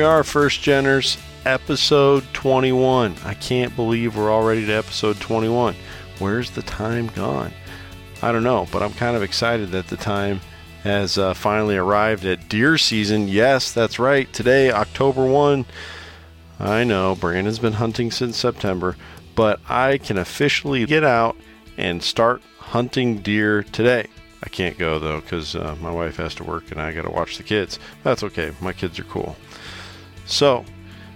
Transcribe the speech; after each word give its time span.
We 0.00 0.06
are, 0.06 0.24
First 0.24 0.62
Geners, 0.62 1.20
episode 1.44 2.24
21. 2.32 3.16
I 3.22 3.34
can't 3.34 3.76
believe 3.76 4.16
we're 4.16 4.32
already 4.32 4.64
to 4.64 4.72
episode 4.72 5.20
21. 5.20 5.74
Where's 6.18 6.50
the 6.52 6.62
time 6.62 7.08
gone? 7.08 7.52
I 8.22 8.32
don't 8.32 8.42
know, 8.42 8.66
but 8.72 8.82
I'm 8.82 8.94
kind 8.94 9.14
of 9.14 9.22
excited 9.22 9.72
that 9.72 9.88
the 9.88 9.98
time 9.98 10.40
has 10.84 11.18
uh, 11.18 11.34
finally 11.34 11.76
arrived 11.76 12.24
at 12.24 12.48
deer 12.48 12.78
season. 12.78 13.28
Yes, 13.28 13.72
that's 13.72 13.98
right. 13.98 14.32
Today, 14.32 14.70
October 14.72 15.26
1. 15.26 15.66
I 16.58 16.82
know, 16.82 17.14
Brandon's 17.14 17.58
been 17.58 17.74
hunting 17.74 18.10
since 18.10 18.38
September, 18.38 18.96
but 19.34 19.60
I 19.68 19.98
can 19.98 20.16
officially 20.16 20.86
get 20.86 21.04
out 21.04 21.36
and 21.76 22.02
start 22.02 22.40
hunting 22.58 23.18
deer 23.18 23.64
today. 23.64 24.06
I 24.42 24.48
can't 24.48 24.78
go 24.78 24.98
though 24.98 25.20
because 25.20 25.54
uh, 25.54 25.76
my 25.80 25.90
wife 25.90 26.16
has 26.16 26.34
to 26.36 26.44
work 26.44 26.70
and 26.70 26.80
I 26.80 26.92
got 26.92 27.02
to 27.02 27.10
watch 27.10 27.36
the 27.36 27.42
kids. 27.42 27.78
That's 28.02 28.22
okay. 28.22 28.52
My 28.62 28.72
kids 28.72 28.98
are 28.98 29.04
cool. 29.04 29.36
So, 30.30 30.64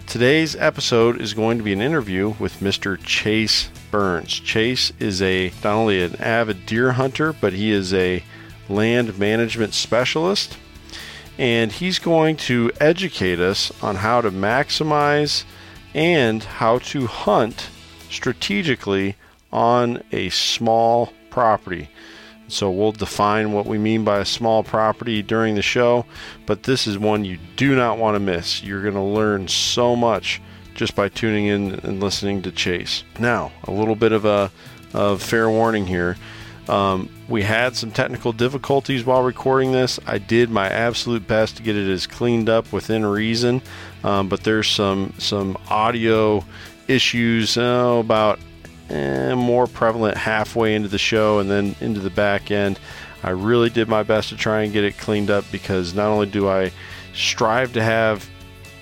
today's 0.08 0.56
episode 0.56 1.20
is 1.20 1.34
going 1.34 1.58
to 1.58 1.64
be 1.64 1.72
an 1.72 1.80
interview 1.80 2.34
with 2.40 2.58
Mr. 2.58 2.98
Chase 3.00 3.70
Burns. 3.92 4.32
Chase 4.32 4.92
is 4.98 5.22
a 5.22 5.52
not 5.62 5.72
only 5.76 6.02
an 6.02 6.16
avid 6.16 6.66
deer 6.66 6.92
hunter, 6.92 7.32
but 7.32 7.52
he 7.52 7.70
is 7.70 7.94
a 7.94 8.24
land 8.68 9.16
management 9.16 9.72
specialist 9.72 10.58
and 11.38 11.70
he's 11.70 12.00
going 12.00 12.36
to 12.38 12.72
educate 12.80 13.38
us 13.38 13.70
on 13.84 13.94
how 13.94 14.20
to 14.20 14.32
maximize 14.32 15.44
and 15.94 16.42
how 16.42 16.78
to 16.78 17.06
hunt 17.06 17.68
strategically 18.10 19.14
on 19.52 20.02
a 20.10 20.28
small 20.30 21.12
property. 21.30 21.88
So 22.48 22.70
we'll 22.70 22.92
define 22.92 23.52
what 23.52 23.66
we 23.66 23.78
mean 23.78 24.04
by 24.04 24.18
a 24.18 24.24
small 24.24 24.62
property 24.62 25.22
during 25.22 25.54
the 25.54 25.62
show, 25.62 26.04
but 26.46 26.64
this 26.64 26.86
is 26.86 26.98
one 26.98 27.24
you 27.24 27.38
do 27.56 27.74
not 27.74 27.98
want 27.98 28.16
to 28.16 28.20
miss. 28.20 28.62
You're 28.62 28.82
going 28.82 28.94
to 28.94 29.00
learn 29.00 29.48
so 29.48 29.96
much 29.96 30.40
just 30.74 30.94
by 30.94 31.08
tuning 31.08 31.46
in 31.46 31.74
and 31.80 32.00
listening 32.00 32.42
to 32.42 32.52
Chase. 32.52 33.04
Now, 33.18 33.52
a 33.64 33.70
little 33.70 33.96
bit 33.96 34.12
of 34.12 34.24
a 34.24 34.50
of 34.92 35.22
fair 35.22 35.50
warning 35.50 35.86
here. 35.86 36.16
Um, 36.68 37.10
we 37.28 37.42
had 37.42 37.76
some 37.76 37.90
technical 37.90 38.32
difficulties 38.32 39.04
while 39.04 39.22
recording 39.22 39.72
this. 39.72 40.00
I 40.06 40.18
did 40.18 40.50
my 40.50 40.68
absolute 40.68 41.26
best 41.26 41.56
to 41.58 41.62
get 41.62 41.76
it 41.76 41.90
as 41.90 42.06
cleaned 42.06 42.48
up 42.48 42.72
within 42.72 43.04
reason, 43.04 43.60
um, 44.02 44.28
but 44.28 44.44
there's 44.44 44.68
some 44.68 45.12
some 45.18 45.58
audio 45.68 46.44
issues 46.88 47.58
oh, 47.58 48.00
about 48.00 48.38
eh, 48.94 49.34
more 49.34 49.66
prevalent 49.66 50.16
halfway 50.16 50.74
into 50.74 50.88
the 50.88 50.98
show 50.98 51.38
and 51.38 51.50
then 51.50 51.74
into 51.80 52.00
the 52.00 52.10
back 52.10 52.50
end. 52.50 52.78
I 53.22 53.30
really 53.30 53.70
did 53.70 53.88
my 53.88 54.02
best 54.02 54.28
to 54.28 54.36
try 54.36 54.62
and 54.62 54.72
get 54.72 54.84
it 54.84 54.98
cleaned 54.98 55.30
up 55.30 55.44
because 55.50 55.94
not 55.94 56.08
only 56.08 56.26
do 56.26 56.48
I 56.48 56.72
strive 57.14 57.72
to 57.72 57.82
have 57.82 58.28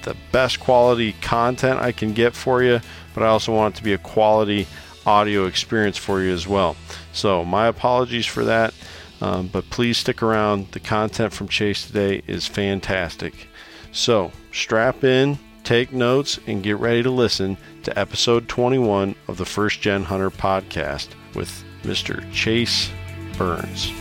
the 0.03 0.17
best 0.33 0.59
quality 0.61 1.13
content 1.21 1.79
I 1.81 1.93
can 1.93 2.13
get 2.13 2.35
for 2.35 2.63
you, 2.63 2.81
but 3.15 3.23
I 3.23 3.29
also 3.29 3.55
want 3.55 3.75
it 3.75 3.79
to 3.79 3.85
be 3.85 3.93
a 3.93 3.99
quality 3.99 4.67
audio 5.07 5.47
experience 5.47 5.97
for 5.97 6.23
you 6.23 6.33
as 6.33 6.47
well. 6.47 6.77
So, 7.13 7.45
my 7.45 7.67
apologies 7.67 8.27
for 8.27 8.45
that, 8.45 8.75
um, 9.20 9.48
but 9.48 9.69
please 9.70 9.98
stick 9.98 10.23
around. 10.23 10.73
The 10.73 10.81
content 10.81 11.33
from 11.33 11.48
Chase 11.48 11.86
today 11.86 12.23
is 12.27 12.47
fantastic. 12.47 13.48
So, 13.92 14.33
strap 14.53 15.05
in, 15.05 15.39
take 15.64 15.92
notes, 15.92 16.39
and 16.46 16.62
get 16.62 16.78
ready 16.78 17.02
to 17.02 17.11
listen 17.11 17.56
to 17.84 17.98
episode 17.98 18.48
21 18.48 19.14
of 19.28 19.36
the 19.36 19.45
First 19.45 19.80
Gen 19.80 20.05
Hunter 20.05 20.30
podcast 20.30 21.08
with 21.34 21.64
Mr. 21.83 22.30
Chase 22.33 22.90
Burns. 23.36 23.92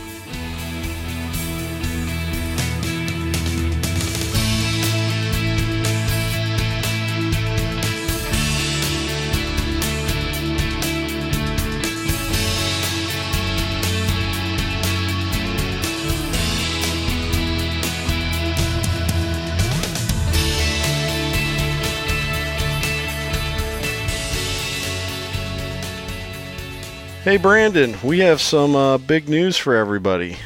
Hey, 27.24 27.36
Brandon, 27.36 27.96
we 28.02 28.18
have 28.20 28.40
some 28.40 28.74
uh, 28.74 28.98
big 28.98 29.28
news 29.28 29.56
for 29.56 29.76
everybody. 29.76 30.38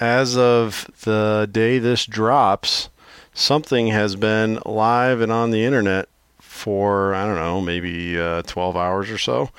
As 0.00 0.36
of 0.36 0.90
the 1.04 1.48
day 1.50 1.78
this 1.78 2.06
drops, 2.06 2.88
something 3.32 3.86
has 3.88 4.16
been 4.16 4.58
live 4.66 5.20
and 5.20 5.30
on 5.30 5.52
the 5.52 5.64
internet 5.64 6.08
for, 6.40 7.14
I 7.14 7.24
don't 7.24 7.36
know, 7.36 7.60
maybe 7.60 8.18
uh, 8.18 8.42
12 8.42 8.76
hours 8.76 9.10
or 9.10 9.18
so. 9.18 9.50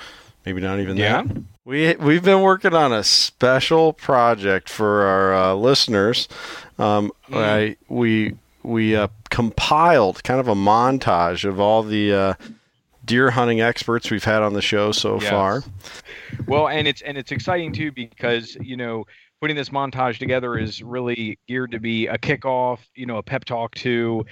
Maybe 0.44 0.60
not 0.60 0.78
even 0.80 0.96
Yeah. 0.98 1.22
that. 1.22 1.42
We, 1.64 1.96
we've 1.96 2.22
been 2.22 2.42
working 2.42 2.74
on 2.74 2.92
a 2.92 3.02
special 3.02 3.92
project 3.94 4.68
for 4.68 5.02
our 5.02 5.34
uh, 5.34 5.54
listeners. 5.54 6.28
Um, 6.78 7.10
I, 7.32 7.76
we 7.88 8.36
we 8.62 8.94
uh, 8.96 9.08
compiled 9.30 10.22
kind 10.24 10.38
of 10.40 10.46
a 10.48 10.54
montage 10.54 11.48
of 11.48 11.58
all 11.58 11.82
the 11.82 12.12
uh, 12.12 12.34
deer 13.04 13.30
hunting 13.30 13.60
experts 13.60 14.10
we've 14.10 14.24
had 14.24 14.42
on 14.42 14.52
the 14.52 14.62
show 14.62 14.92
so 14.92 15.20
Yes. 15.20 15.30
far. 15.30 15.62
Well, 16.46 16.68
and 16.68 16.86
it's 16.86 17.02
and 17.02 17.16
it's 17.16 17.32
exciting 17.32 17.72
too 17.72 17.92
because 17.92 18.56
you 18.60 18.76
know 18.76 19.04
putting 19.40 19.56
this 19.56 19.68
montage 19.68 20.18
together 20.18 20.56
is 20.58 20.82
really 20.82 21.38
geared 21.46 21.70
to 21.70 21.78
be 21.78 22.06
a 22.06 22.16
kickoff, 22.16 22.78
you 22.94 23.04
know, 23.04 23.18
a 23.18 23.22
pep 23.22 23.44
talk 23.44 23.74
to 23.74 24.24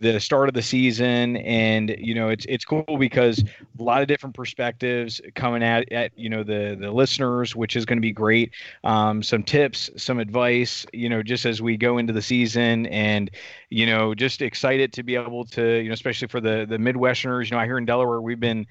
the 0.00 0.18
start 0.18 0.48
of 0.48 0.54
the 0.54 0.62
season, 0.62 1.36
and 1.38 1.94
you 1.98 2.14
know 2.14 2.28
it's 2.28 2.46
it's 2.48 2.64
cool 2.64 2.84
because 2.98 3.42
a 3.78 3.82
lot 3.82 4.02
of 4.02 4.08
different 4.08 4.34
perspectives 4.34 5.20
coming 5.34 5.62
at 5.62 5.90
at 5.92 6.10
you 6.16 6.28
know 6.28 6.42
the 6.42 6.76
the 6.80 6.90
listeners, 6.90 7.54
which 7.54 7.76
is 7.76 7.84
going 7.84 7.98
to 7.98 8.02
be 8.02 8.12
great. 8.12 8.52
Um, 8.84 9.22
some 9.22 9.42
tips, 9.42 9.90
some 9.96 10.18
advice, 10.18 10.86
you 10.92 11.08
know, 11.08 11.22
just 11.22 11.44
as 11.46 11.60
we 11.60 11.76
go 11.76 11.98
into 11.98 12.12
the 12.12 12.22
season, 12.22 12.86
and 12.86 13.30
you 13.70 13.86
know, 13.86 14.14
just 14.14 14.42
excited 14.42 14.92
to 14.94 15.02
be 15.02 15.16
able 15.16 15.44
to 15.46 15.82
you 15.82 15.88
know, 15.88 15.94
especially 15.94 16.28
for 16.28 16.40
the 16.40 16.66
the 16.68 16.78
Midwesterners. 16.78 17.46
You 17.50 17.56
know, 17.56 17.58
I 17.62 17.66
hear 17.66 17.78
in 17.78 17.86
Delaware 17.86 18.20
we've 18.20 18.40
been 18.40 18.66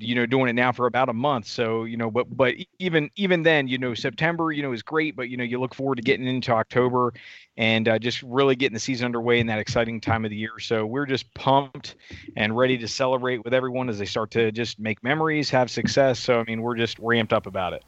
you 0.00 0.14
know 0.14 0.26
doing 0.26 0.48
it 0.48 0.54
now 0.54 0.72
for 0.72 0.86
about 0.86 1.08
a 1.08 1.12
month. 1.12 1.46
So 1.46 1.84
you 1.84 1.96
know 1.96 2.10
but 2.10 2.34
but 2.36 2.54
even 2.78 3.10
even 3.16 3.42
then 3.42 3.68
you 3.68 3.78
know 3.78 3.94
september 3.94 4.52
you 4.52 4.62
know 4.62 4.72
is 4.72 4.82
great 4.82 5.16
but 5.16 5.28
you 5.28 5.36
know 5.36 5.44
you 5.44 5.58
look 5.60 5.74
forward 5.74 5.96
to 5.96 6.02
getting 6.02 6.26
into 6.26 6.52
october 6.52 7.12
and 7.56 7.88
uh, 7.88 7.98
just 7.98 8.22
really 8.22 8.54
getting 8.54 8.74
the 8.74 8.80
season 8.80 9.06
underway 9.06 9.40
in 9.40 9.46
that 9.46 9.58
exciting 9.58 10.00
time 10.00 10.24
of 10.24 10.30
the 10.30 10.36
year. 10.36 10.58
So 10.58 10.84
we're 10.84 11.06
just 11.06 11.32
pumped 11.34 11.96
and 12.36 12.56
ready 12.56 12.76
to 12.78 12.88
celebrate 12.88 13.42
with 13.44 13.54
everyone 13.54 13.88
as 13.88 13.98
they 13.98 14.04
start 14.04 14.30
to 14.32 14.52
just 14.52 14.78
make 14.78 15.02
memories 15.02 15.48
have 15.50 15.70
success. 15.70 16.18
So 16.18 16.40
i 16.40 16.44
mean 16.44 16.62
we're 16.62 16.76
just 16.76 16.98
ramped 16.98 17.32
up 17.32 17.46
about 17.46 17.72
it 17.72 17.84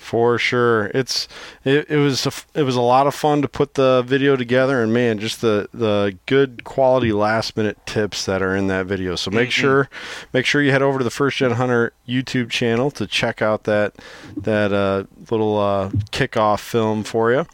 For 0.00 0.38
sure, 0.38 0.86
it's 0.94 1.28
it, 1.62 1.88
it 1.90 1.96
was 1.98 2.26
a, 2.26 2.32
it 2.58 2.62
was 2.62 2.74
a 2.74 2.80
lot 2.80 3.06
of 3.06 3.14
fun 3.14 3.42
to 3.42 3.48
put 3.48 3.74
the 3.74 4.02
video 4.04 4.34
together, 4.34 4.82
and 4.82 4.92
man, 4.94 5.18
just 5.18 5.40
the 5.42 5.68
the 5.74 6.16
good 6.26 6.64
quality 6.64 7.12
last 7.12 7.54
minute 7.56 7.78
tips 7.86 8.24
that 8.24 8.40
are 8.42 8.56
in 8.56 8.66
that 8.68 8.86
video. 8.86 9.14
So 9.14 9.30
make 9.30 9.50
Mhm. 9.50 9.52
sure 9.52 9.88
make 10.32 10.46
sure 10.46 10.62
you 10.62 10.72
head 10.72 10.82
over 10.82 10.98
to 10.98 11.04
the 11.04 11.10
First 11.10 11.36
Gen 11.36 11.52
Hunter 11.52 11.92
YouTube 12.08 12.48
channel 12.50 12.90
to 12.92 13.06
check 13.06 13.42
out 13.42 13.64
that 13.64 13.94
that 14.36 14.72
uh, 14.72 15.04
little 15.30 15.58
uh, 15.58 15.90
kickoff 16.10 16.60
film 16.60 17.04
for 17.04 17.30
you. 17.30 17.46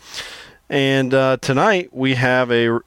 And 0.71 1.13
uh, 1.13 1.37
tonight 1.41 1.91
we 1.93 2.15
have 2.15 2.51
a 2.53 2.79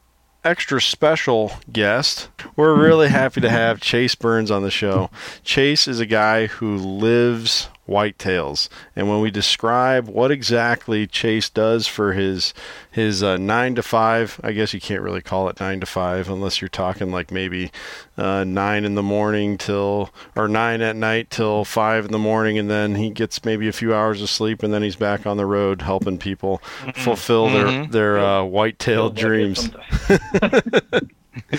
extra 0.44 0.82
special 0.82 1.52
guest. 1.72 2.30
We're 2.56 2.74
really 2.74 3.10
happy 3.10 3.42
to 3.42 3.50
have 3.50 3.82
Chase 3.82 4.16
Burns 4.16 4.50
on 4.50 4.64
the 4.64 4.72
show. 4.72 5.10
Chase 5.44 5.86
is 5.88 6.00
a 6.00 6.06
guy 6.06 6.48
who 6.48 6.78
lives 6.78 7.68
whitetails, 7.90 8.70
and 8.96 9.10
when 9.10 9.20
we 9.22 9.32
describe 9.32 10.08
what 10.08 10.30
exactly 10.32 11.08
Chase 11.08 11.50
does 11.50 11.88
for 11.88 12.14
his 12.14 12.54
his 12.92 13.24
uh, 13.24 13.38
nine 13.38 13.76
to 13.76 13.84
five, 13.84 14.40
I 14.44 14.52
guess 14.52 14.74
you 14.74 14.80
can't 14.82 15.02
really 15.02 15.22
call 15.22 15.50
it 15.50 15.60
nine 15.60 15.80
to 15.80 15.86
five 15.86 16.30
unless 16.30 16.62
you're 16.62 16.70
talking 16.70 17.12
like 17.12 17.32
maybe 17.32 17.72
uh, 18.18 18.44
nine 18.44 18.84
in 18.86 18.96
the 18.96 19.04
morning 19.04 19.58
till 19.58 20.12
or 20.36 20.48
nine 20.48 20.82
at 20.82 20.96
night 20.96 21.30
till 21.30 21.66
five 21.66 22.06
in 22.06 22.12
the 22.12 22.18
morning, 22.20 22.58
and 22.58 22.70
then 22.70 22.96
he 22.96 23.10
gets 23.10 23.44
maybe 23.46 23.68
a 23.68 23.74
few 23.74 23.94
hours 23.94 24.22
of 24.22 24.30
sleep, 24.30 24.64
and 24.64 24.74
then 24.74 24.82
he's 24.84 24.96
back 24.96 25.26
on 25.26 25.38
the 25.38 25.46
road 25.46 25.82
helping 25.82 26.18
people 26.18 26.62
fulfill 26.96 27.48
their 27.50 27.66
Mhm. 27.66 27.92
their 27.92 28.20
uh, 28.20 28.44
whitetail 28.44 29.10
dreams. 29.10 29.70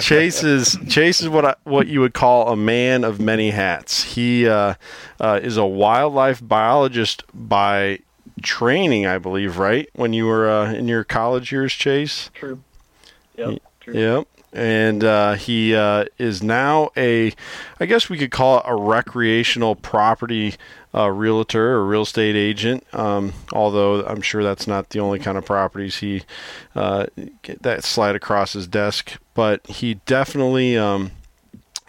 Chase 0.00 0.42
is 0.42 0.78
Chase 0.88 1.20
is 1.20 1.28
what 1.28 1.44
I, 1.44 1.54
what 1.64 1.86
you 1.86 2.00
would 2.00 2.14
call 2.14 2.48
a 2.48 2.56
man 2.56 3.04
of 3.04 3.20
many 3.20 3.50
hats. 3.50 4.02
He 4.02 4.48
uh, 4.48 4.74
uh, 5.20 5.40
is 5.42 5.56
a 5.56 5.64
wildlife 5.64 6.46
biologist 6.46 7.22
by 7.32 8.00
training, 8.42 9.06
I 9.06 9.18
believe. 9.18 9.58
Right 9.58 9.88
when 9.94 10.12
you 10.12 10.26
were 10.26 10.50
uh, 10.50 10.72
in 10.72 10.88
your 10.88 11.04
college 11.04 11.52
years, 11.52 11.72
Chase. 11.72 12.30
True. 12.34 12.60
Yep. 13.36 13.62
True. 13.80 13.94
Yep. 13.94 14.28
And 14.52 15.04
uh, 15.04 15.34
he 15.34 15.74
uh, 15.74 16.06
is 16.18 16.42
now 16.42 16.90
a, 16.96 17.34
I 17.78 17.84
guess 17.84 18.08
we 18.08 18.16
could 18.16 18.30
call 18.30 18.58
it 18.58 18.64
a 18.66 18.74
recreational 18.74 19.74
property 19.74 20.54
uh, 20.96 21.10
realtor 21.10 21.72
or 21.72 21.86
real 21.86 22.02
estate 22.02 22.36
agent. 22.36 22.86
Um, 22.94 23.34
although 23.52 24.04
I'm 24.04 24.22
sure 24.22 24.42
that's 24.42 24.66
not 24.66 24.90
the 24.90 25.00
only 25.00 25.18
kind 25.18 25.36
of 25.36 25.44
properties 25.44 25.98
he 25.98 26.22
uh, 26.74 27.06
that 27.60 27.84
slide 27.84 28.16
across 28.16 28.54
his 28.54 28.66
desk. 28.66 29.18
But 29.34 29.66
he 29.66 29.94
definitely 30.06 30.78
um, 30.78 31.10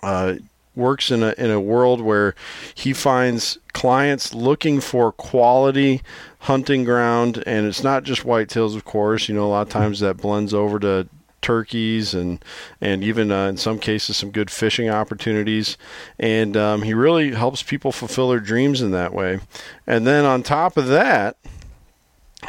uh, 0.04 0.36
works 0.76 1.10
in 1.10 1.24
a 1.24 1.34
in 1.38 1.50
a 1.52 1.62
world 1.62 2.02
where 2.02 2.36
he 2.76 2.94
finds 2.94 3.58
clients 3.74 4.34
looking 4.34 4.82
for 4.82 5.12
quality 5.12 6.02
hunting 6.40 6.84
ground, 6.84 7.44
and 7.46 7.66
it's 7.66 7.84
not 7.84 8.04
just 8.04 8.24
whitetails, 8.24 8.76
of 8.76 8.86
course. 8.86 9.30
You 9.30 9.36
know, 9.36 9.46
a 9.46 9.50
lot 9.50 9.68
of 9.68 9.70
times 9.70 10.00
that 10.02 10.18
blends 10.18 10.54
over 10.54 10.80
to 10.80 11.08
turkeys 11.48 12.14
and 12.14 12.44
and 12.82 13.06
even 13.06 13.32
uh, 13.32 13.48
in 13.48 13.56
some 13.56 13.80
cases 13.80 14.18
some 14.18 14.32
good 14.32 14.52
fishing 14.52 14.90
opportunities. 14.90 15.78
And 16.20 16.58
um, 16.58 16.82
he 16.82 16.94
really 16.94 17.32
helps 17.32 17.64
people 17.64 17.94
fulfill 17.94 18.30
their 18.30 18.42
dreams 18.42 18.82
in 18.82 18.92
that 18.92 19.14
way. 19.14 19.40
And 19.86 20.06
then 20.06 20.26
on 20.26 20.44
top 20.44 20.76
of 20.76 20.88
that 20.88 21.38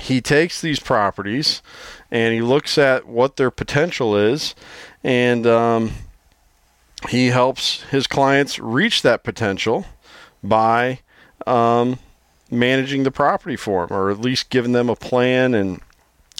he 0.00 0.21
takes 0.21 0.61
these 0.61 0.81
properties 0.81 1.62
and 2.11 2.35
he 2.35 2.43
looks 2.43 2.77
at 2.77 3.06
what 3.06 3.37
their 3.37 3.53
potential 3.53 4.17
is. 4.17 4.56
And 5.05 5.47
um, 5.47 5.93
he 7.09 7.29
helps 7.29 7.83
his 7.85 8.09
clients 8.09 8.59
reach 8.59 9.03
that 9.03 9.23
potential 9.23 9.87
by 10.43 11.00
um, 11.47 12.00
managing 12.50 13.05
the 13.05 13.12
property 13.12 13.56
for 13.56 13.87
them 13.87 13.97
or 13.97 14.11
at 14.11 14.21
least 14.21 14.50
giving 14.50 14.73
them 14.73 14.91
a 14.91 14.97
plan 14.97 15.55
and 15.55 15.81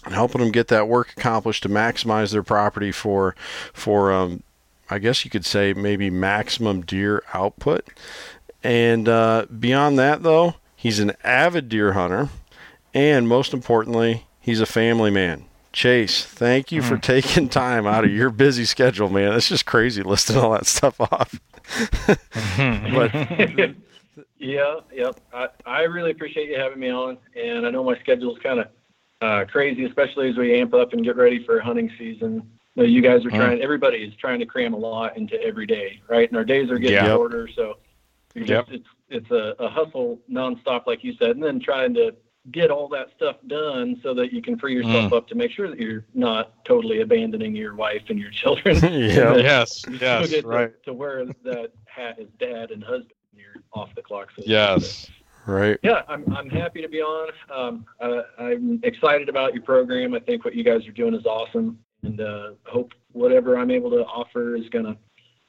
and 0.05 0.15
helping 0.15 0.41
them 0.41 0.53
get 0.53 0.69
that 0.69 0.89
work 0.89 1.13
accomplished 1.17 1.63
to 1.65 1.69
maximize 1.69 2.33
their 2.33 2.43
property 2.43 2.93
for 2.93 3.35
for 3.73 4.13
um, 4.13 4.43
I 4.91 4.99
guess 4.99 5.25
you 5.25 5.31
could 5.31 5.45
say 5.45 5.73
maybe 5.73 6.11
maximum 6.11 6.83
deer 6.83 7.23
output. 7.35 7.87
And 8.63 9.09
uh, 9.09 9.47
beyond 9.47 9.99
that, 9.99 10.23
though, 10.23 10.55
he's 10.75 10.99
an 10.99 11.13
avid 11.23 11.69
deer 11.69 11.93
hunter, 11.93 12.31
and 12.95 13.29
most 13.29 13.53
importantly, 13.53 14.27
he's 14.41 14.61
a 14.61 14.67
family 14.67 15.11
man. 15.11 15.45
Chase, 15.73 16.25
thank 16.25 16.73
you 16.73 16.81
mm. 16.81 16.89
for 16.89 16.95
hmm. 16.97 17.01
taking 17.03 17.49
time 17.49 17.87
out 17.87 18.05
of 18.05 18.11
your 18.11 18.31
busy 18.31 18.65
schedule, 18.65 19.11
man. 19.11 19.35
It's 19.35 19.49
just 19.49 19.67
crazy 19.67 20.03
listing 20.03 20.37
all 20.37 20.53
that 20.53 20.67
stuff 20.67 21.01
off. 21.01 21.39
but 22.57 23.15
yeah, 24.39 24.81
yep. 24.93 25.21
I, 25.33 25.49
I 25.67 25.81
really 25.83 26.11
appreciate 26.11 26.49
you 26.49 26.59
having 26.59 26.81
me 26.81 26.91
on, 26.91 27.19
and 27.37 27.67
I 27.67 27.71
know 27.71 27.85
my 27.85 27.99
schedule's 28.01 28.39
kind 28.39 28.61
of 28.61 28.69
uh, 29.21 29.45
crazy, 29.51 29.85
especially 29.85 30.29
as 30.31 30.37
we 30.37 30.59
amp 30.61 30.75
up 30.75 30.93
and 30.93 31.05
get 31.05 31.17
ready 31.17 31.45
for 31.45 31.61
hunting 31.61 31.91
season. 31.99 32.43
You, 32.75 32.83
know, 32.83 32.89
you 32.89 33.03
guys 33.03 33.25
are 33.25 33.31
trying. 33.31 33.61
Everybody 33.61 33.99
is 33.99 34.15
trying 34.17 34.39
to 34.39 34.47
cram 34.47 34.75
a 34.75 34.77
lot 34.77 35.17
into 35.17 35.41
every 35.43 35.67
day, 35.67 36.01
right? 36.09 36.29
And 36.29 36.37
our 36.37 36.45
days 36.45 36.71
are 36.71 36.79
getting 36.79 36.97
yep. 36.97 37.07
shorter, 37.07 37.49
so 37.55 37.79
yep. 38.35 38.67
it's 38.71 38.87
it's 39.09 39.31
a, 39.31 39.55
a 39.59 39.69
hustle 39.69 40.21
nonstop, 40.31 40.87
like 40.87 41.03
you 41.03 41.15
said, 41.19 41.31
and 41.31 41.43
then 41.43 41.59
trying 41.59 41.95
to 41.95 42.15
get 42.51 42.71
all 42.71 42.89
that 42.89 43.09
stuff 43.15 43.37
done 43.47 44.01
so 44.03 44.15
that 44.15 44.33
you 44.33 44.41
can 44.41 44.59
free 44.59 44.75
yourself 44.75 45.13
mm. 45.13 45.17
up 45.17 45.29
to 45.29 45.35
make 45.35 45.51
sure 45.51 45.69
that 45.69 45.79
you're 45.79 46.05
not 46.15 46.65
totally 46.65 47.01
abandoning 47.01 47.55
your 47.55 47.75
wife 47.75 48.03
and 48.09 48.19
your 48.19 48.31
children. 48.33 48.77
yeah. 48.83 49.37
yes. 49.37 49.83
Yes. 50.01 50.45
right. 50.45 50.73
To, 50.85 50.91
to, 50.91 50.95
wear 50.95 51.25
that 51.27 51.73
hat 51.87 52.19
as 52.19 52.29
dad 52.39 52.71
and 52.71 52.83
husband. 52.83 53.13
You're 53.35 53.63
off 53.73 53.95
the 53.95 54.03
clock. 54.03 54.31
So 54.37 54.43
yes. 54.47 55.09
Right. 55.49 55.79
Yeah, 55.83 56.03
I'm, 56.09 56.31
I'm 56.37 56.51
happy 56.51 56.83
to 56.83 56.89
be 56.89 57.01
on. 57.01 57.31
Um, 57.51 57.87
uh, 58.03 58.21
I'm 58.39 58.81
excited 58.83 59.31
about 59.31 59.55
your 59.55 59.63
program. 59.63 60.13
I 60.13 60.21
think 60.21 60.45
what 60.45 60.55
you 60.55 60.63
guys 60.63 60.87
are 60.87 60.93
doing 60.93 61.15
is 61.15 61.25
awesome, 61.25 61.79
and 62.03 62.21
uh, 62.21 62.51
hope 62.67 62.93
whatever 63.13 63.57
I'm 63.57 63.71
able 63.71 63.89
to 63.93 64.05
offer 64.05 64.57
is 64.57 64.69
going 64.69 64.85
to 64.85 64.95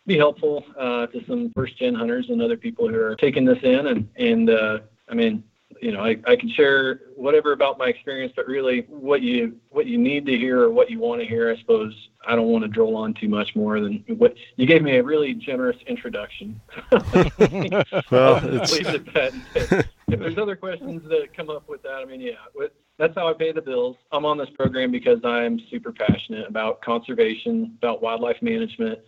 be 0.07 0.17
helpful 0.17 0.63
uh, 0.79 1.07
to 1.07 1.21
some 1.27 1.51
first 1.53 1.77
gen 1.77 1.95
hunters 1.95 2.27
and 2.29 2.41
other 2.41 2.55
people 2.55 2.87
who 2.87 2.95
are 2.95 3.17
taking 3.17 3.43
this 3.43 3.57
in. 3.61 3.87
And 3.87 4.09
and 4.15 4.49
uh, 4.49 4.79
I 5.09 5.15
mean, 5.15 5.43
you 5.81 5.91
know, 5.91 6.03
I, 6.03 6.17
I 6.27 6.35
can 6.35 6.49
share 6.49 7.01
whatever 7.15 7.53
about 7.53 7.77
my 7.77 7.87
experience, 7.87 8.33
but 8.35 8.47
really 8.47 8.85
what 8.89 9.21
you 9.21 9.57
what 9.69 9.85
you 9.85 9.97
need 9.97 10.25
to 10.25 10.37
hear 10.37 10.61
or 10.61 10.69
what 10.71 10.89
you 10.89 10.99
want 10.99 11.21
to 11.21 11.27
hear, 11.27 11.51
I 11.51 11.57
suppose 11.57 12.09
I 12.25 12.35
don't 12.35 12.47
want 12.47 12.63
to 12.63 12.67
droll 12.67 12.95
on 12.95 13.13
too 13.13 13.29
much 13.29 13.55
more 13.55 13.79
than 13.79 14.03
what 14.07 14.35
you 14.57 14.65
gave 14.65 14.81
me 14.81 14.97
a 14.97 15.03
really 15.03 15.33
generous 15.33 15.77
introduction. 15.87 16.59
well, 16.91 18.41
leave 18.41 18.87
it 18.87 19.07
at 19.07 19.13
that. 19.13 19.87
if 20.07 20.19
there's 20.19 20.37
other 20.37 20.55
questions 20.55 21.01
that 21.09 21.33
come 21.35 21.49
up 21.49 21.67
with 21.69 21.81
that, 21.83 21.95
I 21.95 22.05
mean, 22.05 22.21
yeah, 22.21 22.67
that's 22.97 23.15
how 23.15 23.29
I 23.29 23.33
pay 23.33 23.51
the 23.51 23.61
bills. 23.61 23.95
I'm 24.11 24.25
on 24.25 24.37
this 24.37 24.49
program 24.49 24.91
because 24.91 25.19
I'm 25.23 25.59
super 25.69 25.91
passionate 25.91 26.47
about 26.47 26.81
conservation, 26.81 27.77
about 27.77 28.01
wildlife 28.01 28.41
management. 28.41 28.99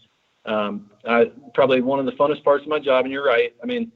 Um, 0.45 0.89
I, 1.05 1.31
probably 1.53 1.81
one 1.81 1.99
of 1.99 2.05
the 2.05 2.13
funnest 2.13 2.43
parts 2.43 2.63
of 2.63 2.69
my 2.69 2.79
job, 2.79 3.05
and 3.05 3.11
you're 3.11 3.25
right. 3.25 3.53
I 3.61 3.65
mean, 3.65 3.91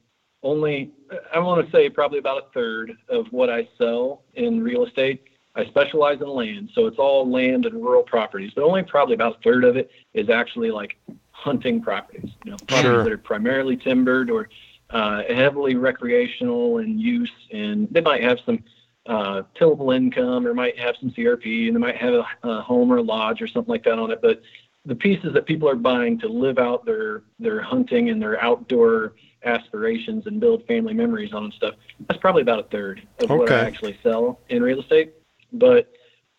only 0.46 0.92
I 1.34 1.40
want 1.40 1.66
to 1.66 1.72
say 1.72 1.90
probably 1.90 2.20
about 2.20 2.38
a 2.38 2.46
third 2.54 2.94
of 3.10 3.26
what 3.32 3.50
I 3.50 3.68
sell 3.78 4.24
in 4.36 4.64
real 4.64 4.86
estate. 4.86 5.24
I 5.56 5.66
specialize 5.66 6.22
in 6.22 6.28
land, 6.28 6.70
so 6.74 6.86
it's 6.86 6.98
all 6.98 7.30
land 7.30 7.66
and 7.66 7.76
rural 7.76 8.04
properties, 8.04 8.52
but 8.56 8.64
only 8.64 8.84
probably 8.84 9.16
about 9.16 9.38
a 9.38 9.42
third 9.42 9.64
of 9.64 9.78
it 9.78 9.90
is 10.14 10.30
actually 10.30 10.70
like 10.70 10.98
hunting 11.32 11.82
properties. 11.82 12.30
You 12.44 12.52
know, 12.52 12.58
properties 12.68 12.82
sure. 12.82 13.04
that 13.04 13.12
are 13.12 13.18
primarily 13.18 13.78
timbered 13.78 14.30
or 14.30 14.50
uh, 14.90 15.24
heavily 15.30 15.76
recreational 15.76 16.80
in 16.80 17.00
use, 17.00 17.32
and 17.52 17.88
they 17.90 18.02
might 18.02 18.22
have 18.22 18.38
some 18.46 18.64
uh, 19.06 19.44
tillable 19.58 19.92
income 19.92 20.46
or 20.46 20.54
might 20.54 20.78
have 20.78 20.96
some 21.00 21.12
CRP, 21.12 21.68
and 21.68 21.76
they 21.76 21.80
might 21.80 21.98
have 21.98 22.14
a, 22.14 22.26
a 22.44 22.62
home 22.62 22.92
or 22.92 22.98
a 22.98 23.02
lodge 23.02 23.42
or 23.42 23.48
something 23.48 23.72
like 23.72 23.84
that 23.86 23.98
on 23.98 24.12
it. 24.12 24.22
But 24.22 24.42
the 24.86 24.96
pieces 24.96 25.34
that 25.34 25.46
people 25.46 25.70
are 25.70 25.76
buying 25.76 26.20
to 26.20 26.28
live 26.28 26.60
out 26.60 26.86
their 26.86 27.24
their 27.40 27.62
hunting 27.62 28.10
and 28.10 28.22
their 28.22 28.42
outdoor 28.44 29.14
aspirations 29.46 30.26
and 30.28 30.40
build 30.40 30.66
family 30.66 30.94
memories 30.94 31.34
on 31.34 31.46
and 31.46 31.54
stuff. 31.54 31.76
That's 32.08 32.20
probably 32.20 32.42
about 32.42 32.60
a 32.60 32.64
third 32.70 33.08
of 33.20 33.32
okay. 33.32 33.36
what 33.36 33.52
I 33.52 33.60
actually 33.60 33.98
sell 34.04 34.40
in 34.50 34.62
real 34.62 34.82
estate. 34.82 35.14
But 35.54 35.92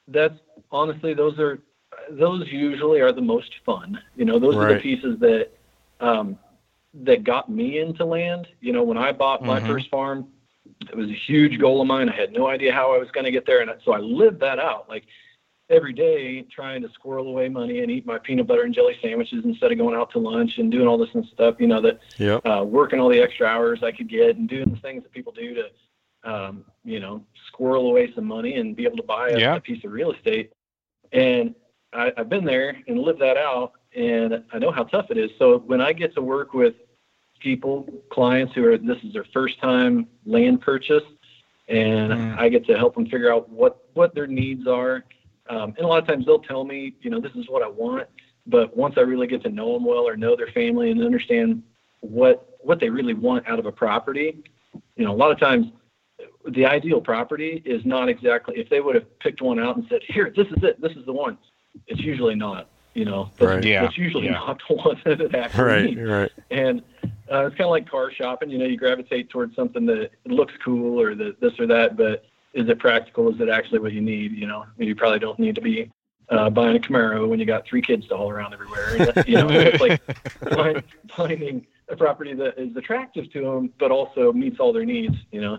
that's 0.08 0.38
honestly 0.70 1.14
those 1.14 1.38
are 1.38 1.60
those 2.10 2.46
usually 2.48 3.00
are 3.00 3.12
the 3.12 3.22
most 3.22 3.50
fun. 3.64 3.98
You 4.16 4.24
know, 4.24 4.38
those 4.38 4.56
right. 4.56 4.70
are 4.70 4.74
the 4.74 4.80
pieces 4.80 5.18
that 5.20 5.50
um, 6.00 6.38
that 6.94 7.24
got 7.24 7.48
me 7.48 7.78
into 7.78 8.04
land. 8.04 8.48
You 8.60 8.72
know, 8.72 8.82
when 8.82 8.98
I 8.98 9.12
bought 9.12 9.42
my 9.42 9.58
mm-hmm. 9.58 9.68
first 9.68 9.90
farm, 9.90 10.28
it 10.80 10.96
was 10.96 11.08
a 11.08 11.18
huge 11.26 11.58
goal 11.58 11.80
of 11.80 11.86
mine. 11.86 12.08
I 12.08 12.16
had 12.16 12.32
no 12.32 12.48
idea 12.48 12.72
how 12.72 12.94
I 12.94 12.98
was 12.98 13.10
going 13.10 13.24
to 13.24 13.30
get 13.30 13.46
there, 13.46 13.60
and 13.60 13.70
so 13.84 13.92
I 13.92 13.98
lived 13.98 14.40
that 14.40 14.58
out. 14.58 14.88
Like 14.88 15.04
every 15.68 15.92
day 15.92 16.42
trying 16.42 16.80
to 16.82 16.88
squirrel 16.90 17.28
away 17.28 17.48
money 17.48 17.80
and 17.80 17.90
eat 17.90 18.06
my 18.06 18.18
peanut 18.18 18.46
butter 18.46 18.62
and 18.62 18.74
jelly 18.74 18.96
sandwiches 19.02 19.44
instead 19.44 19.72
of 19.72 19.78
going 19.78 19.96
out 19.96 20.10
to 20.12 20.18
lunch 20.18 20.58
and 20.58 20.70
doing 20.70 20.86
all 20.86 20.96
this 20.96 21.08
and 21.14 21.26
stuff, 21.32 21.56
you 21.58 21.66
know, 21.66 21.80
that 21.80 21.98
yep. 22.18 22.46
uh, 22.46 22.62
working 22.64 23.00
all 23.00 23.08
the 23.08 23.20
extra 23.20 23.46
hours 23.46 23.82
I 23.82 23.90
could 23.90 24.08
get 24.08 24.36
and 24.36 24.48
doing 24.48 24.70
the 24.70 24.80
things 24.80 25.02
that 25.02 25.12
people 25.12 25.32
do 25.32 25.54
to, 25.54 26.30
um, 26.30 26.64
you 26.84 27.00
know, 27.00 27.24
squirrel 27.48 27.88
away 27.88 28.12
some 28.14 28.26
money 28.26 28.56
and 28.56 28.76
be 28.76 28.84
able 28.84 28.96
to 28.96 29.02
buy 29.02 29.30
a, 29.30 29.56
a 29.56 29.60
piece 29.60 29.82
of 29.84 29.90
real 29.90 30.12
estate. 30.12 30.52
And 31.12 31.54
I, 31.92 32.12
I've 32.16 32.28
been 32.28 32.44
there 32.44 32.76
and 32.86 32.98
lived 33.00 33.20
that 33.20 33.36
out 33.36 33.72
and 33.96 34.44
I 34.52 34.58
know 34.58 34.70
how 34.70 34.84
tough 34.84 35.10
it 35.10 35.18
is. 35.18 35.30
So 35.38 35.58
when 35.58 35.80
I 35.80 35.92
get 35.92 36.14
to 36.14 36.22
work 36.22 36.54
with 36.54 36.74
people, 37.40 37.88
clients 38.10 38.54
who 38.54 38.64
are, 38.66 38.78
this 38.78 38.98
is 39.02 39.12
their 39.12 39.26
first 39.32 39.60
time 39.60 40.06
land 40.24 40.60
purchase, 40.60 41.02
and 41.68 42.12
mm. 42.12 42.38
I 42.38 42.48
get 42.48 42.64
to 42.66 42.76
help 42.76 42.94
them 42.94 43.06
figure 43.06 43.32
out 43.32 43.48
what, 43.48 43.88
what 43.94 44.14
their 44.14 44.28
needs 44.28 44.68
are 44.68 45.04
um, 45.48 45.74
and 45.76 45.80
a 45.80 45.86
lot 45.86 45.98
of 45.98 46.06
times 46.06 46.26
they'll 46.26 46.40
tell 46.40 46.64
me, 46.64 46.94
you 47.00 47.10
know, 47.10 47.20
this 47.20 47.32
is 47.32 47.48
what 47.48 47.62
I 47.62 47.68
want. 47.68 48.08
But 48.46 48.76
once 48.76 48.94
I 48.96 49.00
really 49.00 49.26
get 49.26 49.42
to 49.42 49.48
know 49.48 49.74
them 49.74 49.84
well 49.84 50.06
or 50.06 50.16
know 50.16 50.36
their 50.36 50.48
family 50.48 50.90
and 50.90 51.02
understand 51.02 51.62
what 52.00 52.56
what 52.60 52.80
they 52.80 52.90
really 52.90 53.14
want 53.14 53.46
out 53.48 53.58
of 53.58 53.66
a 53.66 53.72
property, 53.72 54.42
you 54.96 55.04
know, 55.04 55.12
a 55.12 55.16
lot 55.16 55.30
of 55.30 55.38
times 55.38 55.66
the 56.48 56.64
ideal 56.64 57.00
property 57.00 57.62
is 57.64 57.84
not 57.84 58.08
exactly 58.08 58.56
if 58.56 58.68
they 58.68 58.80
would 58.80 58.94
have 58.94 59.18
picked 59.18 59.42
one 59.42 59.58
out 59.58 59.76
and 59.76 59.86
said, 59.88 60.00
"Here, 60.06 60.32
this 60.34 60.46
is 60.48 60.62
it. 60.62 60.80
This 60.80 60.92
is 60.92 61.04
the 61.06 61.12
one." 61.12 61.38
It's 61.86 62.00
usually 62.00 62.34
not. 62.34 62.68
You 62.94 63.04
know, 63.04 63.30
right. 63.40 63.62
yeah. 63.62 63.84
it's 63.84 63.98
usually 63.98 64.24
yeah. 64.26 64.32
not 64.32 64.62
the 64.68 64.74
one 64.74 65.00
that 65.04 65.20
it 65.20 65.34
actually 65.34 65.64
right, 65.64 65.84
needs. 65.84 66.00
Right. 66.00 66.32
And 66.50 66.82
uh, 67.30 67.46
it's 67.46 67.56
kind 67.56 67.66
of 67.66 67.70
like 67.70 67.90
car 67.90 68.10
shopping. 68.10 68.48
You 68.48 68.58
know, 68.58 68.64
you 68.64 68.78
gravitate 68.78 69.28
towards 69.28 69.54
something 69.54 69.84
that 69.86 70.10
looks 70.24 70.54
cool 70.64 71.00
or 71.00 71.14
the 71.14 71.36
this 71.40 71.58
or 71.58 71.66
that, 71.66 71.96
but 71.96 72.24
is 72.56 72.68
it 72.68 72.78
practical? 72.78 73.32
Is 73.32 73.40
it 73.40 73.48
actually 73.48 73.78
what 73.78 73.92
you 73.92 74.00
need? 74.00 74.32
You 74.32 74.46
know, 74.46 74.64
you 74.78 74.96
probably 74.96 75.18
don't 75.18 75.38
need 75.38 75.54
to 75.56 75.60
be 75.60 75.92
uh, 76.30 76.50
buying 76.50 76.76
a 76.76 76.80
Camaro 76.80 77.28
when 77.28 77.38
you 77.38 77.44
got 77.46 77.66
three 77.66 77.82
kids 77.82 78.08
to 78.08 78.16
haul 78.16 78.30
around 78.30 78.54
everywhere. 78.54 78.96
you 79.26 79.36
know, 79.36 79.48
it's 79.50 79.80
like 79.80 80.00
find, 80.54 80.82
finding 81.14 81.66
a 81.88 81.96
property 81.96 82.34
that 82.34 82.58
is 82.58 82.74
attractive 82.74 83.30
to 83.32 83.42
them, 83.42 83.72
but 83.78 83.90
also 83.90 84.32
meets 84.32 84.58
all 84.58 84.72
their 84.72 84.86
needs. 84.86 85.14
You 85.30 85.42
know, 85.42 85.58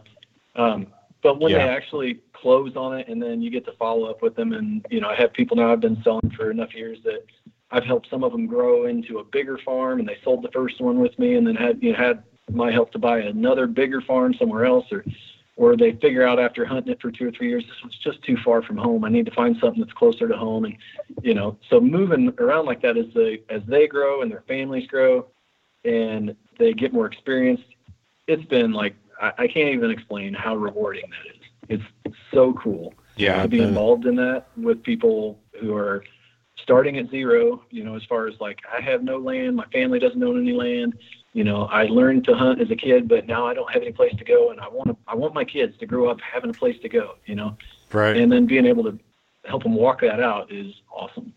um, 0.56 0.88
but 1.22 1.40
when 1.40 1.52
Yeah. 1.52 1.60
they 1.60 1.70
actually 1.70 2.20
close 2.34 2.76
on 2.76 2.98
it, 2.98 3.08
and 3.08 3.22
then 3.22 3.42
you 3.42 3.52
get 3.52 3.66
to 3.66 3.74
follow 3.74 4.10
up 4.10 4.22
with 4.24 4.36
them, 4.36 4.54
and 4.54 4.86
you 4.90 5.00
know, 5.00 5.08
I 5.10 5.16
have 5.16 5.34
people 5.34 5.56
now 5.56 5.72
I've 5.72 5.80
been 5.80 6.02
selling 6.04 6.32
for 6.36 6.50
enough 6.50 6.74
years 6.74 6.98
that 7.04 7.24
I've 7.70 7.86
helped 7.86 8.10
some 8.10 8.24
of 8.24 8.32
them 8.32 8.48
grow 8.48 8.88
into 8.88 9.20
a 9.20 9.24
bigger 9.24 9.60
farm, 9.64 10.00
and 10.00 10.08
they 10.08 10.18
sold 10.24 10.44
the 10.44 10.52
first 10.52 10.82
one 10.82 11.00
with 11.00 11.18
me, 11.20 11.36
and 11.36 11.46
then 11.46 11.56
had 11.56 11.82
you 11.82 11.92
know 11.92 11.98
had 11.98 12.24
my 12.50 12.72
help 12.72 12.92
to 12.94 12.98
buy 13.00 13.20
another 13.20 13.68
bigger 13.68 14.02
farm 14.02 14.34
somewhere 14.34 14.66
else, 14.66 14.86
or 14.92 15.06
or 15.58 15.76
they 15.76 15.92
figure 15.94 16.26
out 16.26 16.40
after 16.40 16.64
hunting 16.66 16.94
it 16.94 17.02
for 17.02 17.12
two 17.12 17.28
or 17.28 17.32
three 17.32 17.50
years, 17.50 17.64
this 17.66 17.84
was 17.84 17.98
just 18.04 18.22
too 18.24 18.38
far 18.46 18.62
from 18.62 18.78
home. 18.78 19.04
I 19.04 19.10
need 19.10 19.26
to 19.26 19.34
find 19.34 19.58
something 19.60 19.82
that's 19.82 19.94
closer 19.94 20.28
to 20.28 20.38
home, 20.38 20.66
and 20.66 20.78
you 21.24 21.34
know, 21.34 21.58
so 21.70 21.82
moving 21.82 22.32
around 22.38 22.66
like 22.66 22.82
that 22.84 22.96
as 22.96 23.08
they 23.14 23.42
as 23.50 23.62
they 23.68 23.88
grow 23.88 24.22
and 24.22 24.32
their 24.32 24.44
families 24.48 24.88
grow, 24.88 25.28
and 25.84 26.36
they 26.58 26.74
get 26.74 26.94
more 26.94 27.08
experience, 27.08 27.60
it's 28.28 28.46
been 28.46 28.72
like 28.72 28.96
I, 29.22 29.34
I 29.40 29.48
can't 29.48 29.70
even 29.74 29.92
explain 29.92 30.34
how 30.34 30.56
rewarding 30.56 31.10
that 31.10 31.36
is. 31.36 31.82
It's 32.06 32.16
so 32.34 32.54
cool 32.54 32.94
Yeah. 33.18 33.42
to 33.42 33.48
be 33.50 33.62
involved 33.62 34.06
in 34.06 34.16
that 34.18 34.48
with 34.56 34.82
people 34.84 35.40
who 35.60 35.76
are 35.76 36.04
starting 36.64 36.98
at 36.98 37.10
zero, 37.10 37.64
you 37.72 37.84
know, 37.84 37.96
as 37.96 38.04
far 38.06 38.28
as 38.28 38.36
like 38.40 38.60
I 38.72 38.82
have 38.82 39.04
no 39.04 39.18
land, 39.18 39.56
my 39.56 39.66
family 39.74 40.00
doesn't 40.00 40.24
own 40.24 40.40
any 40.40 40.54
land. 40.54 40.98
You 41.38 41.44
know, 41.44 41.66
I 41.66 41.84
learned 41.84 42.26
to 42.26 42.34
hunt 42.34 42.60
as 42.62 42.72
a 42.72 42.76
kid, 42.76 43.08
but 43.08 43.28
now 43.28 43.46
I 43.46 43.54
don't 43.54 43.72
have 43.72 43.84
any 43.84 43.92
place 43.92 44.16
to 44.18 44.24
go 44.24 44.50
and 44.50 44.60
I 44.60 44.68
want 44.70 44.90
to 44.90 44.98
I 45.08 45.14
want 45.14 45.36
my 45.36 45.46
kids 45.46 45.78
to 45.78 45.86
grow 45.86 46.10
up 46.10 46.20
having 46.20 46.50
a 46.50 46.54
place 46.54 46.80
to 46.82 46.90
go, 46.90 47.14
you 47.28 47.36
know. 47.36 47.56
Right. 47.94 48.18
And 48.18 48.32
then 48.32 48.48
being 48.48 48.66
able 48.66 48.84
to 48.86 48.98
help 49.46 49.62
them 49.62 49.76
walk 49.76 50.02
that 50.02 50.20
out 50.20 50.52
is 50.52 50.74
awesome. 50.92 51.32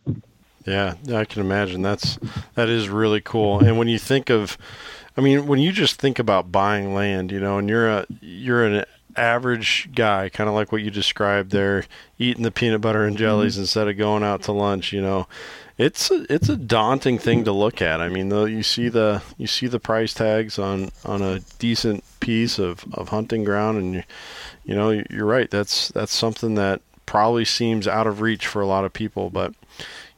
Yeah, 0.65 0.95
I 1.13 1.27
can 1.27 1.43
imagine. 1.43 1.83
That's 1.83 2.19
that 2.55 2.71
is 2.71 2.89
really 2.89 3.21
cool. 3.21 3.61
And 3.63 3.77
when 3.77 3.89
you 3.89 3.99
think 3.99 4.31
of, 4.31 4.57
I 5.19 5.21
mean, 5.21 5.47
when 5.47 5.59
you 5.59 5.71
just 5.71 6.01
think 6.01 6.19
about 6.19 6.51
buying 6.51 6.95
land, 6.95 7.31
you 7.31 7.39
know, 7.39 7.59
and 7.59 7.69
you're 7.69 7.91
a 7.91 8.07
you're 8.23 8.65
an 8.65 8.87
average 9.17 9.91
guy, 9.95 10.31
kind 10.31 10.49
of 10.49 10.55
like 10.55 10.73
what 10.73 10.81
you 10.81 10.91
described 10.91 11.51
there, 11.51 11.85
eating 12.19 12.43
the 12.43 12.51
peanut 12.51 12.81
butter 12.81 13.05
and 13.05 13.19
jellies 13.19 13.53
mm-hmm. 13.53 13.63
instead 13.65 13.87
of 13.87 13.99
going 13.99 14.23
out 14.23 14.41
to 14.45 14.53
lunch. 14.53 14.95
You 14.95 15.03
know, 15.03 15.29
it's 15.81 16.11
a, 16.11 16.27
it's 16.33 16.49
a 16.49 16.57
daunting 16.57 17.19
thing 17.19 17.45
to 17.45 17.53
look 17.53 17.81
at. 17.81 18.01
I 18.01 18.09
mean, 18.09 18.29
though 18.29 18.45
you 18.45 18.63
see 18.63 18.89
the 18.89 19.23
you 19.39 19.47
see 19.47 19.67
the 19.67 19.81
price 19.81 20.13
tags 20.15 20.59
on 20.59 20.91
on 21.05 21.23
a 21.23 21.41
decent 21.59 22.05
piece 22.21 22.59
of 22.59 22.85
of 22.95 23.09
hunting 23.09 23.45
ground, 23.45 23.79
and 23.79 23.95
you 23.95 24.03
you 24.65 24.75
know 24.75 24.91
you're 25.11 25.27
right. 25.27 25.51
That's 25.51 25.89
that's 25.89 26.13
something 26.15 26.55
that 26.57 26.83
probably 27.07 27.45
seems 27.45 27.89
out 27.89 28.07
of 28.07 28.21
reach 28.21 28.47
for 28.47 28.61
a 28.63 28.67
lot 28.67 28.85
of 28.85 28.93
people, 28.93 29.31
but 29.31 29.55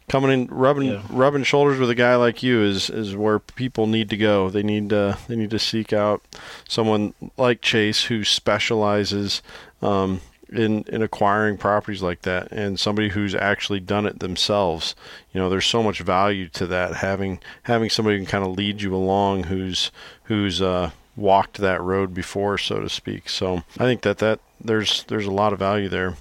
coming 0.09 0.31
in 0.31 0.47
rubbing 0.49 0.89
Yeah. 0.89 1.03
rubbing 1.09 1.45
shoulders 1.45 1.79
with 1.79 1.89
a 1.89 1.95
guy 1.95 2.17
like 2.17 2.43
you 2.43 2.61
is 2.63 2.91
is 2.91 3.15
where 3.17 3.39
people 3.39 3.87
need 3.87 4.11
to 4.11 4.17
go. 4.17 4.51
They 4.51 4.63
need 4.63 4.91
to 4.91 5.17
they 5.29 5.37
need 5.37 5.51
to 5.51 5.59
seek 5.59 5.93
out 5.93 6.21
someone 6.69 7.15
like 7.39 7.63
Chase 7.63 8.05
who 8.05 8.25
specializes 8.25 9.43
um, 9.81 10.21
in 10.53 10.85
in 10.85 11.03
acquiring 11.03 11.57
properties 11.57 12.03
like 12.03 12.23
that, 12.23 12.51
and 12.53 12.79
somebody 12.79 13.11
who's 13.11 13.35
actually 13.35 13.81
done 13.81 14.07
it 14.07 14.21
themselves. 14.21 14.95
You 15.33 15.41
know, 15.41 15.49
there's 15.49 15.67
so 15.67 15.83
much 15.83 16.01
value 16.01 16.49
to 16.51 16.67
that 16.67 16.95
having 16.95 17.41
having 17.65 17.91
somebody 17.91 18.17
who 18.17 18.25
can 18.25 18.31
kind 18.31 18.45
of 18.45 18.57
lead 18.57 18.83
you 18.83 18.95
along 18.95 19.45
who's 19.45 19.91
who's 20.25 20.63
uh, 20.63 20.91
walked 21.17 21.59
that 21.59 21.81
road 21.81 22.15
before, 22.15 22.59
so 22.59 22.81
to 22.81 22.89
speak. 22.89 23.29
So 23.29 23.63
I 23.79 23.85
think 23.85 24.03
that 24.03 24.19
that 24.19 24.41
there's 24.61 25.05
there's 25.05 25.27
a 25.27 25.33
lot 25.33 25.53
of 25.53 25.59
value 25.59 25.89
there. 25.89 26.17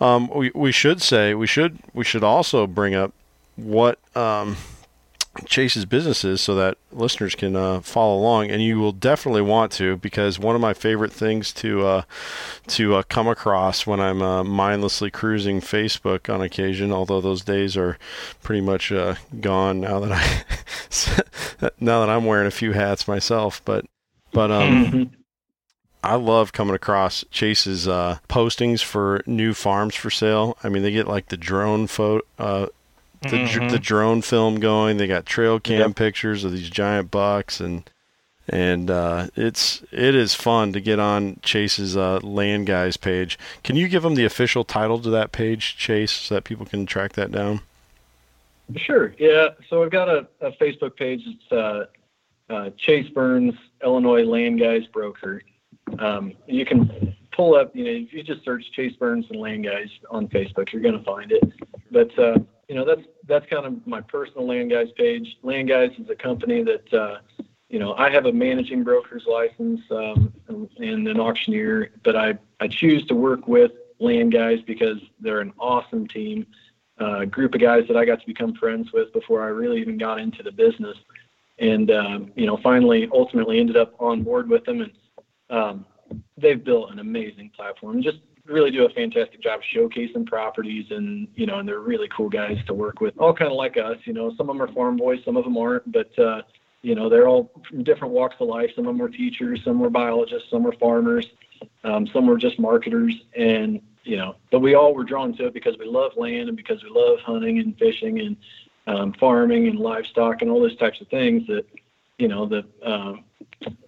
Um, 0.00 0.28
we 0.28 0.50
we 0.54 0.72
should 0.72 1.02
say 1.02 1.34
we 1.34 1.46
should 1.46 1.78
we 1.94 2.04
should 2.04 2.24
also 2.24 2.66
bring 2.66 2.94
up 2.94 3.12
what 3.56 3.98
um, 4.16 4.56
Chase's 5.46 5.84
businesses 5.84 6.40
so 6.40 6.56
that 6.56 6.76
listeners 6.90 7.36
can 7.36 7.54
uh, 7.54 7.80
follow 7.80 8.18
along, 8.18 8.50
and 8.50 8.62
you 8.62 8.80
will 8.80 8.92
definitely 8.92 9.42
want 9.42 9.70
to 9.72 9.96
because 9.98 10.38
one 10.40 10.56
of 10.56 10.60
my 10.60 10.74
favorite 10.74 11.12
things 11.12 11.52
to 11.54 11.86
uh, 11.86 12.02
to 12.68 12.96
uh, 12.96 13.02
come 13.08 13.28
across 13.28 13.86
when 13.86 14.00
I'm 14.00 14.22
uh, 14.22 14.42
mindlessly 14.42 15.10
cruising 15.10 15.60
Facebook 15.60 16.32
on 16.32 16.42
occasion, 16.42 16.92
although 16.92 17.20
those 17.20 17.42
days 17.42 17.76
are 17.76 17.96
pretty 18.42 18.60
much 18.60 18.90
uh, 18.90 19.14
gone 19.40 19.80
now 19.80 20.00
that 20.00 20.12
I 20.12 21.70
now 21.80 22.00
that 22.00 22.10
I'm 22.10 22.24
wearing 22.24 22.48
a 22.48 22.52
few 22.52 22.72
hats 22.72 23.06
myself, 23.06 23.62
but 23.64 23.86
but 24.32 24.50
um. 24.50 25.12
I 26.02 26.14
love 26.14 26.54
coming 26.54 26.74
across 26.74 27.26
Chase's 27.30 27.86
uh, 27.86 28.20
postings 28.26 28.82
for 28.82 29.22
new 29.26 29.52
farms 29.52 29.94
for 29.94 30.10
sale. 30.10 30.56
I 30.64 30.70
mean, 30.70 30.82
they 30.82 30.92
get 30.92 31.06
like 31.06 31.28
the 31.28 31.36
drone 31.36 31.86
photo, 31.88 32.24
uh, 32.38 32.66
the, 33.22 33.48
dr- 33.50 33.70
the 33.70 33.78
drone 33.78 34.22
film 34.22 34.60
going. 34.60 34.96
They 34.96 35.06
got 35.06 35.26
trail 35.26 35.60
cam 35.60 35.80
Yep. 35.80 35.96
pictures 35.96 36.44
of 36.44 36.52
these 36.52 36.70
giant 36.70 37.10
bucks, 37.10 37.60
and 37.60 37.88
and 38.48 38.90
uh, 38.90 39.28
it's 39.36 39.82
it 39.92 40.14
is 40.14 40.34
fun 40.34 40.72
to 40.72 40.80
get 40.80 40.98
on 40.98 41.38
Chase's 41.42 41.96
uh, 41.96 42.18
Land 42.22 42.66
Guys 42.66 42.96
page. 42.96 43.38
Can 43.62 43.76
you 43.76 43.88
give 43.88 44.02
them 44.02 44.14
the 44.14 44.24
official 44.24 44.64
title 44.64 44.98
to 45.00 45.10
that 45.10 45.32
page, 45.32 45.76
Chase, 45.76 46.12
so 46.12 46.34
that 46.34 46.44
people 46.44 46.66
can 46.66 46.86
track 46.86 47.12
that 47.12 47.30
down? 47.30 47.60
Sure. 48.76 49.14
Yeah. 49.18 49.48
So 49.68 49.82
I've 49.82 49.90
got 49.90 50.08
a, 50.08 50.26
a 50.40 50.52
Facebook 50.52 50.96
page. 50.96 51.22
It's 51.26 51.52
uh, 51.52 51.86
uh, 52.52 52.70
Chase 52.76 53.08
Burns, 53.10 53.54
Illinois 53.82 54.24
Land 54.24 54.60
Guys 54.60 54.86
Broker. 54.92 55.42
Um, 55.98 56.34
you 56.46 56.64
can 56.64 57.16
pull 57.32 57.56
up, 57.56 57.74
you 57.74 57.84
know, 57.84 57.90
if 57.90 58.12
you 58.12 58.22
just 58.22 58.44
search 58.44 58.64
Chase 58.72 58.94
Burns 58.96 59.26
and 59.30 59.40
Land 59.40 59.64
Guys 59.64 59.88
on 60.08 60.28
Facebook, 60.28 60.72
you're 60.72 60.82
going 60.82 60.96
to 60.98 61.04
find 61.04 61.32
it. 61.32 61.42
But, 61.90 62.16
uh, 62.18 62.38
you 62.70 62.76
know, 62.76 62.84
that's, 62.84 63.02
that's 63.26 63.44
kind 63.46 63.66
of 63.66 63.84
my 63.84 64.00
personal 64.00 64.46
Land 64.46 64.70
Guys 64.70 64.92
page. 64.96 65.36
Land 65.42 65.68
Guys 65.68 65.90
is 65.98 66.08
a 66.08 66.14
company 66.14 66.62
that, 66.62 66.94
uh, 66.94 67.18
you 67.68 67.80
know, 67.80 67.94
I 67.94 68.08
have 68.10 68.26
a 68.26 68.32
managing 68.32 68.84
broker's 68.84 69.26
license 69.26 69.80
um, 69.90 70.32
and 70.48 71.08
an 71.08 71.18
auctioneer, 71.18 71.90
but 72.04 72.14
I, 72.14 72.38
I 72.60 72.68
choose 72.68 73.04
to 73.06 73.16
work 73.16 73.48
with 73.48 73.72
Land 73.98 74.32
Guys 74.32 74.60
because 74.64 74.98
they're 75.18 75.40
an 75.40 75.52
awesome 75.58 76.06
team 76.06 76.46
uh, 77.00 77.24
group 77.24 77.56
of 77.56 77.60
guys 77.60 77.88
that 77.88 77.96
I 77.96 78.04
got 78.04 78.20
to 78.20 78.26
become 78.26 78.54
friends 78.54 78.92
with 78.92 79.12
before 79.12 79.42
I 79.42 79.48
really 79.48 79.80
even 79.80 79.98
got 79.98 80.20
into 80.20 80.44
the 80.44 80.52
business. 80.52 80.96
And, 81.58 81.90
um, 81.90 82.30
you 82.36 82.46
know, 82.46 82.56
finally, 82.62 83.08
ultimately 83.12 83.58
ended 83.58 83.76
up 83.76 83.94
on 83.98 84.22
board 84.22 84.48
with 84.48 84.64
them. 84.64 84.82
And 84.82 84.92
um, 85.50 85.86
they've 86.36 86.62
built 86.62 86.92
an 86.92 87.00
amazing 87.00 87.50
platform. 87.50 88.00
Just 88.00 88.18
really 88.50 88.70
do 88.70 88.84
a 88.84 88.90
fantastic 88.90 89.40
job 89.42 89.60
showcasing 89.74 90.26
properties 90.26 90.86
and, 90.90 91.28
you 91.34 91.46
know, 91.46 91.58
and 91.58 91.68
they're 91.68 91.80
really 91.80 92.08
cool 92.08 92.28
guys 92.28 92.58
to 92.66 92.74
work 92.74 93.00
with. 93.00 93.14
All 93.18 93.32
kind 93.32 93.50
of 93.50 93.56
like 93.56 93.76
us, 93.76 93.96
you 94.04 94.12
know, 94.12 94.34
some 94.36 94.50
of 94.50 94.56
them 94.56 94.62
are 94.62 94.72
farm 94.72 94.96
boys, 94.96 95.20
some 95.24 95.36
of 95.36 95.44
them 95.44 95.56
aren't, 95.56 95.90
but, 95.90 96.16
uh, 96.18 96.42
you 96.82 96.94
know, 96.94 97.08
they're 97.08 97.28
all 97.28 97.50
from 97.68 97.82
different 97.84 98.14
walks 98.14 98.36
of 98.40 98.48
life. 98.48 98.70
Some 98.74 98.86
of 98.86 98.94
them 98.94 98.98
were 98.98 99.08
teachers, 99.08 99.62
some 99.64 99.78
were 99.78 99.90
biologists, 99.90 100.50
some 100.50 100.62
were 100.62 100.72
farmers, 100.72 101.26
um, 101.84 102.06
some 102.06 102.26
were 102.26 102.38
just 102.38 102.58
marketers. 102.58 103.14
And, 103.36 103.80
you 104.04 104.16
know, 104.16 104.36
but 104.50 104.60
we 104.60 104.74
all 104.74 104.94
were 104.94 105.04
drawn 105.04 105.34
to 105.36 105.46
it 105.46 105.54
because 105.54 105.76
we 105.78 105.84
love 105.84 106.12
land 106.16 106.48
and 106.48 106.56
because 106.56 106.82
we 106.82 106.88
love 106.90 107.18
hunting 107.20 107.58
and 107.58 107.76
fishing 107.78 108.20
and 108.20 108.36
um, 108.86 109.12
farming 109.12 109.68
and 109.68 109.78
livestock 109.78 110.40
and 110.40 110.50
all 110.50 110.60
those 110.60 110.76
types 110.76 111.00
of 111.00 111.08
things 111.08 111.46
that, 111.48 111.66
you 112.18 112.28
know, 112.28 112.46
the 112.46 112.64
um, 112.82 113.24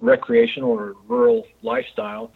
recreational 0.00 0.71
or 0.71 0.95
rural 1.09 1.47
lifestyle. 1.62 2.33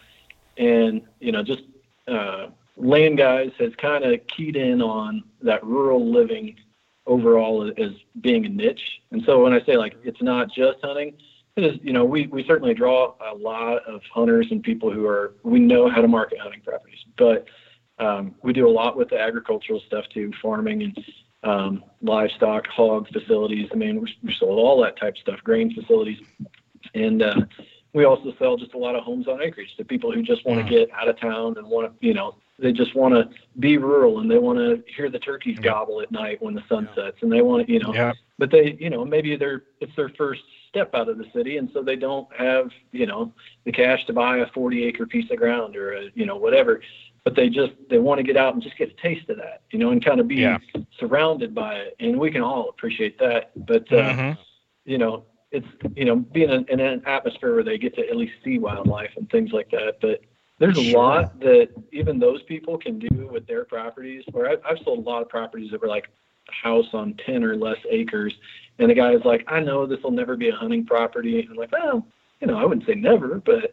And, 0.57 1.03
you 1.19 1.31
know, 1.31 1.43
just 1.43 1.61
uh, 2.07 2.47
land 2.75 3.17
guys 3.17 3.51
has 3.59 3.73
kind 3.75 4.03
of 4.03 4.19
keyed 4.27 4.55
in 4.55 4.81
on 4.81 5.23
that 5.41 5.63
rural 5.63 6.11
living 6.11 6.55
overall 7.05 7.71
as 7.77 7.91
being 8.21 8.45
a 8.45 8.49
niche. 8.49 9.01
And 9.11 9.23
so 9.25 9.43
when 9.43 9.53
I 9.53 9.63
say 9.65 9.77
like 9.77 9.95
it's 10.03 10.21
not 10.21 10.51
just 10.51 10.79
hunting, 10.83 11.13
it 11.55 11.63
is, 11.63 11.79
you 11.81 11.93
know, 11.93 12.05
we, 12.05 12.27
we 12.27 12.45
certainly 12.45 12.73
draw 12.73 13.15
a 13.19 13.33
lot 13.33 13.83
of 13.87 14.01
hunters 14.13 14.47
and 14.51 14.61
people 14.61 14.91
who 14.91 15.07
are, 15.07 15.33
we 15.43 15.59
know 15.59 15.89
how 15.89 16.01
to 16.01 16.07
market 16.07 16.39
hunting 16.39 16.61
properties, 16.61 16.99
but 17.17 17.47
um, 17.99 18.35
we 18.43 18.53
do 18.53 18.67
a 18.67 18.69
lot 18.69 18.95
with 18.95 19.09
the 19.09 19.19
agricultural 19.19 19.81
stuff 19.87 20.05
too, 20.13 20.31
farming 20.41 20.83
and 20.83 21.05
um, 21.43 21.83
livestock, 22.01 22.67
hog 22.67 23.07
facilities. 23.11 23.69
I 23.71 23.75
mean, 23.75 24.01
we, 24.01 24.15
we 24.23 24.35
sold 24.35 24.59
all 24.59 24.81
that 24.83 24.99
type 24.99 25.15
of 25.15 25.19
stuff, 25.19 25.39
grain 25.43 25.73
facilities. 25.73 26.19
And 26.93 27.23
uh, 27.23 27.41
we 27.93 28.05
also 28.05 28.33
sell 28.37 28.57
just 28.57 28.73
a 28.73 28.77
lot 28.77 28.95
of 28.95 29.03
homes 29.03 29.27
on 29.27 29.41
acreage 29.41 29.75
to 29.77 29.85
people 29.85 30.11
who 30.11 30.21
just 30.21 30.45
want 30.45 30.59
to 30.65 30.69
get 30.69 30.89
out 30.91 31.07
of 31.07 31.19
town 31.19 31.57
and 31.57 31.67
want 31.67 31.87
to, 31.99 32.07
you 32.07 32.13
know, 32.13 32.35
they 32.59 32.71
just 32.71 32.95
want 32.95 33.13
to 33.13 33.29
be 33.59 33.77
rural 33.77 34.19
and 34.19 34.29
they 34.29 34.37
want 34.39 34.57
to 34.59 34.83
hear 34.95 35.09
the 35.09 35.19
turkeys 35.19 35.57
gobble 35.59 36.01
at 36.01 36.11
night 36.11 36.41
when 36.41 36.53
the 36.53 36.63
sun 36.67 36.89
sets 36.95 37.17
and 37.21 37.31
they 37.31 37.41
want 37.41 37.65
to, 37.65 37.71
you 37.71 37.79
know, 37.79 37.93
Yeah. 37.93 38.13
but 38.37 38.51
they, 38.51 38.77
you 38.79 38.89
know, 38.89 39.05
maybe 39.05 39.35
they're 39.35 39.63
it's 39.79 39.95
their 39.95 40.09
first 40.09 40.41
step 40.69 40.93
out 40.93 41.07
of 41.07 41.17
the 41.17 41.25
city, 41.33 41.57
and 41.57 41.69
so 41.73 41.81
they 41.81 41.95
don't 41.95 42.27
have, 42.35 42.69
you 42.91 43.05
know, 43.05 43.33
the 43.63 43.71
cash 43.71 44.05
to 44.05 44.13
buy 44.13 44.37
a 44.39 44.47
40 44.47 44.83
acre 44.83 45.05
piece 45.07 45.29
of 45.31 45.37
ground 45.37 45.75
or 45.75 45.93
a, 45.93 46.03
you 46.13 46.25
know, 46.25 46.35
whatever. 46.35 46.81
But 47.23 47.35
they 47.35 47.49
just 47.49 47.73
they 47.89 47.99
want 47.99 48.19
to 48.19 48.23
get 48.23 48.37
out 48.37 48.53
and 48.53 48.61
just 48.61 48.77
get 48.77 48.89
a 48.89 49.01
taste 49.01 49.29
of 49.29 49.37
that, 49.37 49.61
you 49.71 49.79
know, 49.79 49.91
and 49.91 50.03
kind 50.03 50.19
of 50.19 50.27
be 50.27 50.35
Yeah. 50.37 50.57
surrounded 50.99 51.53
by 51.55 51.75
it, 51.75 51.95
and 51.99 52.17
we 52.19 52.31
can 52.31 52.41
all 52.41 52.69
appreciate 52.69 53.17
that. 53.19 53.51
But 53.67 53.91
uh, 53.93 54.13
Mhm. 54.13 54.37
you 54.85 54.97
know, 54.97 55.25
it's 55.51 55.67
you 55.95 56.05
know, 56.05 56.17
being 56.17 56.49
in, 56.49 56.65
in 56.69 56.79
an 56.79 57.01
atmosphere 57.05 57.55
where 57.55 57.63
they 57.63 57.77
get 57.77 57.95
to 57.95 58.07
at 58.07 58.15
least 58.17 58.33
see 58.43 58.59
wildlife 58.59 59.11
and 59.15 59.29
things 59.29 59.51
like 59.51 59.69
that. 59.71 59.95
But 60.01 60.21
there's 60.59 60.77
a 60.77 60.97
lot 60.97 61.39
that 61.39 61.69
even 61.91 62.19
those 62.19 62.41
people 62.43 62.77
can 62.77 62.99
do 62.99 63.27
with 63.31 63.47
their 63.47 63.63
properties. 63.63 64.23
Where 64.31 64.49
I, 64.49 64.55
I've 64.69 64.79
sold 64.83 65.05
a 65.05 65.09
lot 65.09 65.21
of 65.21 65.29
properties 65.29 65.71
that 65.71 65.81
were 65.81 65.87
like 65.87 66.09
a 66.49 66.51
house 66.51 66.87
on 66.93 67.15
10 67.25 67.43
or 67.43 67.55
less 67.55 67.77
acres, 67.89 68.33
and 68.79 68.89
the 68.89 68.95
guy 68.95 69.13
is 69.13 69.23
like, 69.23 69.43
I 69.47 69.59
know 69.59 69.85
this 69.85 70.01
will 70.03 70.11
never 70.11 70.35
be 70.35 70.49
a 70.49 70.55
hunting 70.55 70.85
property. 70.85 71.39
And 71.41 71.51
I'm 71.51 71.55
like, 71.55 71.71
well, 71.71 72.05
you 72.41 72.47
know, 72.47 72.57
I 72.57 72.65
wouldn't 72.65 72.85
say 72.85 72.95
never, 72.95 73.41
but 73.45 73.71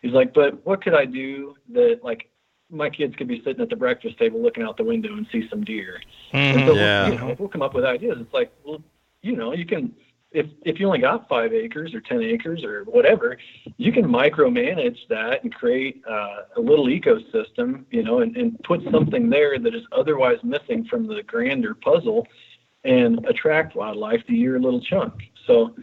he's 0.00 0.12
like, 0.12 0.34
but 0.34 0.64
what 0.66 0.82
could 0.82 0.94
I 0.94 1.04
do 1.04 1.54
that 1.72 2.00
like 2.02 2.28
my 2.72 2.88
kids 2.88 3.14
could 3.16 3.28
be 3.28 3.42
sitting 3.44 3.60
at 3.60 3.68
the 3.68 3.76
breakfast 3.76 4.18
table 4.18 4.42
looking 4.42 4.62
out 4.62 4.76
the 4.78 4.84
window 4.84 5.12
and 5.12 5.26
see 5.30 5.46
some 5.50 5.62
deer. 5.62 6.00
Mm-hmm. 6.32 6.58
And 6.58 6.68
so, 6.68 6.74
Yeah. 6.74 7.08
you 7.08 7.14
know, 7.18 7.36
we'll 7.38 7.48
come 7.48 7.62
up 7.62 7.74
with 7.74 7.84
ideas. 7.84 8.16
It's 8.18 8.32
like, 8.32 8.50
well, 8.64 8.82
you 9.20 9.36
know, 9.36 9.52
you 9.52 9.66
can, 9.66 9.94
if, 10.34 10.46
if 10.62 10.80
you 10.80 10.86
only 10.86 10.98
got 10.98 11.28
five 11.28 11.52
acres 11.52 11.94
or 11.94 12.00
10 12.00 12.22
acres 12.22 12.64
or 12.64 12.84
whatever, 12.84 13.36
you 13.76 13.92
can 13.92 14.04
micromanage 14.04 14.98
that 15.08 15.42
and 15.42 15.54
create 15.54 16.02
uh, 16.08 16.42
a 16.56 16.60
little 16.60 16.86
ecosystem, 16.86 17.84
you 17.90 18.02
know, 18.02 18.20
and, 18.20 18.36
and 18.36 18.58
put 18.62 18.82
something 18.90 19.28
there 19.28 19.58
that 19.58 19.74
is 19.74 19.82
otherwise 19.92 20.38
missing 20.42 20.84
from 20.84 21.06
the 21.06 21.22
grander 21.22 21.74
puzzle 21.74 22.26
and 22.84 23.24
attract 23.26 23.76
wildlife 23.76 24.26
to 24.26 24.34
your 24.34 24.58
little 24.58 24.80
chunk. 24.80 25.12
So 25.46 25.76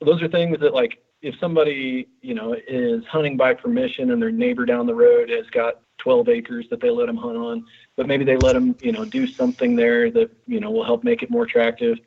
those 0.00 0.22
are 0.22 0.28
things 0.28 0.58
that 0.60 0.74
like, 0.74 1.02
if 1.22 1.34
somebody, 1.40 2.08
you 2.22 2.34
know, 2.34 2.54
is 2.68 3.04
hunting 3.06 3.36
by 3.36 3.54
permission 3.54 4.10
and 4.10 4.20
their 4.20 4.30
neighbor 4.30 4.64
down 4.64 4.86
the 4.86 4.94
road 4.94 5.28
has 5.30 5.46
got 5.50 5.80
12 5.98 6.28
acres 6.28 6.66
that 6.70 6.80
they 6.80 6.90
let 6.90 7.06
them 7.06 7.16
hunt 7.16 7.36
on, 7.36 7.64
but 7.96 8.06
maybe 8.06 8.24
they 8.24 8.36
let 8.36 8.52
them, 8.52 8.76
you 8.80 8.92
know, 8.92 9.04
do 9.04 9.26
something 9.26 9.74
there 9.74 10.10
that, 10.10 10.30
you 10.46 10.60
know, 10.60 10.70
will 10.70 10.84
help 10.84 11.04
make 11.04 11.22
it 11.22 11.30
more 11.30 11.44
attractive. 11.44 11.98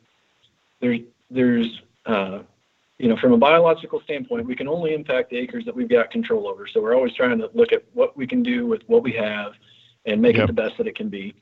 There's, 0.80 1.00
there's, 1.30 1.80
uh, 2.06 2.40
you 2.98 3.08
know, 3.08 3.16
from 3.16 3.32
a 3.32 3.38
biological 3.38 4.00
standpoint, 4.02 4.46
we 4.46 4.54
can 4.56 4.68
only 4.68 4.92
impact 4.94 5.30
the 5.30 5.38
acres 5.38 5.64
that 5.64 5.74
we've 5.74 5.88
got 5.88 6.10
control 6.10 6.48
over. 6.48 6.66
So 6.66 6.82
we're 6.82 6.94
always 6.94 7.14
trying 7.14 7.38
to 7.38 7.50
look 7.54 7.72
at 7.72 7.84
what 7.94 8.16
we 8.16 8.26
can 8.26 8.42
do 8.42 8.66
with 8.66 8.82
what 8.86 9.02
we 9.02 9.12
have 9.12 9.52
and 10.04 10.20
make 10.20 10.36
Yep. 10.36 10.44
it 10.44 10.46
the 10.48 10.52
best 10.52 10.76
that 10.78 10.86
it 10.86 10.96
can 10.96 11.08
be. 11.08 11.34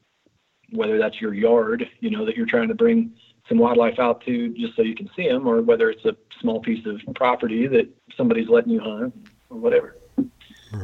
Whether 0.70 0.98
that's 0.98 1.20
your 1.20 1.34
yard, 1.34 1.88
you 2.00 2.10
know, 2.10 2.24
that 2.26 2.36
you're 2.36 2.46
trying 2.46 2.68
to 2.68 2.74
bring 2.74 3.12
some 3.48 3.58
wildlife 3.58 3.98
out 3.98 4.24
to 4.26 4.50
just 4.50 4.76
so 4.76 4.82
you 4.82 4.94
can 4.94 5.08
see 5.16 5.26
them, 5.26 5.46
or 5.46 5.62
whether 5.62 5.88
it's 5.90 6.04
a 6.04 6.14
small 6.40 6.60
piece 6.60 6.84
of 6.86 7.00
property 7.14 7.66
that 7.66 7.88
somebody's 8.16 8.48
letting 8.48 8.72
you 8.72 8.80
hunt 8.80 9.14
or 9.48 9.56
whatever. 9.56 9.96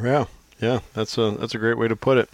Yeah, 0.03 0.25
yeah, 0.61 0.81
that's 0.95 1.19
a 1.19 1.33
that's 1.33 1.55
a 1.55 1.59
great 1.59 1.79
way 1.79 1.89
to 1.89 1.97
put 1.97 2.17
it. 2.17 2.31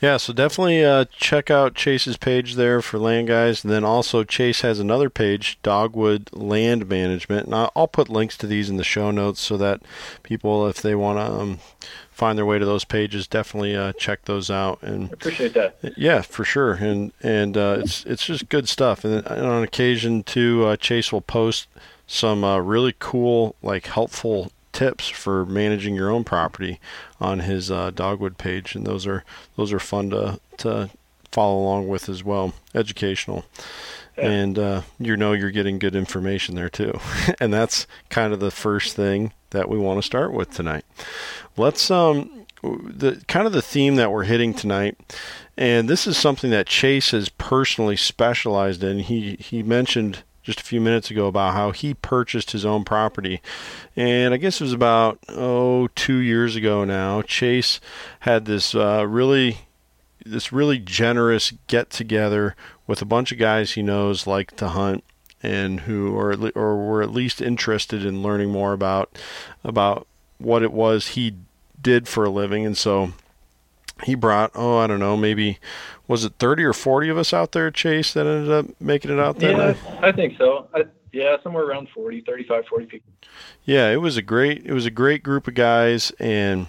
Yeah, 0.00 0.16
so 0.16 0.32
definitely 0.32 0.84
uh, 0.84 1.06
check 1.10 1.50
out 1.50 1.74
Chase's 1.74 2.16
page 2.16 2.54
there 2.54 2.80
for 2.80 2.98
land 2.98 3.28
guys, 3.28 3.64
and 3.64 3.72
then 3.72 3.84
also 3.84 4.24
Chase 4.24 4.60
has 4.60 4.78
another 4.78 5.10
page, 5.10 5.58
Dogwood 5.62 6.30
Land 6.32 6.88
Management, 6.88 7.46
and 7.46 7.54
I'll, 7.54 7.88
put 7.88 8.08
links 8.08 8.36
to 8.38 8.46
these 8.46 8.68
in 8.68 8.76
the 8.76 8.84
show 8.84 9.10
notes 9.10 9.40
so 9.40 9.56
that 9.56 9.80
people, 10.22 10.68
if 10.68 10.82
they 10.82 10.94
want 10.94 11.18
to 11.18 11.24
um, 11.24 11.58
find 12.10 12.36
their 12.38 12.46
way 12.46 12.58
to 12.58 12.66
those 12.66 12.84
pages, 12.84 13.26
definitely 13.26 13.74
uh, 13.74 13.92
check 13.94 14.24
those 14.26 14.50
out. 14.50 14.78
And 14.82 15.12
appreciate 15.12 15.54
that. 15.54 15.76
yeah, 15.96 16.20
for 16.20 16.44
sure, 16.44 16.74
and 16.74 17.12
and 17.22 17.56
uh, 17.56 17.78
it's 17.80 18.04
it's 18.04 18.26
just 18.26 18.48
good 18.48 18.68
stuff. 18.68 19.04
And, 19.04 19.26
and 19.26 19.46
on 19.46 19.62
occasion 19.62 20.22
too, 20.22 20.66
uh, 20.66 20.76
Chase 20.76 21.12
will 21.12 21.22
post 21.22 21.66
some 22.06 22.44
uh, 22.44 22.58
really 22.58 22.94
cool, 22.98 23.56
like 23.62 23.86
helpful 23.86 24.52
tips 24.78 25.08
for 25.08 25.44
managing 25.44 25.96
your 25.96 26.08
own 26.08 26.22
property 26.22 26.78
on 27.20 27.40
his 27.40 27.68
uh, 27.68 27.90
Dogwood 27.90 28.38
page, 28.38 28.76
and 28.76 28.86
those 28.86 29.08
are 29.08 29.24
those 29.56 29.72
are 29.72 29.80
fun 29.80 30.10
to 30.10 30.38
to 30.58 30.90
follow 31.32 31.58
along 31.58 31.88
with 31.88 32.08
as 32.08 32.22
well, 32.22 32.54
educational. 32.76 33.44
Yeah. 34.16 34.30
And 34.30 34.58
uh, 34.58 34.82
you 35.00 35.16
know 35.16 35.32
you're 35.32 35.50
getting 35.50 35.80
good 35.80 35.96
information 35.96 36.54
there 36.54 36.68
too, 36.68 36.98
and 37.40 37.52
that's 37.52 37.88
kind 38.08 38.32
of 38.32 38.38
the 38.38 38.52
first 38.52 38.94
thing 38.94 39.32
that 39.50 39.68
we 39.68 39.78
want 39.78 39.98
to 39.98 40.06
start 40.06 40.32
with 40.32 40.52
tonight. 40.52 40.84
Let's 41.56 41.90
um 41.90 42.46
the 42.62 43.22
kind 43.26 43.48
of 43.48 43.52
the 43.52 43.62
theme 43.62 43.96
that 43.96 44.12
we're 44.12 44.24
hitting 44.24 44.52
tonight 44.52 44.96
and 45.58 45.88
this 45.88 46.06
is 46.06 46.16
something 46.16 46.50
that 46.50 46.68
Chase 46.68 47.10
has 47.10 47.28
personally 47.28 47.96
specialized 47.96 48.84
in. 48.84 49.00
He 49.00 49.34
he 49.40 49.64
mentioned 49.64 50.22
just 50.48 50.60
a 50.60 50.64
few 50.64 50.80
minutes 50.80 51.10
ago 51.10 51.26
about 51.26 51.52
how 51.52 51.72
he 51.72 51.92
purchased 51.92 52.52
his 52.52 52.64
own 52.64 52.82
property, 52.82 53.42
and 53.94 54.32
I 54.32 54.38
guess 54.38 54.62
it 54.62 54.64
was 54.64 54.72
about 54.72 55.18
oh 55.28 55.88
two 55.88 56.16
years 56.16 56.56
ago 56.56 56.86
now. 56.86 57.20
Chase 57.20 57.80
had 58.20 58.46
this 58.46 58.74
uh, 58.74 59.06
really 59.06 59.58
this 60.24 60.50
really 60.50 60.78
generous 60.78 61.52
get 61.66 61.90
together 61.90 62.56
with 62.86 63.02
a 63.02 63.04
bunch 63.04 63.30
of 63.30 63.36
guys 63.36 63.72
he 63.72 63.82
knows 63.82 64.26
like 64.26 64.56
to 64.56 64.68
hunt 64.68 65.04
and 65.42 65.80
who 65.80 66.16
le- 66.16 66.52
or 66.54 66.78
were 66.78 67.02
at 67.02 67.12
least 67.12 67.42
interested 67.42 68.02
in 68.02 68.22
learning 68.22 68.48
more 68.48 68.72
about 68.72 69.18
about 69.62 70.06
what 70.38 70.62
it 70.62 70.72
was 70.72 71.08
he 71.08 71.34
did 71.82 72.08
for 72.08 72.24
a 72.24 72.30
living 72.30 72.64
and 72.64 72.78
so 72.78 73.12
he 74.04 74.14
brought 74.14 74.50
oh 74.54 74.78
I 74.78 74.86
don't 74.86 75.00
know 75.00 75.16
maybe 75.16 75.58
was 76.06 76.24
it 76.24 76.34
30 76.38 76.64
or 76.64 76.72
40 76.72 77.08
of 77.10 77.18
us 77.18 77.32
out 77.32 77.52
there 77.52 77.70
Chase 77.70 78.12
that 78.14 78.26
ended 78.26 78.50
up 78.50 78.66
making 78.80 79.10
it 79.10 79.18
out 79.20 79.38
there 79.38 79.52
Yeah, 79.74 79.98
I 80.00 80.12
think 80.12 80.36
so. 80.38 80.68
I, 80.74 80.84
yeah, 81.12 81.36
somewhere 81.42 81.64
around 81.64 81.88
40, 81.94 82.20
35, 82.20 82.66
40 82.66 82.86
people. 82.86 83.12
yeah, 83.64 83.88
it 83.90 83.96
was 83.96 84.16
a 84.16 84.22
great 84.22 84.64
it 84.66 84.72
was 84.72 84.86
a 84.86 84.90
great 84.90 85.22
group 85.22 85.48
of 85.48 85.54
guys 85.54 86.12
and 86.18 86.66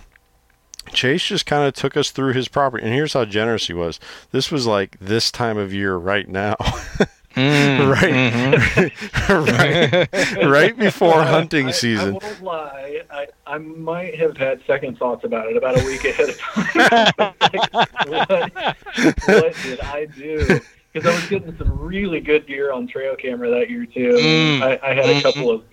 Chase 0.93 1.23
just 1.25 1.45
kind 1.45 1.67
of 1.67 1.73
took 1.75 1.95
us 1.95 2.09
through 2.09 2.33
his 2.33 2.47
property 2.47 2.83
and 2.83 2.93
here's 2.93 3.13
how 3.13 3.25
generous 3.25 3.67
he 3.67 3.73
was. 3.73 3.99
This 4.31 4.51
was 4.51 4.65
like 4.65 4.97
this 4.99 5.29
time 5.31 5.57
of 5.57 5.71
year 5.73 5.95
right 5.97 6.27
now. 6.27 6.55
Mm, 7.35 7.93
right. 7.93 8.13
Mm-hmm. 8.53 10.43
right. 10.43 10.45
right 10.49 10.77
before 10.77 11.23
hunting 11.23 11.67
I, 11.67 11.71
season. 11.71 12.17
I 12.21 12.25
won't 12.25 12.43
lie. 12.43 13.01
I, 13.11 13.27
I 13.45 13.57
might 13.59 14.17
have 14.19 14.35
had 14.37 14.61
second 14.65 14.97
thoughts 14.97 15.23
about 15.23 15.47
it 15.47 15.57
about 15.57 15.79
a 15.79 15.85
week 15.85 16.05
ahead 16.05 16.29
of 16.29 16.39
time. 16.39 17.35
like, 17.39 17.73
what, 18.07 19.19
what 19.27 19.55
did 19.63 19.79
I 19.81 20.05
do? 20.05 20.59
Because 20.91 21.07
I 21.07 21.15
was 21.15 21.29
getting 21.29 21.55
some 21.57 21.79
really 21.79 22.19
good 22.19 22.47
deer 22.47 22.71
on 22.71 22.87
trail 22.87 23.15
camera 23.15 23.49
that 23.51 23.69
year 23.69 23.85
too. 23.85 24.13
Mm. 24.13 24.61
I, 24.61 24.79
I 24.83 24.93
had 24.93 25.05
a 25.05 25.13
mm-hmm. 25.13 25.21
couple 25.21 25.51
of 25.51 25.63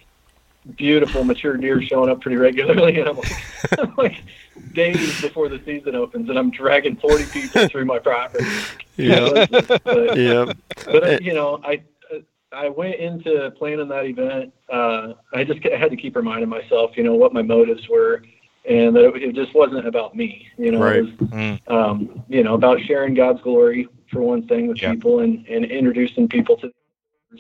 beautiful 0.76 1.24
mature 1.24 1.56
deer 1.56 1.80
showing 1.80 2.10
up 2.10 2.20
pretty 2.20 2.36
regularly, 2.36 2.98
and 3.00 3.08
I'm 3.08 3.16
like, 3.16 3.78
I'm 3.78 3.94
like 3.96 4.22
days 4.72 5.20
before 5.20 5.48
the 5.48 5.60
season 5.64 5.94
opens, 5.94 6.28
and 6.28 6.38
I'm 6.38 6.50
dragging 6.50 6.96
40 6.96 7.24
people 7.26 7.68
through 7.70 7.84
my 7.84 7.98
property. 7.98 8.44
Yeah. 8.96 9.46
But- 9.84 10.16
yeah. 10.18 10.52
but 10.84 11.22
you 11.22 11.34
know, 11.34 11.60
I 11.64 11.82
I 12.52 12.68
went 12.68 12.94
into 12.96 13.50
planning 13.58 13.88
that 13.88 14.06
event. 14.06 14.52
Uh, 14.70 15.14
I 15.34 15.44
just 15.44 15.60
I 15.66 15.76
had 15.76 15.90
to 15.90 15.96
keep 15.96 16.16
reminding 16.16 16.48
myself, 16.48 16.96
you 16.96 17.02
know, 17.02 17.14
what 17.14 17.32
my 17.34 17.42
motives 17.42 17.86
were, 17.88 18.22
and 18.68 18.94
that 18.96 19.04
it, 19.14 19.22
it 19.22 19.34
just 19.34 19.54
wasn't 19.54 19.86
about 19.86 20.14
me. 20.14 20.46
You 20.56 20.70
know, 20.72 20.80
Right. 20.82 20.96
it 20.96 21.02
was, 21.02 21.10
Mm. 21.30 21.60
um, 21.70 22.24
you 22.28 22.42
know, 22.44 22.54
about 22.54 22.80
sharing 22.82 23.14
God's 23.14 23.42
glory 23.42 23.88
for 24.10 24.20
one 24.22 24.46
thing 24.46 24.68
with 24.68 24.80
Yeah. 24.80 24.92
people, 24.92 25.20
and 25.20 25.44
and 25.48 25.64
introducing 25.66 26.28
people 26.28 26.56
to, 26.58 26.72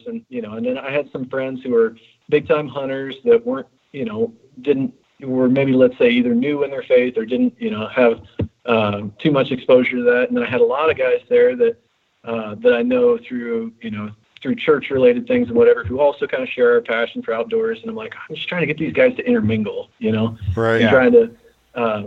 and 0.06 0.24
you 0.28 0.42
know, 0.42 0.54
and 0.54 0.66
then 0.66 0.76
I 0.76 0.90
had 0.90 1.10
some 1.12 1.26
friends 1.26 1.62
who 1.62 1.70
were 1.70 1.96
big 2.28 2.46
time 2.48 2.66
hunters 2.68 3.16
that 3.24 3.46
weren't, 3.46 3.68
you 3.92 4.04
know, 4.04 4.34
didn't 4.60 4.92
were 5.20 5.48
maybe 5.48 5.72
let's 5.72 5.96
say 5.98 6.10
either 6.10 6.34
new 6.34 6.64
in 6.64 6.70
their 6.70 6.82
faith 6.82 7.16
or 7.16 7.24
didn't, 7.24 7.54
you 7.58 7.70
know, 7.70 7.86
have 7.88 8.20
um, 8.66 9.12
too 9.18 9.30
much 9.30 9.50
exposure 9.50 9.96
to 9.96 10.02
that, 10.02 10.28
and 10.28 10.36
then 10.36 10.44
I 10.44 10.50
had 10.50 10.60
a 10.60 10.64
lot 10.64 10.90
of 10.90 10.98
guys 10.98 11.20
there 11.28 11.56
that 11.56 11.76
uh, 12.24 12.56
that 12.56 12.72
I 12.74 12.82
know 12.82 13.18
through, 13.18 13.72
you 13.80 13.90
know, 13.90 14.10
through 14.42 14.56
church 14.56 14.90
related 14.90 15.26
things 15.26 15.48
and 15.48 15.56
whatever, 15.56 15.84
who 15.84 16.00
also 16.00 16.26
kind 16.26 16.42
of 16.42 16.48
share 16.48 16.72
our 16.74 16.80
passion 16.80 17.22
for 17.22 17.32
outdoors. 17.32 17.78
And 17.80 17.90
I'm 17.90 17.96
like, 17.96 18.14
I'm 18.28 18.34
just 18.34 18.48
trying 18.48 18.62
to 18.62 18.66
get 18.66 18.78
these 18.78 18.92
guys 18.92 19.16
to 19.16 19.24
intermingle, 19.26 19.90
you 19.98 20.12
know, 20.12 20.36
Right. 20.54 20.80
Yeah. 20.80 20.90
trying 20.90 21.12
to 21.12 21.36
uh, 21.74 22.02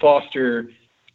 foster 0.00 0.70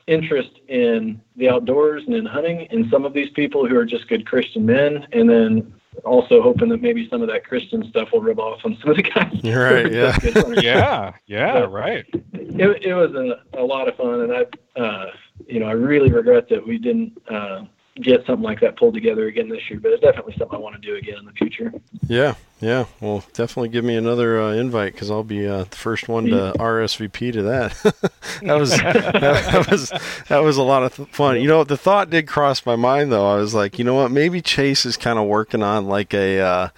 interest 0.07 0.51
in 0.67 1.21
the 1.37 1.49
outdoors 1.49 2.03
and 2.05 2.15
in 2.15 2.25
hunting 2.25 2.61
in 2.71 2.89
some 2.89 3.05
of 3.05 3.13
these 3.13 3.29
people 3.31 3.67
who 3.67 3.77
are 3.77 3.85
just 3.85 4.07
good 4.09 4.25
Christian 4.25 4.65
men. 4.65 5.07
And 5.11 5.29
then 5.29 5.73
also 6.05 6.41
hoping 6.41 6.69
that 6.69 6.81
maybe 6.81 7.07
some 7.09 7.21
of 7.21 7.27
that 7.29 7.45
Christian 7.45 7.87
stuff 7.89 8.09
will 8.11 8.21
rub 8.21 8.39
off 8.39 8.59
on 8.65 8.77
some 8.81 8.91
of 8.91 8.97
the 8.97 9.03
guys. 9.03 9.31
You're 9.43 9.63
right, 9.63 9.91
yeah. 9.91 10.11
just 10.11 10.21
good 10.33 10.33
hunters 10.43 10.63
Yeah, 10.63 11.13
yeah, 11.27 11.53
Yeah. 11.59 11.59
right. 11.69 12.05
it, 12.33 12.83
it 12.85 12.93
was 12.93 13.13
a, 13.13 13.59
a 13.59 13.63
lot 13.63 13.87
of 13.87 13.95
fun, 13.95 14.21
and 14.21 14.33
I, 14.33 14.79
uh, 14.79 15.11
you 15.47 15.59
know, 15.59 15.67
I 15.67 15.71
really 15.71 16.11
regret 16.11 16.49
that 16.49 16.65
we 16.65 16.77
didn't 16.77 17.19
uh, 17.29 17.63
get 18.01 18.25
something 18.25 18.43
like 18.43 18.59
that 18.61 18.77
pulled 18.77 18.93
together 18.93 19.27
again 19.27 19.49
this 19.49 19.61
year. 19.69 19.79
But 19.79 19.91
it's 19.91 20.01
definitely 20.01 20.35
something 20.37 20.55
I 20.55 20.59
want 20.59 20.75
to 20.75 20.81
do 20.81 20.95
again 20.95 21.17
in 21.19 21.25
the 21.25 21.31
future. 21.33 21.73
Yeah, 22.07 22.35
yeah. 22.59 22.85
Well, 22.99 23.23
definitely 23.33 23.69
give 23.69 23.85
me 23.85 23.95
another 23.95 24.41
uh, 24.41 24.53
invite 24.53 24.93
because 24.93 25.11
I'll 25.11 25.23
be 25.23 25.47
uh, 25.47 25.65
the 25.65 25.75
first 25.75 26.07
one 26.07 26.25
to 26.25 26.53
RSVP 26.59 27.33
to 27.33 27.43
that. 27.43 27.71
that 28.41 28.53
was 28.55 28.71
that, 28.77 29.13
that 29.13 29.69
was 29.69 29.91
that 30.27 30.39
was 30.39 30.57
a 30.57 30.63
lot 30.63 30.83
of 30.83 30.95
th- 30.95 31.09
fun. 31.09 31.41
You 31.41 31.47
know, 31.47 31.63
the 31.63 31.77
thought 31.77 32.09
did 32.09 32.27
cross 32.27 32.65
my 32.65 32.75
mind 32.75 33.11
though. 33.11 33.27
I 33.27 33.35
was 33.35 33.53
like, 33.53 33.77
you 33.77 33.85
know 33.85 33.95
what? 33.95 34.11
Maybe 34.11 34.41
Chase 34.41 34.85
is 34.85 34.97
kind 34.97 35.19
of 35.19 35.27
working 35.27 35.63
on 35.63 35.87
like 35.87 36.13
a 36.13 36.39
uh, 36.39 36.69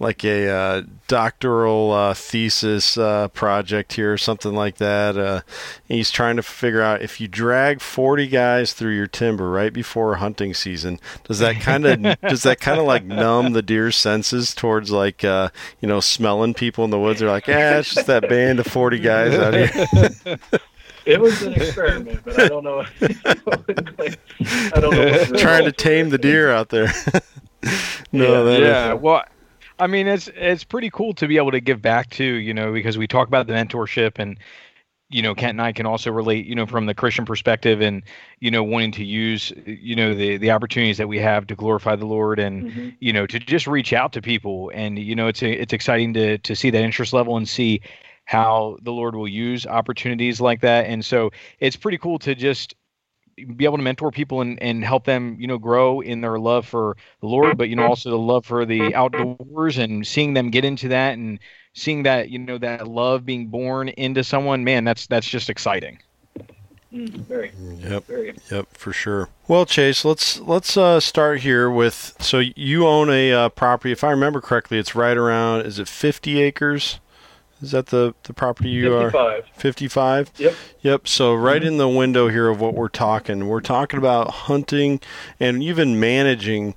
like 0.00 0.24
a 0.24 0.48
uh, 0.48 0.82
doctoral 1.08 1.90
uh, 1.92 2.14
thesis 2.14 2.96
uh, 2.96 3.28
project 3.28 3.94
here 3.94 4.12
or 4.12 4.18
something 4.18 4.54
like 4.54 4.76
that. 4.76 5.16
Uh, 5.16 5.40
he's 5.88 6.10
trying 6.10 6.36
to 6.36 6.42
figure 6.42 6.80
out 6.82 7.02
if 7.02 7.20
you 7.20 7.26
drag 7.28 7.80
40 7.80 8.28
guys 8.28 8.72
through 8.72 8.94
your 8.94 9.06
timber 9.08 9.50
right 9.50 9.72
before 9.72 10.16
hunting 10.16 10.54
season, 10.54 11.00
does 11.24 11.40
that 11.40 11.60
kind 11.60 11.84
of 11.86 12.20
does 12.28 12.44
that 12.44 12.60
kind 12.60 12.78
of 12.78 12.86
like 12.86 13.04
numb 13.04 13.52
the 13.52 13.62
deer's 13.62 13.96
senses 13.96 14.54
towards 14.54 14.90
like 14.90 15.24
uh, 15.24 15.48
you 15.80 15.88
know 15.88 16.00
smelling 16.00 16.54
people 16.54 16.84
in 16.84 16.90
the 16.90 16.98
woods? 16.98 17.20
They're 17.20 17.28
like, 17.30 17.46
yeah, 17.48 17.78
it's 17.78 17.94
just 17.94 18.06
that 18.06 18.28
band 18.28 18.60
of 18.60 18.66
40 18.66 18.98
guys 19.00 19.34
out 19.34 19.54
here. 19.54 20.38
It 21.06 21.18
was 21.22 21.40
an 21.40 21.54
experiment, 21.54 22.20
but 22.22 22.38
I 22.38 22.48
don't 22.48 22.64
know. 22.64 22.84
I 23.00 24.80
don't 24.80 24.90
know. 24.94 25.08
What 25.30 25.38
trying 25.38 25.64
to 25.64 25.72
tame 25.72 26.10
the 26.10 26.18
deer 26.18 26.50
out 26.52 26.68
there. 26.68 26.92
no, 28.12 28.40
Yeah. 28.40 28.42
that 28.42 28.60
is- 28.60 28.66
yeah 28.68 28.92
well 28.92 29.24
i 29.78 29.86
mean 29.86 30.06
it's 30.06 30.28
it's 30.34 30.64
pretty 30.64 30.90
cool 30.90 31.12
to 31.14 31.26
be 31.26 31.36
able 31.36 31.50
to 31.50 31.60
give 31.60 31.80
back 31.80 32.10
to 32.10 32.24
you 32.24 32.54
know 32.54 32.72
because 32.72 32.98
we 32.98 33.06
talk 33.06 33.28
about 33.28 33.46
the 33.46 33.52
mentorship 33.52 34.18
and 34.18 34.38
you 35.10 35.22
know 35.22 35.34
Kent 35.34 35.50
and 35.50 35.62
I 35.62 35.72
can 35.72 35.86
also 35.86 36.10
relate, 36.10 36.46
you 36.46 36.54
know, 36.54 36.66
from 36.66 36.86
the 36.86 36.94
Christian 36.94 37.24
perspective, 37.24 37.80
and 37.80 38.02
you 38.40 38.50
know, 38.50 38.62
wanting 38.62 38.92
to 38.92 39.04
use, 39.04 39.52
you 39.66 39.96
know, 39.96 40.14
the 40.14 40.36
the 40.36 40.50
opportunities 40.50 40.98
that 40.98 41.08
we 41.08 41.18
have 41.18 41.46
to 41.46 41.54
glorify 41.54 41.96
the 41.96 42.06
Lord, 42.06 42.38
and 42.38 42.64
mm-hmm. 42.64 42.88
you 43.00 43.12
know, 43.12 43.26
to 43.26 43.38
just 43.38 43.66
reach 43.66 43.92
out 43.92 44.12
to 44.12 44.22
people, 44.22 44.70
and 44.74 44.98
you 44.98 45.14
know, 45.14 45.28
it's 45.28 45.42
a, 45.42 45.50
it's 45.50 45.72
exciting 45.72 46.12
to 46.14 46.38
to 46.38 46.54
see 46.54 46.70
that 46.70 46.82
interest 46.82 47.12
level 47.12 47.36
and 47.36 47.48
see 47.48 47.80
how 48.26 48.76
the 48.82 48.92
Lord 48.92 49.14
will 49.14 49.28
use 49.28 49.66
opportunities 49.66 50.40
like 50.40 50.60
that, 50.60 50.86
and 50.86 51.04
so 51.04 51.30
it's 51.58 51.76
pretty 51.76 51.98
cool 51.98 52.18
to 52.20 52.34
just 52.34 52.74
be 53.44 53.64
able 53.64 53.76
to 53.76 53.82
mentor 53.82 54.10
people 54.10 54.40
and, 54.40 54.60
and 54.62 54.84
help 54.84 55.04
them, 55.04 55.36
you 55.38 55.46
know, 55.46 55.58
grow 55.58 56.00
in 56.00 56.20
their 56.20 56.38
love 56.38 56.66
for 56.66 56.96
the 57.20 57.26
Lord, 57.26 57.56
but 57.58 57.68
you 57.68 57.76
know, 57.76 57.86
also 57.86 58.10
the 58.10 58.18
love 58.18 58.44
for 58.46 58.64
the 58.64 58.94
outdoors 58.94 59.78
and 59.78 60.06
seeing 60.06 60.34
them 60.34 60.50
get 60.50 60.64
into 60.64 60.88
that 60.88 61.14
and 61.14 61.38
seeing 61.74 62.02
that, 62.04 62.30
you 62.30 62.38
know, 62.38 62.58
that 62.58 62.88
love 62.88 63.24
being 63.24 63.48
born 63.48 63.88
into 63.90 64.24
someone, 64.24 64.64
man, 64.64 64.84
that's 64.84 65.06
that's 65.06 65.28
just 65.28 65.50
exciting. 65.50 65.98
Mm, 66.92 67.10
very. 67.26 67.52
Yep. 67.80 68.06
Very. 68.06 68.34
Yep, 68.50 68.68
for 68.72 68.92
sure. 68.92 69.28
Well, 69.46 69.66
Chase, 69.66 70.04
let's 70.04 70.40
let's 70.40 70.76
uh, 70.76 71.00
start 71.00 71.40
here 71.40 71.70
with. 71.70 72.14
So 72.20 72.38
you 72.38 72.86
own 72.86 73.10
a 73.10 73.32
uh, 73.32 73.48
property. 73.50 73.92
If 73.92 74.02
I 74.02 74.10
remember 74.10 74.40
correctly, 74.40 74.78
it's 74.78 74.94
right 74.94 75.16
around. 75.16 75.66
Is 75.66 75.78
it 75.78 75.88
50 75.88 76.40
acres? 76.40 76.98
Is 77.60 77.72
that 77.72 77.86
the, 77.86 78.14
the 78.24 78.32
property 78.32 78.70
you 78.70 78.90
55. 78.90 79.14
are? 79.14 79.42
55. 79.54 80.32
Yep. 80.36 80.54
Yep. 80.82 81.08
So 81.08 81.34
right 81.34 81.60
mm-hmm. 81.60 81.68
in 81.68 81.76
the 81.78 81.88
window 81.88 82.28
here 82.28 82.48
of 82.48 82.60
what 82.60 82.74
we're 82.74 82.88
talking, 82.88 83.48
we're 83.48 83.60
talking 83.60 83.98
about 83.98 84.30
hunting 84.30 85.00
and 85.40 85.62
even 85.62 85.98
managing 85.98 86.74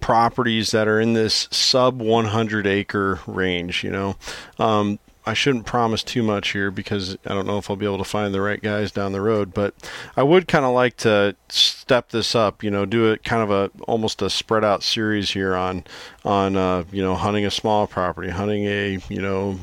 properties 0.00 0.72
that 0.72 0.88
are 0.88 1.00
in 1.00 1.12
this 1.12 1.48
sub 1.50 2.00
100 2.00 2.66
acre 2.66 3.20
range. 3.26 3.84
You 3.84 3.90
know, 3.90 4.16
um, 4.58 4.98
I 5.24 5.34
shouldn't 5.34 5.66
promise 5.66 6.02
too 6.02 6.22
much 6.22 6.50
here 6.50 6.70
because 6.70 7.16
I 7.24 7.34
don't 7.34 7.46
know 7.46 7.58
if 7.58 7.70
I'll 7.70 7.76
be 7.76 7.86
able 7.86 7.98
to 7.98 8.04
find 8.04 8.34
the 8.34 8.40
right 8.40 8.60
guys 8.60 8.90
down 8.90 9.12
the 9.12 9.20
road, 9.20 9.54
but 9.54 9.74
I 10.16 10.24
would 10.24 10.48
kind 10.48 10.64
of 10.64 10.74
like 10.74 10.96
to 10.98 11.36
step 11.48 12.10
this 12.10 12.34
up, 12.34 12.64
you 12.64 12.70
know, 12.70 12.84
do 12.84 13.12
it 13.12 13.22
kind 13.22 13.42
of 13.42 13.50
a 13.50 13.70
almost 13.84 14.20
a 14.20 14.28
spread 14.28 14.64
out 14.64 14.82
series 14.82 15.30
here 15.30 15.54
on 15.54 15.84
on 16.24 16.56
uh, 16.56 16.84
you 16.90 17.02
know 17.02 17.14
hunting 17.14 17.46
a 17.46 17.50
small 17.50 17.86
property, 17.86 18.30
hunting 18.30 18.64
a 18.64 18.98
you 19.08 19.22
know 19.22 19.58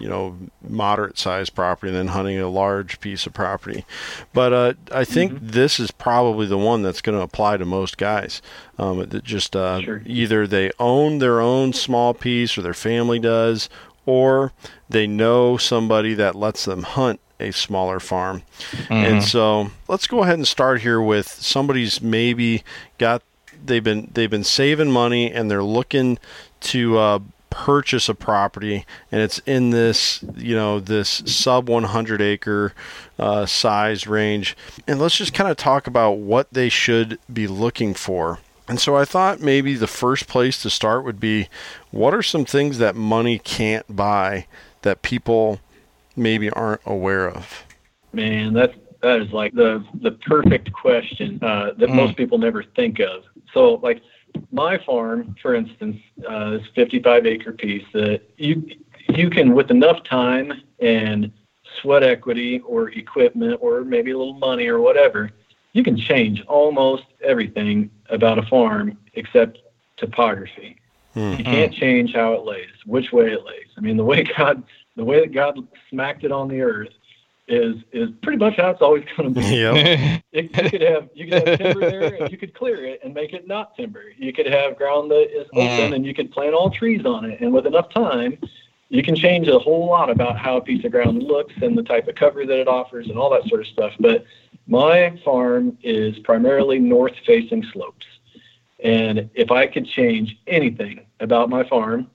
you 0.00 0.08
know 0.08 0.36
moderate 0.66 1.18
sized 1.18 1.54
property 1.54 1.90
and 1.90 1.96
then 1.96 2.08
hunting 2.08 2.38
a 2.38 2.48
large 2.48 3.00
piece 3.00 3.26
of 3.26 3.32
property 3.32 3.84
but 4.32 4.52
uh, 4.52 4.72
i 4.92 5.04
think 5.04 5.32
mm-hmm. 5.32 5.46
this 5.48 5.78
is 5.78 5.90
probably 5.90 6.46
the 6.46 6.58
one 6.58 6.82
that's 6.82 7.00
going 7.00 7.16
to 7.16 7.22
apply 7.22 7.56
to 7.56 7.64
most 7.64 7.98
guys 7.98 8.40
um, 8.78 8.98
that 9.08 9.22
just 9.22 9.54
uh, 9.54 9.80
sure. 9.82 10.02
either 10.06 10.46
they 10.46 10.70
own 10.78 11.18
their 11.18 11.40
own 11.40 11.72
small 11.72 12.14
piece 12.14 12.56
or 12.56 12.62
their 12.62 12.74
family 12.74 13.18
does 13.18 13.68
or 14.06 14.52
they 14.88 15.06
know 15.06 15.56
somebody 15.56 16.14
that 16.14 16.34
lets 16.34 16.64
them 16.64 16.82
hunt 16.82 17.20
a 17.38 17.50
smaller 17.52 17.98
farm. 17.98 18.42
Mm-hmm. 18.72 18.92
And 18.92 19.24
so 19.24 19.70
let's 19.88 20.06
go 20.06 20.22
ahead 20.22 20.34
and 20.34 20.46
start 20.46 20.82
here 20.82 21.00
with 21.00 21.28
somebody's 21.28 22.00
maybe 22.02 22.62
got 22.98 23.22
they've 23.64 23.84
been 23.84 24.10
they've 24.12 24.30
been 24.30 24.44
saving 24.44 24.90
money 24.90 25.32
and 25.32 25.50
they're 25.50 25.62
looking 25.62 26.18
to 26.60 26.98
uh, 26.98 27.18
purchase 27.50 28.08
a 28.08 28.14
property 28.14 28.86
and 29.10 29.20
it's 29.20 29.40
in 29.40 29.70
this 29.70 30.24
you 30.36 30.54
know 30.54 30.78
this 30.80 31.22
sub 31.26 31.68
100 31.68 32.22
acre 32.22 32.72
uh, 33.18 33.44
size 33.44 34.06
range 34.06 34.56
and 34.86 35.00
let's 35.00 35.16
just 35.16 35.34
kind 35.34 35.50
of 35.50 35.56
talk 35.56 35.86
about 35.86 36.12
what 36.12 36.52
they 36.52 36.68
should 36.68 37.18
be 37.32 37.46
looking 37.46 37.92
for 37.92 38.38
and 38.70 38.80
so 38.80 38.96
I 38.96 39.04
thought 39.04 39.40
maybe 39.40 39.74
the 39.74 39.88
first 39.88 40.28
place 40.28 40.62
to 40.62 40.70
start 40.70 41.04
would 41.04 41.18
be 41.18 41.48
what 41.90 42.14
are 42.14 42.22
some 42.22 42.44
things 42.44 42.78
that 42.78 42.94
money 42.94 43.40
can't 43.40 43.84
buy 43.96 44.46
that 44.82 45.02
people 45.02 45.58
maybe 46.14 46.50
aren't 46.50 46.80
aware 46.86 47.28
of? 47.28 47.64
Man, 48.12 48.52
that 48.54 48.74
that 49.02 49.22
is 49.22 49.32
like 49.32 49.54
the 49.54 49.84
the 50.02 50.12
perfect 50.12 50.72
question 50.72 51.40
uh, 51.42 51.72
that 51.78 51.88
mm. 51.88 51.94
most 51.96 52.16
people 52.16 52.38
never 52.38 52.62
think 52.62 53.00
of. 53.00 53.24
So, 53.52 53.80
like 53.82 54.02
my 54.50 54.78
farm, 54.78 55.36
for 55.40 55.54
instance, 55.54 55.96
uh, 56.28 56.58
is 56.60 56.62
55 56.74 57.26
acre 57.26 57.52
piece 57.52 57.84
that 57.92 58.22
you 58.36 58.68
you 59.08 59.28
can 59.30 59.54
with 59.54 59.70
enough 59.70 60.04
time 60.04 60.52
and 60.78 61.32
sweat 61.80 62.02
equity 62.02 62.60
or 62.60 62.90
equipment 62.90 63.58
or 63.60 63.82
maybe 63.82 64.10
a 64.12 64.18
little 64.18 64.34
money 64.34 64.66
or 64.68 64.80
whatever 64.80 65.30
you 65.72 65.84
can 65.84 65.96
change 65.96 66.42
almost 66.46 67.04
everything 67.22 67.90
about 68.08 68.38
a 68.38 68.42
farm 68.42 68.98
except 69.14 69.58
topography. 69.96 70.76
Mm-hmm. 71.14 71.38
You 71.38 71.44
can't 71.44 71.72
change 71.72 72.14
how 72.14 72.32
it 72.34 72.44
lays, 72.44 72.70
which 72.86 73.12
way 73.12 73.32
it 73.32 73.44
lays. 73.44 73.66
I 73.76 73.80
mean, 73.80 73.96
the 73.96 74.04
way 74.04 74.22
God, 74.36 74.62
the 74.96 75.04
way 75.04 75.20
that 75.20 75.32
God 75.32 75.58
smacked 75.88 76.24
it 76.24 76.32
on 76.32 76.48
the 76.48 76.60
earth 76.60 76.90
is 77.50 77.76
is 77.92 78.10
pretty 78.22 78.38
much 78.38 78.56
how 78.56 78.70
it's 78.70 78.80
always 78.80 79.04
going 79.16 79.34
to 79.34 79.40
be. 79.40 79.46
Yep. 79.46 80.22
it, 80.32 80.44
you 80.56 80.70
could 80.70 80.80
have 80.80 81.08
you 81.14 81.26
could 81.26 81.48
have 81.48 81.58
timber 81.58 81.90
there, 81.90 82.14
and 82.14 82.30
you 82.30 82.38
could 82.38 82.54
clear 82.54 82.84
it 82.84 83.00
and 83.04 83.12
make 83.12 83.32
it 83.32 83.46
not 83.46 83.76
timber. 83.76 84.04
You 84.16 84.32
could 84.32 84.46
have 84.46 84.76
ground 84.76 85.10
that 85.10 85.28
is 85.30 85.46
open, 85.52 85.90
mm. 85.90 85.94
and 85.94 86.06
you 86.06 86.14
could 86.14 86.30
plant 86.30 86.54
all 86.54 86.70
trees 86.70 87.04
on 87.04 87.24
it. 87.24 87.40
And 87.40 87.52
with 87.52 87.66
enough 87.66 87.92
time, 87.92 88.38
you 88.88 89.02
can 89.02 89.14
change 89.14 89.48
a 89.48 89.58
whole 89.58 89.86
lot 89.86 90.10
about 90.10 90.38
how 90.38 90.56
a 90.56 90.60
piece 90.60 90.84
of 90.84 90.92
ground 90.92 91.22
looks 91.22 91.54
and 91.62 91.76
the 91.76 91.82
type 91.82 92.08
of 92.08 92.14
cover 92.14 92.46
that 92.46 92.58
it 92.58 92.68
offers 92.68 93.08
and 93.08 93.18
all 93.18 93.30
that 93.30 93.44
sort 93.48 93.60
of 93.60 93.66
stuff. 93.66 93.92
But 94.00 94.24
my 94.66 95.20
farm 95.24 95.76
is 95.82 96.18
primarily 96.20 96.78
north 96.78 97.14
facing 97.26 97.64
slopes. 97.72 98.06
And 98.82 99.28
if 99.34 99.50
I 99.50 99.66
could 99.66 99.86
change 99.86 100.38
anything 100.46 101.06
about 101.20 101.50
my 101.50 101.68
farm, 101.68 102.10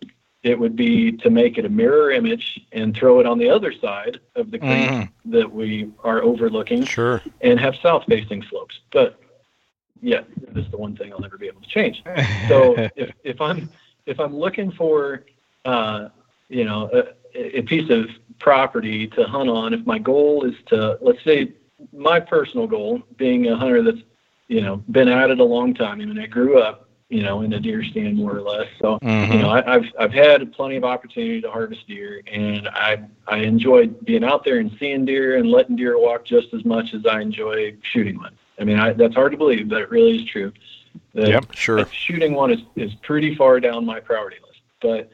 it 0.46 0.60
would 0.60 0.76
be 0.76 1.12
to 1.12 1.32
make 1.32 1.58
it 1.58 1.66
a 1.66 1.70
mirror 1.70 2.12
image 2.12 2.62
and 2.72 2.96
throw 2.96 3.20
it 3.20 3.26
on 3.26 3.40
the 3.40 3.50
other 3.50 3.74
side 3.74 4.20
of 4.36 4.52
the 4.52 4.60
creek 4.60 4.90
mm. 4.90 5.10
that 5.26 5.52
we 5.52 5.90
are 6.04 6.22
overlooking. 6.22 6.86
Sure. 6.86 7.20
And 7.42 7.60
have 7.60 7.76
south 7.82 8.04
facing 8.08 8.44
slopes. 8.44 8.80
But 8.92 9.20
yeah, 10.02 10.22
this 10.54 10.66
is 10.66 10.72
the 10.72 10.78
one 10.78 10.96
thing 10.96 11.12
I'll 11.12 11.20
never 11.20 11.40
be 11.40 11.48
able 11.48 11.62
to 11.62 11.68
change. 11.68 12.04
So 12.48 12.76
if, 12.96 13.12
if 13.24 13.42
I'm 13.42 13.70
if 14.06 14.20
I'm 14.20 14.38
looking 14.38 14.72
for 14.72 15.26
uh, 15.66 16.10
you 16.50 16.64
know 16.64 16.92
a, 16.94 17.58
a 17.58 17.62
piece 17.64 17.90
of 17.90 18.08
property 18.38 19.08
to 19.08 19.24
hunt 19.24 19.50
on, 19.50 19.74
if 19.74 19.84
my 19.88 19.98
goal 19.98 20.46
is 20.46 20.54
to 20.68 21.00
let's 21.02 21.24
say 21.24 21.54
my 21.92 22.20
personal 22.20 22.68
goal, 22.68 23.02
being 23.18 23.48
a 23.48 23.58
hunter 23.58 23.82
that's 23.82 24.04
you 24.48 24.62
know 24.62 24.78
been 24.92 25.08
at 25.08 25.32
it 25.32 25.40
a 25.40 25.44
long 25.44 25.74
time. 25.74 26.02
I 26.02 26.06
mean, 26.06 26.20
I 26.20 26.28
grew 26.28 26.60
up 26.60 26.85
you 27.16 27.24
know 27.24 27.42
in 27.42 27.54
a 27.54 27.60
deer 27.60 27.84
stand 27.84 28.18
more 28.18 28.36
or 28.36 28.42
less. 28.42 28.68
So 28.82 29.00
mm-hmm. 29.00 29.32
you 29.32 29.40
know, 29.40 29.50
I, 29.50 29.64
have 29.72 29.86
I've 29.98 30.14
had 30.14 30.52
plenty 30.54 30.76
of 30.76 30.84
opportunity 30.84 31.40
to 31.42 31.50
harvest 31.50 31.88
deer, 31.88 32.22
and 32.28 32.68
I 32.68 33.02
I 33.28 33.38
enjoy 33.38 33.88
being 33.88 34.24
out 34.24 34.44
there 34.44 34.60
and 34.60 34.76
seeing 34.80 35.06
deer 35.06 35.38
and 35.38 35.50
letting 35.50 35.78
deer 35.78 35.98
walk 35.98 36.26
just 36.26 36.54
as 36.54 36.66
much 36.66 36.94
as 36.94 37.06
I 37.06 37.22
enjoy 37.22 37.76
shooting 37.82 38.18
one. 38.18 38.36
I 38.60 38.64
mean, 38.66 38.80
I, 38.80 38.94
that's 38.94 39.16
hard 39.16 39.32
to 39.32 39.38
believe, 39.38 39.70
but 39.70 39.82
it 39.82 39.90
really 39.90 40.18
is 40.22 40.26
true. 40.30 40.52
That, 41.14 41.28
yep, 41.30 41.54
sure. 41.54 41.86
Shooting 41.88 42.34
one 42.34 42.52
is, 42.52 42.60
is 42.76 42.94
pretty 42.96 43.36
far 43.36 43.60
down 43.60 43.86
my 43.86 44.00
priority 44.00 44.38
list. 44.46 44.60
But 44.82 45.10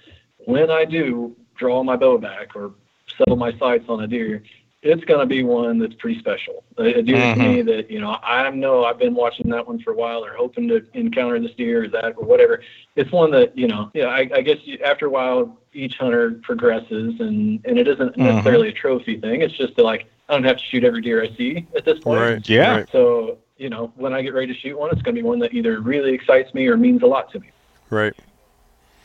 when 0.46 0.70
I 0.70 0.86
do 0.86 1.36
draw 1.56 1.84
my 1.84 1.96
bow 1.96 2.18
back 2.18 2.56
or 2.56 2.74
settle 3.18 3.36
my 3.36 3.58
sights 3.58 3.86
on 3.88 4.04
a 4.04 4.08
deer, 4.08 4.44
it's 4.84 5.04
going 5.06 5.20
to 5.20 5.28
be 5.28 5.44
one 5.44 5.78
that's 5.78 5.94
pretty 5.94 6.20
special. 6.20 6.64
A 6.78 7.04
deer 7.04 7.16
mm-hmm. 7.16 7.42
to 7.42 7.48
me 7.48 7.62
that 7.62 7.92
you 7.92 8.00
know 8.00 8.18
I 8.24 8.50
know 8.50 8.84
I've 8.84 8.98
been 8.98 9.14
watching 9.14 9.50
that 9.50 9.68
one 9.68 9.80
for 9.80 9.92
a 9.92 9.96
while 9.96 10.26
or 10.26 10.34
hoping 10.34 10.68
to 10.70 10.84
encounter 10.94 11.40
this 11.40 11.54
deer 11.54 11.84
or 11.84 11.88
that 11.90 12.16
or 12.18 12.26
whatever. 12.26 12.64
It's 12.96 13.12
one 13.12 13.32
that 13.32 13.56
you 13.56 13.68
know 13.68 13.92
yeah 13.94 14.08
I, 14.08 14.30
I 14.34 14.42
guess 14.42 14.58
you, 14.64 14.80
after 14.84 15.06
a 15.06 15.10
while 15.10 15.58
each 15.74 15.98
hunter 15.98 16.40
progresses 16.42 17.20
and 17.20 17.64
and 17.66 17.78
it 17.78 17.88
isn't 17.88 18.14
mm-hmm. 18.14 18.24
necessarily 18.24 18.70
a 18.70 18.74
trophy 18.74 19.20
thing. 19.20 19.42
It's 19.42 19.56
just 19.56 19.78
like 19.78 20.08
I 20.30 20.34
don't 20.34 20.44
have 20.44 20.58
to 20.58 20.64
shoot 20.64 20.84
every 20.84 21.02
deer 21.02 21.22
I 21.22 21.30
see 21.36 21.68
at 21.76 21.86
this 21.86 22.00
point. 22.00 22.20
Right. 22.20 22.50
Yeah. 22.50 22.78
Right. 22.78 22.90
So 22.92 23.38
you 23.58 23.70
know 23.70 23.94
when 23.98 24.14
I 24.14 24.24
get 24.24 24.34
ready 24.34 24.52
to 24.52 24.60
shoot 24.60 24.78
one, 24.78 24.90
it's 24.92 25.04
going 25.04 25.16
to 25.16 25.22
be 25.22 25.28
one 25.28 25.40
that 25.40 25.54
either 25.54 25.80
really 25.80 26.14
excites 26.14 26.54
me 26.56 26.68
or 26.68 26.76
means 26.76 27.04
a 27.04 27.08
lot 27.08 27.32
to 27.34 27.40
me. 27.40 27.52
Right. 27.92 28.16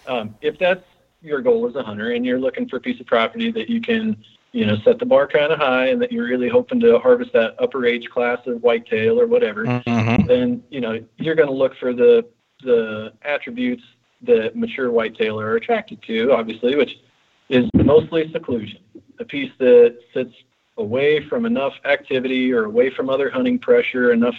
Um, 0.06 0.36
if 0.40 0.58
that's 0.58 0.84
your 1.20 1.42
goal 1.42 1.66
as 1.68 1.74
a 1.74 1.82
hunter 1.82 2.12
and 2.12 2.24
you're 2.24 2.38
looking 2.38 2.68
for 2.68 2.76
a 2.76 2.80
piece 2.80 3.00
of 3.00 3.06
property 3.06 3.50
that 3.50 3.68
you 3.68 3.80
can 3.80 4.16
you 4.56 4.64
know, 4.64 4.76
set 4.84 4.98
the 4.98 5.04
bar 5.04 5.28
kind 5.28 5.52
of 5.52 5.58
high 5.58 5.88
and 5.88 6.00
that 6.00 6.10
you're 6.10 6.26
really 6.26 6.48
hoping 6.48 6.80
to 6.80 6.98
harvest 6.98 7.30
that 7.34 7.54
upper 7.58 7.84
age 7.84 8.08
class 8.08 8.38
of 8.46 8.62
whitetail 8.62 9.20
or 9.20 9.26
whatever, 9.26 9.66
mm-hmm. 9.66 10.26
then, 10.26 10.62
you 10.70 10.80
know, 10.80 10.98
you're 11.18 11.34
going 11.34 11.48
to 11.48 11.54
look 11.54 11.76
for 11.76 11.92
the, 11.92 12.26
the 12.62 13.12
attributes 13.20 13.82
that 14.22 14.56
mature 14.56 14.90
whitetail 14.90 15.38
are 15.38 15.56
attracted 15.56 16.02
to, 16.04 16.32
obviously, 16.32 16.74
which 16.74 16.96
is 17.50 17.68
mostly 17.74 18.32
seclusion, 18.32 18.80
a 19.20 19.26
piece 19.26 19.52
that 19.58 19.98
sits 20.14 20.32
away 20.78 21.22
from 21.28 21.44
enough 21.44 21.74
activity 21.84 22.50
or 22.50 22.64
away 22.64 22.88
from 22.88 23.10
other 23.10 23.28
hunting 23.28 23.58
pressure, 23.58 24.12
enough 24.12 24.36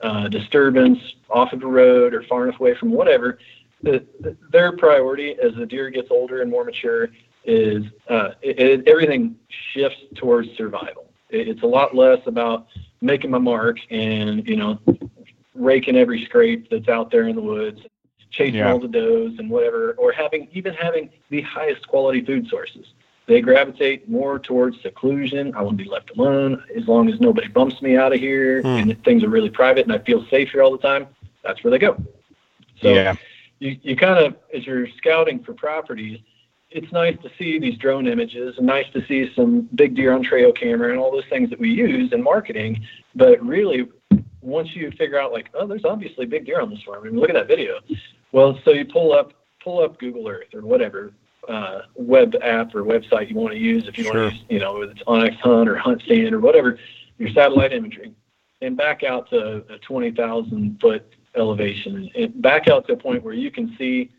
uh, 0.00 0.28
disturbance 0.28 0.98
off 1.28 1.52
of 1.52 1.60
the 1.60 1.66
road 1.66 2.14
or 2.14 2.22
far 2.22 2.48
enough 2.48 2.58
away 2.58 2.74
from 2.74 2.90
whatever. 2.90 3.38
The, 3.82 4.02
the, 4.20 4.34
their 4.50 4.74
priority 4.78 5.36
as 5.42 5.54
the 5.56 5.66
deer 5.66 5.90
gets 5.90 6.08
older 6.10 6.40
and 6.40 6.50
more 6.50 6.64
mature 6.64 7.10
is 7.44 7.84
uh, 8.08 8.30
it, 8.42 8.58
it, 8.58 8.88
everything 8.88 9.36
shifts 9.72 9.98
towards 10.16 10.48
survival. 10.56 11.10
It, 11.30 11.48
it's 11.48 11.62
a 11.62 11.66
lot 11.66 11.94
less 11.94 12.20
about 12.26 12.66
making 13.00 13.30
my 13.30 13.38
mark 13.38 13.78
and 13.90 14.46
you 14.48 14.56
know 14.56 14.78
raking 15.54 15.96
every 15.96 16.24
scrape 16.24 16.70
that's 16.70 16.88
out 16.88 17.10
there 17.10 17.26
in 17.28 17.34
the 17.36 17.42
woods, 17.42 17.80
chasing 18.30 18.56
yeah. 18.56 18.70
all 18.70 18.78
the 18.78 18.88
does 18.88 19.38
and 19.38 19.50
whatever, 19.50 19.92
or 19.98 20.12
having 20.12 20.48
even 20.52 20.74
having 20.74 21.10
the 21.30 21.40
highest 21.42 21.86
quality 21.88 22.24
food 22.24 22.46
sources. 22.48 22.86
they 23.26 23.40
gravitate 23.40 24.08
more 24.08 24.38
towards 24.38 24.80
seclusion. 24.80 25.54
I 25.54 25.60
want 25.62 25.76
to 25.76 25.84
be 25.84 25.90
left 25.90 26.10
alone 26.16 26.62
as 26.74 26.86
long 26.88 27.10
as 27.10 27.20
nobody 27.20 27.48
bumps 27.48 27.82
me 27.82 27.96
out 27.96 28.12
of 28.12 28.20
here 28.20 28.62
Hmm. 28.62 28.68
and 28.90 29.04
things 29.04 29.22
are 29.22 29.28
really 29.28 29.50
private 29.50 29.84
and 29.84 29.92
I 29.92 29.98
feel 29.98 30.24
safe 30.30 30.50
here 30.50 30.62
all 30.62 30.70
the 30.72 30.78
time. 30.78 31.06
That's 31.44 31.62
where 31.62 31.70
they 31.70 31.78
go. 31.78 31.96
So 32.80 32.94
yeah. 32.94 33.16
you, 33.58 33.76
you 33.82 33.96
kind 33.96 34.24
of, 34.24 34.36
as 34.54 34.66
you're 34.66 34.88
scouting 34.96 35.42
for 35.44 35.52
properties, 35.52 36.20
it's 36.70 36.92
nice 36.92 37.16
to 37.22 37.30
see 37.38 37.58
these 37.58 37.78
drone 37.78 38.06
images 38.06 38.56
and 38.58 38.66
nice 38.66 38.86
to 38.92 39.04
see 39.06 39.32
some 39.34 39.68
big 39.74 39.94
deer 39.94 40.12
on 40.12 40.22
trail 40.22 40.52
camera 40.52 40.90
and 40.90 40.98
all 40.98 41.10
those 41.10 41.24
things 41.30 41.48
that 41.50 41.58
we 41.58 41.70
use 41.70 42.12
in 42.12 42.22
marketing. 42.22 42.84
But 43.14 43.44
really, 43.44 43.88
once 44.42 44.74
you 44.74 44.90
figure 44.92 45.18
out 45.18 45.32
like, 45.32 45.48
oh, 45.54 45.66
there's 45.66 45.84
obviously 45.84 46.26
big 46.26 46.46
deer 46.46 46.60
on 46.60 46.70
this 46.70 46.82
farm. 46.82 47.02
I 47.02 47.06
mean, 47.08 47.18
look 47.18 47.30
at 47.30 47.34
that 47.34 47.48
video. 47.48 47.80
Well, 48.32 48.58
so 48.64 48.72
you 48.72 48.84
pull 48.84 49.12
up 49.12 49.32
pull 49.62 49.82
up 49.82 49.98
Google 49.98 50.28
Earth 50.28 50.54
or 50.54 50.60
whatever 50.60 51.12
uh, 51.48 51.80
web 51.94 52.34
app 52.42 52.74
or 52.74 52.84
website 52.84 53.30
you 53.30 53.36
want 53.36 53.52
to 53.54 53.58
use. 53.58 53.88
If 53.88 53.96
you 53.98 54.04
Sure. 54.04 54.14
want 54.14 54.32
to 54.32 54.36
use, 54.36 54.44
you 54.50 54.58
know, 54.58 54.78
whether 54.78 54.92
it's 54.92 55.02
onX 55.04 55.36
Hunt 55.40 55.68
or 55.68 55.76
HuntStand 55.76 56.32
or 56.32 56.40
whatever, 56.40 56.78
your 57.18 57.30
satellite 57.30 57.72
imagery, 57.72 58.12
and 58.60 58.76
back 58.76 59.02
out 59.02 59.30
to 59.30 59.64
a 59.70 59.78
20,000 59.78 60.78
foot 60.80 61.14
elevation, 61.34 62.10
and 62.14 62.40
back 62.42 62.68
out 62.68 62.86
to 62.86 62.92
a 62.92 62.96
point 62.96 63.22
where 63.22 63.34
you 63.34 63.50
can 63.50 63.74
see, 63.78 64.10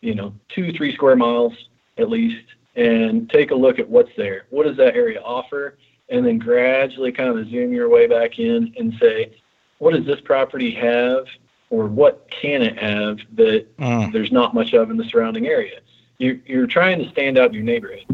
you 0.00 0.14
know, 0.14 0.32
two 0.48 0.72
three 0.72 0.94
square 0.94 1.16
miles 1.16 1.52
at 1.98 2.08
least, 2.08 2.44
and 2.76 3.28
take 3.30 3.50
a 3.50 3.54
look 3.54 3.78
at 3.78 3.88
what's 3.88 4.10
there. 4.16 4.46
What 4.50 4.66
does 4.66 4.76
that 4.76 4.94
area 4.94 5.20
offer? 5.20 5.78
And 6.08 6.24
then 6.24 6.38
gradually 6.38 7.12
kind 7.12 7.38
of 7.38 7.48
zoom 7.48 7.72
your 7.72 7.88
way 7.88 8.06
back 8.06 8.38
in 8.38 8.74
and 8.78 8.94
say, 9.00 9.36
what 9.78 9.94
does 9.94 10.06
this 10.06 10.20
property 10.20 10.70
have, 10.72 11.26
or 11.70 11.86
what 11.86 12.28
can 12.30 12.62
it 12.62 12.78
have 12.78 13.18
that 13.34 13.66
Mm. 13.78 14.12
there's 14.12 14.32
not 14.32 14.54
much 14.54 14.72
of 14.74 14.90
in 14.90 14.96
the 14.96 15.04
surrounding 15.04 15.46
area. 15.46 15.80
You, 16.18 16.40
you're 16.46 16.66
trying 16.66 16.98
to 17.02 17.08
stand 17.10 17.38
out 17.38 17.48
in 17.48 17.54
your 17.54 17.62
neighborhood. 17.62 18.06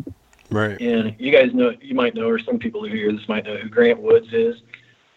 Right. 0.50 0.78
And 0.80 1.14
you 1.18 1.32
guys 1.32 1.54
know, 1.54 1.74
you 1.80 1.94
might 1.94 2.14
know, 2.14 2.28
or 2.28 2.38
some 2.38 2.58
people 2.58 2.86
who 2.86 2.94
hear 2.94 3.12
this 3.12 3.28
might 3.28 3.44
know 3.44 3.56
who 3.56 3.68
Grant 3.68 4.00
Woods 4.00 4.32
is. 4.32 4.56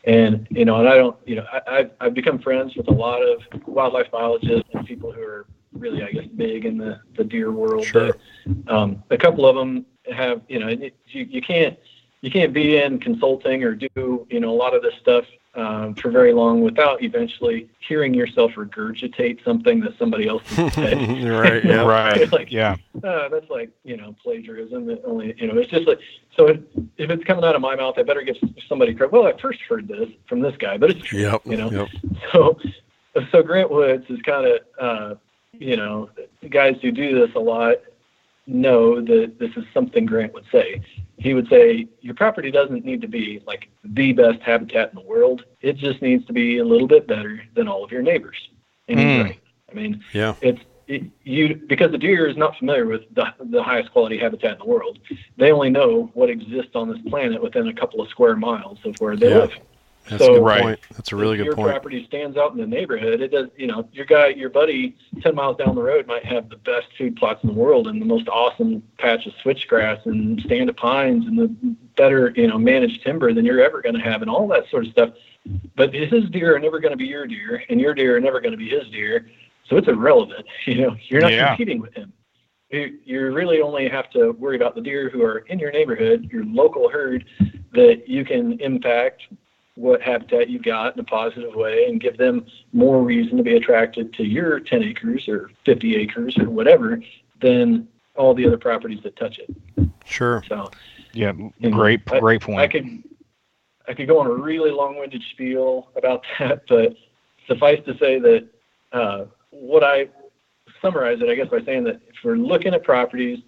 And, 0.06 0.48
you 0.50 0.64
know, 0.64 0.78
and 0.78 0.88
I 0.88 0.96
don't, 0.96 1.18
you 1.26 1.36
know, 1.36 1.46
I, 1.52 1.62
I've, 1.68 1.92
I've 2.00 2.14
become 2.14 2.40
friends 2.40 2.76
with 2.76 2.88
a 2.88 2.94
lot 2.94 3.22
of 3.22 3.42
wildlife 3.66 4.10
biologists 4.10 4.70
and 4.74 4.86
people 4.88 5.12
who 5.12 5.22
are 5.22 5.46
really, 5.74 6.04
I 6.04 6.12
guess, 6.12 6.26
big 6.36 6.66
in 6.66 6.78
the, 6.78 7.00
the 7.16 7.24
deer 7.24 7.52
world. 7.52 7.86
Sure. 7.86 8.16
But, 8.46 8.74
um, 8.74 9.04
a 9.10 9.18
couple 9.18 9.46
of 9.46 9.56
them 9.56 9.86
have, 10.12 10.42
you 10.48 10.60
know, 10.60 10.68
it, 10.68 10.96
you, 11.08 11.26
you 11.30 11.42
can't, 11.42 11.78
you 12.22 12.32
can't 12.32 12.54
be 12.54 12.78
in 12.78 13.00
consulting 13.00 13.64
or 13.64 13.76
do, 13.76 14.28
you 14.30 14.40
know, 14.40 14.50
a 14.50 14.56
lot 14.56 14.74
of 14.76 14.82
this 14.82 14.94
stuff 15.02 15.26
um, 15.56 15.96
for 15.96 16.12
very 16.12 16.34
long 16.34 16.62
without 16.62 17.02
eventually 17.04 17.68
hearing 17.80 18.14
yourself 18.14 18.52
regurgitate 18.54 19.44
something 19.44 19.80
that 19.82 19.98
somebody 19.98 20.28
else 20.28 20.44
has 20.50 20.74
said. 20.74 20.98
right. 21.30 21.66
Yeah. 21.66 21.84
Right. 21.84 22.32
Like, 22.32 22.52
Yeah. 22.52 22.76
uh, 23.04 23.30
that's 23.30 23.50
like 23.50 23.72
you 23.84 23.98
know 23.98 24.16
plagiarism. 24.22 24.90
It 24.90 25.02
only 25.06 25.34
you 25.38 25.48
know 25.48 25.58
it's 25.60 25.72
just 25.72 25.88
like 25.88 26.00
so 26.36 26.48
if, 26.48 26.60
if 26.98 27.10
it's 27.10 27.24
coming 27.24 27.44
out 27.44 27.56
of 27.56 27.62
my 27.62 27.76
mouth, 27.76 27.96
I 27.98 28.04
better 28.04 28.22
give 28.22 28.36
somebody 28.70 28.94
credit. 28.94 29.12
Well, 29.14 29.26
I 29.26 29.40
first 29.42 29.60
heard 29.62 29.88
this 29.88 30.10
from 30.28 30.42
this 30.42 30.56
guy, 30.58 30.78
but 30.78 30.92
it's 30.92 31.04
true. 31.04 31.20
Yep. 31.22 31.42
You 31.46 31.58
know, 31.58 31.72
Yep. 31.72 31.88
so 32.32 32.60
so 33.32 33.42
Grant 33.42 33.72
Woods 33.72 34.06
is 34.10 34.22
kind 34.22 34.46
of 34.48 34.60
uh, 34.80 35.16
you 35.60 35.76
know 35.78 36.10
guys 36.50 36.78
who 36.82 36.92
do 36.92 37.20
this 37.20 37.36
a 37.36 37.40
lot 37.40 37.76
know 38.46 39.02
that 39.02 39.38
this 39.40 39.52
is 39.58 39.66
something 39.74 40.06
Grant 40.06 40.34
would 40.34 40.46
say. 40.52 40.82
He 41.18 41.34
would 41.34 41.50
say 41.50 41.88
your 42.00 42.14
property 42.16 42.50
doesn't 42.50 42.86
need 42.86 43.02
to 43.02 43.08
be 43.08 43.42
like 43.46 43.68
the 43.84 44.14
best 44.14 44.40
habitat 44.42 44.90
in 44.90 44.96
the 44.96 45.02
world. 45.02 45.44
It 45.62 45.76
just 45.76 46.02
needs 46.02 46.26
to 46.28 46.34
be 46.34 46.60
a 46.60 46.64
little 46.66 46.88
bit 46.88 47.08
better 47.08 47.42
than 47.56 47.68
all 47.68 47.84
of 47.84 47.92
your 47.92 48.02
neighbors. 48.02 48.38
And 48.88 49.00
he's 49.00 49.08
Mm. 49.10 49.24
right. 49.24 49.40
I 49.70 49.74
mean, 49.74 50.04
Yeah. 50.14 50.36
it's 50.42 50.62
it, 50.88 51.04
you 51.26 51.56
because 51.68 51.92
the 51.92 51.98
deer 51.98 52.28
is 52.28 52.38
not 52.38 52.58
familiar 52.58 52.86
with 52.86 53.14
the, 53.14 53.26
the 53.50 53.62
highest 53.62 53.92
quality 53.92 54.18
habitat 54.18 54.54
in 54.54 54.60
the 54.60 54.66
world. 54.66 55.00
They 55.36 55.52
only 55.52 55.70
know 55.70 56.10
what 56.14 56.30
exists 56.30 56.72
on 56.76 56.88
this 56.88 57.00
planet 57.10 57.42
within 57.44 57.68
a 57.68 57.74
couple 57.74 58.00
of 58.02 58.08
square 58.08 58.38
miles 58.38 58.78
of 58.86 58.96
where 59.02 59.18
they 59.18 59.28
Yeah. 59.30 59.40
live. 59.40 59.52
That's 60.10 60.24
So- 60.24 60.34
a 60.34 60.36
good 60.38 60.46
Right. 60.46 60.62
point. 60.62 60.80
That's 60.96 61.12
a 61.12 61.16
really 61.16 61.34
if 61.34 61.40
good 61.40 61.46
your 61.46 61.56
point. 61.56 61.70
property 61.70 62.06
stands 62.06 62.38
out 62.38 62.52
in 62.54 62.58
the 62.58 62.66
neighborhood, 62.68 63.22
it 63.22 63.32
does. 63.32 63.48
You 63.58 63.68
know, 63.68 63.88
your 63.92 64.06
guy, 64.06 64.28
your 64.28 64.50
buddy, 64.50 64.96
ten 65.22 65.36
miles 65.36 65.58
down 65.58 65.76
the 65.76 65.82
road 65.84 66.08
might 66.08 66.24
have 66.26 66.50
the 66.50 66.58
best 66.58 66.88
food 66.98 67.16
plots 67.16 67.44
in 67.44 67.50
the 67.50 67.56
world 67.56 67.88
and 67.88 68.02
the 68.02 68.06
most 68.06 68.28
awesome 68.30 68.82
patch 68.98 69.26
of 69.26 69.34
switchgrass 69.44 70.06
and 70.06 70.40
stand 70.42 70.70
of 70.70 70.76
pines 70.78 71.26
and 71.28 71.38
the 71.38 71.48
better, 71.96 72.32
you 72.36 72.48
know, 72.48 72.58
managed 72.58 73.04
timber 73.04 73.34
than 73.34 73.44
you're 73.46 73.62
ever 73.62 73.82
going 73.82 73.96
to 73.96 74.02
have 74.02 74.22
and 74.22 74.30
all 74.32 74.48
that 74.48 74.68
sort 74.70 74.86
of 74.86 74.92
stuff. 74.92 75.10
But 75.76 75.94
his 75.94 76.30
deer 76.30 76.56
are 76.56 76.60
never 76.60 76.80
going 76.80 76.92
to 76.92 76.98
be 76.98 77.06
your 77.06 77.26
deer, 77.28 77.64
and 77.70 77.80
your 77.80 77.94
deer 77.94 78.18
are 78.18 78.20
never 78.20 78.40
going 78.42 78.52
to 78.52 78.58
be 78.58 78.70
his 78.70 78.88
deer. 78.90 79.30
So 79.66 79.78
it's 79.78 79.88
irrelevant. 79.88 80.46
You 80.66 80.82
know, 80.82 80.96
you're 81.08 81.22
not 81.22 81.32
Yeah. 81.34 81.48
competing 81.50 81.82
with 81.82 81.94
him. 81.94 82.14
You, 82.70 82.98
you 83.06 83.32
really 83.32 83.62
only 83.62 83.88
have 83.88 84.10
to 84.12 84.32
worry 84.32 84.58
about 84.58 84.76
the 84.76 84.82
deer 84.82 85.10
who 85.10 85.24
are 85.24 85.40
in 85.48 85.58
your 85.58 85.72
neighborhood, 85.72 86.30
your 86.34 86.44
local 86.46 86.90
herd, 86.90 87.24
that 87.72 88.10
you 88.10 88.26
can 88.26 88.60
impact 88.60 89.24
what 89.78 90.02
habitat 90.02 90.50
you've 90.50 90.64
got 90.64 90.96
in 90.96 91.00
a 91.00 91.04
positive 91.04 91.54
way 91.54 91.86
and 91.88 92.02
give 92.02 92.18
them 92.18 92.44
more 92.74 93.04
reason 93.04 93.38
to 93.38 93.44
be 93.44 93.56
attracted 93.56 94.12
to 94.16 94.24
your 94.24 94.60
10 94.60 94.82
acres 94.84 95.28
or 95.28 95.52
50 95.66 95.96
acres 95.96 96.36
or 96.40 96.50
whatever 96.50 97.00
than 97.44 97.88
all 98.16 98.34
the 98.34 98.46
other 98.48 98.58
properties 98.58 99.00
that 99.04 99.16
touch 99.16 99.38
it. 99.40 99.88
Sure. 100.04 100.44
So 100.50 100.72
Yeah. 101.14 101.34
you 101.34 101.54
know, 101.70 101.78
Great. 101.78 102.02
I- 102.12 102.20
Great 102.20 102.42
point. 102.42 102.60
I 102.60 102.68
could 102.68 103.04
I 103.88 103.94
could 103.94 104.08
go 104.08 104.20
on 104.20 104.26
a 104.28 104.34
really 104.34 104.72
long-winded 104.72 105.24
spiel 105.32 105.90
about 105.96 106.24
that, 106.40 106.64
but 106.68 106.96
suffice 107.48 107.80
to 107.86 107.96
say 108.00 108.18
that 108.20 108.48
uh, 108.92 109.26
what 109.52 109.84
I 109.84 110.10
summarize 110.82 111.22
it, 111.22 111.30
I 111.30 111.36
guess, 111.36 111.48
by 111.50 111.62
saying 111.64 111.84
that 111.86 112.02
if 112.10 112.16
we're 112.24 112.36
looking 112.36 112.74
at 112.74 112.84
properties, 112.84 113.40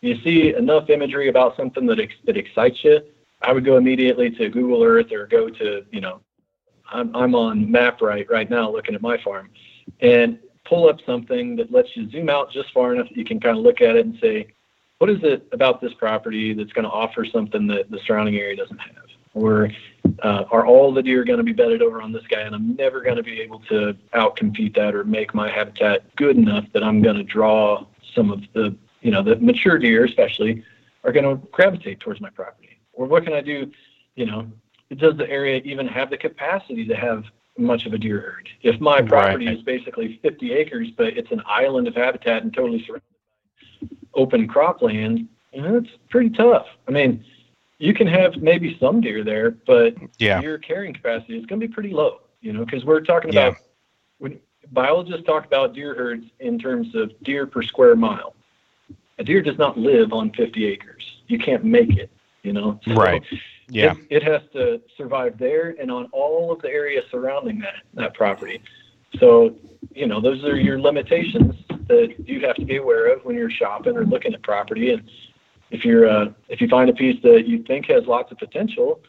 you 0.00 0.16
see 0.22 0.54
enough 0.54 0.88
imagery 0.88 1.28
about 1.28 1.56
something 1.56 1.84
that 1.86 1.98
ex- 2.00 2.14
that 2.26 2.36
excites 2.36 2.82
you, 2.84 3.00
I 3.40 3.52
would 3.52 3.64
go 3.64 3.76
immediately 3.76 4.30
to 4.32 4.48
Google 4.48 4.82
Earth 4.82 5.12
or 5.12 5.26
go 5.26 5.48
to 5.48 5.84
you 5.90 6.00
know, 6.00 6.20
I'm 6.90 7.14
I'm 7.14 7.34
on 7.34 7.66
MapRight 7.66 8.30
right 8.30 8.48
now 8.48 8.70
looking 8.70 8.94
at 8.94 9.02
my 9.02 9.16
farm, 9.18 9.50
and 10.00 10.38
pull 10.64 10.88
up 10.88 10.98
something 11.06 11.56
that 11.56 11.72
lets 11.72 11.96
you 11.96 12.08
zoom 12.10 12.28
out 12.28 12.52
just 12.52 12.72
far 12.72 12.94
enough 12.94 13.08
that 13.08 13.16
you 13.16 13.24
can 13.24 13.40
kind 13.40 13.56
of 13.56 13.64
look 13.64 13.80
at 13.80 13.96
it 13.96 14.04
and 14.04 14.18
say, 14.20 14.46
what 14.98 15.08
is 15.08 15.18
it 15.22 15.48
about 15.52 15.80
this 15.80 15.94
property 15.94 16.52
that's 16.52 16.72
going 16.72 16.84
to 16.84 16.90
offer 16.90 17.24
something 17.24 17.66
that 17.68 17.90
the 17.90 17.98
surrounding 18.06 18.36
area 18.36 18.56
doesn't 18.56 18.78
have? 18.78 18.92
Or 19.34 19.70
uh, 20.22 20.44
are 20.50 20.66
all 20.66 20.92
the 20.92 21.02
deer 21.02 21.24
going 21.24 21.38
to 21.38 21.44
be 21.44 21.52
bedded 21.52 21.80
over 21.80 22.02
on 22.02 22.12
this 22.12 22.26
guy 22.28 22.40
and 22.40 22.54
I'm 22.54 22.74
never 22.76 23.00
going 23.00 23.16
to 23.16 23.22
be 23.22 23.40
able 23.40 23.60
to 23.68 23.96
outcompete 24.14 24.74
that 24.76 24.94
or 24.94 25.04
make 25.04 25.34
my 25.34 25.50
habitat 25.50 26.14
good 26.16 26.36
enough 26.36 26.64
that 26.72 26.82
I'm 26.82 27.00
going 27.00 27.16
to 27.16 27.22
draw 27.22 27.86
some 28.14 28.30
of 28.30 28.42
the, 28.52 28.76
you 29.00 29.10
know, 29.10 29.22
the 29.22 29.36
mature 29.36 29.78
deer 29.78 30.04
especially 30.04 30.64
are 31.04 31.12
going 31.12 31.24
to 31.24 31.46
gravitate 31.52 32.00
towards 32.00 32.20
my 32.20 32.30
property? 32.30 32.67
Or 32.98 33.06
what 33.06 33.22
can 33.22 33.32
I 33.32 33.40
do, 33.40 33.70
you 34.16 34.26
know, 34.26 34.50
does 34.96 35.16
the 35.16 35.30
area 35.30 35.62
even 35.64 35.86
have 35.86 36.10
the 36.10 36.16
capacity 36.16 36.84
to 36.86 36.96
have 36.96 37.24
much 37.56 37.86
of 37.86 37.92
a 37.92 37.98
deer 37.98 38.20
herd? 38.20 38.48
If 38.62 38.80
my 38.80 39.00
property 39.00 39.46
Right. 39.46 39.56
is 39.56 39.62
basically 39.62 40.18
50 40.20 40.52
acres, 40.52 40.90
but 40.90 41.16
it's 41.16 41.30
an 41.30 41.40
island 41.46 41.86
of 41.86 41.94
habitat 41.94 42.42
and 42.42 42.52
totally 42.52 42.82
surrounded 42.84 43.04
by 43.80 43.96
open 44.14 44.48
cropland, 44.48 45.28
you 45.52 45.62
know, 45.62 45.76
it's 45.76 45.90
pretty 46.10 46.30
tough. 46.30 46.66
I 46.88 46.90
mean, 46.90 47.24
you 47.78 47.94
can 47.94 48.08
have 48.08 48.36
maybe 48.38 48.76
some 48.80 49.00
deer 49.00 49.22
there, 49.22 49.52
but 49.52 49.94
yeah. 50.18 50.40
your 50.40 50.58
carrying 50.58 50.92
capacity 50.92 51.38
is 51.38 51.46
going 51.46 51.60
to 51.60 51.68
be 51.68 51.72
pretty 51.72 51.90
low, 51.90 52.22
you 52.40 52.52
know, 52.52 52.64
because 52.64 52.84
we're 52.84 53.00
talking 53.00 53.32
Yeah. 53.32 53.48
about 53.48 53.58
when 54.18 54.40
biologists 54.72 55.24
talk 55.24 55.46
about 55.46 55.72
deer 55.72 55.94
herds 55.94 56.24
in 56.40 56.58
terms 56.58 56.96
of 56.96 57.12
deer 57.22 57.46
per 57.46 57.62
square 57.62 57.94
mile. 57.94 58.34
A 59.18 59.24
deer 59.24 59.40
does 59.40 59.56
not 59.56 59.78
live 59.78 60.12
on 60.12 60.30
50 60.30 60.64
acres. 60.66 61.22
You 61.28 61.38
can't 61.38 61.64
make 61.64 61.96
it, 61.96 62.10
you 62.48 62.54
know. 62.54 62.80
So 62.84 62.94
Right. 62.94 63.22
Yeah. 63.68 63.92
It, 64.08 64.22
it 64.22 64.22
has 64.22 64.40
to 64.54 64.80
survive 64.96 65.36
there 65.38 65.76
and 65.78 65.90
on 65.90 66.06
all 66.12 66.50
of 66.50 66.62
the 66.62 66.70
areas 66.70 67.04
surrounding 67.10 67.58
that 67.58 67.82
that 67.94 68.14
property. 68.14 68.62
So, 69.20 69.54
you 69.94 70.06
know, 70.06 70.20
those 70.20 70.42
are 70.44 70.58
your 70.58 70.80
limitations 70.80 71.54
that 71.88 72.14
you 72.26 72.40
have 72.46 72.56
to 72.56 72.64
be 72.64 72.76
aware 72.76 73.12
of 73.12 73.24
when 73.24 73.36
you're 73.36 73.50
shopping 73.50 73.96
or 73.96 74.04
looking 74.04 74.32
at 74.32 74.42
property. 74.42 74.92
And 74.92 75.02
if 75.70 75.84
you're 75.84 76.08
uh, 76.08 76.26
if 76.48 76.62
you 76.62 76.68
find 76.68 76.88
a 76.88 76.94
piece 76.94 77.22
that 77.22 77.46
you 77.46 77.62
think 77.64 77.86
has 77.86 78.06
lots 78.06 78.32
of 78.32 78.38
potential, 78.38 79.02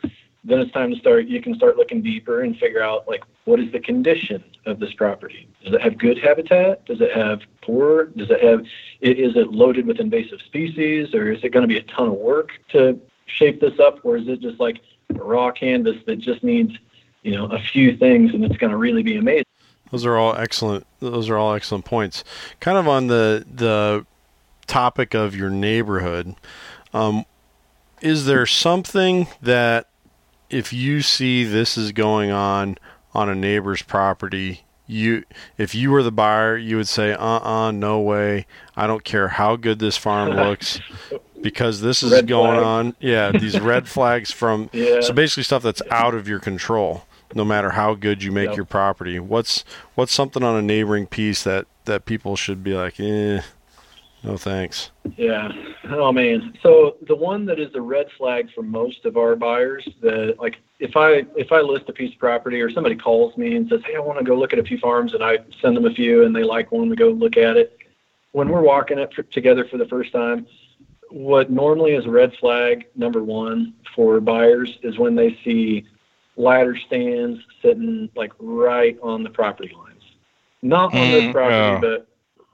then 0.43 0.60
it's 0.60 0.71
time 0.71 0.91
to 0.91 0.99
start. 0.99 1.28
You 1.28 1.41
can 1.41 1.56
start 1.56 1.78
looking 1.78 2.02
deeper 2.02 2.41
and 2.41 2.58
figure 2.58 2.84
out 2.84 3.08
like 3.08 3.23
what 3.45 3.60
is 3.62 3.71
the 3.71 3.80
condition 3.80 4.43
of 4.65 4.80
this 4.80 4.93
property. 4.93 5.47
Does 5.63 5.73
it 5.73 5.82
have 5.82 5.97
good 5.97 6.17
habitat? 6.17 6.86
Does 6.86 6.99
it 6.99 7.13
have 7.13 7.39
poor? 7.62 8.06
Does 8.06 8.30
it 8.30 8.41
have? 8.41 8.62
Is 9.02 9.36
it 9.36 9.52
loaded 9.52 9.86
with 9.88 9.99
invasive 9.99 10.41
species, 10.41 11.13
or 11.13 11.32
is 11.32 11.43
it 11.43 11.49
going 11.54 11.63
to 11.63 11.67
be 11.67 11.78
a 11.78 11.84
ton 11.84 12.08
of 12.08 12.13
work 12.13 12.49
to 12.69 12.99
shape 13.30 13.62
this 13.62 13.80
up, 13.80 14.00
or 14.04 14.18
is 14.18 14.28
it 14.28 14.39
just 14.39 14.60
like 14.60 14.82
a 15.10 15.24
raw 15.24 15.52
canvas 15.52 15.98
that 16.06 16.18
just 16.18 16.44
needs, 16.44 16.74
you 17.24 17.32
know, 17.32 17.46
a 17.48 17.60
few 17.60 17.96
things 17.98 18.34
and 18.34 18.44
it's 18.44 18.58
going 18.58 18.72
to 18.72 18.78
really 18.78 19.04
be 19.04 19.18
amazing? 19.18 19.46
Those 19.92 20.06
are 20.06 20.18
all 20.18 20.36
excellent. 20.36 20.86
Those 21.00 21.30
are 21.30 21.38
all 21.38 21.54
excellent 21.54 21.86
points. 21.86 22.24
Kind 22.60 22.78
of 22.78 22.88
on 22.88 23.08
the 23.08 23.46
the 23.52 24.06
topic 24.68 25.15
of 25.15 25.36
your 25.36 25.50
neighborhood, 25.50 26.36
um, 26.94 27.26
is 28.02 28.26
there 28.26 28.46
something 28.46 29.28
that 29.42 29.88
if 30.50 30.74
you 30.74 31.02
see 31.02 31.44
this 31.44 31.78
is 31.78 31.92
going 31.92 32.32
on 32.32 32.78
on 33.13 33.30
a 33.30 33.36
neighbor's 33.36 33.82
property, 33.82 34.62
you 34.88 35.24
if 35.58 35.76
you 35.76 35.92
were 35.92 36.04
the 36.04 36.12
buyer, 36.12 36.58
you 36.58 36.78
would 36.78 36.88
say, 36.88 37.13
"Uh, 37.13 37.39
uh 37.39 37.72
no 37.72 38.00
way. 38.00 38.46
I 38.76 38.88
don't 38.88 39.04
care 39.04 39.28
how 39.28 39.56
good 39.56 39.80
this 39.80 39.98
farm 39.98 40.30
looks. 40.36 40.80
Because 41.41 41.82
this 41.82 42.04
is 42.04 42.12
Red 42.12 42.28
going 42.28 42.56
flag. 42.56 42.63
on. 42.65 42.95
Yeah, 42.99 43.32
these 43.32 43.60
red 43.62 43.88
flags 43.88 44.32
from 44.32 44.69
Yeah. 44.73 45.02
so 45.02 45.13
basically 45.13 45.43
stuff 45.43 45.63
that's 45.63 45.82
out 45.91 46.13
of 46.15 46.28
your 46.28 46.39
control. 46.39 47.06
No 47.36 47.45
matter 47.45 47.69
how 47.71 47.93
good 47.93 48.23
you 48.23 48.32
make 48.32 48.47
Yep. 48.49 48.56
your 48.58 48.65
property, 48.65 49.19
what's 49.19 49.63
what's 49.95 50.12
something 50.12 50.41
on 50.43 50.56
a 50.56 50.62
neighboring 50.63 51.06
piece 51.08 51.43
that 51.43 51.67
that 51.86 52.06
people 52.06 52.36
should 52.36 52.63
be 52.63 52.73
like, 52.73 52.99
eh, 52.99 53.41
no 54.23 54.36
thanks. 54.36 54.89
Yeah. 55.15 55.52
Oh 55.91 56.12
man. 56.12 56.58
So 56.63 56.97
the 57.08 57.15
one 57.15 57.45
that 57.45 57.60
is 57.60 57.73
a 57.75 57.82
red 57.82 58.08
flag 58.17 58.49
for 58.56 58.63
most 58.63 59.06
of 59.06 59.15
our 59.15 59.36
buyers, 59.36 59.88
that 60.02 60.38
like 60.39 60.56
if 60.80 60.97
I 60.97 61.23
if 61.38 61.52
I 61.52 61.62
list 61.62 61.86
a 61.88 61.93
piece 61.93 62.13
of 62.13 62.19
property 62.19 62.60
or 62.62 62.71
somebody 62.71 62.95
calls 62.95 63.38
me 63.38 63.56
and 63.56 63.69
says, 63.69 63.82
"Hey, 63.86 63.95
I 63.95 63.99
want 63.99 64.17
to 64.17 64.25
go 64.25 64.36
look 64.36 64.52
at 64.52 64.58
a 64.60 64.63
few 64.63 64.80
farms," 64.80 65.13
and 65.13 65.23
I 65.23 65.38
send 65.62 65.78
them 65.78 65.86
a 65.86 65.93
few 65.93 66.25
and 66.25 66.36
they 66.36 66.43
like 66.43 66.71
one, 66.71 66.89
we 66.89 66.95
go 66.95 67.10
look 67.10 67.38
at 67.38 67.58
it. 67.58 67.78
When 68.32 68.49
we're 68.49 68.62
walking 68.62 68.97
it 68.99 69.12
together 69.32 69.65
for 69.65 69.78
the 69.78 69.88
first 69.88 70.12
time, 70.12 70.47
what 71.10 71.50
normally 71.50 71.91
is 71.93 72.06
a 72.06 72.10
red 72.10 72.34
flag 72.39 72.88
number 72.95 73.24
one 73.24 73.74
for 73.95 74.19
buyers 74.19 74.78
is 74.84 74.98
when 74.98 75.15
they 75.15 75.38
see 75.43 75.86
ladder 76.38 76.76
stands 76.76 77.39
sitting 77.62 78.10
like 78.15 78.32
right 78.39 78.98
on 79.02 79.24
the 79.24 79.30
property 79.30 79.74
lines, 79.78 80.04
not 80.62 80.93
on 80.93 81.12
this 81.12 81.24
Mm, 81.24 81.32
property, 81.34 81.56
oh. 81.56 81.80
but 81.82 82.08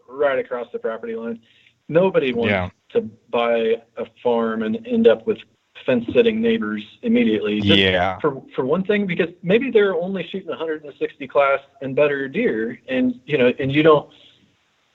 right 0.08 0.40
across 0.40 0.68
the 0.72 0.80
property 0.80 1.16
line. 1.16 1.40
Nobody 1.88 2.34
wants 2.34 2.50
Yeah. 2.52 2.70
to 2.94 3.02
buy 3.30 3.82
a 3.98 4.06
farm 4.24 4.64
and 4.64 4.86
end 4.88 5.08
up 5.08 5.28
with 5.28 5.38
fence 5.86 6.06
sitting 6.14 6.42
neighbors 6.42 6.84
immediately. 7.04 7.60
Just 7.62 7.80
Yeah. 7.80 8.18
For 8.20 8.42
for 8.56 8.66
one 8.66 8.84
thing, 8.84 9.06
because 9.06 9.30
maybe 9.44 9.70
they're 9.70 9.94
only 9.96 10.24
shooting 10.24 10.50
160 10.50 11.28
class 11.28 11.60
and 11.82 11.96
better 11.96 12.28
deer, 12.28 12.80
and 12.88 13.20
you 13.26 13.38
know, 13.38 13.54
and 13.60 13.72
you 13.72 13.84
don't 13.84 14.10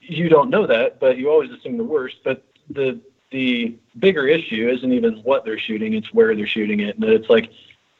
you 0.01 0.27
don't 0.27 0.49
know 0.49 0.65
that, 0.65 0.99
but 0.99 1.17
you 1.17 1.29
always 1.29 1.51
assume 1.51 1.77
the 1.77 1.83
worst. 1.83 2.17
But 2.23 2.43
the 2.71 2.99
the 3.31 3.75
bigger 3.99 4.27
issue 4.27 4.69
isn't 4.69 4.91
even 4.93 5.15
what 5.23 5.43
they're 5.45 5.59
shooting; 5.59 5.93
it's 5.93 6.13
where 6.13 6.35
they're 6.35 6.47
shooting 6.47 6.81
it. 6.81 6.95
And 6.95 7.03
it's 7.05 7.29
like 7.29 7.49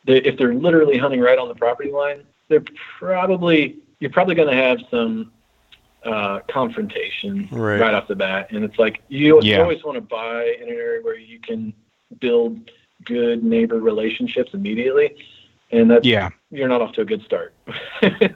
they, 0.05 0.17
if 0.17 0.37
they're 0.37 0.53
literally 0.53 0.97
hunting 0.97 1.19
right 1.21 1.37
on 1.39 1.47
the 1.47 1.55
property 1.55 1.91
line, 1.91 2.23
they're 2.49 2.63
probably 2.99 3.77
you're 3.99 4.11
probably 4.11 4.35
going 4.35 4.49
to 4.49 4.55
have 4.55 4.79
some 4.89 5.31
uh, 6.03 6.39
confrontation 6.49 7.47
Right. 7.51 7.79
right 7.79 7.93
off 7.93 8.07
the 8.07 8.15
bat. 8.15 8.47
And 8.51 8.63
it's 8.63 8.79
like 8.79 9.01
you, 9.09 9.41
you 9.43 9.51
Yeah. 9.51 9.61
always 9.61 9.83
want 9.83 9.95
to 9.95 10.01
buy 10.01 10.55
in 10.59 10.63
an 10.63 10.69
area 10.69 11.01
where 11.03 11.17
you 11.17 11.39
can 11.39 11.71
build 12.19 12.71
good 13.05 13.43
neighbor 13.43 13.79
relationships 13.79 14.53
immediately, 14.55 15.15
and 15.71 15.89
that's 15.91 16.05
Yeah. 16.05 16.29
you're 16.49 16.67
not 16.67 16.81
off 16.81 16.93
to 16.93 17.01
a 17.01 17.05
good 17.05 17.23
start. 17.23 17.53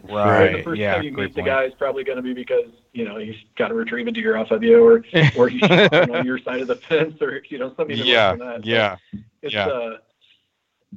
Right. 0.03 0.58
the 0.58 0.62
first 0.63 0.79
Yeah. 0.79 0.93
time 0.95 1.03
you 1.03 1.12
Great 1.12 1.29
meet 1.29 1.36
the 1.36 1.41
guy 1.41 1.63
is 1.63 1.73
probably 1.73 2.03
going 2.03 2.17
to 2.17 2.21
be 2.21 2.34
because 2.34 2.69
you 2.95 3.03
know 3.05 3.17
he's 3.17 3.36
got 3.58 3.67
to 3.67 3.73
retrieve 3.75 4.08
a 4.08 4.12
deer 4.12 4.38
off 4.38 4.51
of 4.51 4.63
you, 4.63 4.84
or 4.84 5.03
or 5.38 5.49
he's 5.49 5.62
on 5.63 6.25
your 6.25 6.39
side 6.39 6.62
of 6.62 6.67
the 6.67 6.75
fence, 6.89 7.21
or 7.21 7.41
you 7.49 7.60
know 7.60 7.73
something 7.75 7.97
Yeah. 7.97 8.36
that. 8.36 8.65
Yeah. 8.65 8.97
it's 9.41 9.53
Yeah. 9.53 9.67
uh 9.67 9.97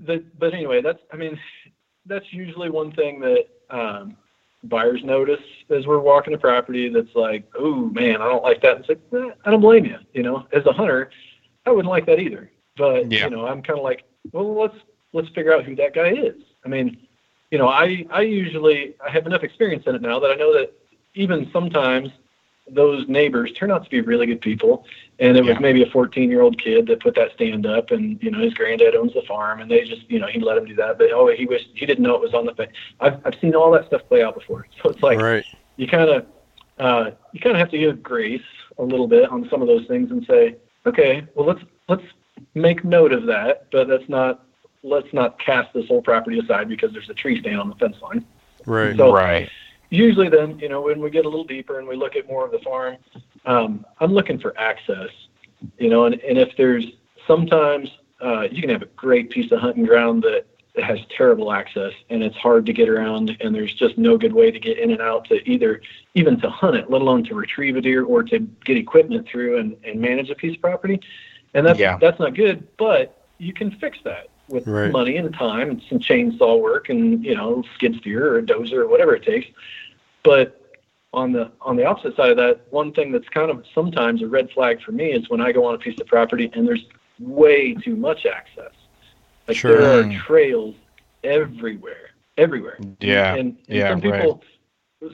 the, 0.07 0.23
but 0.39 0.55
anyway 0.55 0.81
that's 0.81 1.01
i 1.13 1.17
mean 1.17 1.39
that's 2.07 2.33
usually 2.33 2.71
one 2.71 2.93
thing 2.93 3.21
that 3.21 3.47
um 3.71 4.17
buyers 4.65 5.03
notice 5.05 5.41
as 5.71 5.87
we're 5.87 5.99
walking 5.99 6.35
a 6.35 6.39
property 6.39 6.89
that's 6.89 7.15
like 7.15 7.45
oh 7.59 7.87
man 7.91 8.21
i 8.23 8.29
don't 8.29 8.43
like 8.45 8.61
that 8.63 8.79
it's 8.79 8.89
like 8.89 9.01
eh, 9.15 9.31
i 9.45 9.51
don't 9.51 9.61
blame 9.61 9.85
you 9.85 9.97
you 10.13 10.23
know 10.23 10.47
as 10.53 10.65
a 10.67 10.73
hunter 10.73 11.11
i 11.67 11.71
wouldn't 11.71 11.91
like 11.91 12.07
that 12.07 12.21
either 12.21 12.51
but 12.77 13.11
Yeah. 13.11 13.25
you 13.25 13.31
know 13.31 13.47
i'm 13.47 13.63
kind 13.63 13.79
of 13.79 13.85
like 13.85 14.05
well 14.33 14.55
let's 14.55 14.77
let's 15.13 15.29
figure 15.31 15.53
out 15.55 15.65
who 15.65 15.75
that 15.77 15.95
guy 15.95 16.11
is 16.13 16.37
i 16.65 16.69
mean 16.69 16.97
you 17.51 17.59
know 17.59 17.69
i 17.69 18.07
i 18.11 18.21
usually 18.21 18.95
i 19.05 19.11
have 19.11 19.27
enough 19.27 19.43
experience 19.43 19.85
in 19.87 19.95
it 19.97 20.03
now 20.03 20.19
that 20.21 20.31
i 20.31 20.35
know 20.35 20.53
that 20.53 20.73
even 21.15 21.51
sometimes 21.53 22.11
those 22.71 23.09
neighbors 23.09 23.51
turn 23.53 23.71
out 23.71 23.83
to 23.85 23.89
be 23.91 24.01
really 24.03 24.27
good 24.27 24.41
people 24.43 24.85
and 25.19 25.37
it 25.39 25.41
was 25.43 25.55
Yeah. 25.55 25.59
maybe 25.61 25.83
a 25.83 25.87
14 25.91 26.31
year 26.31 26.43
old 26.43 26.63
kid 26.63 26.87
that 26.89 27.01
put 27.01 27.15
that 27.15 27.33
stand 27.33 27.65
up 27.65 27.91
and 27.93 28.23
you 28.23 28.31
know 28.31 28.41
his 28.41 28.53
granddad 28.53 28.95
owns 28.95 29.15
the 29.15 29.23
farm 29.23 29.61
and 29.61 29.71
they 29.71 29.85
just 29.85 30.03
you 30.11 30.19
know 30.19 30.27
he 30.27 30.39
let 30.39 30.59
him 30.59 30.67
do 30.67 30.75
that 30.75 30.99
but 30.99 31.11
oh 31.13 31.29
he 31.35 31.47
wish 31.47 31.67
he 31.75 31.87
didn't 31.87 32.05
know 32.05 32.15
it 32.15 32.21
was 32.21 32.35
on 32.35 32.45
the 32.45 32.53
thing 32.55 32.69
i've, 33.01 33.19
I've 33.25 33.35
seen 33.41 33.55
all 33.55 33.71
that 33.73 33.87
stuff 33.87 34.03
play 34.07 34.23
out 34.23 34.35
before 34.35 34.67
so 34.83 34.91
it's 34.91 35.03
like 35.03 35.19
right. 35.19 35.45
you 35.77 35.87
kind 35.87 36.11
of 36.11 36.27
uh, 36.79 37.11
you 37.33 37.41
kind 37.41 37.57
of 37.57 37.59
have 37.59 37.71
to 37.71 37.79
give 37.79 38.03
grace 38.03 38.41
a 38.79 38.83
little 38.85 39.09
bit 39.09 39.29
on 39.31 39.49
some 39.49 39.63
of 39.63 39.67
those 39.69 39.87
things 39.87 40.11
and 40.11 40.25
say 40.27 40.57
okay 40.85 41.27
well 41.35 41.47
let's 41.47 41.63
let's 41.89 42.05
make 42.55 42.85
note 42.85 43.13
of 43.13 43.25
that 43.25 43.67
but 43.73 43.89
that's 43.89 44.09
not 44.11 44.45
let's 44.83 45.13
not 45.15 45.39
cast 45.41 45.73
this 45.73 45.89
whole 45.89 46.03
property 46.03 46.39
aside 46.39 46.69
because 46.69 46.93
there's 46.93 47.09
a 47.09 47.15
tree 47.15 47.41
stand 47.41 47.59
on 47.59 47.71
the 47.71 47.75
fence 47.77 47.97
line 48.03 48.25
Right. 48.67 48.95
So- 48.97 49.15
right. 49.15 49.49
Usually 49.91 50.29
then 50.29 50.59
you 50.59 50.69
know 50.69 50.81
when 50.81 51.01
we 51.01 51.11
get 51.11 51.25
a 51.25 51.29
little 51.29 51.45
deeper 51.45 51.79
and 51.79 51.89
we 51.89 51.97
look 51.97 52.17
at 52.17 52.27
more 52.27 52.45
of 52.45 52.51
the 52.51 52.59
farm 52.61 52.97
um, 53.47 53.85
i'm 54.01 54.13
looking 54.13 54.39
for 54.39 54.57
access 54.59 55.09
you 55.79 55.89
know 55.89 56.05
and, 56.05 56.15
and 56.21 56.39
if 56.39 56.57
there's 56.57 56.87
sometimes 57.27 57.89
uh, 58.21 58.43
you 58.51 58.61
can 58.61 58.71
have 58.71 58.83
a 58.83 58.87
great 58.97 59.31
piece 59.31 59.51
of 59.53 59.61
hunting 59.61 59.85
ground 59.85 60.23
that 60.23 60.47
has 60.83 60.99
terrible 61.17 61.53
access 61.53 61.93
and 62.11 62.23
it's 62.23 62.37
hard 62.37 62.65
to 62.67 62.73
get 62.73 62.89
around 62.89 63.37
and 63.41 63.55
there's 63.55 63.75
just 63.75 63.99
no 63.99 64.17
good 64.17 64.33
way 64.33 64.51
to 64.51 64.61
get 64.61 64.79
in 64.79 64.91
and 64.93 65.01
out 65.01 65.25
to 65.25 65.35
either 65.49 65.81
even 66.15 66.39
to 66.41 66.49
hunt 66.49 66.77
it 66.77 66.89
let 66.91 67.03
alone 67.03 67.25
to 67.25 67.35
retrieve 67.35 67.77
a 67.77 67.81
deer 67.81 68.05
or 68.05 68.23
to 68.23 68.39
get 68.65 68.77
equipment 68.77 69.27
through 69.29 69.59
and, 69.59 69.77
and 69.85 70.01
manage 70.01 70.31
a 70.31 70.35
piece 70.35 70.55
of 70.55 70.61
property 70.61 71.01
and 71.55 71.67
that's 71.67 71.79
Yeah. 71.79 71.99
that's 72.01 72.19
not 72.21 72.35
good 72.35 72.67
but 72.77 73.25
you 73.39 73.53
can 73.53 73.71
fix 73.73 73.99
that 74.05 74.29
with 74.49 74.67
Right. 74.67 74.91
money 74.91 75.17
and 75.17 75.33
time 75.35 75.71
and 75.71 75.83
some 75.89 75.99
chainsaw 75.99 76.61
work 76.61 76.89
and 76.89 77.25
you 77.25 77.35
know 77.35 77.63
skid 77.75 77.97
steer 78.01 78.35
or 78.35 78.39
a 78.39 78.43
dozer 78.43 78.79
or 78.79 78.89
whatever 78.89 79.15
it 79.15 79.23
takes 79.23 79.47
but 80.23 80.59
on 81.13 81.33
the 81.33 81.51
on 81.61 81.77
the 81.77 81.85
opposite 81.85 82.15
side 82.17 82.31
of 82.31 82.37
that, 82.37 82.61
one 82.71 82.93
thing 82.93 83.13
that's 83.13 83.29
kind 83.31 83.51
of 83.51 83.65
sometimes 83.75 84.23
a 84.23 84.27
red 84.27 84.51
flag 84.51 84.83
for 84.83 84.93
me 84.93 85.13
is 85.13 85.29
when 85.31 85.41
I 85.41 85.53
go 85.53 85.65
on 85.65 85.75
a 85.75 85.79
piece 85.79 85.99
of 86.01 86.07
property 86.07 86.51
and 86.55 86.67
there's 86.69 86.85
way 87.19 87.75
too 87.75 87.97
much 87.97 88.27
access. 88.27 88.73
Like 89.47 89.57
Sure. 89.57 89.79
there 89.81 90.07
are 90.07 90.19
trails 90.19 90.75
everywhere, 91.25 92.11
everywhere. 92.37 92.79
Yeah. 93.01 93.35
And, 93.35 93.57
and 93.69 93.79
Yeah, 93.79 93.89
some 93.89 94.01
people, 94.03 94.43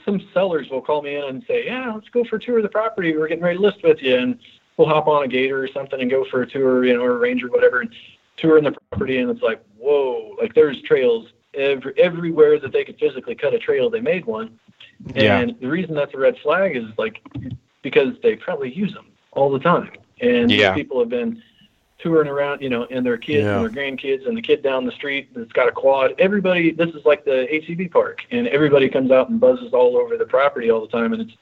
some 0.04 0.20
sellers 0.34 0.68
will 0.68 0.82
call 0.82 1.02
me 1.02 1.14
in 1.14 1.24
and 1.24 1.44
say, 1.46 1.66
"Yeah, 1.66 1.92
let's 1.94 2.08
go 2.08 2.24
for 2.24 2.36
a 2.36 2.40
tour 2.40 2.56
of 2.58 2.64
the 2.64 2.68
property. 2.68 3.16
We're 3.16 3.28
getting 3.28 3.44
ready 3.44 3.58
to 3.58 3.62
list 3.62 3.82
with 3.84 4.02
you, 4.02 4.16
and 4.16 4.38
we'll 4.76 4.88
hop 4.88 5.06
on 5.06 5.22
a 5.22 5.28
gator 5.28 5.62
or 5.62 5.68
something 5.68 6.00
and 6.00 6.10
go 6.10 6.24
for 6.24 6.42
a 6.42 6.46
tour, 6.46 6.84
you 6.84 6.94
know, 6.94 7.04
or 7.04 7.12
a 7.12 7.18
ranger, 7.18 7.46
or 7.46 7.50
whatever, 7.50 7.80
and 7.82 7.94
tour 8.36 8.58
in 8.58 8.64
the 8.64 8.72
property." 8.90 9.18
And 9.18 9.30
it's 9.30 9.42
like, 9.42 9.62
whoa, 9.78 10.36
like 10.40 10.54
there's 10.54 10.80
trails 10.82 11.28
every 11.54 11.92
everywhere 11.98 12.58
that 12.58 12.72
they 12.72 12.84
could 12.84 12.98
physically 12.98 13.34
cut 13.34 13.54
a 13.54 13.58
trail. 13.58 13.90
They 13.90 14.00
made 14.00 14.24
one, 14.24 14.58
Yeah. 15.14 15.38
and 15.38 15.56
the 15.60 15.68
reason 15.68 15.94
that's 15.94 16.14
a 16.14 16.18
red 16.18 16.36
flag 16.38 16.76
is 16.76 16.84
like 16.98 17.20
because 17.82 18.14
they 18.22 18.36
probably 18.36 18.72
use 18.72 18.92
them 18.94 19.06
all 19.32 19.50
the 19.50 19.58
time. 19.58 19.90
And 20.20 20.50
these 20.50 20.60
Yeah. 20.60 20.74
people 20.74 20.98
have 21.00 21.08
been 21.08 21.42
touring 21.98 22.28
around, 22.28 22.60
you 22.60 22.68
know, 22.68 22.84
and 22.90 23.04
their 23.04 23.16
kids 23.16 23.44
Yeah. 23.44 23.56
and 23.56 23.64
their 23.64 23.84
grandkids 23.84 24.26
and 24.26 24.36
the 24.36 24.42
kid 24.42 24.62
down 24.62 24.84
the 24.84 24.92
street 24.92 25.28
that's 25.34 25.52
got 25.52 25.68
a 25.68 25.72
quad. 25.72 26.14
Everybody, 26.18 26.70
this 26.70 26.90
is 26.94 27.04
like 27.04 27.24
the 27.24 27.46
ATV 27.52 27.88
park, 27.88 28.22
and 28.30 28.46
everybody 28.48 28.88
comes 28.88 29.10
out 29.10 29.28
and 29.30 29.38
buzzes 29.40 29.72
all 29.72 29.96
over 29.96 30.16
the 30.16 30.26
property 30.26 30.70
all 30.70 30.80
the 30.80 30.88
time, 30.88 31.12
and 31.12 31.22
it's 31.22 31.32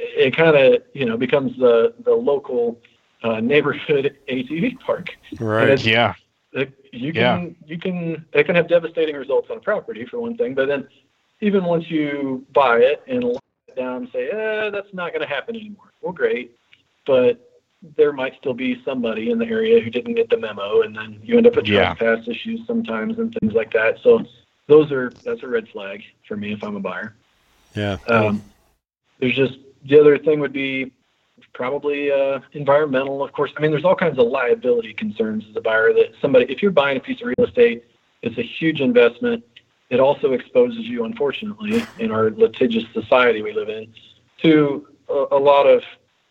it 0.00 0.36
kind 0.36 0.56
of 0.56 0.82
you 0.92 1.04
know 1.04 1.16
becomes 1.16 1.56
the 1.58 1.94
the 2.04 2.14
local 2.14 2.78
uh, 3.22 3.40
neighborhood 3.40 4.16
ATV 4.28 4.78
park. 4.80 5.08
Right. 5.40 5.82
Yeah. 5.84 6.14
It, 6.52 6.72
you 6.92 7.12
Yeah. 7.14 7.36
can 7.36 7.56
you 7.66 7.78
can 7.78 8.24
it 8.32 8.44
can 8.44 8.54
have 8.54 8.68
devastating 8.68 9.16
results 9.16 9.48
on 9.50 9.60
property 9.60 10.04
for 10.06 10.18
one 10.20 10.36
thing, 10.36 10.54
but 10.54 10.66
then 10.66 10.88
even 11.40 11.64
once 11.64 11.90
you 11.90 12.46
buy 12.54 12.78
it 12.78 13.02
and 13.06 13.22
lock 13.24 13.42
it 13.68 13.76
down 13.76 13.96
and 13.96 14.08
say, 14.12 14.28
eh, 14.28 14.70
that's 14.70 14.92
not 14.92 15.12
going 15.12 15.20
to 15.20 15.28
happen 15.28 15.54
anymore. 15.54 15.92
Well, 16.00 16.12
great, 16.12 16.56
but 17.06 17.44
there 17.96 18.12
might 18.12 18.34
still 18.38 18.54
be 18.54 18.82
somebody 18.84 19.30
in 19.30 19.38
the 19.38 19.46
area 19.46 19.80
who 19.80 19.88
didn't 19.90 20.14
get 20.14 20.28
the 20.30 20.36
memo, 20.36 20.82
and 20.82 20.96
then 20.96 21.20
you 21.22 21.36
end 21.36 21.46
up 21.46 21.54
with 21.56 21.66
Yeah. 21.68 21.94
trespass 21.94 22.26
issues 22.26 22.66
sometimes 22.66 23.18
and 23.18 23.34
things 23.40 23.52
like 23.52 23.72
that. 23.72 23.98
So 24.02 24.24
those 24.66 24.90
are 24.90 25.10
that's 25.24 25.42
a 25.42 25.48
red 25.48 25.68
flag 25.68 26.02
for 26.26 26.36
me 26.36 26.52
if 26.52 26.64
I'm 26.64 26.76
a 26.76 26.80
buyer. 26.80 27.14
Yeah. 27.74 27.98
Um, 28.08 28.42
there's 29.20 29.36
just 29.36 29.58
the 29.84 30.00
other 30.00 30.18
thing 30.18 30.40
would 30.40 30.52
be 30.52 30.92
probably 31.52 32.10
uh, 32.10 32.40
environmental. 32.52 33.22
Of 33.22 33.32
course, 33.32 33.52
I 33.56 33.60
mean, 33.60 33.70
there's 33.70 33.84
all 33.84 33.96
kinds 33.96 34.18
of 34.18 34.26
liability 34.28 34.94
concerns 34.94 35.44
as 35.48 35.56
a 35.56 35.60
buyer 35.60 35.92
that 35.92 36.12
somebody, 36.20 36.46
if 36.46 36.62
you're 36.62 36.70
buying 36.70 36.96
a 36.96 37.00
piece 37.00 37.20
of 37.20 37.28
real 37.28 37.46
estate, 37.46 37.84
it's 38.22 38.38
a 38.38 38.42
huge 38.42 38.80
investment. 38.80 39.44
It 39.90 40.00
also 40.00 40.32
exposes 40.32 40.84
you, 40.86 41.04
unfortunately, 41.04 41.82
in 41.98 42.10
our 42.10 42.30
litigious 42.30 42.84
society 42.92 43.42
we 43.42 43.52
live 43.52 43.68
in, 43.68 43.92
to 44.42 44.88
a, 45.08 45.26
a 45.32 45.38
lot 45.38 45.66
of 45.66 45.82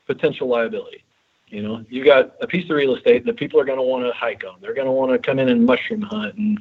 potential 0.06 0.48
liability. 0.48 1.04
You 1.50 1.64
know, 1.64 1.86
you 1.90 2.04
got 2.04 2.34
a 2.42 2.48
piece 2.48 2.66
of 2.66 2.76
real 2.76 2.96
estate 2.96 3.26
that 3.26 3.38
people 3.38 3.58
are 3.60 3.64
going 3.64 3.78
to 3.78 3.84
want 3.84 4.06
to 4.06 4.12
hike 4.12 4.44
on. 4.44 4.58
They're 4.60 4.74
going 4.74 4.86
to 4.88 4.92
want 4.92 5.12
to 5.14 5.18
come 5.18 5.40
in 5.40 5.48
and 5.48 5.66
mushroom 5.66 6.02
hunt 6.02 6.36
and, 6.36 6.60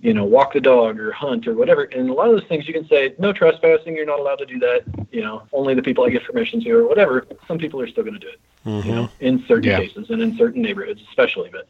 you 0.00 0.14
know, 0.14 0.24
walk 0.24 0.52
the 0.52 0.60
dog 0.60 1.00
or 1.00 1.10
hunt 1.10 1.48
or 1.48 1.54
whatever. 1.54 1.84
And 1.84 2.08
a 2.08 2.12
lot 2.12 2.28
of 2.28 2.38
those 2.38 2.48
things 2.48 2.68
you 2.68 2.72
can 2.72 2.86
say, 2.86 3.14
no 3.18 3.32
trespassing, 3.32 3.96
you're 3.96 4.06
not 4.06 4.20
allowed 4.20 4.36
to 4.36 4.46
do 4.46 4.60
that. 4.60 4.84
You 5.10 5.22
know, 5.22 5.42
only 5.52 5.74
the 5.74 5.82
people 5.82 6.04
I 6.04 6.10
give 6.10 6.22
permission 6.22 6.60
to 6.62 6.70
or 6.70 6.86
whatever. 6.86 7.26
Some 7.48 7.58
people 7.58 7.80
are 7.80 7.88
still 7.88 8.04
going 8.04 8.14
to 8.14 8.20
do 8.20 8.28
it 8.28 8.40
Mhm. 8.64 8.84
you 8.84 8.92
know, 8.92 9.10
in 9.18 9.44
certain 9.48 9.70
Yeah. 9.70 9.80
cases 9.80 10.08
and 10.10 10.22
in 10.22 10.36
certain 10.36 10.62
neighborhoods 10.62 11.02
especially. 11.08 11.48
But 11.50 11.66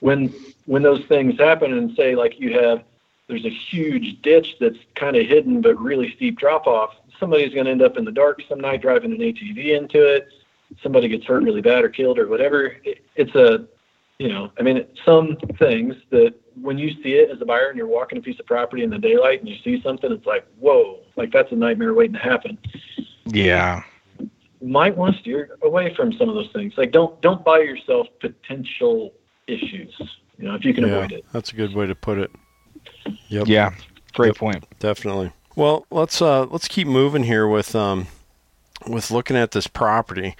when 0.00 0.34
when 0.66 0.82
those 0.82 1.04
things 1.06 1.36
happen 1.40 1.72
and 1.72 1.92
say 1.96 2.14
like 2.14 2.38
you 2.38 2.52
have 2.52 2.84
there's 3.26 3.44
a 3.44 3.50
huge 3.50 4.22
ditch 4.22 4.56
that's 4.60 4.78
kind 4.94 5.16
of 5.16 5.26
hidden 5.26 5.60
but 5.60 5.76
really 5.80 6.12
steep 6.12 6.38
drop 6.38 6.68
off, 6.68 6.94
somebody's 7.18 7.52
going 7.52 7.64
to 7.64 7.72
end 7.72 7.82
up 7.82 7.96
in 7.96 8.04
the 8.04 8.12
dark 8.12 8.40
some 8.48 8.60
night 8.60 8.82
driving 8.82 9.10
an 9.10 9.18
ATV 9.18 9.72
into 9.76 10.00
it. 10.00 10.28
Somebody 10.82 11.08
gets 11.08 11.24
hurt 11.24 11.42
really 11.42 11.60
bad 11.60 11.84
or 11.84 11.88
killed 11.88 12.18
or 12.18 12.28
whatever, 12.28 12.76
it, 12.84 13.04
it's 13.16 13.34
a, 13.34 13.66
you 14.18 14.28
know, 14.28 14.52
I 14.58 14.62
mean, 14.62 14.86
some 15.04 15.36
things 15.58 15.94
that 16.10 16.34
when 16.60 16.78
you 16.78 16.90
see 17.02 17.14
it 17.14 17.30
as 17.30 17.40
a 17.40 17.44
buyer 17.44 17.68
and 17.68 17.76
you're 17.76 17.86
walking 17.86 18.18
a 18.18 18.20
piece 18.20 18.38
of 18.38 18.46
property 18.46 18.82
in 18.84 18.90
the 18.90 18.98
daylight 18.98 19.40
and 19.40 19.48
you 19.48 19.56
see 19.64 19.82
something, 19.82 20.12
it's 20.12 20.26
like, 20.26 20.46
whoa, 20.58 21.00
like 21.16 21.32
that's 21.32 21.50
a 21.52 21.56
nightmare 21.56 21.94
waiting 21.94 22.14
to 22.14 22.18
happen. 22.18 22.58
Yeah. 23.26 23.82
Might 24.60 24.96
want 24.96 25.14
to 25.16 25.20
steer 25.20 25.56
away 25.62 25.94
from 25.96 26.12
some 26.12 26.28
of 26.28 26.34
those 26.36 26.50
things. 26.52 26.74
Like, 26.76 26.92
don't 26.92 27.20
don't 27.20 27.44
buy 27.44 27.58
yourself 27.58 28.06
potential 28.20 29.12
issues. 29.48 29.92
You 30.38 30.44
know, 30.48 30.54
if 30.54 30.64
you 30.64 30.72
can 30.72 30.86
yeah, 30.86 30.94
avoid 30.94 31.12
it. 31.12 31.24
that's 31.32 31.52
a 31.52 31.56
good 31.56 31.74
way 31.74 31.86
to 31.86 31.94
put 31.94 32.18
it. 32.18 32.30
Yep. 33.28 33.48
Yeah. 33.48 33.70
Great 34.12 34.28
Yep. 34.28 34.36
point. 34.36 34.64
Definitely. 34.78 35.32
Well, 35.56 35.86
let's 35.90 36.22
uh 36.22 36.44
let's 36.44 36.68
keep 36.68 36.86
moving 36.86 37.24
here 37.24 37.48
with 37.48 37.74
um 37.74 38.06
with 38.86 39.10
looking 39.10 39.36
at 39.36 39.52
this 39.52 39.66
property. 39.66 40.36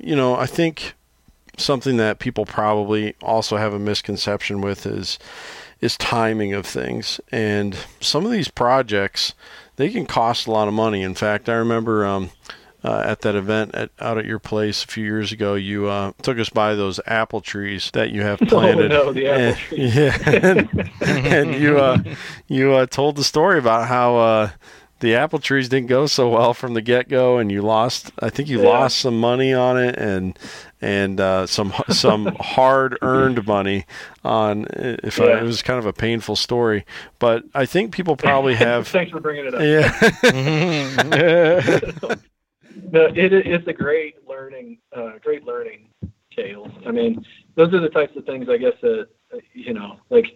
You 0.00 0.16
know, 0.16 0.34
I 0.36 0.46
think 0.46 0.94
something 1.56 1.96
that 1.98 2.18
people 2.18 2.44
probably 2.44 3.14
also 3.22 3.56
have 3.56 3.72
a 3.72 3.78
misconception 3.78 4.60
with 4.60 4.86
is 4.86 5.18
is 5.80 5.96
timing 5.98 6.52
of 6.54 6.66
things. 6.66 7.20
And 7.30 7.76
some 8.00 8.24
of 8.24 8.32
these 8.32 8.48
projects 8.48 9.34
they 9.76 9.90
can 9.90 10.06
cost 10.06 10.46
a 10.46 10.50
lot 10.52 10.68
of 10.68 10.74
money. 10.74 11.02
In 11.02 11.14
fact, 11.14 11.48
I 11.48 11.54
remember 11.54 12.04
um 12.06 12.30
uh, 12.82 13.02
at 13.06 13.22
that 13.22 13.34
event 13.34 13.74
at, 13.74 13.88
out 13.98 14.18
at 14.18 14.26
your 14.26 14.38
place 14.38 14.84
a 14.84 14.86
few 14.86 15.04
years 15.04 15.32
ago, 15.32 15.54
you 15.54 15.86
uh, 15.88 16.12
took 16.20 16.38
us 16.38 16.50
by 16.50 16.74
those 16.74 17.00
apple 17.06 17.40
trees 17.40 17.90
that 17.94 18.10
you 18.10 18.20
have 18.20 18.38
planted. 18.40 18.92
Oh 18.92 19.04
no, 19.06 19.12
the 19.14 19.26
apple 19.26 19.40
And- 19.42 19.56
trees. 19.56 19.94
yeah, 19.96 20.30
and, 20.30 20.90
and 21.00 21.54
you 21.54 21.78
uh, 21.78 22.02
you 22.46 22.74
uh, 22.74 22.84
told 22.86 23.16
the 23.16 23.24
story 23.24 23.58
about 23.58 23.88
how 23.88 24.16
uh, 24.16 24.50
the 25.04 25.14
apple 25.14 25.38
trees 25.38 25.68
didn't 25.68 25.88
go 25.88 26.06
so 26.06 26.28
well 26.28 26.54
from 26.54 26.74
the 26.74 26.82
get 26.82 27.08
go, 27.08 27.38
and 27.38 27.50
you 27.52 27.62
lost. 27.62 28.10
I 28.20 28.30
think 28.30 28.48
you 28.48 28.60
Yeah. 28.62 28.68
lost 28.68 28.98
some 28.98 29.18
money 29.20 29.52
on 29.54 29.76
it, 29.78 29.96
and 29.96 30.38
and 30.80 31.20
uh, 31.20 31.46
some 31.46 31.72
some 31.90 32.26
hard 32.40 32.98
earned 33.02 33.46
money 33.46 33.84
on. 34.24 34.66
If 34.72 35.20
I, 35.20 35.38
it 35.38 35.42
was 35.44 35.62
kind 35.62 35.78
of 35.78 35.86
a 35.86 35.92
painful 35.92 36.36
story, 36.36 36.84
but 37.18 37.44
I 37.54 37.66
think 37.66 37.92
people 37.92 38.16
probably 38.16 38.54
have. 38.66 38.88
Thanks 38.88 39.12
for 39.12 39.20
bringing 39.20 39.46
it 39.46 39.54
up. 39.54 39.60
yeah, 39.62 40.00
no, 42.92 43.04
it, 43.06 43.32
it's 43.32 43.66
a 43.68 43.72
great 43.72 44.26
learning, 44.28 44.78
uh, 44.94 45.12
great 45.22 45.44
learning 45.44 45.88
tale. 46.34 46.70
I 46.86 46.90
mean, 46.90 47.24
those 47.54 47.72
are 47.72 47.80
the 47.80 47.88
types 47.88 48.16
of 48.16 48.24
things 48.26 48.48
I 48.48 48.56
guess 48.56 48.74
that 48.82 49.08
you 49.52 49.72
know, 49.74 49.98
like 50.10 50.26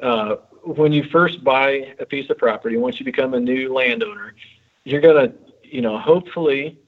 uh, 0.00 0.36
when 0.64 0.92
you 0.92 1.04
first 1.04 1.42
buy 1.42 1.94
a 1.98 2.06
piece 2.06 2.28
of 2.30 2.38
property, 2.38 2.76
once 2.76 2.98
you 2.98 3.04
become 3.04 3.34
a 3.34 3.40
new 3.40 3.72
landowner, 3.72 4.34
you're 4.84 5.00
gonna, 5.00 5.32
you 5.62 5.80
know, 5.80 5.98
hopefully 5.98 6.78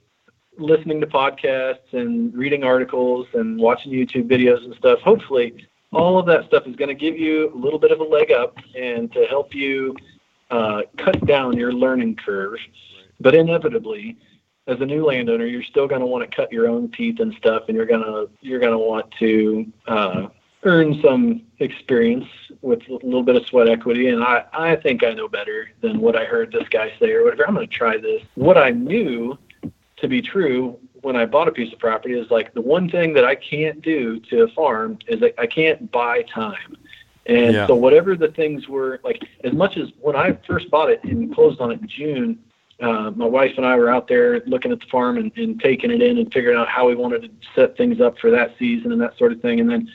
listening 0.59 1.01
to 1.01 1.07
podcasts 1.07 1.93
and 1.93 2.35
reading 2.35 2.65
articles 2.65 3.27
and 3.35 3.59
watching 3.59 3.93
YouTube 3.93 4.29
videos 4.29 4.65
and 4.65 4.75
stuff. 4.75 5.01
Hopefully, 5.01 5.67
all 5.93 6.19
of 6.19 6.27
that 6.27 6.47
stuff 6.47 6.67
is 6.67 6.77
going 6.77 6.89
to 6.89 6.95
give 6.95 7.19
you 7.19 7.53
a 7.55 7.57
little 7.57 7.79
bit 7.79 7.91
of 7.91 8.01
a 8.01 8.05
leg 8.05 8.31
up 8.33 8.57
and 8.77 9.13
to 9.13 9.27
help 9.27 9.55
you 9.55 9.95
uh, 10.51 10.83
cut 10.99 11.25
down 11.27 11.57
your 11.57 11.73
learning 11.73 12.17
curve. 12.17 12.59
But 13.21 13.35
inevitably, 13.35 14.19
as 14.67 14.81
a 14.81 14.87
new 14.87 15.05
landowner, 15.05 15.47
you're 15.47 15.63
still 15.63 15.87
going 15.87 16.01
to 16.01 16.07
want 16.07 16.29
to 16.29 16.35
cut 16.35 16.53
your 16.53 16.69
own 16.69 16.91
teeth 16.93 17.21
and 17.21 17.35
stuff, 17.35 17.65
and 17.69 17.77
you're 17.77 17.87
gonna 17.87 18.27
you're 18.41 18.61
gonna 18.61 18.79
want 18.79 19.11
to 19.19 19.67
uh, 19.87 20.29
earn 20.65 21.01
some 21.03 21.43
experience 21.59 22.27
with 22.63 22.81
a 22.89 22.93
little 23.05 23.23
bit 23.23 23.37
of 23.37 23.47
sweat 23.47 23.69
equity. 23.69 24.09
And 24.09 24.23
I 24.23 24.45
I 24.53 24.77
think 24.77 25.05
I 25.05 25.13
know 25.13 25.29
better 25.29 25.71
than 25.81 26.01
what 26.01 26.17
I 26.17 26.25
heard 26.25 26.53
this 26.53 26.69
guy 26.71 26.93
say 26.99 27.13
or 27.13 27.25
whatever. 27.25 27.47
I'm 27.47 27.55
going 27.55 27.67
to 27.69 27.73
try 27.75 27.97
this. 27.99 28.23
What 28.35 28.57
I 28.57 28.71
knew 28.71 29.37
to 29.97 30.09
be 30.09 30.23
true 30.23 30.79
when 31.03 31.17
I 31.17 31.27
bought 31.27 31.49
a 31.49 31.53
piece 31.53 31.73
of 31.73 31.79
property 31.79 32.19
is 32.19 32.31
like 32.31 32.55
the 32.55 32.61
one 32.61 32.89
thing 32.89 33.13
that 33.15 33.25
I 33.25 33.35
can't 33.35 33.83
do 33.83 34.21
to 34.21 34.45
a 34.45 34.49
farm 34.49 34.99
is 35.09 35.23
I 35.37 35.47
can't 35.47 35.91
buy 35.91 36.23
time. 36.23 36.77
And 37.27 37.55
Yeah. 37.55 37.67
so 37.67 37.75
whatever 37.75 38.17
the 38.17 38.29
things 38.29 38.69
were 38.69 39.01
like 39.05 39.23
as 39.45 39.53
much 39.53 39.77
as 39.77 39.89
when 40.01 40.17
I 40.17 40.37
first 40.47 40.71
bought 40.71 40.91
it 40.91 41.03
and 41.05 41.35
closed 41.35 41.61
on 41.61 41.71
it 41.73 41.81
in 41.81 41.89
June, 41.89 42.39
uh, 42.81 43.13
my 43.15 43.27
wife 43.27 43.53
and 43.57 43.67
I 43.67 43.77
were 43.77 43.91
out 43.91 44.09
there 44.09 44.41
looking 44.47 44.73
at 44.73 44.81
the 44.81 44.87
farm 44.87 45.17
and, 45.19 45.31
and 45.37 45.61
taking 45.61 45.91
it 45.91 46.03
in 46.03 46.19
and 46.19 46.33
figuring 46.33 46.57
out 46.59 46.69
how 46.69 46.89
we 46.89 46.95
wanted 46.97 47.23
to 47.23 47.31
set 47.55 47.77
things 47.77 48.01
up 48.01 48.19
for 48.19 48.31
that 48.31 48.55
season 48.59 48.91
and 48.93 49.01
that 49.01 49.17
sort 49.19 49.31
of 49.33 49.41
thing. 49.41 49.61
And 49.61 49.71
then, 49.71 49.89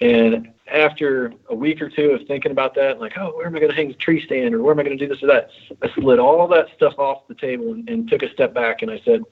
and 0.00 0.48
after 0.70 1.32
a 1.48 1.54
week 1.54 1.80
or 1.82 1.88
two 1.88 2.10
of 2.10 2.26
thinking 2.26 2.52
about 2.52 2.74
that, 2.74 3.00
like, 3.00 3.16
oh, 3.18 3.30
where 3.36 3.46
am 3.46 3.56
I 3.56 3.58
going 3.58 3.70
to 3.70 3.76
hang 3.76 3.88
the 3.88 3.94
tree 3.94 4.24
stand 4.24 4.54
or 4.54 4.62
where 4.62 4.72
am 4.72 4.80
I 4.80 4.82
going 4.84 4.96
to 4.98 5.06
do 5.06 5.12
this 5.12 5.22
or 5.22 5.26
that? 5.28 5.50
I 5.82 5.88
slid 5.94 6.18
all 6.18 6.46
that 6.48 6.66
stuff 6.76 6.98
off 6.98 7.26
the 7.28 7.34
table 7.34 7.72
and, 7.72 7.88
and 7.88 8.08
took 8.08 8.22
a 8.22 8.32
step 8.32 8.54
back 8.54 8.82
and 8.82 8.90
I 8.90 9.00
said, 9.04 9.22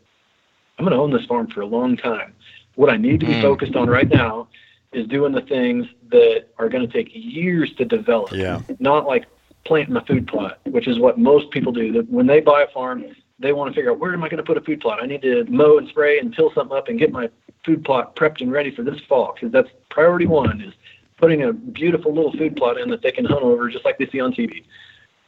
I'm 0.79 0.85
going 0.85 0.97
to 0.97 1.03
own 1.03 1.13
this 1.13 1.25
farm 1.27 1.47
for 1.49 1.61
a 1.63 1.67
long 1.67 1.97
time. 1.97 2.35
What 2.75 2.91
I 2.91 2.97
need 2.97 3.21
to 3.21 3.27
be 3.27 3.35
Mm. 3.35 3.43
focused 3.43 3.77
on 3.77 3.89
right 3.89 4.09
now 4.09 4.49
is 4.93 5.07
doing 5.07 5.33
the 5.33 5.41
things 5.43 5.87
that 6.11 6.47
are 6.59 6.69
going 6.69 6.87
to 6.87 6.93
take 6.93 7.11
years 7.13 7.73
to 7.75 7.85
develop 7.85 8.33
yeah, 8.35 8.61
not 8.79 9.07
like 9.07 9.27
planting 9.65 9.97
a 9.97 10.05
food 10.05 10.27
plot, 10.27 10.61
which 10.65 10.87
is 10.87 10.99
what 10.99 11.19
most 11.19 11.51
people 11.51 11.73
do. 11.73 11.93
That 11.93 12.09
when 12.11 12.27
they 12.27 12.41
buy 12.41 12.63
a 12.63 12.69
farm, 12.69 13.05
they 13.39 13.53
want 13.53 13.71
to 13.71 13.75
figure 13.75 13.91
out 13.91 13.99
where 13.99 14.13
am 14.15 14.23
I 14.23 14.29
going 14.29 14.39
to 14.39 14.45
put 14.45 14.57
a 14.57 14.61
food 14.61 14.81
plot. 14.81 15.03
I 15.03 15.07
need 15.07 15.23
to 15.23 15.45
mow 15.49 15.79
and 15.79 15.89
spray 15.89 16.19
and 16.19 16.35
till 16.35 16.53
something 16.53 16.77
up 16.77 16.89
and 16.89 16.99
get 16.99 17.13
my 17.13 17.29
food 17.65 17.85
plot 17.85 18.15
prepped 18.15 18.41
and 18.41 18.53
ready 18.53 18.71
for 18.75 18.83
this 18.83 19.01
fall 19.09 19.33
because 19.35 19.51
that's 19.53 19.69
priority 19.91 20.27
one 20.27 20.61
is 20.61 20.73
putting 21.17 21.43
a 21.43 21.53
beautiful 21.53 22.13
little 22.15 22.33
food 22.33 22.57
plot 22.57 22.79
in 22.79 22.91
that 22.91 23.03
they 23.03 23.13
can 23.13 23.25
hunt 23.25 23.43
over 23.43 23.69
just 23.69 23.85
like 23.85 23.99
they 23.99 24.07
see 24.09 24.21
on 24.21 24.33
TV. 24.33 24.65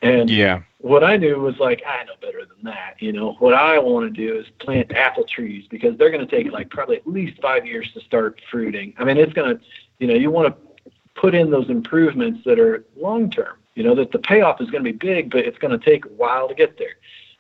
And 0.01 0.31
yeah. 0.31 0.63
what 0.79 1.03
I 1.03 1.17
knew 1.17 1.41
was 1.41 1.59
like, 1.59 1.83
I 1.87 2.05
know 2.05 2.13
better 2.21 2.45
than 2.45 2.63
that. 2.65 2.95
You 3.01 3.13
know, 3.13 3.33
what 3.41 3.55
I 3.55 3.79
want 3.79 4.15
to 4.15 4.27
do 4.27 4.39
is 4.39 4.47
plant 4.61 4.93
apple 4.95 5.25
trees 5.25 5.67
because 5.69 5.97
they're 5.99 6.11
going 6.11 6.27
to 6.27 6.31
take 6.31 6.53
like 6.53 6.71
probably 6.71 6.97
at 6.97 7.07
least 7.07 7.41
five 7.43 7.67
years 7.67 7.91
to 7.95 8.01
start 8.01 8.41
fruiting. 8.51 8.95
I 8.99 9.05
mean, 9.05 9.17
it's 9.17 9.33
going 9.33 9.57
to, 9.57 9.65
you 9.99 10.07
know, 10.07 10.15
you 10.15 10.31
want 10.31 10.55
to 10.55 10.93
put 11.21 11.35
in 11.35 11.51
those 11.51 11.69
improvements 11.69 12.41
that 12.45 12.61
are 12.61 12.85
long 12.97 13.29
term, 13.31 13.57
you 13.75 13.83
know, 13.83 13.95
that 13.97 14.13
the 14.13 14.21
payoff 14.21 14.61
is 14.61 14.71
going 14.71 14.85
to 14.85 14.93
be 14.93 14.97
big, 14.97 15.31
but 15.31 15.41
it's 15.41 15.59
going 15.59 15.77
to 15.77 15.85
take 15.85 16.05
a 16.05 16.11
while 16.11 16.49
to 16.49 16.55
get 16.55 16.79
there. 16.79 16.97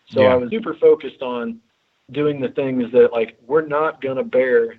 So 0.06 0.22
Yeah. 0.22 0.32
I 0.32 0.36
was 0.36 0.50
super 0.50 0.74
focused 0.74 1.22
on 1.22 1.60
doing 2.10 2.40
the 2.40 2.48
things 2.48 2.90
that 2.92 3.12
like 3.12 3.38
we're 3.46 3.66
not 3.66 4.00
going 4.00 4.16
to 4.16 4.24
bear 4.24 4.74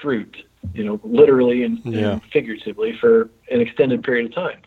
fruit, 0.00 0.36
you 0.74 0.84
know, 0.84 1.00
literally 1.02 1.64
and, 1.64 1.84
and 1.84 2.22
figuratively 2.32 2.96
for 2.98 3.30
an 3.50 3.60
extended 3.60 4.02
period 4.02 4.26
of 4.26 4.34
time. 4.34 4.60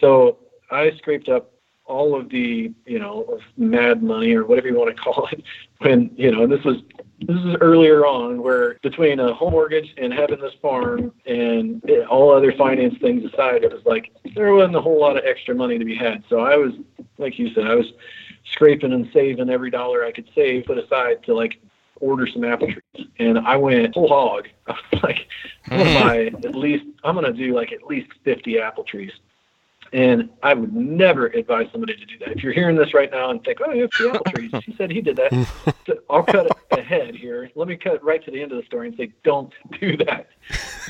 So 0.00 0.38
I 0.70 0.90
scraped 0.96 1.28
up 1.28 1.52
all 1.86 2.18
of 2.18 2.30
the, 2.30 2.72
you 2.86 2.98
know, 2.98 3.38
mad 3.56 4.02
money 4.02 4.34
or 4.34 4.44
whatever 4.44 4.68
you 4.68 4.74
want 4.74 4.94
to 4.94 5.02
call 5.02 5.28
it 5.32 5.42
when, 5.78 6.10
you 6.16 6.30
know, 6.30 6.46
this 6.46 6.64
was 6.64 6.78
this 7.20 7.36
is 7.36 7.56
earlier 7.60 8.04
on 8.04 8.42
where 8.42 8.74
between 8.82 9.20
a 9.20 9.32
home 9.32 9.52
mortgage 9.52 9.94
and 9.96 10.12
having 10.12 10.40
this 10.40 10.52
farm 10.60 11.12
and 11.26 11.82
all 12.10 12.30
other 12.30 12.52
finance 12.52 12.94
things 13.00 13.24
aside, 13.32 13.64
it 13.64 13.72
was 13.72 13.84
like 13.86 14.12
there 14.34 14.52
wasn't 14.52 14.76
a 14.76 14.80
whole 14.80 15.00
lot 15.00 15.16
of 15.16 15.24
extra 15.24 15.54
money 15.54 15.78
to 15.78 15.84
be 15.84 15.94
had. 15.94 16.22
So 16.28 16.40
I 16.40 16.56
was, 16.56 16.72
like 17.18 17.38
you 17.38 17.54
said, 17.54 17.66
I 17.66 17.74
was 17.74 17.92
scraping 18.44 18.92
and 18.92 19.08
saving 19.12 19.48
every 19.48 19.70
dollar 19.70 20.04
I 20.04 20.12
could 20.12 20.28
save, 20.34 20.66
put 20.66 20.76
aside 20.76 21.22
to 21.24 21.34
like 21.34 21.60
order 22.04 22.26
some 22.26 22.44
apple 22.44 22.68
trees. 22.70 23.08
And 23.18 23.38
I 23.38 23.56
went 23.56 23.94
whole 23.94 24.08
hog. 24.08 24.48
I 24.66 24.72
was 24.92 25.02
like, 25.02 25.26
hmm. 25.64 25.76
buy 25.76 26.26
at 26.26 26.54
least, 26.54 26.84
I'm 27.02 27.14
gonna 27.14 27.32
do 27.32 27.54
like 27.54 27.72
at 27.72 27.84
least 27.84 28.10
50 28.24 28.60
apple 28.60 28.84
trees. 28.84 29.12
And 29.92 30.28
I 30.42 30.54
would 30.54 30.74
never 30.74 31.26
advise 31.28 31.68
somebody 31.70 31.94
to 31.96 32.04
do 32.04 32.18
that. 32.18 32.30
If 32.32 32.42
you're 32.42 32.52
hearing 32.52 32.76
this 32.76 32.92
right 32.94 33.10
now 33.10 33.30
and 33.30 33.42
think, 33.44 33.60
oh, 33.64 33.72
you 33.72 33.82
have 33.82 33.90
two 33.90 34.10
apple 34.10 34.24
trees, 34.34 34.50
he 34.64 34.74
said 34.76 34.90
he 34.90 35.00
did 35.00 35.16
that. 35.16 35.32
So 35.86 35.98
I'll 36.08 36.22
cut 36.22 36.46
ahead 36.70 37.14
here. 37.14 37.50
Let 37.54 37.68
me 37.68 37.76
cut 37.76 38.02
right 38.02 38.24
to 38.24 38.30
the 38.30 38.40
end 38.40 38.52
of 38.52 38.58
the 38.58 38.64
story 38.64 38.88
and 38.88 38.96
say, 38.96 39.12
don't 39.22 39.52
do 39.78 39.98
that. 39.98 40.28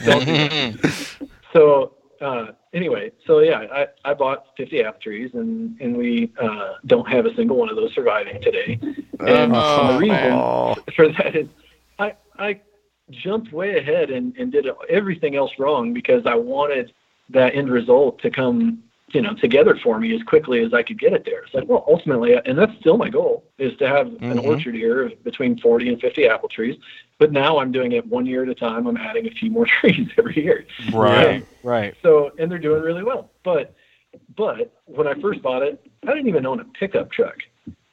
Don't 0.05 0.25
do 0.25 0.49
that. 0.49 1.17
So 1.53 1.95
uh, 2.21 2.53
anyway, 2.73 3.11
so 3.27 3.41
yeah, 3.41 3.67
I, 3.73 3.87
I 4.05 4.15
bought 4.15 4.47
50 4.57 4.83
apple 4.85 5.01
trees, 5.01 5.31
and 5.35 5.81
and 5.81 5.97
we 5.97 6.33
uh, 6.41 6.75
don't 6.87 7.09
have 7.09 7.27
a 7.27 7.35
single 7.35 7.57
one 7.57 7.69
of 7.69 7.77
those 7.77 7.93
surviving 7.95 8.41
today. 8.41 8.79
And 9.21 9.53
Oh, 9.55 9.93
the 9.93 9.99
reason 9.99 10.33
Oh, 10.33 10.77
for 10.95 11.09
that 11.09 11.35
is 11.35 11.49
I 11.99 12.15
I 12.39 12.61
jumped 13.11 13.53
way 13.53 13.79
ahead 13.79 14.11
and, 14.11 14.37
and 14.37 14.51
did 14.53 14.67
everything 14.89 15.37
else 15.37 15.53
wrong 15.59 15.93
because 15.93 16.25
I 16.27 16.35
wanted 16.35 16.93
that 17.31 17.55
end 17.55 17.71
result 17.71 18.21
to 18.23 18.31
come 18.31 18.84
you 19.15 19.23
know 19.23 19.33
together 19.35 19.77
for 19.83 19.99
me 20.01 20.15
as 20.15 20.23
quickly 20.25 20.63
as 20.65 20.75
I 20.75 20.83
could 20.83 20.99
get 20.99 21.13
it 21.13 21.25
there. 21.25 21.43
It's 21.43 21.55
like 21.55 21.69
well 21.69 21.85
ultimately 21.89 22.35
and 22.45 22.59
that's 22.59 22.73
still 22.81 22.97
my 22.97 23.09
goal 23.09 23.45
is 23.59 23.77
to 23.79 23.87
have 23.89 24.09
an 24.09 24.19
Mhm. 24.39 24.45
orchard 24.45 24.75
here 24.75 25.07
of 25.07 25.25
between 25.25 25.57
40 25.59 25.89
and 25.91 26.01
50 26.01 26.27
apple 26.27 26.49
trees. 26.49 26.77
But 27.19 27.31
now 27.31 27.59
I'm 27.59 27.71
doing 27.71 27.93
it 27.93 28.05
one 28.07 28.27
year 28.27 28.43
at 28.43 28.49
a 28.49 28.55
time. 28.55 28.87
I'm 28.89 28.97
adding 28.97 29.27
a 29.29 29.31
few 29.31 29.51
more 29.51 29.67
trees 29.81 30.09
every 30.19 30.37
year. 30.43 30.67
Right. 30.93 31.47
Right. 31.63 31.95
So, 32.03 32.33
and 32.39 32.51
they're 32.51 32.59
doing 32.59 32.83
really 32.83 33.05
well. 33.05 33.31
But, 33.45 33.73
but 34.37 34.73
when 34.87 35.07
I 35.07 35.15
first 35.15 35.41
bought 35.41 35.63
it, 35.63 35.81
I 36.03 36.09
didn't 36.09 36.27
even 36.29 36.45
own 36.45 36.59
a 36.61 36.65
pickup 36.65 37.13
truck. 37.13 37.37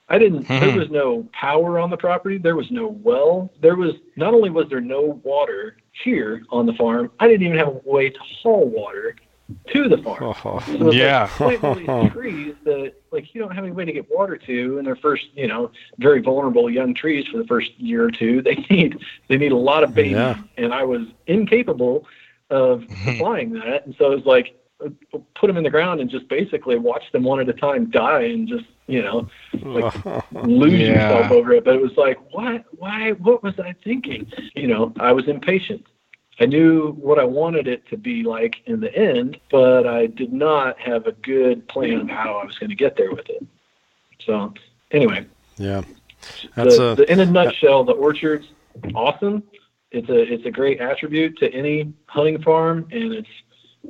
I 0.10 0.18
didn't. 0.18 0.48
There 0.48 0.60
Mhm. 0.72 0.76
was 0.78 0.90
no 0.90 1.26
power 1.32 1.80
on 1.80 1.90
the 1.92 1.98
property. 1.98 2.38
There 2.38 2.56
was 2.56 2.70
no 2.72 2.88
well. 3.04 3.50
There 3.62 3.76
was 3.76 3.94
not 4.18 4.34
only 4.34 4.50
was 4.50 4.68
there 4.70 4.82
no 4.82 5.22
water 5.24 5.78
here 6.04 6.42
on 6.50 6.66
the 6.66 6.74
farm. 6.74 7.12
I 7.20 7.28
didn't 7.28 7.46
even 7.46 7.58
have 7.60 7.68
a 7.70 7.82
way 7.90 8.10
to 8.10 8.20
haul 8.20 8.66
water 8.68 9.16
to 9.74 9.90
the 9.90 9.98
farm. 10.00 10.34
Oh, 10.44 10.60
So 10.66 10.92
Yeah. 10.92 11.30
like 11.40 11.64
all 11.64 11.76
these 11.76 12.12
trees 12.12 12.56
that 12.64 12.94
like 13.12 13.34
you 13.34 13.42
don't 13.42 13.52
have 13.54 13.64
any 13.64 13.74
way 13.74 13.86
to 13.86 13.92
get 13.92 14.10
water 14.10 14.38
to 14.38 14.78
and 14.78 14.86
they're 14.88 14.96
first, 14.96 15.26
you 15.34 15.48
know, 15.48 15.72
very 16.00 16.22
vulnerable 16.22 16.70
young 16.70 16.94
trees 16.94 17.26
for 17.28 17.38
the 17.38 17.46
first 17.48 17.72
year 17.80 18.04
or 18.06 18.12
two. 18.12 18.42
They 18.42 18.56
need 18.70 18.98
they 19.28 19.38
need 19.38 19.52
a 19.52 19.58
lot 19.58 19.84
of 19.84 19.94
babies, 19.94 20.14
Yeah. 20.14 20.36
and 20.58 20.74
I 20.74 20.84
was 20.84 21.02
incapable 21.28 22.06
of 22.50 22.84
supplying 23.06 23.54
that, 23.54 23.86
and 23.86 23.96
so 23.98 24.12
it 24.12 24.16
was 24.16 24.26
like 24.26 24.56
uh, 24.84 24.90
put 25.36 25.48
them 25.48 25.58
in 25.58 25.64
the 25.64 25.70
ground 25.70 26.02
and 26.02 26.10
just 26.10 26.28
basically 26.28 26.78
watch 26.78 27.04
them 27.14 27.24
one 27.24 27.40
at 27.40 27.48
a 27.48 27.54
time 27.54 27.90
die 27.92 28.24
and 28.24 28.48
just 28.48 28.66
you 28.88 29.02
know 29.02 29.28
like 29.64 29.94
lose 30.32 30.74
Yeah. 30.80 30.88
yourself 31.10 31.32
over 31.32 31.54
it. 31.54 31.64
But 31.64 31.76
it 31.76 31.82
was 31.82 31.96
like, 31.98 32.18
what? 32.34 32.66
Why? 32.78 33.12
What 33.12 33.44
was 33.44 33.54
I 33.60 33.74
thinking? 33.84 34.32
You 34.56 34.68
know, 34.68 34.94
I 35.00 35.12
was 35.12 35.28
impatient. 35.28 35.86
I 36.40 36.46
knew 36.46 36.94
what 36.94 37.20
I 37.20 37.24
wanted 37.24 37.68
it 37.68 37.88
to 37.90 37.98
be 37.98 38.24
like 38.24 38.62
in 38.66 38.80
the 38.80 38.94
end, 38.96 39.40
but 39.52 39.86
I 39.86 40.08
did 40.08 40.34
not 40.34 40.80
have 40.80 41.06
a 41.06 41.12
good 41.12 41.68
plan 41.68 42.02
of 42.02 42.10
how 42.10 42.38
I 42.38 42.46
was 42.46 42.58
going 42.58 42.70
to 42.70 42.76
get 42.76 42.96
there 42.96 43.12
with 43.12 43.30
it. 43.30 43.46
So, 44.26 44.54
anyway, 44.92 45.26
yeah. 45.58 45.84
That's 46.56 46.78
the, 46.78 46.92
a 46.92 46.96
the, 46.96 47.12
in 47.12 47.20
a 47.20 47.26
nutshell, 47.26 47.84
the 47.84 47.94
orchard's 47.94 48.48
awesome. 48.94 49.44
It's 49.92 50.10
a 50.10 50.34
it's 50.34 50.46
a 50.46 50.52
great 50.52 50.80
attribute 50.80 51.38
to 51.40 51.52
any 51.54 51.94
hunting 52.06 52.42
farm, 52.42 52.88
and 52.92 53.14
it's 53.14 53.30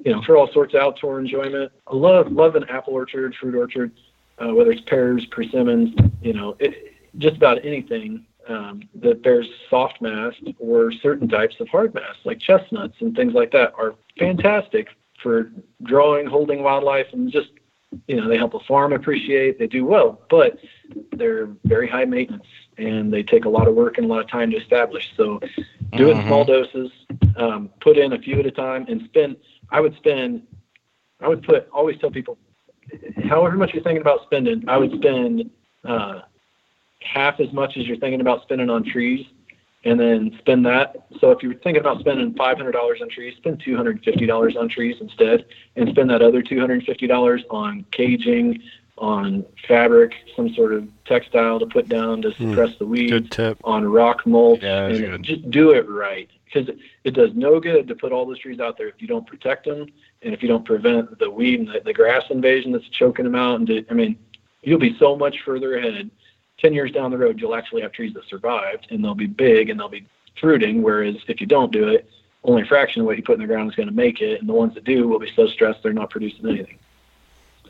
you 0.04 0.12
know 0.12 0.22
for 0.24 0.38
all 0.38 0.52
sorts 0.52 0.74
of 0.74 0.82
outdoor 0.82 1.20
enjoyment. 1.20 1.72
I 1.88 1.96
love 1.96 2.32
love 2.32 2.56
an 2.56 2.64
apple 2.70 2.94
orchard, 2.94 3.36
fruit 3.36 3.56
orchard, 3.56 3.92
uh, 4.39 4.54
whether 4.54 4.72
it's 4.72 4.82
pears, 4.82 5.26
persimmons, 5.28 5.94
you 6.22 6.34
know, 6.34 6.56
it, 6.60 6.96
just 7.18 7.36
about 7.36 7.64
anything 7.64 8.26
um, 8.52 8.82
that 8.95 9.24
bears 9.24 9.47
soft 9.70 10.02
mast 10.02 10.41
or 10.60 10.91
certain 10.91 11.28
types 11.28 11.56
of 11.60 11.68
hard 11.70 11.93
mast, 11.93 12.20
like 12.26 12.39
chestnuts 12.39 12.95
and 12.99 13.16
things 13.16 13.34
like 13.34 13.52
that, 13.52 13.74
are 13.78 13.95
fantastic 14.18 14.89
for 15.22 15.52
drawing, 15.84 16.26
holding 16.26 16.64
wildlife, 16.64 17.08
and 17.14 17.32
just 17.32 17.49
you 18.08 18.16
know 18.16 18.28
they 18.28 18.38
help 18.38 18.54
a 18.54 18.60
farm 18.62 18.93
appreciate. 18.93 19.60
They 19.60 19.68
do 19.68 19.86
well, 19.86 20.22
but 20.30 20.58
they're 21.14 21.49
very 21.66 21.88
high 21.88 22.06
maintenance 22.06 22.45
and 22.78 23.14
they 23.14 23.24
take 23.24 23.45
a 23.45 23.49
lot 23.49 23.68
of 23.68 23.76
work 23.76 23.97
and 23.97 24.06
a 24.06 24.10
lot 24.10 24.22
of 24.22 24.30
time 24.30 24.52
to 24.52 24.58
establish. 24.58 25.12
So 25.16 25.39
do 25.95 26.10
it 26.10 26.18
in 26.18 26.26
small 26.26 26.45
doses, 26.45 26.91
um, 27.36 27.70
put 27.80 27.97
in 27.97 28.14
a 28.14 28.20
few 28.20 28.39
at 28.39 28.45
a 28.45 28.52
time 28.52 28.86
and 28.88 29.04
spend, 29.06 29.38
I 29.70 29.82
would 29.82 29.95
spend, 29.97 30.43
I 31.20 31.28
would 31.28 31.43
put, 31.43 31.70
always 31.72 31.97
tell 31.99 32.12
people, 32.12 32.38
however 33.26 33.56
much 33.58 33.74
you're 33.74 33.84
thinking 33.84 34.02
about 34.02 34.24
spending, 34.24 34.68
I 34.68 34.78
would 34.78 34.91
spend 34.93 35.49
uh, 35.86 36.22
half 37.02 37.39
as 37.39 37.52
much 37.52 37.78
as 37.78 37.88
you're 37.88 37.97
thinking 37.97 38.22
about 38.22 38.41
spending 38.43 38.70
on 38.70 38.84
trees 38.84 39.26
and 39.84 39.99
then 39.99 40.36
spend 40.39 40.66
that. 40.66 41.08
So 41.20 41.32
if 41.32 41.41
you're 41.41 41.56
thinking 41.56 41.82
about 41.82 41.99
spending 41.99 42.34
$500 42.34 43.02
on 43.02 43.10
trees, 43.10 43.36
spend 43.38 43.64
$250 43.64 44.56
on 44.56 44.70
trees 44.70 44.97
instead 45.02 45.45
and 45.76 45.89
spend 45.89 46.10
that 46.12 46.22
other 46.22 46.43
$250 46.43 47.43
on 47.49 47.86
caging, 47.91 48.62
on 48.97 49.43
fabric, 49.68 50.14
some 50.36 50.54
sort 50.54 50.74
of 50.74 50.88
textile 51.06 51.60
to 51.60 51.66
put 51.66 51.89
down 51.89 52.22
to 52.22 52.30
hmm. 52.32 52.49
suppress 52.49 52.78
the 52.78 52.86
weeds, 52.86 53.12
good 53.12 53.32
tip. 53.32 53.58
on 53.64 53.84
rock 53.84 54.26
mulch, 54.28 54.62
Yeah, 54.62 54.86
and 54.86 54.99
good. 54.99 55.24
just 55.24 55.49
do 55.49 55.72
it 55.72 55.89
right. 55.89 56.30
Because 56.45 56.76
it 57.04 57.12
does 57.12 57.32
no 57.34 57.60
good 57.60 57.88
to 57.88 57.95
put 57.95 58.12
all 58.12 58.26
those 58.26 58.39
trees 58.39 58.60
out 58.60 58.78
there 58.78 58.89
if 58.89 59.02
you 59.02 59.08
don't 59.08 59.26
protect 59.26 59.66
them 59.66 59.88
and 60.22 60.34
if 60.34 60.43
you 60.43 60.49
don't 60.49 60.66
prevent 60.66 61.18
the 61.18 61.30
weed 61.30 61.62
and 61.62 61.70
the, 61.70 61.80
the 61.84 61.93
grass 61.93 62.24
invasion 62.30 62.74
that's 62.74 62.88
choking 62.89 63.26
them 63.26 63.36
out. 63.36 63.56
And 63.60 63.68
to, 63.68 63.86
I 63.89 63.93
mean, 63.93 64.18
you'll 64.62 64.78
be 64.78 64.95
so 64.99 65.16
much 65.16 65.38
further 65.45 65.78
ahead. 65.78 66.12
Ten 66.62 66.74
years 66.74 66.91
down 66.91 67.12
the 67.12 67.18
road, 67.18 67.39
you'll 67.39 67.55
actually 67.55 67.82
have 67.82 67.91
trees 67.91 68.14
that 68.14 68.26
survived 68.30 68.88
and 68.91 69.03
they'll 69.03 69.16
be 69.16 69.28
big 69.28 69.70
and 69.70 69.80
they'll 69.80 69.89
be 69.89 70.05
fruiting. 70.39 70.82
Whereas 70.82 71.16
if 71.28 71.41
you 71.41 71.47
don't 71.47 71.72
do 71.72 71.88
it, 71.89 72.09
only 72.43 72.62
a 72.64 72.66
fraction 72.66 73.01
of 73.01 73.05
what 73.07 73.18
you 73.18 73.24
put 73.24 73.34
in 73.36 73.41
the 73.41 73.47
ground 73.47 73.70
is 73.70 73.76
going 73.76 73.89
to 73.89 73.93
make 73.95 74.22
it, 74.22 74.39
and 74.39 74.49
the 74.49 74.53
ones 74.53 74.74
that 74.76 74.84
do 74.84 75.07
will 75.07 75.20
be 75.20 75.32
so 75.36 75.47
stressed 75.47 75.82
they're 75.84 75.93
not 75.93 76.09
producing 76.09 76.47
anything. 76.47 76.78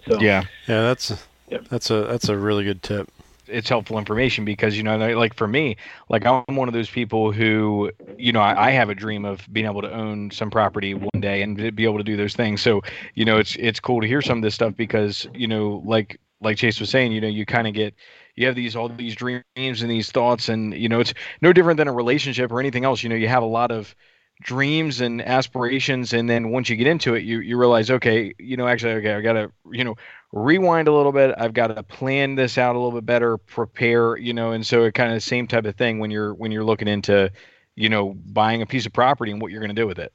So 0.07 0.19
Yeah. 0.19 0.43
Yeah, 0.67 0.81
that's 0.83 1.11
Yep. 1.49 1.65
that's 1.69 1.89
a 1.89 2.03
that's 2.03 2.29
a 2.29 2.37
really 2.37 2.63
good 2.63 2.81
tip. 2.81 3.09
it's 3.47 3.67
helpful 3.67 3.97
information 3.97 4.45
because 4.45 4.77
you 4.77 4.83
know 4.83 4.95
like 5.17 5.33
for 5.33 5.47
me 5.47 5.75
like 6.07 6.25
i'm 6.25 6.55
one 6.55 6.69
of 6.69 6.73
those 6.73 6.89
people 6.89 7.33
who 7.33 7.91
you 8.17 8.31
know 8.31 8.39
I, 8.39 8.67
I 8.67 8.71
have 8.71 8.89
a 8.89 8.95
dream 8.95 9.25
of 9.25 9.45
being 9.51 9.65
able 9.65 9.81
to 9.81 9.91
own 9.91 10.31
some 10.31 10.49
property 10.49 10.93
one 10.93 11.19
day 11.19 11.41
and 11.41 11.75
be 11.75 11.83
able 11.83 11.97
to 11.97 12.03
do 12.05 12.15
those 12.15 12.33
things 12.35 12.61
so 12.61 12.81
you 13.15 13.25
know 13.25 13.37
it's 13.37 13.57
it's 13.57 13.81
cool 13.81 13.99
to 13.99 14.07
hear 14.07 14.21
some 14.21 14.37
of 14.37 14.43
this 14.43 14.55
stuff 14.55 14.73
because 14.77 15.27
you 15.33 15.47
know 15.47 15.81
like 15.85 16.17
like 16.39 16.55
chase 16.55 16.79
was 16.79 16.89
saying 16.89 17.11
you 17.11 17.19
know 17.19 17.27
you 17.27 17.45
kind 17.45 17.67
of 17.67 17.73
get 17.73 17.93
you 18.35 18.45
have 18.47 18.55
these 18.55 18.75
all 18.75 18.89
these 18.89 19.15
dreams 19.15 19.43
and 19.55 19.89
these 19.91 20.11
thoughts 20.11 20.49
and 20.49 20.73
you 20.73 20.89
know 20.89 20.99
it's 20.99 21.13
no 21.41 21.53
different 21.53 21.77
than 21.77 21.87
a 21.87 21.93
relationship 21.93 22.51
or 22.51 22.59
anything 22.59 22.85
else 22.85 23.03
you 23.03 23.09
know 23.09 23.15
you 23.15 23.27
have 23.27 23.43
a 23.43 23.45
lot 23.45 23.71
of 23.71 23.95
dreams 24.43 25.01
and 25.01 25.21
aspirations 25.21 26.13
and 26.13 26.27
then 26.27 26.49
once 26.49 26.67
you 26.67 26.75
get 26.75 26.87
into 26.87 27.13
it 27.13 27.23
you 27.23 27.39
you 27.41 27.57
realize 27.57 27.91
okay 27.91 28.33
you 28.39 28.57
know 28.57 28.67
actually 28.67 28.93
okay 28.93 29.13
i 29.13 29.21
gotta 29.21 29.51
you 29.71 29.83
know 29.83 29.95
rewind 30.31 30.87
a 30.87 30.91
little 30.93 31.11
bit 31.11 31.33
i've 31.37 31.53
got 31.53 31.67
to 31.67 31.83
plan 31.83 32.33
this 32.33 32.57
out 32.57 32.75
a 32.75 32.79
little 32.79 32.99
bit 32.99 33.05
better 33.05 33.37
prepare 33.37 34.17
you 34.17 34.33
know 34.33 34.51
and 34.51 34.65
so 34.65 34.83
it 34.83 34.95
kind 34.95 35.09
of 35.11 35.15
the 35.15 35.21
same 35.21 35.45
type 35.47 35.65
of 35.65 35.75
thing 35.75 35.99
when 35.99 36.09
you're 36.09 36.33
when 36.33 36.51
you're 36.51 36.63
looking 36.63 36.87
into 36.87 37.31
you 37.75 37.87
know 37.87 38.15
buying 38.15 38.63
a 38.63 38.65
piece 38.65 38.87
of 38.87 38.93
property 38.93 39.31
and 39.31 39.41
what 39.41 39.51
you're 39.51 39.61
going 39.61 39.75
to 39.75 39.79
do 39.79 39.85
with 39.87 39.99
it 39.99 40.11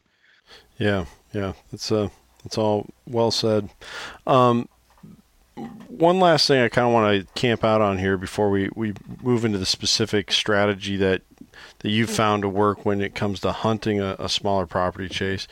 Yeah, 0.78 1.06
yeah. 1.32 1.52
it's 1.72 1.90
uh 1.90 2.08
it's 2.44 2.58
all 2.58 2.86
well 3.06 3.30
said. 3.30 3.70
Um 4.26 4.68
one 5.56 6.20
last 6.20 6.46
thing 6.46 6.60
I 6.60 6.68
kind 6.68 6.86
of 6.86 6.92
want 6.92 7.20
to 7.20 7.40
camp 7.40 7.64
out 7.64 7.80
on 7.80 7.98
here 7.98 8.16
before 8.16 8.50
we, 8.50 8.68
we 8.74 8.92
move 9.22 9.44
into 9.44 9.58
the 9.58 9.66
specific 9.66 10.30
strategy 10.30 10.96
that 10.96 11.22
that 11.80 11.90
you've 11.90 12.10
found 12.10 12.42
to 12.42 12.48
work 12.48 12.84
when 12.84 13.00
it 13.00 13.14
comes 13.14 13.40
to 13.40 13.52
hunting 13.52 14.00
a, 14.00 14.16
a 14.18 14.28
smaller 14.28 14.66
property 14.66 15.08
chase. 15.08 15.46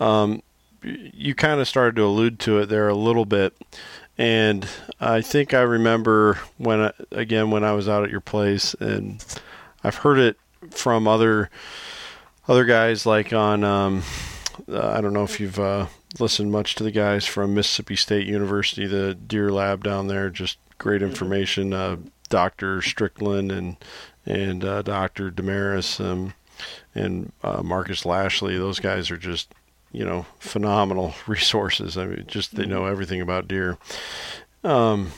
Um, 0.00 0.42
you 0.82 1.34
kind 1.34 1.60
of 1.60 1.68
started 1.68 1.96
to 1.96 2.04
allude 2.04 2.38
to 2.40 2.58
it 2.58 2.66
there 2.66 2.88
a 2.88 2.94
little 2.94 3.24
bit, 3.24 3.54
and 4.18 4.66
I 5.00 5.20
think 5.20 5.54
I 5.54 5.62
remember 5.62 6.38
when 6.58 6.80
I, 6.80 6.92
again 7.10 7.50
when 7.50 7.64
I 7.64 7.72
was 7.72 7.88
out 7.88 8.04
at 8.04 8.10
your 8.10 8.20
place, 8.20 8.74
and 8.74 9.24
I've 9.82 9.96
heard 9.96 10.18
it 10.18 10.36
from 10.70 11.08
other 11.08 11.50
other 12.48 12.64
guys 12.64 13.06
like 13.06 13.32
on 13.32 13.64
um, 13.64 14.02
uh, 14.68 14.90
I 14.90 15.00
don't 15.00 15.12
know 15.12 15.24
if 15.24 15.40
you've 15.40 15.58
uh, 15.58 15.86
listened 16.18 16.52
much 16.52 16.74
to 16.76 16.84
the 16.84 16.90
guys 16.90 17.26
from 17.26 17.54
Mississippi 17.54 17.96
State 17.96 18.26
University, 18.26 18.86
the 18.86 19.14
Deer 19.14 19.50
Lab 19.50 19.84
down 19.84 20.06
there. 20.06 20.30
Just 20.30 20.58
great 20.78 21.02
information. 21.02 21.72
Uh, 21.72 21.96
Doctor 22.28 22.82
Strickland 22.82 23.52
and 23.52 23.76
and 24.24 24.64
uh, 24.64 24.82
Doctor 24.82 25.30
Demarais 25.30 26.04
um, 26.04 26.34
and 26.94 27.32
uh, 27.42 27.62
Marcus 27.62 28.04
Lashley. 28.04 28.56
Those 28.58 28.80
guys 28.80 29.10
are 29.10 29.16
just 29.16 29.52
you 29.92 30.04
know 30.04 30.26
phenomenal 30.38 31.14
resources. 31.26 31.96
I 31.96 32.06
mean, 32.06 32.24
just 32.26 32.56
they 32.56 32.66
know 32.66 32.86
everything 32.86 33.20
about 33.20 33.48
deer. 33.48 33.78
Um, 34.64 35.12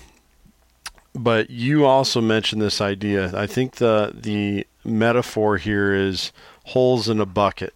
but 1.15 1.51
you 1.51 1.85
also 1.87 2.21
mentioned 2.21 2.63
this 2.63 2.81
idea. 2.81 3.33
I 3.37 3.47
think 3.47 3.77
the 3.77 4.13
the 4.15 4.67
metaphor 4.85 5.57
here 5.57 5.93
is 5.93 6.33
holes 6.67 7.09
in 7.09 7.21
a 7.21 7.27
bucket, 7.27 7.75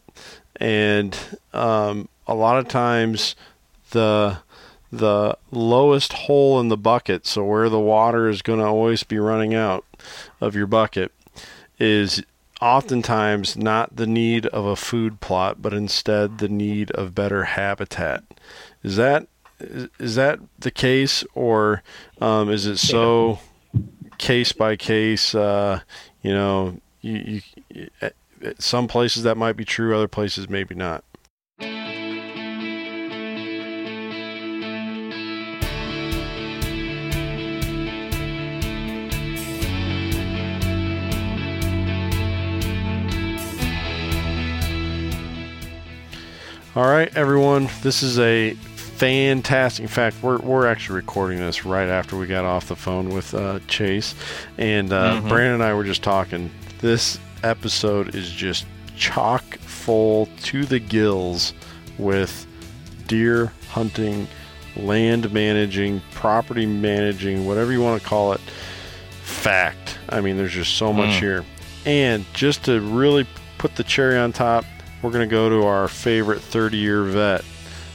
and 0.56 1.16
um, 1.52 2.08
a 2.32 2.34
lot 2.34 2.58
of 2.58 2.66
times 2.66 3.36
the 3.90 4.38
the 4.90 5.36
lowest 5.50 6.12
hole 6.12 6.60
in 6.60 6.68
the 6.68 6.76
bucket, 6.76 7.26
so 7.26 7.44
where 7.44 7.68
the 7.68 7.80
water 7.80 8.28
is 8.28 8.42
going 8.42 8.58
to 8.58 8.66
always 8.66 9.02
be 9.02 9.18
running 9.18 9.54
out 9.54 9.84
of 10.40 10.54
your 10.54 10.66
bucket, 10.66 11.12
is 11.78 12.22
oftentimes 12.60 13.56
not 13.56 13.96
the 13.96 14.06
need 14.06 14.46
of 14.46 14.66
a 14.66 14.76
food 14.76 15.20
plot, 15.20 15.62
but 15.62 15.72
instead 15.72 16.38
the 16.38 16.48
need 16.48 16.90
of 16.92 17.14
better 17.14 17.44
habitat. 17.44 18.24
Is 18.82 18.96
that 18.96 19.26
is, 19.60 20.14
that 20.16 20.40
the 20.58 20.70
case, 20.70 21.24
or 21.34 21.82
um, 22.20 22.50
is 22.50 22.66
it 22.66 22.78
so 22.78 23.38
case 24.18 24.52
by 24.52 24.76
case? 24.76 25.34
Uh, 25.34 25.80
you 26.22 26.32
know, 26.32 26.78
you, 27.00 27.40
you 27.70 27.90
some 28.58 28.88
places 28.88 29.22
that 29.22 29.36
might 29.36 29.56
be 29.56 29.64
true, 29.64 29.94
other 29.94 30.08
places 30.08 30.48
maybe 30.48 30.74
not. 30.74 31.04
All 46.74 46.86
right, 46.88 47.14
everyone. 47.16 47.68
This 47.82 48.02
is 48.02 48.18
a 48.18 48.54
fantastic. 48.54 49.82
In 49.82 49.88
fact, 49.88 50.16
we're 50.22 50.38
we're 50.38 50.66
actually 50.66 50.96
recording 50.96 51.38
this 51.38 51.64
right 51.66 51.88
after 51.88 52.16
we 52.16 52.26
got 52.26 52.44
off 52.44 52.68
the 52.68 52.76
phone 52.76 53.10
with 53.10 53.34
uh, 53.34 53.58
Chase, 53.68 54.14
and 54.56 54.92
uh, 54.92 55.20
Mhm. 55.20 55.28
Brandon 55.28 55.54
and 55.54 55.62
I 55.62 55.74
were 55.74 55.84
just 55.84 56.02
talking. 56.02 56.50
This 56.80 57.18
episode 57.42 58.14
is 58.14 58.30
just 58.30 58.64
chock 58.96 59.58
full 59.58 60.28
to 60.44 60.64
the 60.64 60.78
gills 60.78 61.52
with 61.98 62.46
deer 63.06 63.52
hunting, 63.68 64.26
land 64.76 65.30
managing, 65.32 66.00
property 66.12 66.64
managing, 66.66 67.46
whatever 67.46 67.70
you 67.72 67.82
want 67.82 68.00
to 68.02 68.08
call 68.08 68.32
it. 68.32 68.40
Fact. 69.22 69.98
I 70.08 70.20
mean, 70.22 70.36
there's 70.38 70.52
just 70.52 70.74
so 70.76 70.92
much 70.92 71.10
Mm. 71.16 71.20
here. 71.20 71.44
And 71.84 72.24
just 72.32 72.64
to 72.64 72.80
really 72.80 73.26
put 73.58 73.74
the 73.76 73.82
cherry 73.84 74.16
on 74.16 74.32
top, 74.32 74.64
we're 75.02 75.10
going 75.10 75.28
to 75.28 75.30
go 75.30 75.48
to 75.48 75.64
our 75.66 75.88
favorite 75.88 76.40
30 76.40 76.76
year 76.76 77.02
vet, 77.04 77.44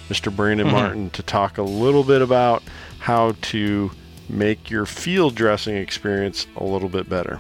Mr. 0.09 0.33
Brandon 0.35 0.67
Mhm. 0.67 0.71
Martin, 0.71 1.09
to 1.11 1.23
talk 1.23 1.57
a 1.57 1.63
little 1.63 2.03
bit 2.03 2.21
about 2.21 2.63
how 2.99 3.35
to 3.41 3.91
make 4.29 4.69
your 4.69 4.85
field 4.85 5.35
dressing 5.35 5.75
experience 5.77 6.47
a 6.57 6.63
little 6.63 6.89
bit 6.89 7.09
better. 7.09 7.39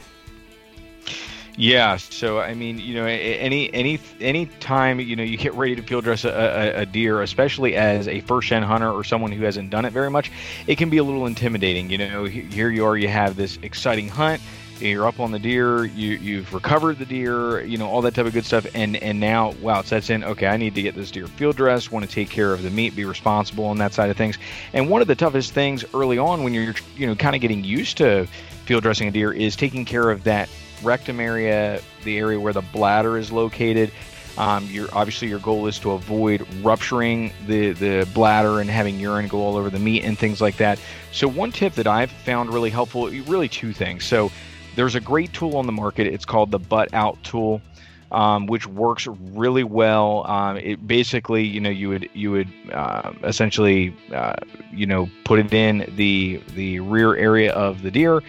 Yeah. 1.59 1.97
So 1.97 2.39
I 2.39 2.53
mean, 2.53 2.77
you 2.77 2.93
know, 2.93 3.05
any 3.05 3.73
any 3.73 3.99
any 4.21 4.45
time 4.45 4.99
you 4.99 5.15
know 5.15 5.23
you 5.23 5.37
get 5.37 5.55
ready 5.55 5.75
to 5.75 5.81
field 5.81 6.03
dress 6.03 6.23
a, 6.23 6.29
a, 6.29 6.81
a 6.81 6.85
deer, 6.85 7.23
especially 7.23 7.75
as 7.75 8.07
a 8.07 8.21
first 8.21 8.47
gen 8.47 8.61
hunter 8.61 8.91
or 8.91 9.03
someone 9.03 9.31
who 9.31 9.43
hasn't 9.43 9.71
done 9.71 9.83
it 9.83 9.91
very 9.91 10.11
much, 10.11 10.31
it 10.67 10.77
can 10.77 10.91
be 10.91 10.97
a 10.97 11.03
little 11.03 11.25
intimidating. 11.25 11.89
You 11.89 11.97
know, 11.97 12.25
here 12.25 12.69
you 12.69 12.85
are, 12.85 12.95
you 12.95 13.07
have 13.07 13.35
this 13.37 13.57
exciting 13.63 14.07
hunt. 14.07 14.39
You're 14.79 15.07
up 15.07 15.19
on 15.19 15.31
the 15.31 15.39
deer. 15.39 15.85
You 15.85 16.11
you've 16.17 16.53
recovered 16.53 16.99
the 16.99 17.05
deer. 17.05 17.61
You 17.61 17.77
know 17.77 17.87
all 17.87 18.01
that 18.03 18.13
type 18.13 18.25
of 18.25 18.33
good 18.33 18.45
stuff. 18.45 18.67
And 18.75 18.95
and 18.97 19.19
now 19.19 19.53
wow, 19.61 19.79
it 19.79 19.87
sets 19.87 20.09
in. 20.09 20.23
Okay, 20.23 20.47
I 20.47 20.57
need 20.57 20.75
to 20.75 20.81
get 20.81 20.95
this 20.95 21.09
deer 21.11 21.27
field 21.27 21.55
dressed. 21.55 21.91
Want 21.91 22.05
to 22.05 22.11
take 22.11 22.29
care 22.29 22.53
of 22.53 22.61
the 22.61 22.69
meat, 22.69 22.95
be 22.95 23.05
responsible 23.05 23.65
on 23.65 23.77
that 23.79 23.93
side 23.93 24.09
of 24.09 24.17
things. 24.17 24.37
And 24.73 24.89
one 24.89 25.01
of 25.01 25.07
the 25.07 25.15
toughest 25.15 25.53
things 25.53 25.83
early 25.93 26.17
on 26.17 26.43
when 26.43 26.53
you're 26.53 26.75
you 26.95 27.07
know 27.07 27.15
kind 27.15 27.35
of 27.35 27.41
getting 27.41 27.63
used 27.63 27.97
to 27.97 28.27
field 28.65 28.83
dressing 28.83 29.07
a 29.07 29.11
deer 29.11 29.31
is 29.31 29.55
taking 29.55 29.85
care 29.85 30.09
of 30.11 30.23
that 30.25 30.49
rectum 30.83 31.19
area, 31.19 31.81
the 32.03 32.17
area 32.17 32.39
where 32.39 32.53
the 32.53 32.61
bladder 32.61 33.17
is 33.17 33.31
located. 33.31 33.91
Um, 34.37 34.69
obviously 34.93 35.27
your 35.29 35.39
goal 35.39 35.65
is 35.65 35.79
to 35.79 35.91
avoid 35.91 36.47
rupturing 36.61 37.33
the 37.47 37.71
the 37.71 38.07
bladder 38.13 38.59
and 38.59 38.69
having 38.69 38.99
urine 38.99 39.27
go 39.27 39.39
all 39.39 39.57
over 39.57 39.71
the 39.71 39.79
meat 39.79 40.03
and 40.03 40.17
things 40.17 40.39
like 40.39 40.57
that. 40.57 40.79
So 41.11 41.27
one 41.27 41.51
tip 41.51 41.73
that 41.73 41.87
I've 41.87 42.11
found 42.11 42.53
really 42.53 42.69
helpful, 42.69 43.09
really 43.09 43.49
two 43.49 43.73
things. 43.73 44.05
So 44.05 44.31
there's 44.77 44.95
a 44.95 45.01
great 45.01 45.33
tool 45.33 45.57
on 45.57 45.65
the 45.65 45.71
market. 45.73 46.07
It's 46.07 46.23
called 46.23 46.51
the 46.51 46.59
butt 46.59 46.93
out 46.93 47.21
tool. 47.23 47.61
Um, 48.09 48.47
which 48.47 48.65
works 48.65 49.05
really 49.05 49.65
well. 49.65 50.25
Um, 50.27 50.55
it 50.55 50.87
basically, 50.87 51.43
you 51.43 51.59
know, 51.59 51.69
you 51.69 51.89
would 51.89 52.09
you 52.13 52.31
would 52.31 52.47
uh, 52.71 53.11
essentially, 53.25 53.93
uh, 54.13 54.35
you 54.71 54.85
know, 54.85 55.09
put 55.25 55.39
it 55.39 55.53
in 55.53 55.91
the 55.97 56.41
the 56.55 56.79
rear 56.79 57.17
area 57.17 57.51
of 57.51 57.81
the 57.81 57.91
deer, 57.91 58.23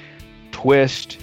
twist, 0.50 1.18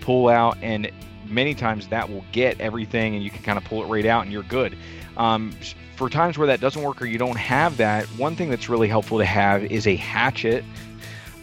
pull 0.00 0.28
out, 0.28 0.58
and 0.60 0.90
many 1.24 1.54
times 1.54 1.86
that 1.86 2.10
will 2.10 2.24
get 2.32 2.60
everything, 2.60 3.14
and 3.14 3.22
you 3.22 3.30
can 3.30 3.44
kind 3.44 3.56
of 3.56 3.62
pull 3.62 3.80
it 3.84 3.86
right 3.86 4.06
out, 4.06 4.24
and 4.24 4.32
you're 4.32 4.42
good. 4.42 4.76
Um, 5.16 5.52
for 5.94 6.10
times 6.10 6.36
where 6.36 6.48
that 6.48 6.60
doesn't 6.60 6.82
work 6.82 7.00
or 7.00 7.06
you 7.06 7.18
don't 7.18 7.38
have 7.38 7.76
that, 7.76 8.06
one 8.18 8.34
thing 8.34 8.50
that's 8.50 8.68
really 8.68 8.88
helpful 8.88 9.18
to 9.18 9.24
have 9.24 9.62
is 9.62 9.86
a 9.86 9.94
hatchet 9.94 10.64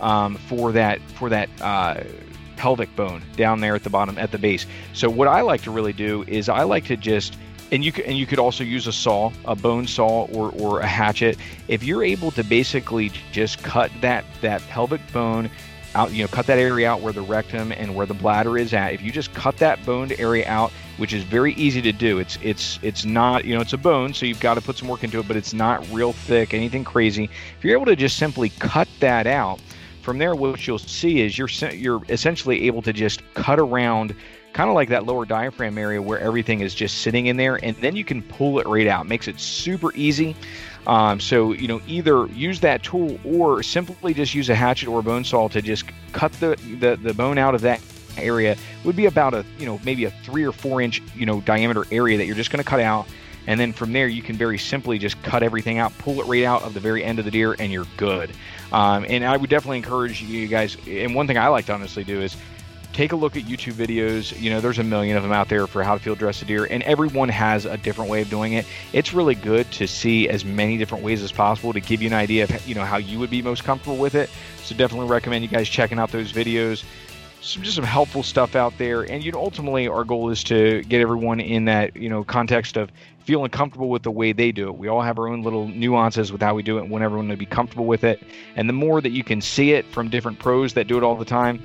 um, 0.01 0.35
for 0.35 0.73
that 0.73 0.99
for 1.11 1.29
that 1.29 1.49
uh, 1.61 2.03
pelvic 2.57 2.93
bone 2.95 3.23
down 3.35 3.61
there 3.61 3.75
at 3.75 3.83
the 3.83 3.89
bottom 3.89 4.17
at 4.17 4.31
the 4.31 4.37
base. 4.37 4.65
So 4.93 5.09
what 5.09 5.27
I 5.27 5.41
like 5.41 5.61
to 5.63 5.71
really 5.71 5.93
do 5.93 6.23
is 6.27 6.49
I 6.49 6.63
like 6.63 6.85
to 6.85 6.97
just 6.97 7.37
and 7.71 7.83
you 7.83 7.91
and 8.05 8.17
you 8.17 8.25
could 8.25 8.39
also 8.39 8.63
use 8.63 8.87
a 8.87 8.93
saw, 8.93 9.31
a 9.45 9.55
bone 9.55 9.87
saw, 9.87 10.25
or, 10.25 10.51
or 10.51 10.79
a 10.79 10.87
hatchet. 10.87 11.37
If 11.67 11.83
you're 11.83 12.03
able 12.03 12.31
to 12.31 12.43
basically 12.43 13.11
just 13.31 13.61
cut 13.63 13.91
that 14.01 14.25
that 14.41 14.61
pelvic 14.63 15.01
bone 15.11 15.49
out, 15.95 16.11
you 16.11 16.23
know, 16.23 16.27
cut 16.27 16.45
that 16.47 16.59
area 16.59 16.89
out 16.89 17.01
where 17.01 17.13
the 17.13 17.21
rectum 17.21 17.71
and 17.71 17.95
where 17.95 18.05
the 18.05 18.13
bladder 18.13 18.57
is 18.57 18.73
at. 18.73 18.93
If 18.93 19.01
you 19.01 19.11
just 19.11 19.33
cut 19.33 19.57
that 19.57 19.83
boned 19.85 20.13
area 20.19 20.47
out, 20.47 20.71
which 20.97 21.13
is 21.13 21.23
very 21.23 21.53
easy 21.53 21.81
to 21.81 21.91
do, 21.91 22.19
it's 22.19 22.37
it's 22.41 22.79
it's 22.81 23.03
not 23.03 23.45
you 23.45 23.55
know 23.55 23.61
it's 23.61 23.73
a 23.73 23.77
bone, 23.77 24.13
so 24.13 24.25
you've 24.25 24.39
got 24.39 24.53
to 24.53 24.61
put 24.61 24.77
some 24.77 24.87
work 24.87 25.03
into 25.03 25.19
it, 25.19 25.27
but 25.27 25.35
it's 25.35 25.53
not 25.53 25.85
real 25.91 26.13
thick, 26.13 26.53
anything 26.53 26.83
crazy. 26.83 27.25
If 27.57 27.63
you're 27.63 27.73
able 27.73 27.85
to 27.87 27.95
just 27.95 28.17
simply 28.17 28.49
cut 28.59 28.87
that 28.99 29.27
out, 29.27 29.59
from 30.07 30.19
there, 30.19 30.35
what 30.35 30.65
you'll 30.65 30.79
see 30.79 31.19
is 31.19 31.37
you're 31.37 31.49
you're 31.73 32.01
essentially 32.07 32.65
able 32.65 32.81
to 32.81 32.93
just 32.93 33.21
cut 33.33 33.59
around, 33.59 34.15
kind 34.53 34.69
of 34.69 34.73
like 34.73 34.87
that 34.87 35.05
lower 35.05 35.25
diaphragm 35.25 35.77
area 35.77 36.01
where 36.01 36.17
everything 36.17 36.61
is 36.61 36.73
just 36.73 36.99
sitting 36.99 37.25
in 37.25 37.35
there, 37.35 37.57
and 37.61 37.75
then 37.81 37.93
you 37.93 38.05
can 38.05 38.23
pull 38.23 38.57
it 38.59 38.67
right 38.67 38.87
out. 38.87 39.05
Makes 39.05 39.27
it 39.27 39.37
super 39.37 39.93
easy. 39.95 40.33
Um, 40.87 41.19
so 41.19 41.51
you 41.51 41.67
know, 41.67 41.81
either 41.87 42.25
use 42.27 42.61
that 42.61 42.83
tool 42.83 43.19
or 43.25 43.61
simply 43.63 44.13
just 44.13 44.33
use 44.33 44.49
a 44.49 44.55
hatchet 44.55 44.87
or 44.87 45.01
a 45.01 45.03
bone 45.03 45.25
saw 45.25 45.49
to 45.49 45.61
just 45.61 45.83
cut 46.13 46.31
the 46.39 46.55
the, 46.79 46.95
the 46.95 47.13
bone 47.13 47.37
out 47.37 47.53
of 47.53 47.59
that 47.63 47.81
area. 48.15 48.55
Would 48.85 48.95
be 48.95 49.07
about 49.07 49.33
a 49.33 49.43
you 49.59 49.65
know 49.65 49.77
maybe 49.83 50.05
a 50.05 50.11
three 50.23 50.45
or 50.45 50.53
four 50.53 50.79
inch 50.79 51.01
you 51.17 51.25
know 51.25 51.41
diameter 51.41 51.83
area 51.91 52.17
that 52.17 52.27
you're 52.27 52.35
just 52.37 52.49
going 52.49 52.63
to 52.63 52.69
cut 52.69 52.79
out. 52.79 53.07
And 53.47 53.59
then 53.59 53.73
from 53.73 53.93
there, 53.93 54.07
you 54.07 54.21
can 54.21 54.35
very 54.35 54.57
simply 54.57 54.99
just 54.99 55.21
cut 55.23 55.41
everything 55.41 55.77
out, 55.77 55.97
pull 55.97 56.19
it 56.19 56.27
right 56.27 56.43
out 56.43 56.63
of 56.63 56.73
the 56.73 56.81
very 56.81 57.03
end 57.03 57.17
of 57.17 57.25
the 57.25 57.31
deer, 57.31 57.55
and 57.57 57.71
you're 57.71 57.87
good. 57.95 58.31
Um, 58.71 59.05
and 59.09 59.25
I 59.25 59.37
would 59.37 59.49
definitely 59.49 59.77
encourage 59.77 60.21
you 60.21 60.47
guys. 60.47 60.77
And 60.85 61.15
one 61.15 61.27
thing 61.27 61.37
I 61.37 61.47
like 61.47 61.65
to 61.67 61.73
honestly 61.73 62.03
do 62.03 62.21
is 62.21 62.35
take 62.97 63.11
a 63.11 63.15
look 63.15 63.37
at 63.37 63.43
YouTube 63.43 63.73
videos. 63.73 64.39
You 64.39 64.49
know, 64.49 64.59
there's 64.59 64.79
a 64.79 64.83
million 64.83 65.15
of 65.15 65.23
them 65.23 65.31
out 65.31 65.47
there 65.49 65.67
for 65.67 65.83
how 65.83 65.93
to 65.93 65.99
field 65.99 66.17
dress 66.17 66.41
a 66.41 66.45
deer, 66.45 66.65
and 66.65 66.83
everyone 66.83 67.29
has 67.29 67.65
a 67.65 67.77
different 67.77 68.09
way 68.09 68.21
of 68.21 68.29
doing 68.29 68.53
it. 68.53 68.65
It's 68.91 69.13
really 69.13 69.35
good 69.35 69.71
to 69.73 69.87
see 69.87 70.27
as 70.27 70.43
many 70.43 70.77
different 70.77 71.03
ways 71.03 71.23
as 71.23 71.31
possible 71.31 71.71
to 71.73 71.79
give 71.79 72.01
you 72.01 72.07
an 72.07 72.13
idea 72.13 72.43
of 72.43 72.67
you 72.67 72.75
know 72.75 72.83
how 72.83 72.97
you 72.97 73.19
would 73.19 73.29
be 73.29 73.41
most 73.41 73.63
comfortable 73.63 73.97
with 73.97 74.15
it. 74.15 74.29
So 74.63 74.75
definitely 74.75 75.07
recommend 75.07 75.43
you 75.43 75.49
guys 75.49 75.69
checking 75.69 75.99
out 75.99 76.11
those 76.11 76.33
videos. 76.33 76.83
Some 77.39 77.61
just 77.61 77.75
some 77.75 77.85
helpful 77.85 78.23
stuff 78.23 78.55
out 78.55 78.77
there, 78.77 79.03
and 79.03 79.23
you 79.23 79.31
know, 79.31 79.39
ultimately 79.39 79.87
our 79.87 80.03
goal 80.03 80.31
is 80.31 80.43
to 80.45 80.81
get 80.83 80.99
everyone 80.99 81.39
in 81.39 81.65
that 81.65 81.95
you 81.95 82.09
know 82.09 82.23
context 82.23 82.77
of 82.77 82.89
feeling 83.27 83.51
comfortable 83.51 83.89
with 83.89 84.03
the 84.03 84.09
way 84.09 84.31
they 84.31 84.53
do 84.53 84.69
it. 84.69 84.77
We 84.77 84.87
all 84.87 85.01
have 85.01 85.19
our 85.19 85.27
own 85.27 85.43
little 85.43 85.67
nuances 85.67 86.31
with 86.31 86.41
how 86.41 86.55
we 86.55 86.63
do 86.63 86.77
it 86.77 86.83
and 86.83 86.89
want 86.89 87.03
everyone 87.03 87.27
to 87.27 87.35
be 87.35 87.45
comfortable 87.45 87.85
with 87.85 88.05
it. 88.05 88.23
And 88.55 88.69
the 88.69 88.73
more 88.73 89.01
that 89.01 89.11
you 89.11 89.21
can 89.21 89.41
see 89.41 89.73
it 89.73 89.85
from 89.91 90.09
different 90.09 90.39
pros 90.39 90.73
that 90.75 90.87
do 90.87 90.97
it 90.97 91.03
all 91.03 91.17
the 91.17 91.25
time, 91.25 91.61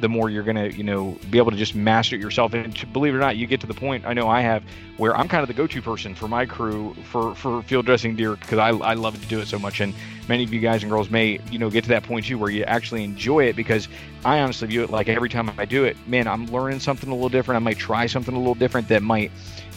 the 0.00 0.08
more 0.08 0.30
you're 0.30 0.42
going 0.42 0.56
to, 0.56 0.76
you 0.76 0.82
know, 0.82 1.16
be 1.30 1.38
able 1.38 1.52
to 1.52 1.56
just 1.56 1.76
master 1.76 2.16
it 2.16 2.20
yourself. 2.20 2.54
And 2.54 2.92
believe 2.92 3.14
it 3.14 3.16
or 3.16 3.20
not, 3.20 3.36
you 3.36 3.46
get 3.46 3.60
to 3.60 3.68
the 3.68 3.72
point 3.74 4.04
I 4.04 4.14
know 4.14 4.28
I 4.28 4.40
have 4.40 4.64
where 4.96 5.16
I'm 5.16 5.28
kind 5.28 5.42
of 5.42 5.48
the 5.48 5.54
go-to 5.54 5.80
person 5.80 6.12
for 6.12 6.26
my 6.26 6.44
crew 6.44 6.92
for, 7.04 7.36
for 7.36 7.62
field 7.62 7.86
dressing 7.86 8.16
deer 8.16 8.34
because 8.34 8.58
I, 8.58 8.70
I 8.70 8.94
love 8.94 9.18
to 9.20 9.28
do 9.28 9.38
it 9.38 9.46
so 9.46 9.60
much. 9.60 9.80
And 9.80 9.94
many 10.28 10.42
of 10.42 10.52
you 10.52 10.58
guys 10.58 10.82
and 10.82 10.90
girls 10.90 11.08
may, 11.08 11.38
you 11.52 11.58
know, 11.60 11.70
get 11.70 11.84
to 11.84 11.90
that 11.90 12.02
point 12.02 12.26
too 12.26 12.36
where 12.36 12.50
you 12.50 12.64
actually 12.64 13.04
enjoy 13.04 13.44
it 13.44 13.54
because 13.54 13.88
I 14.24 14.40
honestly 14.40 14.66
view 14.66 14.82
it 14.82 14.90
like 14.90 15.08
every 15.08 15.28
time 15.28 15.52
I 15.56 15.64
do 15.64 15.84
it, 15.84 15.96
man, 16.08 16.26
I'm 16.26 16.46
learning 16.46 16.80
something 16.80 17.08
a 17.10 17.14
little 17.14 17.28
different. 17.28 17.56
I 17.56 17.60
might 17.60 17.78
try 17.78 18.06
something 18.06 18.34
a 18.34 18.38
little 18.38 18.54
different 18.54 18.88
that 18.88 19.04
might 19.04 19.30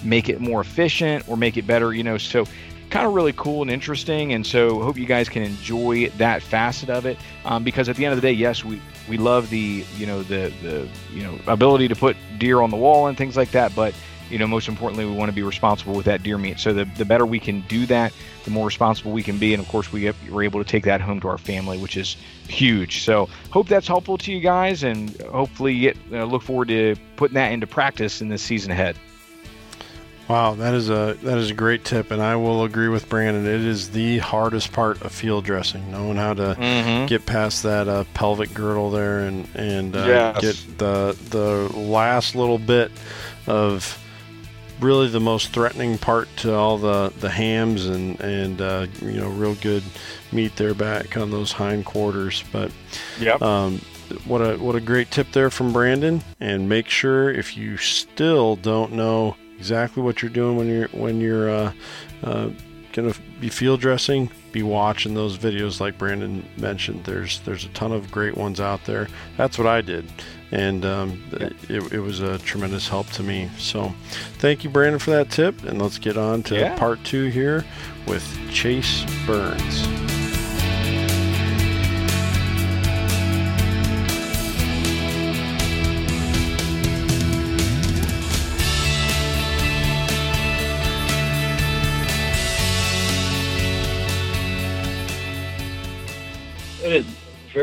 make 0.03 0.29
it 0.29 0.39
more 0.39 0.61
efficient 0.61 1.27
or 1.27 1.37
make 1.37 1.57
it 1.57 1.67
better, 1.67 1.93
you 1.93 2.03
know. 2.03 2.17
So 2.17 2.45
kind 2.89 3.05
of 3.05 3.13
really 3.13 3.33
cool 3.33 3.61
and 3.61 3.69
interesting. 3.71 4.33
And 4.33 4.45
so 4.45 4.81
hope 4.81 4.97
you 4.97 5.05
guys 5.05 5.29
can 5.29 5.43
enjoy 5.43 6.09
that 6.17 6.41
facet 6.41 6.89
of 6.89 7.05
it. 7.05 7.17
Um, 7.45 7.63
because 7.63 7.87
at 7.89 7.95
the 7.95 8.05
end 8.05 8.13
of 8.13 8.21
the 8.21 8.27
day, 8.27 8.33
yes, 8.33 8.65
we, 8.65 8.81
we 9.07 9.17
love 9.17 9.49
the, 9.49 9.85
you 9.97 10.05
know, 10.05 10.23
the, 10.23 10.51
the, 10.61 10.87
you 11.13 11.23
know, 11.23 11.37
ability 11.47 11.87
to 11.87 11.95
put 11.95 12.17
deer 12.37 12.61
on 12.61 12.69
the 12.71 12.77
wall 12.77 13.07
and 13.07 13.17
things 13.17 13.37
like 13.37 13.51
that. 13.51 13.75
But, 13.75 13.93
you 14.29 14.37
know, 14.37 14.47
most 14.47 14.67
importantly, 14.67 15.05
we 15.05 15.11
want 15.11 15.29
to 15.29 15.35
be 15.35 15.43
responsible 15.43 15.93
with 15.93 16.05
that 16.05 16.23
deer 16.23 16.37
meat. 16.37 16.59
So 16.59 16.73
the, 16.73 16.85
the 16.97 17.05
better 17.05 17.25
we 17.25 17.39
can 17.39 17.61
do 17.61 17.85
that, 17.87 18.13
the 18.43 18.51
more 18.51 18.65
responsible 18.65 19.11
we 19.11 19.23
can 19.23 19.37
be. 19.37 19.53
And 19.53 19.61
of 19.61 19.69
course, 19.69 19.91
we 19.91 20.11
we're 20.29 20.43
able 20.43 20.63
to 20.63 20.69
take 20.69 20.83
that 20.85 21.01
home 21.01 21.19
to 21.21 21.27
our 21.27 21.37
family, 21.37 21.77
which 21.77 21.97
is 21.97 22.17
huge. 22.47 23.03
So 23.03 23.29
hope 23.51 23.67
that's 23.67 23.87
helpful 23.87 24.17
to 24.19 24.31
you 24.31 24.39
guys. 24.39 24.83
And 24.83 25.19
hopefully 25.21 25.79
get, 25.79 25.97
uh, 26.11 26.25
look 26.25 26.41
forward 26.41 26.69
to 26.69 26.95
putting 27.17 27.35
that 27.35 27.51
into 27.51 27.67
practice 27.67 28.21
in 28.21 28.29
this 28.29 28.41
season 28.41 28.71
ahead. 28.71 28.97
Wow, 30.29 30.53
that 30.53 30.75
is 30.75 30.89
a 30.91 31.17
that 31.23 31.39
is 31.39 31.49
a 31.49 31.55
great 31.55 31.83
tip, 31.83 32.11
and 32.11 32.21
I 32.21 32.35
will 32.35 32.63
agree 32.63 32.87
with 32.87 33.09
Brandon. 33.09 33.47
It 33.47 33.65
is 33.65 33.89
the 33.89 34.19
hardest 34.19 34.71
part 34.71 35.01
of 35.01 35.11
field 35.11 35.43
dressing, 35.43 35.89
knowing 35.91 36.17
how 36.17 36.35
to 36.35 36.55
Mm-hmm. 36.59 37.07
get 37.07 37.25
past 37.25 37.63
that 37.63 37.87
uh, 37.87 38.03
pelvic 38.13 38.53
girdle 38.53 38.91
there 38.91 39.21
and 39.21 39.47
and 39.55 39.95
uh, 39.95 40.05
Yes. 40.05 40.41
get 40.41 40.77
the 40.77 41.17
the 41.31 41.75
last 41.79 42.35
little 42.35 42.59
bit 42.59 42.91
of 43.47 43.97
really 44.79 45.07
the 45.09 45.19
most 45.19 45.51
threatening 45.51 45.97
part 45.97 46.27
to 46.37 46.53
all 46.53 46.77
the 46.77 47.11
the 47.19 47.29
hams 47.29 47.87
and 47.87 48.19
and 48.21 48.61
uh, 48.61 48.85
you 49.01 49.19
know 49.19 49.29
real 49.29 49.55
good 49.55 49.83
meat 50.31 50.55
there 50.57 50.75
back 50.75 51.17
on 51.17 51.31
those 51.31 51.51
hind 51.51 51.85
quarters. 51.85 52.43
But 52.51 52.71
Yep. 53.19 53.41
um, 53.41 53.81
what 54.25 54.41
a 54.41 54.57
what 54.57 54.75
a 54.75 54.79
great 54.79 55.09
tip 55.09 55.31
there 55.31 55.49
from 55.49 55.73
Brandon. 55.73 56.21
And 56.39 56.69
make 56.69 56.87
sure 56.87 57.31
if 57.31 57.57
you 57.57 57.77
still 57.77 58.55
don't 58.57 58.91
know 58.93 59.35
exactly 59.59 60.01
what 60.01 60.21
you're 60.21 60.31
doing 60.31 60.55
when 60.57 60.67
you're 60.67 60.87
when 60.87 61.19
you're 61.21 61.49
uh, 61.49 61.73
uh, 62.23 62.49
gonna 62.93 63.13
be 63.39 63.49
field 63.49 63.79
dressing, 63.81 64.31
be 64.51 64.63
watching 64.63 65.13
those 65.13 65.37
videos 65.37 65.79
like 65.79 65.97
Brandon 65.97 66.43
mentioned. 66.57 67.03
There's 67.03 67.39
there's 67.41 67.65
a 67.65 67.69
ton 67.69 67.91
of 67.91 68.09
great 68.09 68.35
ones 68.35 68.59
out 68.59 68.83
there. 68.85 69.07
That's 69.37 69.57
what 69.57 69.67
I 69.67 69.81
did, 69.81 70.05
and 70.51 70.83
um, 70.85 71.21
it, 71.33 71.93
it 71.93 71.99
was 71.99 72.19
a 72.21 72.39
tremendous 72.39 72.87
help 72.87 73.07
to 73.11 73.23
me. 73.23 73.49
So 73.57 73.93
thank 74.39 74.63
you, 74.63 74.69
Brandon, 74.71 74.97
for 74.99 75.11
that 75.11 75.29
tip. 75.29 75.63
And 75.65 75.79
let's 75.81 75.99
get 75.99 76.17
on 76.17 76.41
to 76.43 76.55
Yeah. 76.55 76.77
part 76.77 77.03
two 77.03 77.25
here 77.27 77.63
with 78.07 78.25
Chase 78.51 79.03
Burns. 79.27 80.08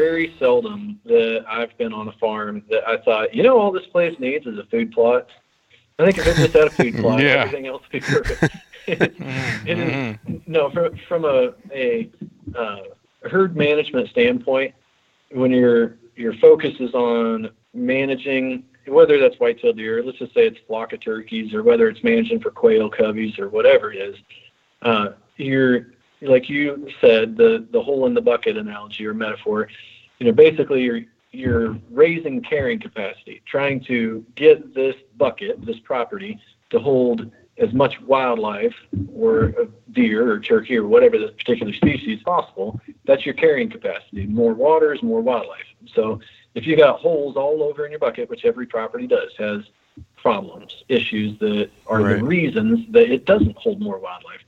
Very 0.00 0.34
seldom 0.38 1.00
that 1.06 1.44
I've 1.48 1.76
been 1.78 1.92
on 1.94 2.08
a 2.08 2.12
farm 2.12 2.62
that 2.70 2.86
I 2.86 2.98
thought, 2.98 3.34
you 3.34 3.42
know, 3.42 3.58
all 3.58 3.72
this 3.72 3.86
place 3.86 4.14
needs 4.18 4.46
is 4.46 4.58
a 4.58 4.64
food 4.64 4.92
plot. 4.92 5.26
I 5.98 6.04
think 6.04 6.18
if 6.18 6.26
it 6.26 6.36
just 6.36 6.52
had 6.52 6.66
a 6.66 6.70
food 6.70 6.96
plot, 7.00 7.20
Yeah. 7.20 7.44
everything 7.44 7.66
else 7.66 7.82
would 7.84 7.92
be 7.92 8.00
perfect. 8.00 8.54
it 8.86 9.78
is 9.78 10.40
no 10.46 10.70
from 10.70 10.96
from 11.08 11.24
a 11.24 11.54
a 11.72 12.10
uh, 12.54 12.80
herd 13.24 13.56
management 13.56 14.08
standpoint. 14.10 14.74
When 15.32 15.50
your 15.50 15.96
your 16.14 16.34
focus 16.34 16.74
is 16.78 16.92
on 16.94 17.50
managing 17.74 18.64
whether 18.86 19.18
that's 19.18 19.36
whitetail 19.40 19.72
deer, 19.72 20.02
let's 20.04 20.18
just 20.18 20.32
say 20.34 20.46
it's 20.46 20.58
flock 20.68 20.92
of 20.92 21.00
turkeys, 21.00 21.52
or 21.54 21.62
whether 21.64 21.88
it's 21.88 22.04
managing 22.04 22.38
for 22.40 22.50
quail 22.50 22.88
coveys 22.90 23.36
or 23.38 23.48
whatever 23.48 23.92
it 23.92 23.96
is, 23.98 24.16
uh, 24.82 25.08
you're 25.38 25.88
like 26.26 26.48
you 26.48 26.88
said 27.00 27.36
the 27.36 27.66
the 27.70 27.82
hole 27.82 28.06
in 28.06 28.14
the 28.14 28.20
bucket 28.20 28.56
analogy 28.56 29.06
or 29.06 29.14
metaphor. 29.14 29.68
You 30.18 30.26
know, 30.26 30.32
basically 30.32 30.82
you're 30.82 31.02
you're 31.32 31.76
raising 31.90 32.42
carrying 32.42 32.80
capacity, 32.80 33.42
trying 33.46 33.80
to 33.84 34.24
get 34.34 34.74
this 34.74 34.96
bucket, 35.16 35.64
this 35.64 35.78
property, 35.80 36.40
to 36.70 36.78
hold 36.78 37.30
as 37.58 37.72
much 37.72 38.00
wildlife 38.02 38.74
or 39.14 39.54
deer 39.92 40.30
or 40.30 40.40
turkey 40.40 40.76
or 40.76 40.86
whatever 40.86 41.18
the 41.18 41.28
particular 41.28 41.72
species 41.72 42.22
possible. 42.22 42.80
That's 43.04 43.24
your 43.24 43.34
carrying 43.34 43.70
capacity. 43.70 44.26
More 44.26 44.54
water 44.54 44.92
is 44.92 45.02
more 45.02 45.20
wildlife. 45.20 45.64
So 45.94 46.20
if 46.54 46.66
you 46.66 46.76
got 46.76 47.00
holes 47.00 47.36
all 47.36 47.62
over 47.62 47.84
in 47.84 47.92
your 47.92 48.00
bucket, 48.00 48.28
which 48.28 48.44
every 48.44 48.66
property 48.66 49.06
does, 49.06 49.32
has 49.38 49.62
problems, 50.16 50.84
issues 50.88 51.38
that 51.38 51.70
are 51.86 52.02
right. 52.02 52.18
the 52.18 52.24
reasons 52.24 52.86
that 52.90 53.10
it 53.10 53.24
doesn't 53.24 53.56
hold 53.56 53.80
more 53.80 53.98
wildlife. 53.98 54.40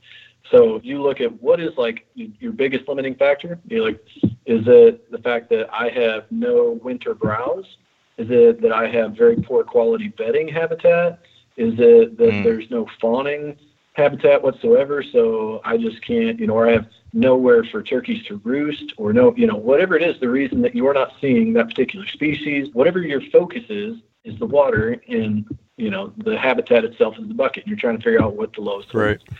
So 0.51 0.79
you 0.83 1.01
look 1.01 1.21
at 1.21 1.41
what 1.41 1.59
is 1.59 1.77
like 1.77 2.07
your 2.15 2.51
biggest 2.51 2.87
limiting 2.87 3.15
factor. 3.15 3.59
You're 3.67 3.85
like, 3.85 4.03
is 4.45 4.63
it 4.67 5.11
the 5.11 5.19
fact 5.19 5.49
that 5.49 5.71
I 5.71 5.89
have 5.89 6.25
no 6.31 6.79
winter 6.83 7.13
browse? 7.13 7.77
Is 8.17 8.27
it 8.29 8.61
that 8.61 8.71
I 8.71 8.87
have 8.87 9.15
very 9.15 9.37
poor 9.37 9.63
quality 9.63 10.09
bedding 10.09 10.47
habitat? 10.47 11.21
Is 11.55 11.73
it 11.77 12.17
that 12.17 12.31
mm. 12.31 12.43
there's 12.43 12.69
no 12.71 12.87
fawning 12.99 13.57
habitat 13.93 14.41
whatsoever? 14.41 15.03
So 15.03 15.61
I 15.63 15.77
just 15.77 16.01
can't, 16.01 16.39
you 16.39 16.47
know, 16.47 16.55
or 16.55 16.67
I 16.67 16.71
have 16.71 16.87
nowhere 17.13 17.63
for 17.63 17.83
turkeys 17.83 18.23
to 18.25 18.37
roost 18.43 18.93
or 18.97 19.13
no, 19.13 19.35
you 19.35 19.47
know, 19.47 19.55
whatever 19.55 19.95
it 19.95 20.03
is, 20.03 20.19
the 20.19 20.29
reason 20.29 20.61
that 20.63 20.75
you're 20.75 20.93
not 20.93 21.13
seeing 21.21 21.53
that 21.53 21.69
particular 21.69 22.07
species, 22.07 22.69
whatever 22.73 22.99
your 22.99 23.21
focus 23.31 23.63
is, 23.69 23.97
is 24.23 24.37
the 24.39 24.45
water 24.45 25.01
and, 25.07 25.45
you 25.77 25.89
know, 25.89 26.11
the 26.17 26.37
habitat 26.37 26.83
itself 26.83 27.17
is 27.19 27.27
the 27.27 27.33
bucket. 27.33 27.67
You're 27.67 27.77
trying 27.77 27.97
to 27.97 28.03
figure 28.03 28.21
out 28.21 28.35
what 28.35 28.53
the 28.53 28.61
lowest 28.61 28.93
right. 28.93 29.15
is. 29.15 29.37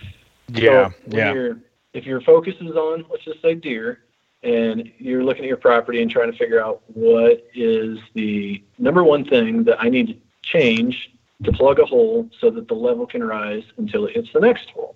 Yeah. 0.49 0.89
So 0.89 0.95
yeah. 1.07 1.33
You're, 1.33 1.59
if 1.93 2.05
your 2.05 2.21
focus 2.21 2.55
is 2.61 2.75
on, 2.75 3.05
let's 3.09 3.25
just 3.25 3.41
say 3.41 3.55
deer, 3.55 4.03
and 4.43 4.91
you're 4.97 5.23
looking 5.23 5.43
at 5.43 5.47
your 5.47 5.57
property 5.57 6.01
and 6.01 6.09
trying 6.09 6.31
to 6.31 6.37
figure 6.37 6.63
out 6.63 6.81
what 6.87 7.45
is 7.53 7.99
the 8.13 8.63
number 8.77 9.03
one 9.03 9.25
thing 9.25 9.63
that 9.65 9.81
I 9.81 9.89
need 9.89 10.07
to 10.07 10.15
change 10.43 11.11
to 11.43 11.51
plug 11.51 11.79
a 11.79 11.85
hole 11.85 12.29
so 12.39 12.49
that 12.51 12.67
the 12.67 12.73
level 12.73 13.05
can 13.05 13.23
rise 13.23 13.63
until 13.77 14.05
it 14.05 14.15
hits 14.15 14.29
the 14.33 14.39
next 14.39 14.69
hole. 14.69 14.95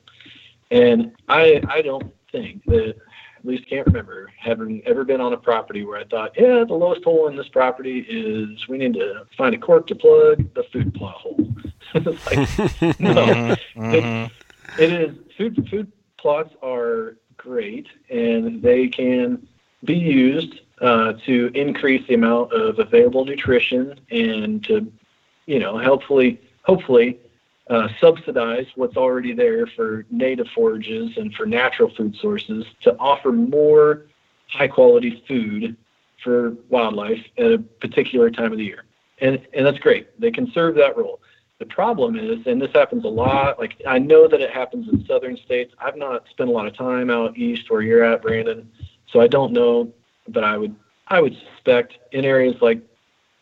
And 0.72 1.12
I 1.28 1.62
I 1.70 1.82
don't 1.82 2.14
think 2.32 2.64
that 2.66 2.96
at 3.44 3.46
least 3.46 3.68
can't 3.68 3.86
remember 3.86 4.32
having 4.40 4.82
ever 4.86 5.04
been 5.04 5.20
on 5.20 5.34
a 5.34 5.38
property 5.38 5.84
where 5.84 6.00
I 6.00 6.06
thought, 6.06 6.32
yeah, 6.38 6.64
the 6.64 6.74
lowest 6.74 7.04
hole 7.04 7.28
in 7.28 7.36
this 7.36 7.50
property 7.50 8.06
is 8.08 8.68
we 8.70 8.78
need 8.78 8.94
to 8.94 9.26
find 9.38 9.54
a 9.54 9.58
cork 9.58 9.88
to 9.88 9.96
plug 9.96 10.54
the 10.54 10.64
food 10.72 10.94
plot 10.94 11.16
hole. 11.16 11.54
it's 11.94 12.26
like 12.26 13.00
no, 13.00 13.56
mm-hmm. 13.76 14.34
It 14.78 14.92
is 14.92 15.16
food 15.38 15.68
food 15.70 15.92
plots 16.18 16.54
are 16.62 17.18
great 17.38 17.88
and 18.10 18.62
they 18.62 18.88
can 18.88 19.48
be 19.84 19.96
used 19.96 20.62
uh, 20.82 21.14
to 21.26 21.52
increase 21.54 22.06
the 22.08 22.14
amount 22.14 22.52
of 22.54 22.80
available 22.80 23.26
nutrition 23.26 24.00
and 24.12 24.64
to 24.64 24.92
you 25.46 25.60
know 25.60 25.78
hopefully 25.78 26.40
hopefully 26.64 27.20
uh, 27.70 27.88
subsidize 28.00 28.68
what's 28.76 28.98
already 28.98 29.34
there 29.34 29.66
for 29.66 30.06
native 30.12 30.48
forages 30.50 31.18
and 31.18 31.34
for 31.34 31.46
natural 31.46 31.90
food 31.96 32.16
sources 32.16 32.66
to 32.82 32.96
offer 32.98 33.32
more 33.32 34.06
high 34.48 34.68
quality 34.68 35.24
food 35.28 35.76
for 36.24 36.52
wildlife 36.70 37.24
at 37.38 37.52
a 37.52 37.60
particular 37.80 38.30
time 38.30 38.52
of 38.52 38.58
the 38.58 38.66
year. 38.66 38.84
And, 39.22 39.42
and 39.54 39.66
that's 39.66 39.80
great. 39.80 40.20
They 40.20 40.32
can 40.32 40.52
serve 40.52 40.76
that 40.76 40.98
role. 40.98 41.20
The 41.64 41.74
problem 41.74 42.20
is, 42.20 42.46
and 42.46 42.62
this 42.62 42.74
happens 42.74 43.06
a 43.06 43.08
lot, 43.08 43.58
like 43.58 43.82
I 43.88 43.98
know 43.98 44.28
that 44.28 44.42
it 44.42 44.52
happens 44.52 44.90
in 44.90 45.06
southern 45.06 45.38
states. 45.38 45.74
I've 45.80 45.96
not 45.96 46.28
spent 46.30 46.50
a 46.50 46.52
lot 46.52 46.68
of 46.68 46.76
time 46.76 47.10
out 47.10 47.38
east 47.38 47.72
where 47.72 47.82
you're 47.82 48.04
at, 48.04 48.22
Brandon, 48.22 48.70
so 49.10 49.22
I 49.22 49.28
don't 49.28 49.54
know, 49.54 49.90
but 50.28 50.44
I 50.44 50.58
would 50.58 50.76
I 51.08 51.22
would 51.22 51.38
suspect 51.54 51.94
in 52.12 52.26
areas 52.26 52.62
like 52.62 52.82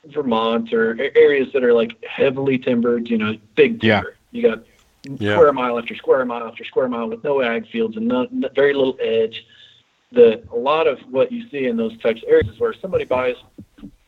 Vermont 0.05 0.71
or 0.71 1.01
areas 1.15 1.51
that 1.53 1.63
are 1.63 1.73
like 1.73 1.97
heavily 2.05 2.59
timbered, 2.59 3.09
you 3.09 3.17
know, 3.17 3.35
big 3.55 3.81
timber. 3.81 4.15
Yeah. 4.31 4.39
You 4.39 4.49
got 4.49 4.65
yeah. 5.19 5.33
square 5.33 5.51
mile 5.51 5.79
after 5.79 5.95
square 5.95 6.23
mile 6.23 6.47
after 6.47 6.63
square 6.63 6.89
mile 6.89 7.09
with 7.09 7.23
no 7.23 7.41
ag 7.41 7.67
fields 7.71 7.97
and 7.97 8.07
very 8.53 8.75
little 8.75 8.97
edge. 9.01 9.47
The 10.11 10.43
a 10.53 10.55
lot 10.55 10.85
of 10.85 10.99
what 11.09 11.31
you 11.31 11.49
see 11.49 11.65
in 11.65 11.75
those 11.75 11.97
types 11.97 12.21
of 12.21 12.29
areas 12.29 12.49
is 12.49 12.59
where 12.59 12.75
somebody 12.75 13.05
buys 13.05 13.37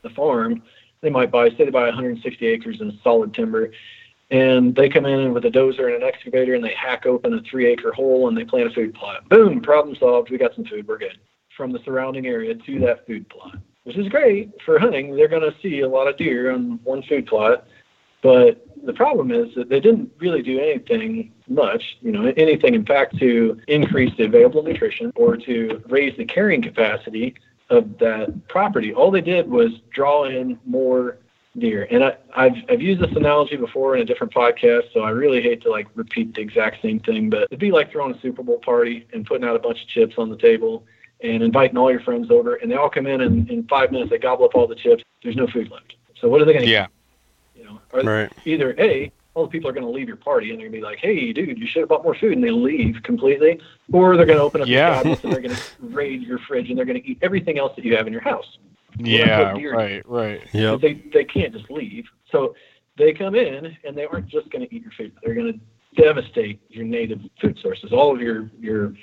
the 0.04 0.12
farm, 0.12 0.62
they 1.04 1.10
might 1.10 1.32
buy 1.32 1.50
say 1.50 1.66
they 1.66 1.70
buy 1.70 1.86
160 1.86 2.48
acres 2.48 2.80
in 2.80 2.98
solid 3.04 3.34
timber, 3.34 3.72
and 4.34 4.76
they 4.76 4.90
come 4.90 5.06
in 5.06 5.34
with 5.34 5.46
a 5.46 5.50
dozer 5.50 5.94
and 5.94 6.04
an 6.04 6.04
excavator 6.04 6.56
and 6.56 6.64
they 6.64 6.74
hack 6.74 7.06
open 7.06 7.34
a 7.34 7.42
three 7.44 7.68
acre 7.68 7.94
hole 7.94 8.28
and 8.28 8.38
they 8.38 8.44
plant 8.44 8.68
a 8.68 8.72
food 8.72 8.94
plot. 8.94 9.30
Boom, 9.30 9.62
problem 9.62 9.96
solved. 9.96 10.30
We 10.30 10.38
got 10.38 10.54
some 10.56 10.66
food. 10.66 10.86
We're 10.86 10.98
good. 10.98 11.18
From 11.56 11.72
the 11.72 11.80
surrounding 11.86 12.26
area 12.26 12.56
to 12.56 12.80
that 12.80 13.06
food 13.08 13.30
plot 13.30 13.58
which 13.84 13.98
is 13.98 14.08
great 14.10 14.50
for 14.66 14.80
hunting. 14.80 15.16
They're 15.16 15.28
going 15.28 15.50
to 15.50 15.56
see 15.62 15.82
a 15.82 15.88
lot 15.88 16.08
of 16.08 16.18
deer 16.18 16.52
on 16.52 16.80
one 16.84 17.04
food 17.04 17.28
plot. 17.28 17.68
But 18.22 18.66
the 18.86 18.94
problem 18.94 19.32
is 19.32 19.54
that 19.56 19.70
they 19.70 19.80
didn't 19.80 20.12
really 20.18 20.42
do 20.42 20.60
anything 20.60 21.34
much, 21.48 21.98
you 22.02 22.12
know, 22.12 22.34
anything 22.38 22.74
in 22.74 22.86
fact 22.86 23.18
to 23.20 23.60
increase 23.68 24.16
the 24.18 24.24
available 24.24 24.64
nutrition 24.64 25.12
or 25.16 25.36
to 25.38 25.84
raise 25.90 26.16
the 26.18 26.26
carrying 26.26 26.62
capacity 26.62 27.36
of 27.70 27.98
that 27.98 28.48
property. 28.48 28.94
All 28.94 29.12
they 29.12 29.22
did 29.22 29.50
was 29.50 29.72
draw 29.92 30.26
in 30.26 30.58
more 30.66 31.18
deer. 31.58 31.88
And 31.90 32.04
I, 32.04 32.18
have 32.36 32.56
I've 32.70 32.82
used 32.82 33.02
this 33.02 33.12
analogy 33.16 33.58
before 33.58 33.96
in 33.96 34.02
a 34.02 34.06
different 34.06 34.34
podcast, 34.34 34.92
so 34.94 35.02
I 35.02 35.10
really 35.10 35.42
hate 35.42 35.62
to 35.64 35.70
like 35.70 35.88
repeat 35.96 36.34
the 36.34 36.42
exact 36.42 36.82
same 36.82 37.00
thing, 37.00 37.30
but 37.30 37.44
it'd 37.44 37.60
be 37.60 37.72
like 37.72 37.92
throwing 37.92 38.16
a 38.16 38.20
Super 38.22 38.44
Bowl 38.44 38.60
party 38.60 39.08
and 39.14 39.26
putting 39.26 39.48
out 39.48 39.56
a 39.56 39.60
bunch 39.60 39.82
of 39.82 39.88
chips 39.88 40.16
on 40.18 40.30
the 40.30 40.38
table 40.38 40.86
and 41.22 41.42
inviting 41.42 41.78
all 41.78 41.92
your 41.92 42.02
friends 42.02 42.30
over, 42.32 42.56
and 42.56 42.70
they 42.70 42.76
all 42.76 42.90
come 42.90 43.08
in, 43.08 43.22
and 43.22 43.50
in 43.50 43.64
five 43.68 43.92
minutes 43.92 44.10
they 44.10 44.18
gobble 44.18 44.46
up 44.46 44.56
all 44.56 44.68
the 44.68 44.76
chips. 44.76 45.04
There's 45.24 45.36
no 45.36 45.48
food 45.48 45.72
left. 45.72 45.96
So 46.20 46.28
what 46.28 46.42
are 46.42 46.46
they 46.46 46.54
going 46.54 46.66
to 46.66 46.72
yeah. 46.72 46.88
eat? 47.56 47.62
You 47.62 47.66
know, 47.66 48.04
right. 48.04 48.32
either 48.46 48.76
a 48.78 49.12
all 49.36 49.46
the 49.46 49.50
people 49.50 49.68
are 49.68 49.74
going 49.74 49.86
to 49.86 49.90
leave 49.90 50.08
your 50.08 50.18
party 50.18 50.52
and 50.52 50.60
they're 50.60 50.70
going 50.70 50.74
to 50.74 50.78
be 50.80 50.84
like, 50.84 51.00
"Hey, 51.00 51.34
dude, 51.34 51.58
you 51.58 51.66
should 51.66 51.80
have 51.80 51.90
bought 51.90 52.04
more 52.04 52.16
food," 52.16 52.34
and 52.34 52.44
they 52.44 52.52
leave 52.52 53.02
completely, 53.04 53.60
or 53.92 54.16
they're 54.16 54.26
going 54.26 54.38
to 54.38 54.44
open 54.44 54.62
up 54.62 54.68
yeah. 54.68 54.90
the 54.90 54.96
cabinets 54.96 55.24
and 55.24 55.34
they're 55.34 55.42
going 55.42 55.56
to 55.56 55.64
raid 55.80 56.22
your 56.22 56.40
fridge 56.40 56.70
and 56.70 56.78
they're 56.78 56.86
going 56.86 57.02
to 57.02 57.08
eat 57.08 57.20
everything 57.22 57.58
else 57.58 57.76
that 57.76 57.86
you 57.86 57.96
have 57.96 58.06
in 58.06 58.14
your 58.14 58.22
house. 58.22 58.58
Yeah, 58.98 59.54
right, 59.72 60.08
right. 60.08 60.42
Yeah, 60.54 60.76
they 60.76 60.94
they 61.14 61.24
can't 61.24 61.54
just 61.54 61.70
leave, 61.72 62.06
so 62.32 62.56
they 62.98 63.14
come 63.14 63.36
in 63.36 63.76
and 63.84 63.98
they 63.98 64.06
aren't 64.06 64.28
just 64.28 64.50
going 64.50 64.68
to 64.68 64.76
eat 64.76 64.84
your 64.84 64.92
food; 64.92 65.12
they're 65.24 65.34
going 65.34 65.54
to 65.54 65.60
devastate 66.02 66.60
your 66.70 66.86
native 66.86 67.22
food 67.40 67.58
sources, 67.60 67.92
all 67.92 68.14
of 68.14 68.22
your 68.22 68.50
your 68.60 68.94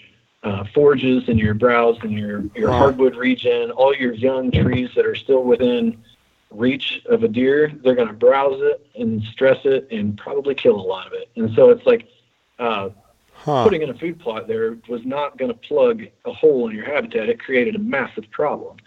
uh, 0.42 0.64
forages 0.74 1.28
and 1.28 1.38
your 1.38 1.54
browse 1.54 1.98
and 2.02 2.12
your, 2.12 2.44
your 2.54 2.70
hardwood 2.72 3.14
region, 3.14 3.70
all 3.72 3.94
your 3.94 4.14
young 4.14 4.50
trees 4.50 4.88
that 4.96 5.04
are 5.04 5.14
still 5.14 5.44
within 5.44 6.02
reach 6.50 7.02
of 7.08 7.22
a 7.22 7.28
deer, 7.28 7.70
they're 7.82 7.94
going 7.94 8.08
to 8.08 8.14
browse 8.14 8.60
it 8.60 8.86
and 8.98 9.22
stress 9.24 9.58
it 9.64 9.86
and 9.90 10.16
probably 10.16 10.54
kill 10.54 10.76
a 10.76 10.80
lot 10.80 11.06
of 11.06 11.12
it. 11.12 11.28
And 11.36 11.54
so 11.54 11.70
it's 11.70 11.84
like 11.86 12.08
uh, 12.58 12.88
huh. 13.34 13.64
putting 13.64 13.82
in 13.82 13.90
a 13.90 13.94
food 13.94 14.18
plot 14.18 14.48
there 14.48 14.78
was 14.88 15.04
not 15.04 15.36
going 15.36 15.50
to 15.50 15.58
plug 15.58 16.04
a 16.24 16.32
hole 16.32 16.68
in 16.68 16.74
your 16.74 16.86
habitat. 16.86 17.28
It 17.28 17.38
created 17.38 17.76
a 17.76 17.78
massive 17.78 18.30
problem. 18.30 18.78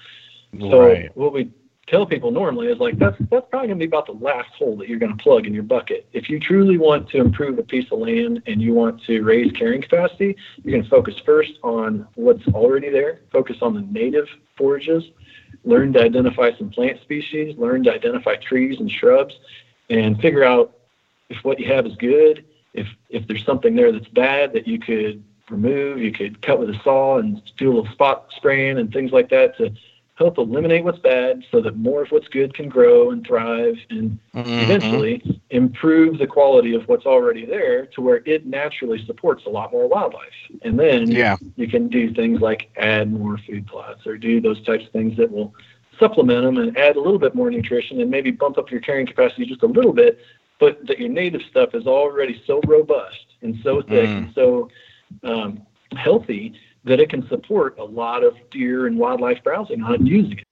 So 0.60 0.80
right. 0.80 1.18
what 1.18 1.34
we 1.34 1.52
tell 1.88 2.06
people 2.06 2.32
normally 2.32 2.68
is 2.68 2.80
like 2.80 2.98
that's 2.98 3.18
that's 3.30 3.46
probably 3.50 3.68
going 3.68 3.80
to 3.80 3.86
be 3.86 3.86
about 3.86 4.06
the 4.06 4.14
last 4.14 4.50
hole 4.58 4.78
that 4.78 4.88
you're 4.88 5.00
going 5.00 5.16
to 5.16 5.22
plug 5.22 5.46
in 5.46 5.54
your 5.54 5.64
bucket. 5.64 6.08
If 6.14 6.30
you 6.30 6.40
truly 6.40 6.78
want 6.78 7.10
to 7.10 7.18
improve 7.18 7.58
a 7.60 7.64
piece 7.64 7.92
of 7.92 8.00
land 8.00 8.42
and 8.46 8.62
you 8.62 8.74
want 8.74 9.04
to 9.04 9.22
raise 9.22 9.52
carrying 9.52 9.82
capacity, 9.82 10.36
you're 10.64 10.72
going 10.72 10.84
to 10.84 10.90
focus 10.90 11.16
first 11.26 11.54
on 11.64 12.08
what's 12.16 12.48
already 12.50 12.90
there. 12.90 13.22
Focus 13.32 13.58
on 13.62 13.74
the 13.74 13.82
native 13.82 14.28
forages. 14.58 15.04
Learn 15.66 15.94
to 15.94 16.02
identify 16.02 16.52
some 16.58 16.70
plant 16.70 17.02
species. 17.02 17.56
Learn 17.58 17.84
to 17.84 17.94
identify 17.94 18.36
trees 18.36 18.80
and 18.80 18.92
shrubs, 18.92 19.36
and 19.90 20.20
figure 20.20 20.44
out 20.44 20.78
if 21.30 21.44
what 21.44 21.60
you 21.60 21.72
have 21.74 21.86
is 21.86 21.96
good. 21.96 22.46
If 22.74 22.88
if 23.10 23.28
there's 23.28 23.46
something 23.46 23.76
there 23.76 23.92
that's 23.92 24.08
bad 24.08 24.54
that 24.54 24.68
you 24.68 24.80
could 24.80 25.24
remove, 25.50 26.00
you 26.00 26.12
could 26.12 26.42
cut 26.42 26.60
with 26.60 26.70
a 26.70 26.80
saw 26.84 27.20
and 27.20 27.42
do 27.58 27.72
a 27.72 27.74
little 27.74 27.92
spot 27.92 28.28
spraying 28.36 28.78
and 28.78 28.92
things 28.92 29.12
like 29.12 29.30
that 29.30 29.58
to 29.58 29.74
help 30.16 30.38
eliminate 30.38 30.84
what's 30.84 31.00
bad 31.00 31.44
so 31.50 31.60
that 31.60 31.76
more 31.76 32.04
of 32.04 32.12
what's 32.12 32.28
good 32.28 32.54
can 32.54 32.70
grow 32.70 33.12
and 33.12 33.26
thrive 33.26 33.76
and 33.90 34.20
mm-hmm. 34.36 34.60
eventually 34.60 35.42
improve 35.50 36.20
the 36.20 36.28
quality 36.28 36.76
of 36.76 36.88
what's 36.88 37.06
already 37.06 37.46
there 37.46 37.88
to 37.88 38.02
where 38.02 38.22
it 38.26 38.46
naturally 38.46 39.04
supports 39.06 39.44
a 39.48 39.50
lot 39.50 39.72
more 39.72 39.88
wildlife. 39.88 40.34
And 40.62 40.80
then 40.80 41.10
yeah. 41.10 41.38
you 41.56 41.68
can 41.68 41.88
do 41.88 42.14
things 42.14 42.42
like 42.42 42.70
add 42.78 43.12
more 43.12 43.40
food 43.40 43.66
plots 43.66 44.06
or 44.06 44.18
do 44.18 44.40
those 44.40 44.64
types 44.64 44.86
of 44.86 44.92
things 44.92 45.18
that 45.18 45.32
will 45.32 45.54
supplement 46.00 46.44
them 46.44 46.58
and 46.58 46.78
add 46.78 46.96
a 46.96 47.00
little 47.00 47.20
bit 47.20 47.34
more 47.34 47.50
nutrition 47.50 48.00
and 48.02 48.12
maybe 48.12 48.30
bump 48.30 48.58
up 48.58 48.70
your 48.70 48.82
carrying 48.82 49.08
capacity 49.08 49.46
just 49.46 49.64
a 49.64 49.68
little 49.68 49.94
bit 49.94 50.20
but 50.60 50.86
that 50.88 51.00
your 51.00 51.10
native 51.10 51.42
stuff 51.50 51.74
is 51.74 51.88
already 51.88 52.42
so 52.48 52.62
robust 52.68 53.26
and 53.42 53.60
so 53.64 53.82
thick 53.82 54.10
Mm. 54.10 54.18
and 54.18 54.34
so 54.34 54.70
um, 55.24 55.62
healthy 55.96 56.54
that 56.86 57.00
it 57.00 57.10
can 57.10 57.28
support 57.30 57.78
a 57.80 57.84
lot 57.84 58.24
of 58.24 58.36
deer 58.52 58.88
and 58.88 58.98
wildlife 58.98 59.42
browsing 59.44 59.82
on 59.84 59.96
it 59.96 60.02
using 60.02 60.40
it. 60.40 60.44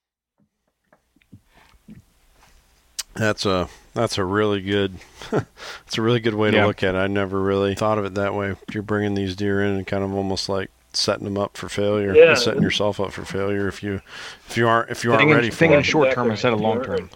That's 3.13 3.45
a 3.45 3.67
that's 3.93 4.17
a 4.17 4.23
really 4.23 4.61
good 4.61 4.93
that's 5.31 5.97
a 5.97 6.01
really 6.01 6.21
good 6.21 6.33
way 6.35 6.49
to 6.51 6.65
look 6.65 6.81
at 6.81 6.95
it. 6.95 6.97
I 6.97 7.07
never 7.07 7.41
really 7.41 7.75
thought 7.75 7.97
of 7.97 8.05
it 8.05 8.13
that 8.15 8.33
way. 8.33 8.55
You're 8.73 8.83
bringing 8.83 9.15
these 9.15 9.35
deer 9.35 9.61
in 9.61 9.75
and 9.75 9.85
kind 9.87 10.03
of 10.03 10.13
almost 10.13 10.47
like 10.47 10.71
setting 10.93 11.25
them 11.25 11.37
up 11.37 11.57
for 11.57 11.67
failure, 11.69 12.13
Yeah. 12.15 12.29
and 12.31 12.37
setting 12.37 12.61
yourself 12.63 12.99
up 13.01 13.11
for 13.11 13.25
failure 13.25 13.67
if 13.67 13.83
you 13.83 14.01
if 14.47 14.55
you 14.55 14.65
aren't 14.67 14.89
if 14.91 15.03
you 15.03 15.11
aren't 15.11 15.21
Thinking, 15.21 15.35
ready 15.35 15.49
for 15.49 15.55
thinking 15.57 15.79
it. 15.79 15.83
short 15.83 16.07
Exactly 16.07 16.23
term 16.23 16.31
instead 16.31 16.53
of 16.53 16.61
long 16.61 16.83
term. 16.83 17.09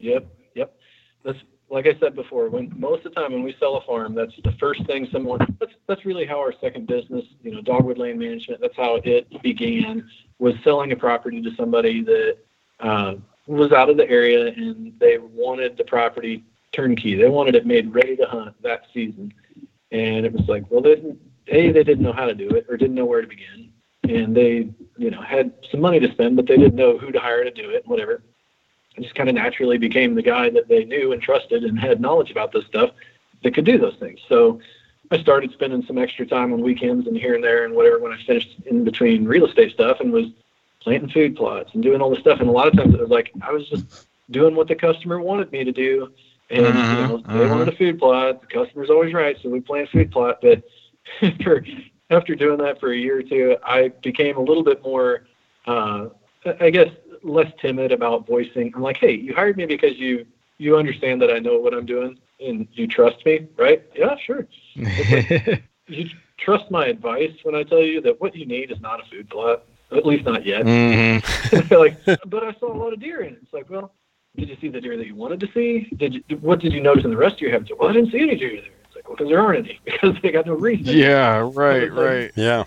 Yep, 0.00 0.26
yep. 0.56 0.76
That's 1.24 1.38
like 1.68 1.86
I 1.86 1.98
said 1.98 2.14
before. 2.14 2.48
When 2.48 2.72
most 2.76 3.04
of 3.04 3.14
the 3.14 3.20
time 3.20 3.32
when 3.32 3.42
we 3.42 3.56
sell 3.58 3.76
a 3.76 3.80
farm, 3.82 4.14
that's 4.14 4.32
the 4.44 4.52
first 4.52 4.84
thing 4.86 5.08
someone. 5.12 5.40
That's 5.58 5.72
that's 5.86 6.04
really 6.04 6.26
how 6.26 6.38
our 6.38 6.54
second 6.60 6.86
business, 6.86 7.24
you 7.42 7.52
know, 7.52 7.60
Dogwood 7.60 7.98
Land 7.98 8.18
Management. 8.18 8.60
That's 8.60 8.76
how 8.76 9.00
it 9.04 9.42
began. 9.42 10.08
Was 10.38 10.54
selling 10.62 10.92
a 10.92 10.96
property 10.96 11.40
to 11.42 11.54
somebody 11.56 12.02
that 12.04 12.38
uh, 12.80 13.14
was 13.46 13.72
out 13.72 13.90
of 13.90 13.96
the 13.96 14.08
area 14.08 14.48
and 14.48 14.92
they 14.98 15.18
wanted 15.18 15.76
the 15.76 15.84
property 15.84 16.44
turnkey. 16.72 17.14
They 17.14 17.28
wanted 17.28 17.54
it 17.54 17.66
made 17.66 17.94
ready 17.94 18.16
to 18.16 18.26
hunt 18.26 18.60
that 18.62 18.82
season, 18.92 19.32
and 19.92 20.26
it 20.26 20.32
was 20.32 20.46
like, 20.48 20.70
well, 20.70 20.82
they 20.82 20.96
didn't, 20.96 21.18
a 21.48 21.72
they 21.72 21.84
didn't 21.84 22.02
know 22.02 22.12
how 22.12 22.26
to 22.26 22.34
do 22.34 22.48
it 22.50 22.66
or 22.68 22.76
didn't 22.76 22.94
know 22.94 23.06
where 23.06 23.22
to 23.22 23.28
begin, 23.28 23.70
and 24.04 24.36
they 24.36 24.68
you 24.98 25.10
know 25.10 25.22
had 25.22 25.52
some 25.70 25.80
money 25.80 25.98
to 26.00 26.10
spend, 26.12 26.36
but 26.36 26.46
they 26.46 26.56
didn't 26.56 26.76
know 26.76 26.98
who 26.98 27.10
to 27.12 27.18
hire 27.18 27.44
to 27.44 27.50
do 27.50 27.70
it, 27.70 27.86
whatever. 27.86 28.22
I 28.96 29.02
just 29.02 29.14
kind 29.14 29.28
of 29.28 29.34
naturally 29.34 29.78
became 29.78 30.14
the 30.14 30.22
guy 30.22 30.50
that 30.50 30.68
they 30.68 30.84
knew 30.84 31.12
and 31.12 31.20
trusted 31.20 31.64
and 31.64 31.78
had 31.78 32.00
knowledge 32.00 32.30
about 32.30 32.52
this 32.52 32.64
stuff 32.66 32.90
that 33.42 33.54
could 33.54 33.64
do 33.64 33.78
those 33.78 33.96
things. 33.96 34.20
So 34.28 34.60
I 35.10 35.18
started 35.18 35.52
spending 35.52 35.84
some 35.86 35.98
extra 35.98 36.26
time 36.26 36.52
on 36.52 36.62
weekends 36.62 37.06
and 37.06 37.16
here 37.16 37.34
and 37.34 37.44
there 37.44 37.64
and 37.64 37.74
whatever 37.74 37.98
when 37.98 38.12
I 38.12 38.22
finished 38.24 38.56
in 38.66 38.84
between 38.84 39.24
real 39.26 39.46
estate 39.46 39.72
stuff 39.72 40.00
and 40.00 40.12
was 40.12 40.26
planting 40.80 41.10
food 41.10 41.36
plots 41.36 41.70
and 41.74 41.82
doing 41.82 42.00
all 42.00 42.10
this 42.10 42.20
stuff. 42.20 42.40
And 42.40 42.48
a 42.48 42.52
lot 42.52 42.68
of 42.68 42.76
times 42.76 42.94
it 42.94 43.00
was 43.00 43.10
like 43.10 43.32
I 43.42 43.52
was 43.52 43.68
just 43.68 43.84
doing 44.30 44.54
what 44.54 44.68
the 44.68 44.74
customer 44.74 45.20
wanted 45.20 45.52
me 45.52 45.64
to 45.64 45.72
do. 45.72 46.12
And 46.50 46.64
you 46.64 46.96
know, 46.96 47.18
Mhm, 47.18 47.26
they 47.26 47.46
mhm. 47.46 47.50
wanted 47.50 47.68
a 47.68 47.76
food 47.76 47.98
plot. 47.98 48.40
The 48.40 48.46
customer's 48.46 48.90
always 48.90 49.12
right, 49.12 49.36
so 49.42 49.48
we 49.48 49.60
plant 49.60 49.90
food 49.90 50.10
plot. 50.10 50.38
But 50.40 50.62
for, 51.42 51.64
after 52.10 52.34
doing 52.34 52.58
that 52.58 52.80
for 52.80 52.92
a 52.92 52.96
year 52.96 53.18
or 53.18 53.22
two, 53.22 53.56
I 53.64 53.88
became 53.88 54.36
a 54.36 54.40
little 54.42 54.62
bit 54.62 54.82
more, 54.82 55.26
uh, 55.66 56.08
I 56.60 56.70
guess, 56.70 56.88
less 57.26 57.52
timid 57.60 57.92
about 57.92 58.26
voicing. 58.26 58.72
I'm 58.74 58.82
like, 58.82 58.96
hey, 58.98 59.12
you 59.12 59.34
hired 59.34 59.56
me 59.56 59.66
because 59.66 59.96
you 59.98 60.26
you 60.58 60.76
understand 60.76 61.20
that 61.20 61.30
I 61.30 61.38
know 61.38 61.58
what 61.58 61.74
I'm 61.74 61.84
doing 61.84 62.18
and 62.40 62.66
you 62.72 62.86
trust 62.86 63.24
me, 63.26 63.46
right? 63.56 63.82
Yeah, 63.94 64.16
sure. 64.24 64.46
You 65.88 66.08
trust 66.36 66.68
my 66.68 66.86
advice 66.86 67.30
when 67.44 67.54
I 67.54 67.62
tell 67.62 67.80
you 67.80 68.00
that 68.00 68.20
what 68.20 68.34
you 68.34 68.44
need 68.44 68.72
is 68.72 68.80
not 68.80 68.98
a 69.00 69.08
food 69.08 69.30
plot, 69.30 69.62
at 69.92 70.04
least 70.04 70.24
not 70.24 70.44
yet. 70.44 70.64
mm-hmm. 70.64 71.74
Like, 71.74 72.04
but 72.04 72.42
I 72.42 72.52
saw 72.54 72.72
a 72.72 72.76
lot 72.76 72.92
of 72.92 72.98
deer 72.98 73.22
in 73.22 73.34
it. 73.34 73.38
It's 73.42 73.52
like, 73.52 73.70
well, 73.70 73.92
did 74.36 74.48
you 74.48 74.56
see 74.60 74.68
the 74.68 74.80
deer 74.80 74.96
that 74.96 75.06
you 75.06 75.14
wanted 75.14 75.38
to 75.40 75.48
see? 75.54 75.88
Did 75.96 76.14
you, 76.14 76.22
what 76.38 76.58
did 76.58 76.72
you 76.72 76.80
notice 76.80 77.04
in 77.04 77.10
the 77.10 77.16
rest 77.16 77.36
of 77.36 77.40
your 77.42 77.52
habitat? 77.52 77.78
Well, 77.78 77.88
I 77.88 77.92
didn't 77.92 78.10
see 78.10 78.20
any 78.20 78.34
deer 78.34 78.60
there. 78.60 78.70
It's 78.84 78.96
like, 78.96 79.06
well, 79.06 79.16
because 79.16 79.28
there 79.28 79.40
aren't 79.40 79.64
any 79.64 79.80
because 79.84 80.16
they 80.22 80.32
got 80.32 80.46
no 80.46 80.54
reason. 80.54 80.96
Yeah, 80.96 81.48
right, 81.54 81.92
right. 81.92 82.32
Yeah, 82.34 82.64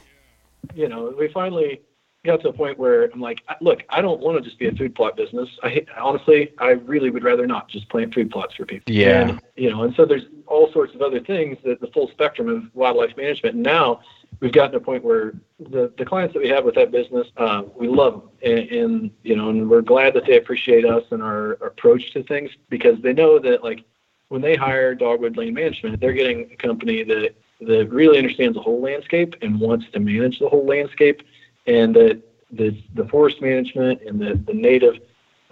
you 0.74 0.88
know, 0.88 1.14
we 1.18 1.28
finally 1.28 1.82
got 2.26 2.42
to 2.42 2.50
a 2.50 2.54
point 2.54 2.78
where 2.78 3.10
I'm 3.14 3.22
like, 3.22 3.42
look, 3.62 3.84
I 3.90 4.02
don't 4.02 4.20
want 4.20 4.38
to 4.38 4.44
just 4.44 4.60
be 4.60 4.68
a 4.68 4.72
food 4.74 4.94
plot 4.94 5.16
business. 5.16 5.50
I 5.64 5.86
honestly, 5.98 6.54
I 6.58 6.72
really 6.72 7.10
would 7.10 7.24
rather 7.24 7.48
not 7.48 7.70
just 7.70 7.88
plant 7.90 8.14
food 8.14 8.30
plots 8.30 8.56
for 8.56 8.66
people. 8.66 8.94
Yeah. 8.94 9.30
And, 9.30 9.42
you 9.56 9.70
know, 9.70 9.84
and 9.84 9.96
so 9.96 10.06
there's 10.06 10.26
all 10.46 10.72
sorts 10.72 10.94
of 10.94 11.02
other 11.02 11.22
things 11.22 11.58
that 11.64 11.80
the 11.80 11.88
full 11.88 12.10
spectrum 12.10 12.50
of 12.50 12.76
wildlife 12.76 13.16
management. 13.16 13.56
And 13.56 13.64
now 13.64 14.02
we've 14.42 14.52
gotten 14.52 14.72
to 14.72 14.78
a 14.78 14.82
point 14.82 15.04
where 15.04 15.34
the, 15.60 15.94
the 15.98 16.06
clients 16.06 16.34
that 16.34 16.42
we 16.42 16.50
have 16.50 16.66
with 16.66 16.76
that 16.76 16.92
business, 16.92 17.28
uh, 17.38 17.64
we 17.76 17.88
love 17.88 18.14
them. 18.14 18.30
And, 18.44 18.70
and, 18.70 19.12
you 19.24 19.36
know, 19.36 19.50
and 19.50 19.70
we're 19.70 19.82
glad 19.82 20.14
that 20.16 20.26
they 20.26 20.38
appreciate 20.38 20.86
us 20.86 21.04
and 21.12 21.24
our, 21.24 21.54
approach 21.54 22.12
to 22.14 22.24
things 22.24 22.52
because 22.70 23.00
they 23.02 23.14
know 23.14 23.40
that 23.40 23.64
like 23.64 23.84
when 24.28 24.42
they 24.42 24.56
hire 24.56 24.94
Dogwood 24.94 25.38
Land 25.38 25.54
Management, 25.56 26.00
they're 26.00 26.14
getting 26.14 26.52
a 26.52 26.56
company 26.56 27.04
that 27.04 27.36
that 27.62 27.90
really 27.90 28.18
understands 28.18 28.56
the 28.56 28.62
whole 28.62 28.82
landscape 28.82 29.36
and 29.42 29.60
wants 29.60 29.86
to 29.92 30.00
manage 30.00 30.40
the 30.40 30.48
whole 30.48 30.66
landscape, 30.66 31.22
and 31.68 31.96
that 31.96 32.22
the 32.52 32.82
the 32.96 33.06
forest 33.06 33.42
management 33.42 34.02
and 34.02 34.20
the 34.20 34.36
the 34.46 34.54
native 34.54 34.96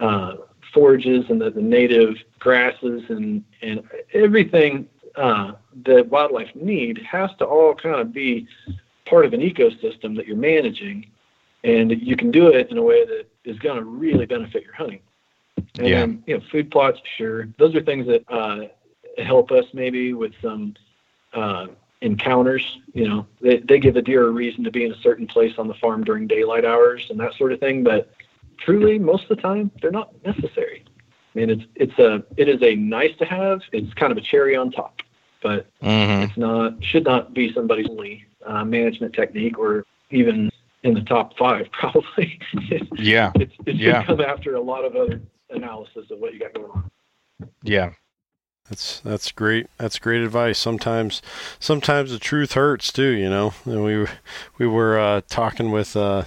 uh, 0.00 0.34
forages 0.72 1.24
and 1.28 1.40
the, 1.40 1.50
the 1.50 1.62
native 1.62 2.16
grasses 2.38 3.02
and 3.08 3.44
and 3.62 3.82
everything 4.12 4.88
uh, 5.16 5.52
that 5.84 6.06
wildlife 6.08 6.54
need 6.54 6.98
has 6.98 7.30
to 7.38 7.44
all 7.44 7.74
kind 7.74 8.00
of 8.00 8.12
be 8.12 8.46
part 9.06 9.24
of 9.24 9.32
an 9.32 9.40
ecosystem 9.40 10.14
that 10.16 10.26
you're 10.26 10.36
managing, 10.36 11.10
and 11.64 11.90
you 11.90 12.16
can 12.16 12.30
do 12.30 12.48
it 12.48 12.70
in 12.70 12.78
a 12.78 12.82
way 12.82 13.04
that 13.04 13.26
is 13.44 13.58
going 13.58 13.76
to 13.76 13.84
really 13.84 14.26
benefit 14.26 14.62
your 14.62 14.74
hunting. 14.74 15.00
And 15.78 15.88
Yeah. 15.88 16.06
you 16.26 16.38
know, 16.38 16.44
food 16.52 16.70
plots, 16.70 17.00
sure. 17.16 17.48
Those 17.58 17.74
are 17.74 17.80
things 17.82 18.06
that 18.06 18.22
uh, 18.28 18.66
help 19.22 19.50
us 19.50 19.64
maybe 19.72 20.12
with 20.12 20.32
some 20.42 20.74
uh, 21.32 21.66
encounters. 22.00 22.78
You 22.92 23.08
know, 23.08 23.26
they, 23.40 23.58
they 23.58 23.78
give 23.78 23.96
a 23.96 24.02
deer 24.02 24.26
a 24.26 24.30
reason 24.30 24.64
to 24.64 24.70
be 24.70 24.84
in 24.84 24.92
a 24.92 24.98
certain 25.00 25.26
place 25.26 25.54
on 25.58 25.68
the 25.68 25.74
farm 25.74 26.04
during 26.04 26.26
daylight 26.26 26.64
hours 26.64 27.06
and 27.10 27.18
that 27.20 27.34
sort 27.34 27.52
of 27.52 27.60
thing. 27.60 27.82
But 27.84 28.10
truly, 28.58 28.98
most 28.98 29.24
of 29.30 29.36
the 29.36 29.42
time, 29.42 29.70
they're 29.80 29.90
not 29.90 30.12
necessary. 30.24 30.84
I 31.34 31.38
mean, 31.38 31.50
it's 31.50 31.64
it's 31.74 31.98
a 31.98 32.24
it 32.36 32.48
is 32.48 32.62
a 32.62 32.74
nice 32.74 33.16
to 33.18 33.24
have. 33.24 33.60
It's 33.72 33.92
kind 33.94 34.10
of 34.12 34.18
a 34.18 34.22
cherry 34.22 34.56
on 34.56 34.70
top, 34.70 35.00
but 35.42 35.66
Mm-hmm. 35.82 36.22
it's 36.24 36.36
not 36.36 36.82
should 36.82 37.04
not 37.04 37.34
be 37.34 37.52
somebody's 37.52 37.88
only 37.88 38.24
uh, 38.46 38.64
management 38.64 39.14
technique 39.14 39.58
or 39.58 39.84
even 40.10 40.50
in 40.82 40.94
the 40.94 41.02
top 41.02 41.36
five 41.36 41.70
probably. 41.72 42.40
it, 42.70 42.88
Yeah, 42.98 43.30
it, 43.36 43.50
it 43.66 43.72
should 43.72 43.78
Yeah. 43.80 44.04
come 44.04 44.20
after 44.20 44.54
a 44.56 44.60
lot 44.60 44.84
of 44.84 44.96
other 44.96 45.20
analysis 45.50 46.10
of 46.10 46.18
what 46.18 46.32
you 46.32 46.40
got 46.40 46.54
going 46.54 46.70
on. 46.70 46.90
yeah, 47.62 47.90
that's 48.68 49.00
that's 49.00 49.32
great. 49.32 49.66
That's 49.78 49.98
great 49.98 50.22
advice. 50.22 50.58
Sometimes, 50.58 51.22
sometimes 51.58 52.10
the 52.10 52.18
truth 52.18 52.52
hurts 52.52 52.92
too. 52.92 53.10
You 53.10 53.30
know, 53.30 53.54
and 53.64 53.84
we 53.84 53.96
were- 53.96 54.10
we 54.58 54.66
were 54.66 54.98
uh, 54.98 55.20
talking 55.28 55.70
with 55.70 55.96
uh, 55.96 56.24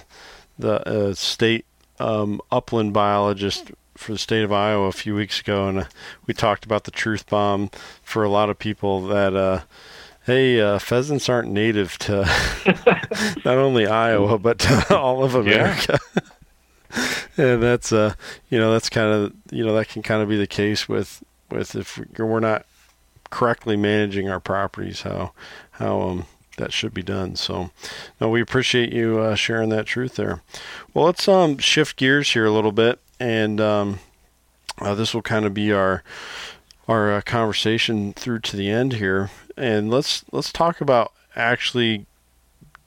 the 0.58 0.86
uh, 0.88 1.14
state 1.14 1.64
um, 2.00 2.40
upland 2.50 2.92
biologist 2.92 3.70
for 3.96 4.12
the 4.12 4.18
state 4.18 4.42
of 4.42 4.52
Iowa 4.52 4.88
a 4.88 4.92
few 4.92 5.14
weeks 5.14 5.40
ago, 5.40 5.68
and 5.68 5.78
uh, 5.80 5.84
we 6.26 6.34
talked 6.34 6.64
about 6.64 6.84
the 6.84 6.90
truth 6.90 7.28
bomb 7.28 7.70
for 8.02 8.24
a 8.24 8.28
lot 8.30 8.50
of 8.50 8.58
people 8.58 9.06
that. 9.08 9.34
Uh, 9.34 9.60
Hey, 10.24 10.60
uh, 10.60 10.78
pheasants 10.78 11.28
aren't 11.28 11.50
native 11.50 11.98
to 11.98 12.20
not 13.44 13.56
only 13.58 13.88
Iowa 13.88 14.38
but 14.38 14.60
to 14.60 14.96
all 14.96 15.24
of 15.24 15.34
America. 15.34 15.98
Yeah. 16.14 17.02
and 17.36 17.60
that's 17.60 17.90
uh, 17.90 18.14
you 18.48 18.56
know, 18.56 18.72
that's 18.72 18.88
kind 18.88 19.12
of 19.12 19.32
you 19.50 19.66
know 19.66 19.74
that 19.74 19.88
can 19.88 20.00
kind 20.02 20.22
of 20.22 20.28
be 20.28 20.36
the 20.36 20.46
case 20.46 20.88
with 20.88 21.24
with 21.52 21.74
if 21.74 22.00
we're 22.18 22.40
not 22.40 22.66
correctly 23.30 23.76
managing 23.76 24.28
our 24.28 24.40
properties, 24.40 25.02
how 25.02 25.32
how 25.72 26.00
um 26.00 26.26
that 26.58 26.72
should 26.72 26.92
be 26.92 27.02
done. 27.02 27.34
So, 27.36 27.70
no, 28.20 28.28
we 28.28 28.40
appreciate 28.40 28.92
you 28.92 29.18
uh, 29.18 29.34
sharing 29.34 29.70
that 29.70 29.86
truth 29.86 30.16
there. 30.16 30.42
Well, 30.92 31.06
let's 31.06 31.26
um 31.28 31.58
shift 31.58 31.96
gears 31.96 32.32
here 32.32 32.44
a 32.44 32.52
little 32.52 32.72
bit, 32.72 33.00
and 33.18 33.60
um, 33.60 33.98
uh, 34.80 34.94
this 34.94 35.14
will 35.14 35.22
kind 35.22 35.44
of 35.44 35.54
be 35.54 35.72
our 35.72 36.02
our 36.88 37.14
uh, 37.14 37.20
conversation 37.22 38.12
through 38.12 38.40
to 38.40 38.56
the 38.56 38.70
end 38.70 38.94
here, 38.94 39.30
and 39.56 39.90
let's 39.90 40.24
let's 40.32 40.52
talk 40.52 40.80
about 40.80 41.12
actually 41.34 42.06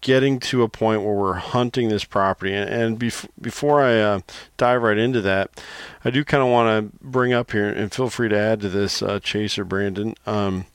getting 0.05 0.39
to 0.39 0.61
a 0.61 0.69
point 0.69 1.01
where 1.01 1.15
we're 1.15 1.33
hunting 1.33 1.89
this 1.89 2.03
property. 2.03 2.53
And, 2.53 2.69
and 2.69 2.99
bef- 2.99 3.27
before 3.41 3.81
I 3.81 3.99
uh, 3.99 4.19
dive 4.55 4.83
right 4.83 4.99
into 4.99 5.19
that, 5.21 5.49
I 6.03 6.11
do 6.11 6.23
kind 6.23 6.43
of 6.43 6.49
want 6.49 6.91
to 6.91 6.99
bring 7.03 7.33
up 7.33 7.49
here, 7.49 7.67
and 7.67 7.91
feel 7.91 8.11
free 8.11 8.29
to 8.29 8.37
add 8.37 8.61
to 8.61 8.69
this, 8.69 9.01
uh, 9.01 9.19
Chase 9.19 9.57
or 9.57 9.65
Brandon. 9.65 10.13
Um, 10.27 10.67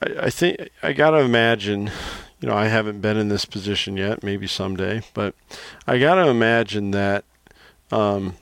I, 0.00 0.14
I 0.26 0.30
think 0.30 0.70
I 0.82 0.94
got 0.94 1.10
to 1.10 1.18
imagine, 1.18 1.90
you 2.40 2.48
know, 2.48 2.56
I 2.56 2.68
haven't 2.68 3.02
been 3.02 3.18
in 3.18 3.28
this 3.28 3.44
position 3.44 3.98
yet, 3.98 4.22
maybe 4.22 4.46
someday, 4.46 5.02
but 5.12 5.34
I 5.86 5.98
got 5.98 6.14
to 6.14 6.30
imagine 6.30 6.92
that 6.92 7.26
um, 7.90 8.36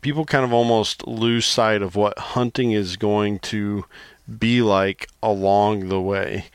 people 0.00 0.24
kind 0.24 0.44
of 0.44 0.52
almost 0.52 1.06
lose 1.06 1.46
sight 1.46 1.82
of 1.82 1.94
what 1.94 2.18
hunting 2.18 2.72
is 2.72 2.96
going 2.96 3.38
to 3.38 3.84
be 4.40 4.60
like 4.60 5.08
along 5.22 5.88
the 5.88 6.00
way. 6.00 6.46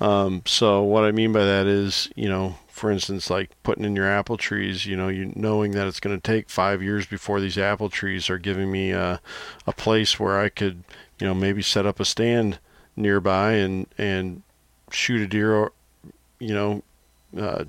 Um, 0.00 0.42
so 0.46 0.82
what 0.82 1.04
I 1.04 1.12
mean 1.12 1.32
by 1.32 1.44
that 1.44 1.66
is, 1.66 2.08
you 2.14 2.28
know, 2.28 2.56
for 2.68 2.90
instance, 2.90 3.30
like 3.30 3.50
putting 3.62 3.84
in 3.84 3.96
your 3.96 4.06
apple 4.06 4.36
trees, 4.36 4.84
you 4.84 4.96
know, 4.96 5.08
you 5.08 5.32
knowing 5.34 5.72
that 5.72 5.86
it's 5.86 6.00
going 6.00 6.14
to 6.14 6.20
take 6.22 6.50
five 6.50 6.82
years 6.82 7.06
before 7.06 7.40
these 7.40 7.56
apple 7.56 7.88
trees 7.88 8.28
are 8.28 8.38
giving 8.38 8.70
me 8.70 8.90
a, 8.90 9.20
a 9.66 9.72
place 9.72 10.20
where 10.20 10.38
I 10.38 10.50
could, 10.50 10.84
you 11.18 11.26
know, 11.26 11.34
maybe 11.34 11.62
set 11.62 11.86
up 11.86 11.98
a 12.00 12.04
stand 12.04 12.58
nearby 12.94 13.52
and 13.52 13.86
and 13.96 14.42
shoot 14.90 15.22
a 15.22 15.26
deer, 15.26 15.72
you 16.38 16.54
know, 16.54 16.82
uh, 17.38 17.64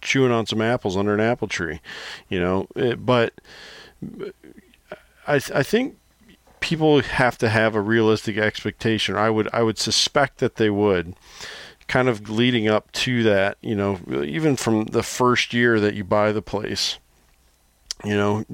chewing 0.00 0.32
on 0.32 0.46
some 0.46 0.62
apples 0.62 0.96
under 0.96 1.12
an 1.12 1.20
apple 1.20 1.48
tree, 1.48 1.80
you 2.30 2.40
know. 2.40 2.66
It, 2.74 3.04
but 3.04 3.34
I 5.26 5.34
I 5.34 5.62
think 5.62 5.98
people 6.60 7.00
have 7.00 7.38
to 7.38 7.48
have 7.48 7.74
a 7.74 7.80
realistic 7.80 8.36
expectation. 8.36 9.16
I 9.16 9.30
would 9.30 9.48
I 9.52 9.62
would 9.62 9.78
suspect 9.78 10.38
that 10.38 10.56
they 10.56 10.70
would 10.70 11.14
kind 11.88 12.08
of 12.08 12.30
leading 12.30 12.68
up 12.68 12.92
to 12.92 13.22
that, 13.24 13.58
you 13.60 13.74
know, 13.74 13.98
even 14.24 14.56
from 14.56 14.84
the 14.84 15.02
first 15.02 15.52
year 15.52 15.80
that 15.80 15.94
you 15.94 16.04
buy 16.04 16.32
the 16.32 16.42
place. 16.42 16.98
You 18.04 18.14
know, 18.14 18.44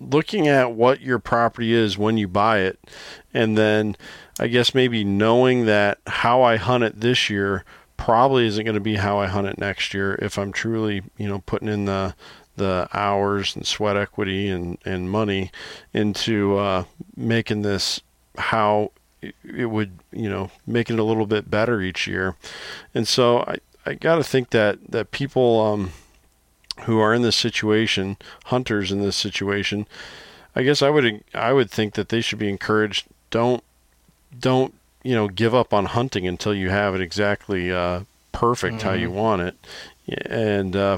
looking 0.00 0.48
at 0.48 0.72
what 0.72 1.00
your 1.00 1.18
property 1.20 1.72
is 1.72 1.96
when 1.96 2.16
you 2.16 2.26
buy 2.26 2.60
it 2.60 2.80
and 3.32 3.56
then 3.56 3.96
I 4.40 4.48
guess 4.48 4.74
maybe 4.74 5.04
knowing 5.04 5.66
that 5.66 5.98
how 6.06 6.42
I 6.42 6.56
hunt 6.56 6.82
it 6.82 7.00
this 7.00 7.30
year 7.30 7.64
probably 7.96 8.46
isn't 8.46 8.64
going 8.64 8.74
to 8.74 8.80
be 8.80 8.96
how 8.96 9.18
I 9.18 9.26
hunt 9.26 9.46
it 9.46 9.58
next 9.58 9.94
year 9.94 10.18
if 10.20 10.36
I'm 10.36 10.52
truly, 10.52 11.02
you 11.16 11.28
know, 11.28 11.40
putting 11.46 11.68
in 11.68 11.84
the 11.84 12.16
the 12.62 12.88
hours 12.92 13.54
and 13.56 13.66
sweat 13.66 13.96
equity 13.96 14.48
and, 14.48 14.78
and 14.84 15.10
money 15.10 15.50
into 15.92 16.56
uh, 16.56 16.84
making 17.16 17.62
this 17.62 18.00
how 18.38 18.92
it 19.44 19.66
would, 19.66 19.98
you 20.12 20.28
know, 20.28 20.50
making 20.66 20.96
it 20.96 21.00
a 21.00 21.04
little 21.04 21.26
bit 21.26 21.50
better 21.50 21.80
each 21.80 22.06
year. 22.06 22.36
And 22.94 23.06
so 23.06 23.40
I, 23.40 23.56
I 23.84 23.94
got 23.94 24.16
to 24.16 24.24
think 24.24 24.50
that, 24.50 24.78
that 24.90 25.10
people 25.10 25.60
um, 25.60 25.92
who 26.84 26.98
are 26.98 27.14
in 27.14 27.22
this 27.22 27.36
situation, 27.36 28.16
hunters 28.46 28.90
in 28.90 29.00
this 29.00 29.16
situation, 29.16 29.86
I 30.54 30.62
guess 30.62 30.82
I 30.82 30.90
would 30.90 31.24
I 31.34 31.52
would 31.52 31.70
think 31.70 31.94
that 31.94 32.08
they 32.08 32.20
should 32.20 32.38
be 32.38 32.48
encouraged. 32.48 33.06
Don't 33.30 33.62
don't 34.38 34.74
you 35.02 35.14
know 35.14 35.28
give 35.28 35.54
up 35.54 35.72
on 35.72 35.86
hunting 35.86 36.26
until 36.26 36.54
you 36.54 36.70
have 36.70 36.94
it 36.94 37.00
exactly 37.00 37.72
uh, 37.72 38.00
perfect 38.32 38.78
mm-hmm. 38.78 38.88
how 38.88 38.94
you 38.94 39.08
mm-hmm. 39.08 39.16
want 39.16 39.42
it 39.42 39.56
and 40.08 40.74
uh, 40.74 40.96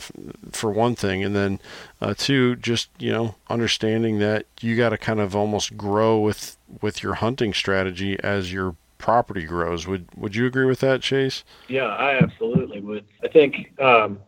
for 0.51 0.71
one 0.71 0.95
thing 0.95 1.23
and 1.23 1.37
then 1.37 1.61
uh, 2.01 2.15
two 2.17 2.57
just 2.57 2.89
you 2.99 3.13
know 3.13 3.35
understanding 3.49 4.19
that 4.19 4.47
you 4.61 4.77
got 4.77 4.91
to 4.91 4.99
kind 4.99 5.21
of 5.21 5.37
almost 5.37 5.77
grow 5.77 6.19
with 6.19 6.57
with 6.81 7.03
your 7.03 7.15
hunting 7.15 7.53
strategy 7.53 8.19
as 8.23 8.53
your 8.53 8.77
property 8.99 9.45
grows. 9.45 9.87
Would 9.87 10.09
would 10.17 10.35
you 10.35 10.47
agree 10.47 10.65
with 10.65 10.81
that 10.81 11.03
chase? 11.03 11.45
Yeah 11.69 11.87
i 11.87 12.17
absolutely 12.17 12.81
would. 12.81 13.05
I 13.23 13.29
think 13.29 13.79
um, 13.81 14.19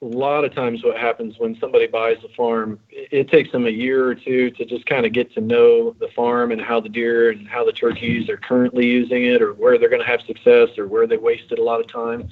a 0.00 0.06
lot 0.06 0.44
of 0.44 0.54
times 0.54 0.82
what 0.82 0.96
happens 0.96 1.38
when 1.38 1.56
somebody 1.60 1.86
buys 1.86 2.16
a 2.24 2.34
farm 2.34 2.80
it 2.90 3.28
takes 3.30 3.52
them 3.52 3.66
a 3.66 3.70
year 3.70 4.06
or 4.06 4.14
two 4.14 4.50
to 4.52 4.64
just 4.64 4.86
kind 4.86 5.04
of 5.04 5.12
get 5.12 5.32
to 5.34 5.40
know 5.40 5.94
the 6.00 6.08
farm 6.16 6.50
and 6.50 6.60
how 6.60 6.80
the 6.80 6.88
deer 6.88 7.30
and 7.30 7.46
how 7.46 7.64
the 7.64 7.72
turkeys 7.72 8.28
are 8.28 8.38
currently 8.38 8.86
using 8.86 9.26
it 9.26 9.42
or 9.42 9.52
where 9.52 9.78
they're 9.78 9.90
going 9.90 10.02
to 10.02 10.08
have 10.08 10.22
success 10.22 10.76
or 10.78 10.88
where 10.88 11.06
they 11.06 11.18
wasted 11.18 11.58
a 11.58 11.62
lot 11.62 11.78
of 11.78 11.86
time 11.86 12.28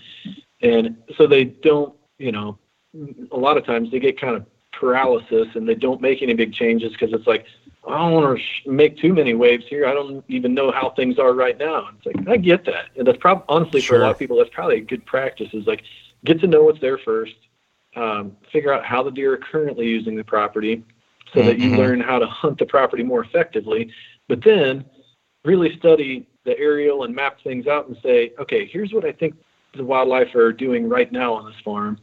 and 0.62 0.96
so 1.16 1.26
they 1.26 1.44
don't 1.44 1.94
you 2.18 2.32
know 2.32 2.58
a 3.32 3.36
lot 3.36 3.56
of 3.56 3.64
times 3.64 3.90
they 3.90 4.00
get 4.00 4.20
kind 4.20 4.36
of 4.36 4.44
paralysis 4.72 5.48
and 5.54 5.68
they 5.68 5.74
don't 5.74 6.00
make 6.00 6.22
any 6.22 6.34
big 6.34 6.52
changes 6.52 6.92
because 6.92 7.12
it's 7.12 7.26
like 7.26 7.46
I 7.86 7.96
don't 7.96 8.12
want 8.12 8.36
to 8.36 8.42
sh- 8.42 8.66
make 8.66 8.98
too 8.98 9.14
many 9.14 9.32
waves 9.34 9.64
here. 9.66 9.86
I 9.86 9.94
don't 9.94 10.22
even 10.28 10.52
know 10.52 10.70
how 10.70 10.90
things 10.90 11.18
are 11.18 11.32
right 11.32 11.56
now. 11.56 11.88
It's 11.96 12.06
like 12.06 12.28
I 12.28 12.36
get 12.36 12.64
that, 12.66 12.86
and 12.96 13.06
that's 13.06 13.18
probably 13.18 13.44
honestly 13.48 13.80
sure. 13.80 13.96
for 13.96 14.02
a 14.02 14.06
lot 14.06 14.12
of 14.12 14.18
people 14.18 14.36
that's 14.36 14.50
probably 14.50 14.78
a 14.78 14.82
good 14.82 15.04
practice. 15.06 15.48
Is 15.52 15.66
like 15.66 15.82
get 16.24 16.40
to 16.40 16.46
know 16.46 16.64
what's 16.64 16.80
there 16.80 16.98
first, 16.98 17.36
um, 17.96 18.36
figure 18.52 18.72
out 18.72 18.84
how 18.84 19.02
the 19.02 19.10
deer 19.10 19.32
are 19.32 19.38
currently 19.38 19.86
using 19.86 20.14
the 20.14 20.24
property, 20.24 20.84
so 21.32 21.40
mm-hmm. 21.40 21.48
that 21.48 21.58
you 21.58 21.70
mm-hmm. 21.70 21.78
learn 21.78 22.00
how 22.00 22.18
to 22.18 22.26
hunt 22.26 22.58
the 22.58 22.66
property 22.66 23.02
more 23.02 23.24
effectively. 23.24 23.90
But 24.28 24.44
then 24.44 24.84
really 25.44 25.76
study 25.78 26.28
the 26.44 26.58
aerial 26.58 27.04
and 27.04 27.14
map 27.14 27.38
things 27.42 27.66
out 27.66 27.88
and 27.88 27.96
say, 28.02 28.32
okay, 28.38 28.66
here's 28.66 28.92
what 28.92 29.06
I 29.06 29.12
think 29.12 29.34
the 29.74 29.84
wildlife 29.84 30.34
are 30.34 30.52
doing 30.52 30.88
right 30.88 31.10
now 31.10 31.34
on 31.34 31.46
this 31.46 31.60
farm. 31.64 31.98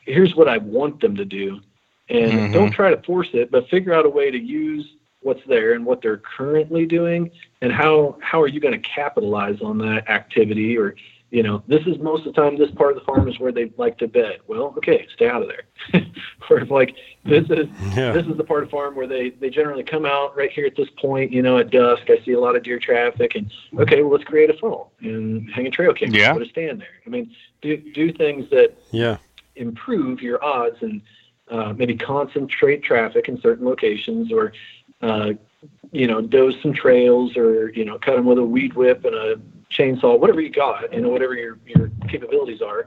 Here's 0.00 0.34
what 0.34 0.48
I 0.48 0.58
want 0.58 1.00
them 1.00 1.16
to 1.16 1.24
do. 1.24 1.60
And 2.08 2.32
mm-hmm. 2.32 2.52
don't 2.52 2.70
try 2.70 2.94
to 2.94 3.02
force 3.02 3.28
it, 3.32 3.50
but 3.50 3.68
figure 3.68 3.92
out 3.92 4.06
a 4.06 4.08
way 4.08 4.30
to 4.30 4.38
use 4.38 4.86
what's 5.20 5.44
there 5.48 5.72
and 5.72 5.84
what 5.84 6.00
they're 6.00 6.18
currently 6.18 6.86
doing 6.86 7.30
and 7.60 7.72
how 7.72 8.16
how 8.20 8.40
are 8.40 8.46
you 8.46 8.60
going 8.60 8.80
to 8.80 8.88
capitalize 8.88 9.60
on 9.60 9.76
that 9.78 10.08
activity 10.08 10.78
or 10.78 10.94
you 11.30 11.42
know 11.42 11.62
this 11.66 11.84
is 11.86 11.98
most 11.98 12.26
of 12.26 12.34
the 12.34 12.40
time 12.40 12.56
this 12.56 12.70
part 12.70 12.92
of 12.92 12.98
the 12.98 13.04
farm 13.04 13.28
is 13.28 13.38
where 13.38 13.52
they 13.52 13.72
like 13.76 13.98
to 13.98 14.06
bed. 14.06 14.38
Well 14.46 14.74
okay 14.78 15.06
stay 15.14 15.28
out 15.28 15.42
of 15.42 15.48
there. 15.48 16.02
Or 16.48 16.64
like 16.66 16.94
this 17.24 17.44
is 17.50 17.66
yeah. 17.96 18.12
this 18.12 18.24
is 18.26 18.36
the 18.36 18.44
part 18.44 18.62
of 18.62 18.68
the 18.68 18.70
farm 18.70 18.94
where 18.94 19.08
they 19.08 19.30
they 19.30 19.50
generally 19.50 19.82
come 19.82 20.06
out 20.06 20.36
right 20.36 20.50
here 20.50 20.64
at 20.64 20.76
this 20.76 20.88
point 20.96 21.32
you 21.32 21.42
know 21.42 21.58
at 21.58 21.70
dusk. 21.70 22.04
I 22.08 22.24
see 22.24 22.32
a 22.32 22.40
lot 22.40 22.54
of 22.54 22.62
deer 22.62 22.78
traffic 22.78 23.34
and 23.34 23.52
okay 23.78 24.02
well 24.02 24.12
let's 24.12 24.24
create 24.24 24.48
a 24.50 24.54
funnel 24.54 24.92
and 25.00 25.50
hang 25.50 25.66
a 25.66 25.70
trail 25.70 25.92
cam 25.92 26.14
yeah. 26.14 26.32
put 26.32 26.42
a 26.42 26.48
stand 26.48 26.80
there. 26.80 27.00
I 27.04 27.10
mean 27.10 27.34
do 27.62 27.76
do 27.76 28.12
things 28.12 28.48
that 28.50 28.76
yeah. 28.92 29.16
improve 29.56 30.22
your 30.22 30.42
odds 30.44 30.76
and 30.82 31.02
uh, 31.48 31.72
maybe 31.72 31.96
concentrate 31.96 32.82
traffic 32.82 33.28
in 33.28 33.40
certain 33.40 33.66
locations 33.66 34.32
or 34.32 34.52
uh, 35.02 35.32
you 35.92 36.06
know 36.06 36.20
doze 36.20 36.54
some 36.62 36.72
trails 36.72 37.36
or 37.36 37.70
you 37.70 37.84
know 37.84 37.98
cut 37.98 38.16
them 38.16 38.26
with 38.26 38.38
a 38.38 38.44
weed 38.44 38.74
whip 38.74 39.04
and 39.04 39.14
a 39.14 39.40
chainsaw 39.70 40.18
whatever 40.18 40.40
you 40.40 40.50
got 40.50 40.92
and 40.92 41.06
whatever 41.06 41.34
your 41.34 41.58
your 41.66 41.90
capabilities 42.08 42.62
are 42.62 42.86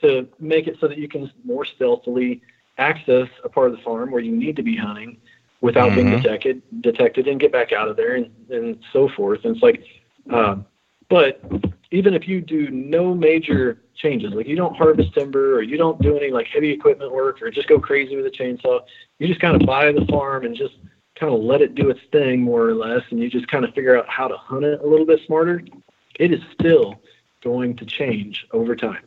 to 0.00 0.28
make 0.38 0.66
it 0.66 0.76
so 0.80 0.88
that 0.88 0.98
you 0.98 1.08
can 1.08 1.30
more 1.44 1.64
stealthily 1.64 2.40
access 2.78 3.28
a 3.44 3.48
part 3.48 3.70
of 3.70 3.76
the 3.76 3.82
farm 3.82 4.10
where 4.10 4.22
you 4.22 4.34
need 4.34 4.56
to 4.56 4.62
be 4.62 4.76
hunting 4.76 5.16
without 5.60 5.90
mm-hmm. 5.90 6.10
being 6.10 6.22
detected 6.22 6.62
detected 6.80 7.26
and 7.26 7.40
get 7.40 7.52
back 7.52 7.72
out 7.72 7.88
of 7.88 7.96
there 7.96 8.16
and, 8.16 8.30
and 8.50 8.78
so 8.92 9.08
forth 9.08 9.44
and 9.44 9.54
it's 9.54 9.62
like 9.62 9.84
um, 10.30 10.66
but 11.08 11.42
even 11.90 12.14
if 12.14 12.28
you 12.28 12.40
do 12.40 12.70
no 12.70 13.14
major 13.14 13.82
changes, 13.96 14.32
like 14.32 14.46
you 14.46 14.56
don't 14.56 14.76
harvest 14.76 15.12
timber 15.12 15.56
or 15.56 15.62
you 15.62 15.76
don't 15.76 16.00
do 16.00 16.16
any 16.16 16.30
like 16.30 16.46
heavy 16.46 16.70
equipment 16.70 17.12
work 17.12 17.42
or 17.42 17.50
just 17.50 17.68
go 17.68 17.78
crazy 17.78 18.16
with 18.16 18.26
a 18.26 18.30
chainsaw, 18.30 18.80
you 19.18 19.26
just 19.26 19.40
kind 19.40 19.60
of 19.60 19.66
buy 19.66 19.90
the 19.92 20.06
farm 20.06 20.44
and 20.44 20.56
just 20.56 20.74
kind 21.16 21.34
of 21.34 21.40
let 21.40 21.60
it 21.60 21.74
do 21.74 21.90
its 21.90 22.00
thing 22.12 22.40
more 22.40 22.66
or 22.66 22.74
less, 22.74 23.02
and 23.10 23.20
you 23.20 23.28
just 23.28 23.46
kind 23.48 23.64
of 23.64 23.74
figure 23.74 23.98
out 23.98 24.08
how 24.08 24.28
to 24.28 24.36
hunt 24.36 24.64
it 24.64 24.80
a 24.80 24.86
little 24.86 25.04
bit 25.04 25.20
smarter. 25.26 25.62
It 26.18 26.32
is 26.32 26.40
still 26.52 27.00
going 27.42 27.76
to 27.76 27.86
change 27.86 28.46
over 28.52 28.76
time. 28.76 29.04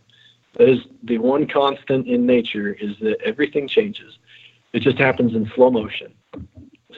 That 0.57 0.69
is 0.69 0.79
the 1.03 1.17
one 1.17 1.47
constant 1.47 2.07
in 2.07 2.25
nature 2.25 2.73
is 2.73 2.97
that 3.01 3.21
everything 3.21 3.67
changes. 3.67 4.17
It 4.71 4.81
just 4.81 4.97
happens 4.97 5.35
in 5.35 5.51
slow 5.55 5.71
motion. 5.71 6.13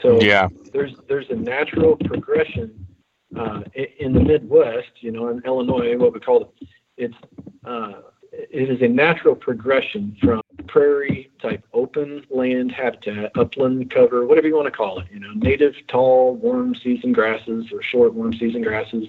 So 0.02 0.22
yeah. 0.22 0.50
there's 0.74 0.96
there's 1.08 1.30
a 1.30 1.36
natural 1.36 1.96
progression 1.98 2.86
uh, 3.38 3.62
in 4.00 4.14
the 4.14 4.20
Midwest, 4.20 4.92
you 5.00 5.12
know, 5.12 5.30
in 5.30 5.42
Illinois, 5.46 5.98
what 5.98 6.14
we 6.14 6.20
call 6.20 6.42
it, 6.44 6.68
it's 6.98 7.16
uh, 7.66 7.94
it 8.32 8.70
is 8.70 8.82
a 8.82 8.88
natural 8.88 9.36
progression 9.36 10.16
from 10.22 10.42
prairie 10.68 11.32
type 11.42 11.64
open 11.74 12.26
land 12.30 12.72
habitat, 12.72 13.32
upland 13.36 13.90
cover, 13.92 14.26
whatever 14.26 14.48
you 14.48 14.56
want 14.56 14.66
to 14.66 14.72
call 14.72 15.00
it, 15.00 15.08
you 15.12 15.20
know, 15.20 15.32
native 15.36 15.76
tall 15.88 16.36
warm 16.36 16.76
season 16.76 17.14
grasses 17.14 17.72
or 17.72 17.82
short 17.82 18.14
warm 18.14 18.34
season 18.34 18.62
grasses 18.62 19.08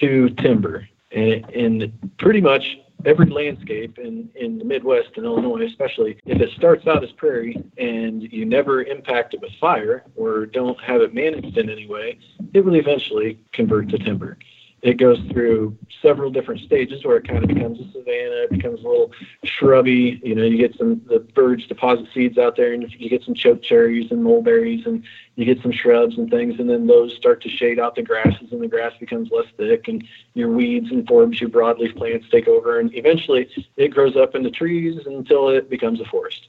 to 0.00 0.30
timber. 0.30 0.88
And, 1.12 1.48
and 1.50 2.10
pretty 2.18 2.40
much 2.40 2.78
every 3.04 3.30
landscape 3.30 3.98
in, 3.98 4.28
in 4.34 4.58
the 4.58 4.64
Midwest 4.64 5.10
and 5.16 5.24
Illinois, 5.24 5.64
especially 5.66 6.18
if 6.26 6.40
it 6.40 6.50
starts 6.56 6.86
out 6.86 7.02
as 7.02 7.10
prairie 7.12 7.62
and 7.78 8.22
you 8.22 8.44
never 8.44 8.82
impact 8.82 9.34
it 9.34 9.40
with 9.40 9.52
fire 9.60 10.04
or 10.16 10.46
don't 10.46 10.78
have 10.80 11.00
it 11.00 11.14
managed 11.14 11.56
in 11.56 11.70
any 11.70 11.86
way, 11.86 12.18
it 12.52 12.64
will 12.64 12.74
eventually 12.74 13.38
convert 13.52 13.88
to 13.90 13.98
timber 13.98 14.36
it 14.82 14.94
goes 14.94 15.18
through 15.30 15.76
several 16.00 16.30
different 16.30 16.60
stages 16.60 17.04
where 17.04 17.16
it 17.16 17.26
kind 17.26 17.42
of 17.42 17.48
becomes 17.48 17.80
a 17.80 17.84
savanna, 17.90 18.44
it 18.44 18.50
becomes 18.50 18.80
a 18.84 18.88
little 18.88 19.10
shrubby. 19.44 20.20
You 20.22 20.34
know, 20.34 20.44
you 20.44 20.56
get 20.56 20.76
some 20.76 21.02
the 21.08 21.18
birds 21.18 21.66
deposit 21.66 22.06
seeds 22.14 22.38
out 22.38 22.56
there, 22.56 22.72
and 22.72 22.90
you 22.92 23.08
get 23.08 23.24
some 23.24 23.34
choke 23.34 23.62
cherries 23.62 24.10
and 24.10 24.22
mulberries, 24.22 24.86
and 24.86 25.02
you 25.34 25.44
get 25.44 25.60
some 25.62 25.72
shrubs 25.72 26.16
and 26.16 26.30
things, 26.30 26.60
and 26.60 26.70
then 26.70 26.86
those 26.86 27.14
start 27.16 27.42
to 27.42 27.48
shade 27.48 27.78
out 27.78 27.96
the 27.96 28.02
grasses, 28.02 28.52
and 28.52 28.62
the 28.62 28.68
grass 28.68 28.92
becomes 29.00 29.30
less 29.30 29.46
thick, 29.56 29.88
and 29.88 30.04
your 30.34 30.50
weeds 30.50 30.90
and 30.90 31.06
forbs, 31.06 31.40
your 31.40 31.50
broadleaf 31.50 31.96
plants 31.96 32.26
take 32.30 32.46
over, 32.46 32.78
and 32.78 32.94
eventually 32.94 33.48
it 33.76 33.88
grows 33.88 34.16
up 34.16 34.34
into 34.34 34.50
trees 34.50 35.00
until 35.06 35.48
it 35.48 35.68
becomes 35.68 36.00
a 36.00 36.04
forest. 36.04 36.48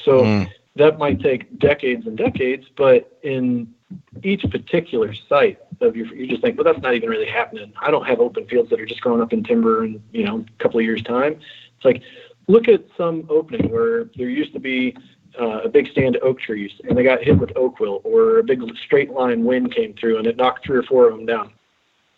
So 0.00 0.22
mm. 0.22 0.50
That 0.78 0.98
might 0.98 1.20
take 1.20 1.58
decades 1.58 2.06
and 2.06 2.16
decades, 2.16 2.66
but 2.76 3.18
in 3.22 3.74
each 4.22 4.48
particular 4.50 5.12
site 5.28 5.58
of 5.80 5.96
your, 5.96 6.06
you 6.14 6.26
just 6.26 6.40
think, 6.42 6.56
well, 6.56 6.64
that's 6.64 6.82
not 6.82 6.94
even 6.94 7.08
really 7.08 7.26
happening. 7.26 7.72
I 7.80 7.90
don't 7.90 8.06
have 8.06 8.20
open 8.20 8.46
fields 8.46 8.70
that 8.70 8.80
are 8.80 8.86
just 8.86 9.00
growing 9.00 9.20
up 9.20 9.32
in 9.32 9.42
timber 9.42 9.84
in, 9.84 10.02
you 10.12 10.24
know, 10.24 10.44
a 10.46 10.62
couple 10.62 10.78
of 10.78 10.84
years 10.84 11.02
time. 11.02 11.32
It's 11.76 11.84
like, 11.84 12.02
look 12.46 12.68
at 12.68 12.84
some 12.96 13.26
opening 13.28 13.70
where 13.70 14.04
there 14.16 14.28
used 14.28 14.52
to 14.52 14.60
be 14.60 14.96
uh, 15.38 15.60
a 15.64 15.68
big 15.68 15.90
stand 15.90 16.16
of 16.16 16.22
oak 16.22 16.40
trees 16.40 16.72
and 16.88 16.96
they 16.96 17.02
got 17.02 17.22
hit 17.22 17.38
with 17.38 17.52
oak 17.56 17.80
wilt 17.80 18.02
or 18.04 18.38
a 18.38 18.44
big 18.44 18.62
straight 18.76 19.10
line 19.10 19.44
wind 19.44 19.74
came 19.74 19.94
through 19.94 20.18
and 20.18 20.26
it 20.26 20.36
knocked 20.36 20.64
three 20.64 20.78
or 20.78 20.82
four 20.82 21.08
of 21.08 21.16
them 21.16 21.26
down. 21.26 21.52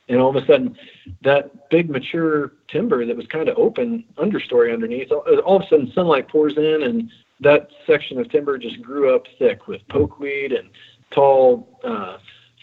And 0.08 0.20
all 0.20 0.36
of 0.36 0.42
a 0.42 0.44
sudden, 0.46 0.76
that 1.22 1.70
big 1.70 1.88
mature 1.88 2.52
timber 2.68 3.06
that 3.06 3.16
was 3.16 3.26
kind 3.26 3.48
of 3.48 3.56
open 3.56 4.04
understory 4.16 4.72
underneath, 4.72 5.12
all 5.12 5.56
of 5.56 5.62
a 5.62 5.68
sudden 5.68 5.92
sunlight 5.92 6.28
pours 6.28 6.56
in 6.56 6.82
and 6.82 7.11
that 7.41 7.70
section 7.86 8.18
of 8.18 8.28
timber 8.30 8.59
just 8.59 8.80
grew 8.82 9.14
up 9.14 9.26
thick 9.38 9.66
with 9.66 9.86
pokeweed 9.88 10.59
and 10.59 10.70
tall 11.11 11.80
uh, 11.84 12.18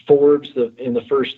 forbs 0.08 0.56
in 0.78 0.94
the 0.94 1.02
first 1.02 1.36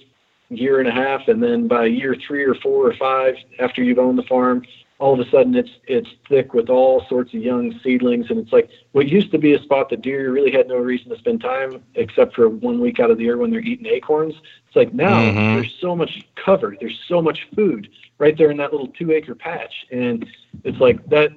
year 0.50 0.80
and 0.80 0.88
a 0.88 0.92
half, 0.92 1.28
and 1.28 1.42
then 1.42 1.68
by 1.68 1.86
year 1.86 2.14
three 2.26 2.44
or 2.44 2.54
four 2.54 2.86
or 2.86 2.94
five, 2.94 3.36
after 3.58 3.82
you've 3.82 3.98
owned 3.98 4.18
the 4.18 4.24
farm, 4.24 4.64
all 4.98 5.18
of 5.18 5.26
a 5.26 5.30
sudden 5.30 5.54
it's 5.54 5.70
it's 5.86 6.10
thick 6.28 6.52
with 6.52 6.68
all 6.68 7.06
sorts 7.08 7.32
of 7.32 7.40
young 7.40 7.78
seedlings. 7.82 8.26
And 8.28 8.38
it's 8.38 8.52
like 8.52 8.68
what 8.92 9.08
used 9.08 9.30
to 9.32 9.38
be 9.38 9.54
a 9.54 9.62
spot 9.62 9.88
that 9.90 10.02
deer 10.02 10.30
really 10.30 10.50
had 10.50 10.68
no 10.68 10.76
reason 10.76 11.08
to 11.08 11.16
spend 11.16 11.40
time 11.40 11.82
except 11.94 12.34
for 12.34 12.48
one 12.48 12.80
week 12.80 13.00
out 13.00 13.10
of 13.10 13.16
the 13.16 13.24
year 13.24 13.38
when 13.38 13.50
they're 13.50 13.60
eating 13.60 13.86
acorns. 13.86 14.34
It's 14.66 14.76
like 14.76 14.92
now 14.92 15.20
mm-hmm. 15.20 15.54
there's 15.54 15.74
so 15.80 15.96
much 15.96 16.26
cover 16.36 16.76
there's 16.78 17.00
so 17.08 17.22
much 17.22 17.48
food 17.56 17.88
right 18.18 18.36
there 18.36 18.50
in 18.50 18.58
that 18.58 18.72
little 18.72 18.88
two 18.88 19.10
acre 19.12 19.34
patch. 19.34 19.86
And 19.90 20.26
it's 20.64 20.78
like 20.78 21.04
that 21.08 21.30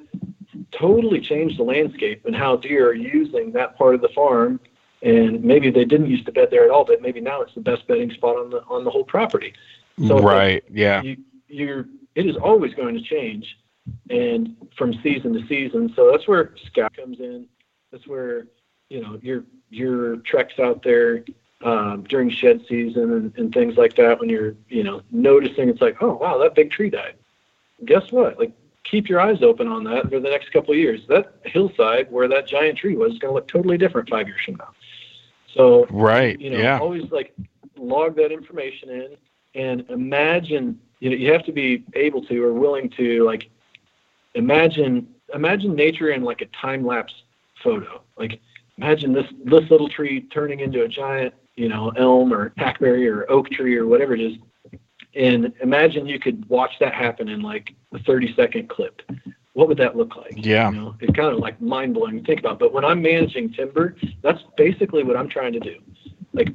totally 0.77 1.19
changed 1.19 1.57
the 1.57 1.63
landscape 1.63 2.25
and 2.25 2.35
how 2.35 2.55
deer 2.55 2.89
are 2.89 2.93
using 2.93 3.51
that 3.51 3.77
part 3.77 3.95
of 3.95 4.01
the 4.01 4.09
farm 4.09 4.59
and 5.01 5.43
maybe 5.43 5.69
they 5.69 5.85
didn't 5.85 6.09
used 6.09 6.25
to 6.25 6.31
bed 6.31 6.49
there 6.49 6.63
at 6.63 6.69
all 6.69 6.85
but 6.85 7.01
maybe 7.01 7.21
now 7.21 7.41
it's 7.41 7.53
the 7.53 7.61
best 7.61 7.87
bedding 7.87 8.11
spot 8.11 8.35
on 8.37 8.49
the 8.49 8.63
on 8.63 8.83
the 8.83 8.89
whole 8.89 9.03
property 9.03 9.53
so 10.07 10.17
right 10.19 10.63
like 10.63 10.65
yeah 10.71 11.01
you, 11.01 11.17
you're 11.47 11.85
it 12.15 12.25
is 12.25 12.35
always 12.37 12.73
going 12.73 12.95
to 12.95 13.01
change 13.01 13.57
and 14.09 14.55
from 14.75 14.93
season 15.01 15.33
to 15.33 15.45
season. 15.47 15.91
So 15.95 16.11
that's 16.11 16.27
where 16.27 16.53
scout 16.65 16.95
comes 16.95 17.19
in. 17.19 17.47
That's 17.91 18.07
where, 18.07 18.47
you 18.89 19.01
know, 19.01 19.19
your 19.21 19.43
your 19.69 20.17
treks 20.17 20.59
out 20.59 20.83
there 20.83 21.23
um, 21.63 22.03
during 22.03 22.29
shed 22.29 22.63
season 22.67 23.11
and, 23.11 23.37
and 23.37 23.53
things 23.53 23.77
like 23.77 23.95
that 23.95 24.19
when 24.19 24.29
you're, 24.29 24.55
you 24.67 24.83
know, 24.83 25.01
noticing 25.11 25.69
it's 25.69 25.81
like, 25.81 26.01
oh 26.01 26.15
wow, 26.15 26.37
that 26.39 26.55
big 26.55 26.71
tree 26.71 26.89
died. 26.89 27.15
Guess 27.85 28.11
what? 28.11 28.39
Like 28.39 28.53
keep 28.83 29.09
your 29.09 29.19
eyes 29.19 29.41
open 29.41 29.67
on 29.67 29.83
that 29.85 30.09
for 30.09 30.19
the 30.19 30.29
next 30.29 30.51
couple 30.51 30.71
of 30.71 30.77
years. 30.77 31.01
That 31.07 31.35
hillside 31.45 32.11
where 32.11 32.27
that 32.27 32.47
giant 32.47 32.77
tree 32.77 32.95
was 32.95 33.13
is 33.13 33.19
going 33.19 33.31
to 33.31 33.35
look 33.35 33.47
totally 33.47 33.77
different 33.77 34.09
five 34.09 34.27
years 34.27 34.41
from 34.45 34.55
now. 34.55 34.69
So 35.53 35.85
right, 35.89 36.39
you 36.39 36.49
know, 36.49 36.57
yeah. 36.57 36.79
always 36.79 37.09
like 37.11 37.33
log 37.77 38.15
that 38.15 38.31
information 38.31 38.89
in 38.89 39.17
and 39.55 39.85
imagine 39.89 40.79
you 40.99 41.09
know 41.09 41.15
you 41.15 41.31
have 41.31 41.43
to 41.45 41.51
be 41.51 41.83
able 41.95 42.23
to 42.25 42.43
or 42.43 42.53
willing 42.53 42.89
to 42.89 43.23
like 43.23 43.49
imagine 44.35 45.07
imagine 45.33 45.75
nature 45.75 46.11
in 46.11 46.23
like 46.23 46.41
a 46.41 46.45
time 46.47 46.85
lapse 46.85 47.13
photo 47.63 48.01
like 48.17 48.39
imagine 48.77 49.13
this 49.13 49.25
this 49.45 49.69
little 49.69 49.89
tree 49.89 50.21
turning 50.21 50.59
into 50.59 50.83
a 50.83 50.87
giant 50.87 51.33
you 51.55 51.69
know 51.69 51.91
elm 51.97 52.33
or 52.33 52.53
hackberry 52.57 53.07
or 53.07 53.29
oak 53.31 53.49
tree 53.49 53.77
or 53.77 53.85
whatever 53.85 54.13
it 54.13 54.21
is 54.21 54.37
and 55.15 55.53
imagine 55.61 56.05
you 56.05 56.19
could 56.19 56.47
watch 56.49 56.73
that 56.79 56.93
happen 56.93 57.29
in 57.29 57.41
like 57.41 57.73
a 57.93 57.99
30 57.99 58.33
second 58.35 58.69
clip. 58.69 59.01
What 59.53 59.67
would 59.67 59.77
that 59.77 59.95
look 59.95 60.15
like? 60.15 60.33
Yeah. 60.35 60.71
you 60.71 60.77
know, 60.77 60.95
it's 60.99 61.15
kind 61.15 61.31
of 61.31 61.39
like 61.39 61.61
mind 61.61 61.93
blowing 61.93 62.19
to 62.19 62.25
think 62.25 62.39
about. 62.39 62.59
But 62.59 62.73
when 62.73 62.83
i'm 62.83 63.01
managing 63.01 63.53
timber 63.53 63.95
that's 64.21 64.41
basically 64.57 65.03
what 65.03 65.15
i'm 65.15 65.29
trying 65.29 65.53
to 65.53 65.59
do. 65.59 65.77
Like 66.33 66.49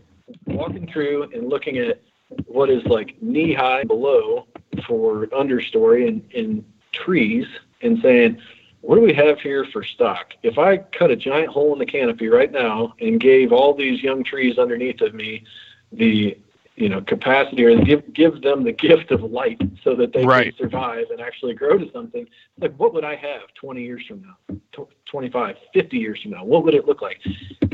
walking 0.46 0.90
through 0.92 1.24
and 1.34 1.48
looking 1.48 1.78
at 1.78 2.02
what 2.46 2.70
is 2.70 2.84
like 2.86 3.16
knee 3.22 3.54
high 3.54 3.84
below 3.84 4.46
for 4.86 5.26
understory 5.28 6.08
and, 6.08 6.24
in 6.32 6.64
trees 6.92 7.46
and 7.82 7.98
saying, 8.02 8.40
what 8.80 8.96
do 8.96 9.00
we 9.00 9.12
have 9.14 9.40
here 9.40 9.64
for 9.72 9.82
stock? 9.82 10.34
If 10.42 10.58
I 10.58 10.78
cut 10.78 11.10
a 11.10 11.16
giant 11.16 11.48
hole 11.48 11.72
in 11.72 11.78
the 11.78 11.86
canopy 11.86 12.28
right 12.28 12.50
now 12.50 12.94
and 13.00 13.20
gave 13.20 13.52
all 13.52 13.74
these 13.74 14.02
young 14.02 14.22
trees 14.22 14.58
underneath 14.58 15.00
of 15.00 15.14
me 15.14 15.44
the 15.92 16.38
you 16.80 16.88
know 16.88 17.00
capacity 17.00 17.64
or 17.64 17.76
give 17.82 18.12
give 18.12 18.40
them 18.42 18.64
the 18.64 18.72
gift 18.86 19.10
of 19.10 19.22
light 19.22 19.60
so 19.82 19.94
that 19.94 20.12
they 20.12 20.24
right. 20.24 20.56
can 20.56 20.66
survive 20.66 21.06
and 21.10 21.20
actually 21.20 21.54
grow 21.54 21.76
to 21.76 21.90
something 21.92 22.26
like 22.60 22.74
what 22.76 22.94
would 22.94 23.04
i 23.04 23.14
have 23.14 23.42
20 23.54 23.82
years 23.82 24.04
from 24.06 24.22
now 24.22 24.86
25 25.06 25.56
50 25.74 25.98
years 25.98 26.20
from 26.22 26.32
now 26.32 26.44
what 26.44 26.64
would 26.64 26.74
it 26.74 26.86
look 26.86 27.02
like 27.02 27.20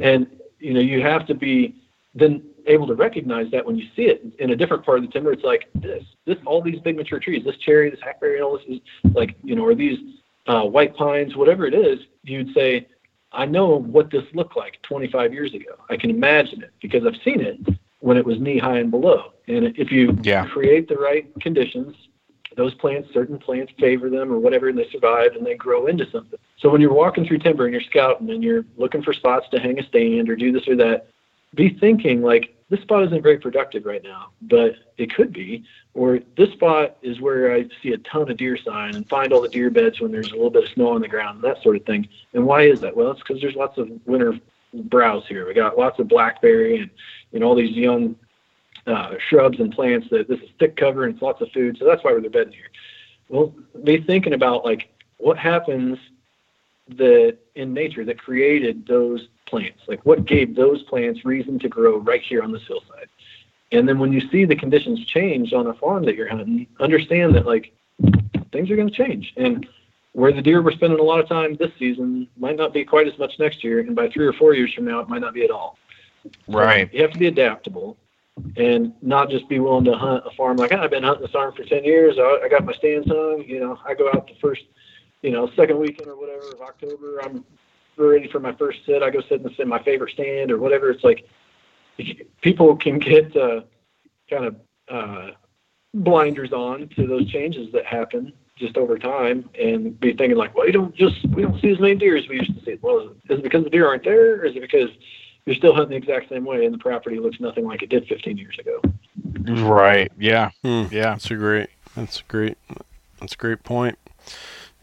and 0.03 0.27
you 0.59 0.73
know 0.73 0.81
you 0.81 1.01
have 1.01 1.27
to 1.27 1.35
be 1.35 1.77
then 2.15 2.43
able 2.67 2.87
to 2.87 2.95
recognize 2.95 3.51
that 3.51 3.65
when 3.65 3.77
you 3.77 3.87
see 3.95 4.03
it 4.03 4.25
in 4.39 4.51
a 4.51 4.57
different 4.57 4.85
part 4.85 4.99
of 4.99 5.05
the 5.05 5.11
timber, 5.11 5.33
it's 5.33 5.43
like 5.43 5.69
this, 5.75 6.05
this, 6.25 6.39
all 6.47 6.63
these 6.63 6.81
big 6.81 6.97
mature 6.97 7.19
trees, 7.19 7.45
this 7.45 7.57
cherry, 7.59 7.91
this 7.91 8.01
hackberry, 8.01 8.41
all 8.41 8.57
this 8.57 8.67
is 8.69 8.81
like, 9.13 9.37
you 9.43 9.55
know, 9.55 9.65
or 9.65 9.75
these 9.75 9.99
uh, 10.47 10.63
white 10.63 10.97
pines, 10.97 11.37
whatever 11.37 11.67
it 11.67 11.75
is, 11.75 11.99
you'd 12.23 12.55
say, 12.55 12.87
I 13.33 13.47
know 13.47 13.81
what 13.81 14.11
this 14.11 14.25
looked 14.33 14.57
like 14.57 14.81
25 14.83 15.33
years 15.33 15.53
ago. 15.55 15.75
I 15.91 15.97
can 15.97 16.11
imagine 16.11 16.63
it 16.63 16.73
because 16.81 17.05
I've 17.05 17.21
seen 17.25 17.41
it 17.41 17.59
when 18.05 18.19
it 18.19 18.27
was 18.27 18.39
knee 18.39 18.59
high 18.59 18.77
and 18.77 18.91
below. 18.91 19.33
And 19.49 19.65
if 19.79 19.91
you 19.91 20.19
yeah. 20.23 20.45
create 20.45 20.89
the 20.89 20.97
right 20.97 21.27
conditions, 21.41 21.97
those 22.55 22.75
plants, 22.75 23.09
certain 23.15 23.39
plants 23.39 23.73
favor 23.81 24.11
them 24.11 24.31
or 24.31 24.39
whatever, 24.39 24.69
and 24.69 24.77
they 24.77 24.87
survive 24.91 25.35
and 25.35 25.45
they 25.45 25.55
grow 25.55 25.87
into 25.87 26.05
something. 26.11 26.39
So 26.59 26.69
when 26.69 26.83
you're 26.83 26.93
walking 26.93 27.27
through 27.27 27.39
timber 27.39 27.65
and 27.65 27.73
you're 27.73 27.83
scouting 27.83 28.29
and 28.29 28.45
you're 28.45 28.67
looking 28.77 29.03
for 29.03 29.15
spots 29.15 29.47
to 29.53 29.59
hang 29.59 29.79
a 29.79 29.83
stand 29.85 30.29
or 30.29 30.37
do 30.37 30.53
this 30.53 30.69
or 30.69 30.77
that, 30.77 31.07
be 31.55 31.71
thinking 31.71 32.21
like 32.21 32.55
this 32.69 32.83
spot 32.83 33.05
isn't 33.05 33.23
very 33.23 33.39
productive 33.39 33.87
right 33.87 34.03
now, 34.03 34.33
but 34.43 34.75
it 34.99 35.15
could 35.15 35.33
be. 35.33 35.65
Or 35.95 36.21
this 36.37 36.51
spot 36.51 36.99
is 37.01 37.23
where 37.23 37.55
I 37.55 37.65
see 37.83 37.95
a 37.95 37.99
ton 37.99 38.31
of 38.31 38.37
deer 38.37 38.59
sign 38.59 38.97
and 38.97 39.09
find 39.09 39.33
all 39.33 39.41
the 39.41 39.49
deer 39.49 39.71
beds 39.71 39.99
when 40.01 40.13
there's 40.13 40.31
a 40.31 40.35
little 40.35 40.51
bit 40.51 40.65
of 40.65 40.71
snow 40.71 40.91
on 40.91 41.01
the 41.01 41.09
ground, 41.09 41.37
and 41.37 41.45
that 41.45 41.63
sort 41.63 41.77
of 41.77 41.87
thing. 41.87 42.07
And 42.35 42.45
why 42.45 42.65
is 42.65 42.83
that? 42.83 42.95
Well, 42.95 43.13
it's 43.13 43.21
because 43.21 43.41
there's 43.41 43.57
lots 43.57 43.79
of 43.79 43.89
winter 44.05 44.39
browse 44.75 45.27
here. 45.27 45.47
We 45.47 45.55
got 45.55 45.79
lots 45.79 45.99
of 45.99 46.09
blackberry 46.09 46.79
and 46.79 46.91
you 47.35 47.41
know 47.41 47.49
all 47.49 47.55
these 47.55 47.77
young 47.77 48.17
uh, 48.87 49.15
shrubs 49.29 49.59
and 49.59 49.73
plants 49.73 50.07
that 50.11 50.29
this 50.29 50.39
is 50.41 50.49
thick 50.59 50.77
cover 50.77 51.05
and 51.05 51.15
it's 51.15 51.23
lots 51.23 51.43
of 51.43 51.51
food. 51.51 51.77
So 51.79 51.85
that's 51.85 52.03
why 52.05 52.13
we're 52.13 52.21
bedding 52.31 52.53
here. 52.53 52.71
Well, 53.29 53.53
be 53.83 54.01
thinking 54.01 54.35
about 54.35 54.65
like 54.65 54.89
what 55.19 55.37
happens 55.37 55.99
that 56.89 57.39
in 57.57 57.75
nature 57.75 58.05
that 58.05 58.19
created 58.19 58.87
those 58.87 59.29
plants? 59.47 59.81
Like 59.89 60.05
what 60.07 60.27
gave 60.27 60.55
those 60.55 60.83
plants 60.85 61.25
reason 61.25 61.59
to 61.59 61.69
grow 61.69 61.99
right 61.99 62.23
here 62.23 62.43
on 62.43 62.53
this 62.53 62.63
hillside? 62.69 63.09
And 63.73 63.89
then 63.89 63.99
when 63.99 64.13
you 64.13 64.21
see 64.31 64.45
the 64.45 64.55
conditions 64.55 65.05
change 65.07 65.53
on 65.53 65.67
a 65.67 65.75
farm 65.75 66.05
that 66.05 66.15
you're 66.15 66.29
hunting, 66.29 66.67
understand 66.79 67.35
that 67.35 67.47
like 67.47 67.73
things 68.53 68.71
are 68.71 68.77
going 68.77 68.91
to 68.91 68.95
change. 68.95 69.33
And 69.37 69.67
where 70.13 70.33
the 70.33 70.43
deer 70.43 70.63
were 70.63 70.71
spending 70.71 71.01
a 71.01 71.03
lot 71.03 71.19
of 71.19 71.29
time 71.29 71.57
this 71.57 71.73
season 71.79 72.29
might 72.37 72.57
not 72.57 72.73
be 72.73 72.85
quite 72.85 73.09
as 73.09 73.19
much 73.19 73.33
next 73.41 73.65
year, 73.65 73.81
and 73.81 73.97
by 73.97 74.09
three 74.09 74.27
or 74.27 74.33
four 74.33 74.55
years 74.55 74.73
from 74.73 74.85
now, 74.85 75.01
it 75.01 75.09
might 75.09 75.21
not 75.21 75.35
be 75.35 75.43
at 75.43 75.51
all. 75.51 75.77
Right. 76.49 76.93
You 76.93 77.03
have 77.03 77.13
to 77.13 77.19
be 77.19 77.27
adaptable 77.27 77.97
and 78.57 78.93
not 79.01 79.31
just 79.31 79.49
be 79.49 79.61
willing 79.61 79.85
to 79.85 79.97
hunt 79.97 80.25
a 80.27 80.31
farm 80.37 80.57
like 80.57 80.73
I've 80.73 80.91
been 80.91 81.05
hunting 81.05 81.23
this 81.23 81.31
farm 81.31 81.55
for 81.55 81.65
ten 81.65 81.85
years. 81.85 82.17
I, 82.19 82.41
I 82.45 82.49
got 82.49 82.65
my 82.65 82.73
stands 82.73 83.09
hung. 83.09 83.45
You 83.47 83.61
know, 83.61 83.79
I 83.87 83.95
go 83.95 84.09
out 84.09 84.27
the 84.27 84.35
first, 84.41 84.63
you 85.23 85.31
know, 85.31 85.51
second 85.55 85.79
weekend 85.79 86.09
or 86.09 86.17
whatever 86.17 86.49
of 86.53 86.61
October. 86.61 87.21
I'm 87.23 87.45
ready 87.97 88.29
for 88.29 88.41
my 88.41 88.53
first 88.53 88.81
sit, 88.87 89.03
I 89.03 89.11
go 89.11 89.21
sit 89.21 89.41
in, 89.41 89.43
the, 89.45 89.63
in 89.63 89.69
my 89.69 89.83
favorite 89.83 90.13
stand 90.13 90.51
or 90.51 90.59
whatever. 90.59 90.91
It's 90.91 91.05
like 91.05 91.29
people 92.41 92.77
can 92.77 92.99
get 92.99 93.37
uh, 93.37 93.63
kind 94.29 94.47
of 94.47 94.57
uh, 94.89 95.31
blinders 95.95 96.53
on 96.53 96.89
to 96.97 97.07
those 97.07 97.31
changes 97.31 97.73
that 97.73 97.87
happen 97.87 98.33
just 98.57 98.77
over 98.77 98.99
time 98.99 99.49
and 99.61 99.99
be 99.99 100.13
thinking 100.13 100.37
like, 100.37 100.55
well, 100.57 100.67
you 100.67 100.73
don't 100.73 100.95
just 100.95 101.27
we 101.31 101.43
don't 101.43 101.61
see 101.61 101.71
as 101.71 101.81
many 101.81 101.95
deer 101.95 102.17
as 102.17 102.29
we 102.29 102.37
used 102.37 102.55
to 102.57 102.65
see. 102.65 102.79
Well, 102.81 103.11
is 103.29 103.39
it 103.39 103.43
because 103.43 103.65
the 103.65 103.71
deer 103.71 103.87
aren't 103.87 104.05
there, 104.05 104.41
or 104.41 104.45
is 104.45 104.57
it 104.57 104.61
because 104.61 104.91
you're 105.47 105.57
still 105.57 105.75
hunting 105.75 105.91
the 105.91 105.97
exact 105.97 106.29
same 106.29 106.45
way 106.45 106.65
and 106.65 106.75
the 106.75 106.79
property 106.79 107.19
looks 107.19 107.41
nothing 107.41 107.67
like 107.67 107.83
it 107.83 107.89
did 107.91 108.07
15 108.07 108.37
years 108.37 108.59
ago? 108.59 108.81
Right. 109.63 110.11
Yeah. 110.19 110.51
Hmm. 110.63 110.85
Yeah. 110.91 111.11
That's 111.11 111.31
a 111.31 111.35
great. 111.35 111.71
That's 111.95 112.21
a 112.21 112.25
great. 112.29 112.59
That's 113.21 113.35
a 113.35 113.37
great 113.37 113.63
point. 113.63 113.99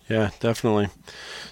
Yeah, 0.10 0.32
definitely. 0.40 0.90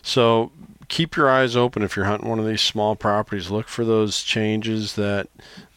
So 0.02 0.52
keep 0.90 1.16
your 1.16 1.30
eyes 1.30 1.56
open 1.56 1.84
if 1.84 1.96
you're 1.96 2.06
hunting 2.06 2.28
one 2.28 2.40
of 2.40 2.46
these 2.46 2.62
small 2.62 2.96
properties. 2.96 3.50
Look 3.50 3.68
for 3.68 3.86
those 3.86 4.24
changes 4.24 4.96
that 4.96 5.30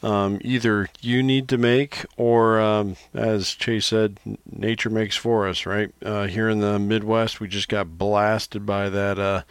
um, 0.02 0.40
either 0.42 0.88
you 1.00 1.22
need 1.22 1.48
to 1.50 1.58
make 1.58 2.04
or, 2.16 2.60
um, 2.60 2.96
as 3.14 3.50
Chase 3.50 3.86
said, 3.86 4.18
nature 4.50 4.90
makes 4.90 5.16
for 5.16 5.46
us, 5.46 5.64
right? 5.64 5.92
Uh, 6.04 6.26
here 6.26 6.48
in 6.48 6.60
the 6.60 6.78
Midwest, 6.78 7.40
we 7.40 7.46
just 7.46 7.68
got 7.68 7.98
blasted 7.98 8.66
by 8.66 8.88
that 8.88 9.18
uh, 9.18 9.42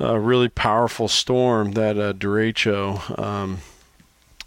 uh, 0.00 0.18
really 0.18 0.48
powerful 0.48 1.08
storm, 1.08 1.72
that 1.72 1.98
uh, 1.98 2.12
derecho, 2.12 3.18
um, 3.18 3.58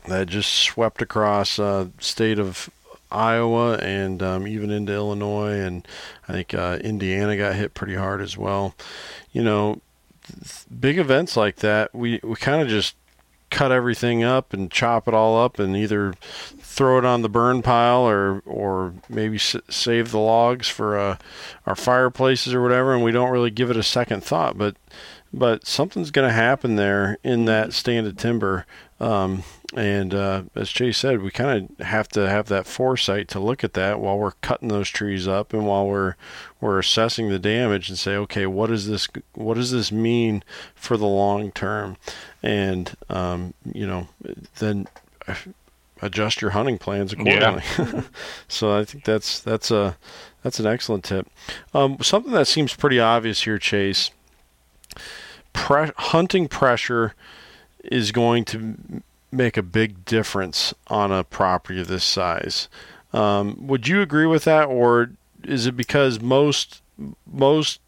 that 0.07 0.27
just 0.27 0.51
swept 0.51 1.01
across 1.01 1.59
uh, 1.59 1.87
state 1.99 2.39
of 2.39 2.69
Iowa 3.11 3.75
and 3.75 4.23
um, 4.23 4.47
even 4.47 4.71
into 4.71 4.93
Illinois, 4.93 5.59
and 5.59 5.87
I 6.27 6.33
think 6.33 6.53
uh, 6.53 6.79
Indiana 6.81 7.35
got 7.35 7.55
hit 7.55 7.73
pretty 7.73 7.95
hard 7.95 8.21
as 8.21 8.37
well. 8.37 8.73
You 9.31 9.43
know, 9.43 9.81
big 10.79 10.97
events 10.97 11.35
like 11.35 11.57
that, 11.57 11.93
we, 11.93 12.19
we 12.23 12.35
kind 12.35 12.61
of 12.61 12.67
just 12.67 12.95
cut 13.49 13.71
everything 13.71 14.23
up 14.23 14.53
and 14.53 14.71
chop 14.71 15.07
it 15.09 15.13
all 15.13 15.37
up 15.37 15.59
and 15.59 15.75
either 15.75 16.13
throw 16.59 16.97
it 16.97 17.03
on 17.03 17.21
the 17.21 17.27
burn 17.27 17.61
pile 17.61 18.07
or 18.07 18.41
or 18.45 18.93
maybe 19.09 19.35
s- 19.35 19.57
save 19.69 20.11
the 20.11 20.17
logs 20.17 20.69
for 20.69 20.97
uh, 20.97 21.17
our 21.65 21.75
fireplaces 21.75 22.53
or 22.53 22.61
whatever 22.61 22.93
and 22.93 23.03
we 23.03 23.11
don't 23.11 23.29
really 23.29 23.51
give 23.51 23.69
it 23.69 23.75
a 23.75 23.83
second 23.83 24.23
thought 24.23 24.57
but 24.57 24.77
but 25.33 25.65
something's 25.65 26.11
going 26.11 26.27
to 26.27 26.33
happen 26.33 26.75
there 26.75 27.17
in 27.23 27.45
that 27.45 27.73
stand 27.73 28.07
of 28.07 28.17
timber 28.17 28.65
um, 29.01 29.43
and 29.73 30.13
uh, 30.13 30.43
as 30.53 30.69
Chase 30.69 30.97
said, 30.97 31.21
we 31.23 31.31
kind 31.31 31.71
of 31.79 31.85
have 31.85 32.07
to 32.09 32.29
have 32.29 32.47
that 32.49 32.67
foresight 32.67 33.27
to 33.29 33.39
look 33.39 33.63
at 33.63 33.73
that 33.73 33.99
while 33.99 34.17
we're 34.17 34.33
cutting 34.41 34.67
those 34.67 34.89
trees 34.89 35.27
up 35.27 35.53
and 35.53 35.65
while 35.65 35.87
we're 35.87 36.15
we're 36.59 36.77
assessing 36.77 37.29
the 37.29 37.39
damage 37.39 37.89
and 37.89 37.97
say, 37.97 38.15
okay, 38.15 38.45
what 38.45 38.67
does 38.67 38.87
this 38.87 39.07
what 39.33 39.55
does 39.55 39.71
this 39.71 39.91
mean 39.91 40.43
for 40.75 40.97
the 40.97 41.07
long 41.07 41.51
term? 41.51 41.97
And 42.43 42.93
um, 43.09 43.55
you 43.73 43.87
know, 43.87 44.09
then 44.59 44.87
adjust 46.01 46.41
your 46.41 46.51
hunting 46.51 46.77
plans 46.77 47.13
accordingly. 47.13 47.63
Yeah. 47.79 48.01
so 48.47 48.77
I 48.77 48.85
think 48.85 49.03
that's 49.03 49.39
that's 49.39 49.71
a 49.71 49.97
That's 50.43 50.59
an 50.59 50.65
excellent 50.65 51.03
tip. 51.03 51.27
Um, 51.73 51.97
something 52.01 52.33
that 52.33 52.47
seems 52.47 52.75
pretty 52.75 52.99
obvious 52.99 53.43
here, 53.43 53.59
Chase. 53.59 54.11
Pre- 55.53 55.91
hunting 55.97 56.47
pressure 56.47 57.13
is 57.83 58.11
going 58.11 58.45
to 58.45 59.01
make 59.31 59.57
a 59.57 59.63
big 59.63 60.05
difference 60.05 60.73
on 60.87 61.11
a 61.11 61.23
property 61.23 61.81
of 61.81 61.87
this 61.87 62.03
size. 62.03 62.67
Um, 63.13 63.67
would 63.67 63.87
you 63.87 64.01
agree 64.01 64.25
with 64.25 64.43
that, 64.45 64.65
or 64.65 65.11
is 65.43 65.65
it 65.65 65.75
because 65.75 66.21
most 66.21 66.81
most 67.25 67.79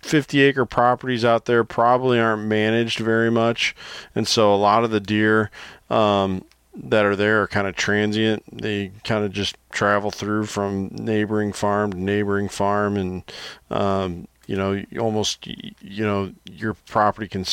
50 0.00 0.40
acre 0.42 0.66
properties 0.66 1.24
out 1.24 1.46
there 1.46 1.64
probably 1.64 2.20
aren't 2.20 2.44
managed 2.44 2.98
very 2.98 3.30
much, 3.30 3.74
and 4.14 4.26
so 4.28 4.54
a 4.54 4.56
lot 4.56 4.84
of 4.84 4.90
the 4.90 5.00
deer 5.00 5.50
um, 5.90 6.44
that 6.74 7.04
are 7.04 7.16
there 7.16 7.42
are 7.42 7.48
kind 7.48 7.66
of 7.66 7.74
transient. 7.74 8.44
They 8.52 8.92
kind 9.04 9.24
of 9.24 9.32
just 9.32 9.56
travel 9.70 10.10
through 10.10 10.46
from 10.46 10.88
neighboring 10.92 11.52
farm 11.52 11.92
to 11.92 12.00
neighboring 12.00 12.48
farm, 12.48 12.96
and 12.96 13.22
um, 13.70 14.28
you 14.48 14.56
know, 14.56 14.82
almost 14.98 15.46
you 15.46 16.04
know, 16.04 16.32
your 16.50 16.74
property 16.74 17.28
can 17.28 17.44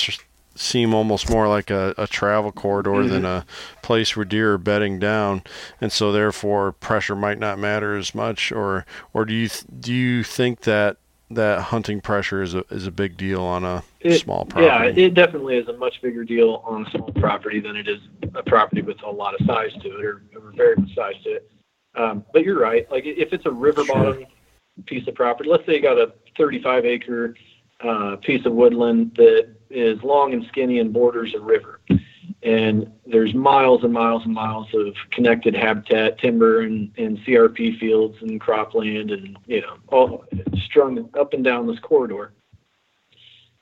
seem 0.55 0.93
almost 0.93 1.29
more 1.29 1.47
like 1.47 1.69
a, 1.69 1.93
a 1.97 2.07
travel 2.07 2.53
corridor 2.53 2.91
mm-hmm. 2.91 3.09
than 3.09 3.25
a 3.25 3.45
place 3.81 4.15
where 4.15 4.23
deer 4.23 4.53
are 4.53 4.57
bedding 4.57 4.97
down, 4.97 5.43
and 5.81 5.91
so 5.91 6.13
therefore 6.13 6.71
pressure 6.71 7.15
might 7.15 7.37
not 7.37 7.59
matter 7.59 7.97
as 7.97 8.15
much. 8.15 8.51
Or 8.51 8.85
or 9.13 9.25
do 9.25 9.33
you 9.33 9.49
th- 9.49 9.65
do 9.79 9.93
you 9.93 10.23
think 10.23 10.61
that 10.61 10.95
that 11.29 11.63
hunting 11.63 11.99
pressure 11.99 12.41
is 12.41 12.55
a 12.55 12.63
is 12.69 12.87
a 12.87 12.91
big 12.91 13.17
deal 13.17 13.41
on 13.41 13.65
a 13.65 13.83
it, 13.99 14.19
small 14.19 14.45
property? 14.45 14.95
Yeah, 14.95 15.05
it 15.05 15.13
definitely 15.15 15.57
is 15.57 15.67
a 15.67 15.73
much 15.73 16.01
bigger 16.01 16.23
deal 16.23 16.63
on 16.65 16.85
a 16.87 16.89
small 16.91 17.11
property 17.11 17.59
than 17.59 17.75
it 17.75 17.89
is 17.89 17.99
a 18.35 18.43
property 18.43 18.81
with 18.81 19.03
a 19.03 19.11
lot 19.11 19.39
of 19.39 19.45
size 19.45 19.73
to 19.81 19.99
it 19.99 20.05
or, 20.05 20.23
or 20.33 20.53
very 20.55 20.77
much 20.77 20.95
size 20.95 21.15
to 21.25 21.31
it. 21.31 21.51
Um, 21.95 22.25
but 22.33 22.43
you're 22.43 22.59
right. 22.59 22.89
Like 22.89 23.03
if 23.05 23.33
it's 23.33 23.45
a 23.45 23.51
river 23.51 23.83
bottom 23.85 24.19
sure. 24.19 24.27
Piece 24.85 25.07
of 25.07 25.15
property, 25.15 25.49
let's 25.49 25.65
say 25.65 25.75
you 25.75 25.81
got 25.81 25.97
a 25.97 26.13
35 26.37 26.85
acre 26.85 27.35
uh, 27.81 28.15
piece 28.17 28.45
of 28.45 28.53
woodland 28.53 29.13
that 29.15 29.53
is 29.69 30.01
long 30.03 30.33
and 30.33 30.45
skinny 30.47 30.79
and 30.79 30.93
borders 30.93 31.33
a 31.33 31.39
river. 31.39 31.81
And 32.43 32.91
there's 33.05 33.33
miles 33.33 33.83
and 33.83 33.91
miles 33.91 34.23
and 34.23 34.33
miles 34.33 34.67
of 34.73 34.93
connected 35.11 35.55
habitat, 35.55 36.19
timber 36.19 36.61
and, 36.61 36.91
and 36.97 37.17
CRP 37.19 37.79
fields 37.79 38.17
and 38.21 38.39
cropland 38.39 39.11
and, 39.11 39.37
you 39.47 39.61
know, 39.61 39.77
all 39.87 40.25
strung 40.63 41.09
up 41.19 41.33
and 41.33 41.43
down 41.43 41.67
this 41.67 41.79
corridor. 41.79 42.33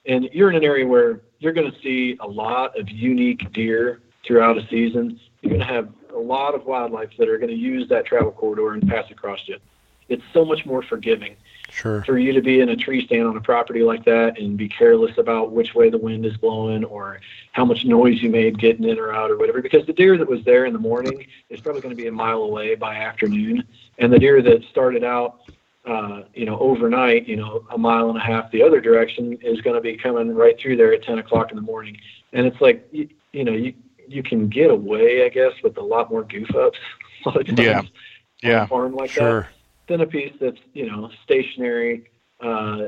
And 0.06 0.30
you're 0.34 0.50
in 0.50 0.58
an 0.58 0.66
area 0.66 0.86
where 0.86 1.22
you're 1.40 1.54
going 1.54 1.72
to 1.72 1.82
see 1.82 2.18
a 2.20 2.28
lot 2.28 2.78
of 2.78 2.90
unique 2.90 3.52
deer 3.54 4.02
throughout 4.26 4.58
a 4.58 4.68
season. 4.68 5.20
You're 5.42 5.52
going 5.52 5.68
to 5.68 5.74
have 5.74 5.90
a 6.14 6.20
lot 6.20 6.54
of 6.56 6.66
wildlife 6.66 7.10
that 7.18 7.30
are 7.30 7.38
going 7.38 7.52
to 7.52 7.56
use 7.56 7.88
that 7.90 8.06
travel 8.06 8.32
corridor 8.32 8.74
and 8.74 8.88
pass 8.88 9.10
across 9.12 9.40
you. 9.46 9.58
It's 10.10 10.24
so 10.34 10.46
much 10.46 10.66
more 10.66 10.84
forgiving 10.84 11.36
Sure. 11.74 12.04
For 12.04 12.20
you 12.20 12.34
to 12.34 12.42
be 12.42 12.60
in 12.60 12.70
a 12.70 12.76
tree 12.76 13.04
stand 13.04 13.26
on 13.26 13.36
a 13.36 13.42
property 13.42 13.82
like 13.82 14.06
that 14.06 14.38
and 14.38 14.56
be 14.56 14.70
careless 14.70 15.18
about 15.18 15.52
which 15.52 15.74
way 15.74 15.90
the 15.90 15.98
wind 15.98 16.24
is 16.24 16.38
blowing 16.38 16.84
or 16.84 17.20
how 17.54 17.66
much 17.66 17.84
noise 17.84 18.22
you 18.22 18.30
made 18.30 18.60
getting 18.60 18.88
in 18.88 19.00
or 19.00 19.12
out 19.12 19.32
or 19.32 19.38
whatever, 19.38 19.60
because 19.60 19.84
the 19.88 19.94
deer 19.94 20.16
that 20.20 20.30
was 20.30 20.44
there 20.44 20.66
in 20.66 20.74
the 20.74 20.80
morning 20.80 21.26
is 21.50 21.60
probably 21.60 21.82
going 21.82 21.96
to 21.96 22.00
be 22.00 22.08
a 22.08 22.12
mile 22.12 22.44
away 22.44 22.76
by 22.76 22.98
afternoon, 22.98 23.64
and 23.98 24.14
the 24.14 24.20
deer 24.20 24.44
that 24.44 24.64
started 24.70 25.04
out, 25.04 25.40
uh, 25.86 26.22
you 26.36 26.46
know, 26.46 26.60
overnight, 26.60 27.28
you 27.28 27.38
know, 27.38 27.66
a 27.72 27.78
mile 27.78 28.10
and 28.10 28.20
a 28.20 28.22
half 28.22 28.52
the 28.52 28.62
other 28.62 28.80
direction 28.80 29.36
is 29.42 29.60
going 29.62 29.76
to 29.76 29.82
be 29.82 29.98
coming 29.98 30.32
right 30.32 30.60
through 30.60 30.78
there 30.78 30.94
at 30.94 31.02
10 31.02 31.18
o'clock 31.18 31.50
in 31.50 31.56
the 31.56 31.62
morning, 31.62 31.98
and 32.34 32.46
it's 32.46 32.62
like, 32.62 32.88
you, 32.92 33.10
you 33.32 33.44
know, 33.44 33.52
you 33.52 33.74
you 34.08 34.22
can 34.22 34.48
get 34.48 34.70
away, 34.70 35.26
I 35.26 35.30
guess, 35.30 35.54
with 35.64 35.76
a 35.78 35.84
lot 35.84 36.12
more 36.12 36.24
goof 36.24 36.54
ups. 36.54 36.78
A 37.26 37.30
lot 37.30 37.38
of 37.38 37.48
times 37.48 37.60
yeah. 37.60 37.82
Yeah. 38.44 38.66
farm 38.66 38.94
like 38.96 39.12
sure. 39.12 39.42
that 39.44 39.53
than 39.88 40.02
a 40.02 40.06
piece 40.06 40.34
that's 40.40 40.60
you 40.74 40.90
know 40.90 41.10
stationary 41.24 42.10
uh, 42.44 42.88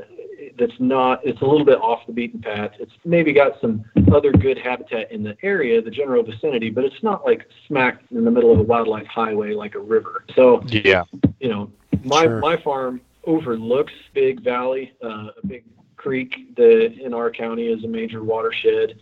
that's 0.58 0.78
not 0.78 1.20
it's 1.24 1.40
a 1.40 1.44
little 1.44 1.64
bit 1.64 1.78
off 1.78 2.06
the 2.06 2.12
beaten 2.12 2.40
path. 2.40 2.72
It's 2.78 2.92
maybe 3.04 3.32
got 3.32 3.60
some 3.60 3.84
other 4.12 4.30
good 4.30 4.58
habitat 4.58 5.10
in 5.10 5.22
the 5.22 5.36
area 5.42 5.80
the 5.80 5.90
general 5.90 6.22
vicinity 6.22 6.70
but 6.70 6.84
it's 6.84 7.02
not 7.02 7.24
like 7.24 7.46
smack 7.66 8.02
in 8.10 8.24
the 8.24 8.30
middle 8.30 8.52
of 8.52 8.58
a 8.58 8.62
wildlife 8.62 9.06
highway 9.06 9.54
like 9.54 9.74
a 9.74 9.78
river. 9.80 10.24
So 10.34 10.62
yeah. 10.66 11.04
you 11.40 11.48
know 11.48 11.70
my 12.04 12.24
sure. 12.24 12.40
my 12.40 12.56
farm 12.58 13.00
overlooks 13.24 13.94
big 14.14 14.42
valley 14.42 14.92
uh, 15.02 15.28
a 15.42 15.46
big 15.46 15.64
creek 15.96 16.54
that 16.56 16.92
in 17.00 17.14
our 17.14 17.30
county 17.30 17.66
is 17.66 17.82
a 17.84 17.88
major 17.88 18.22
watershed. 18.22 18.98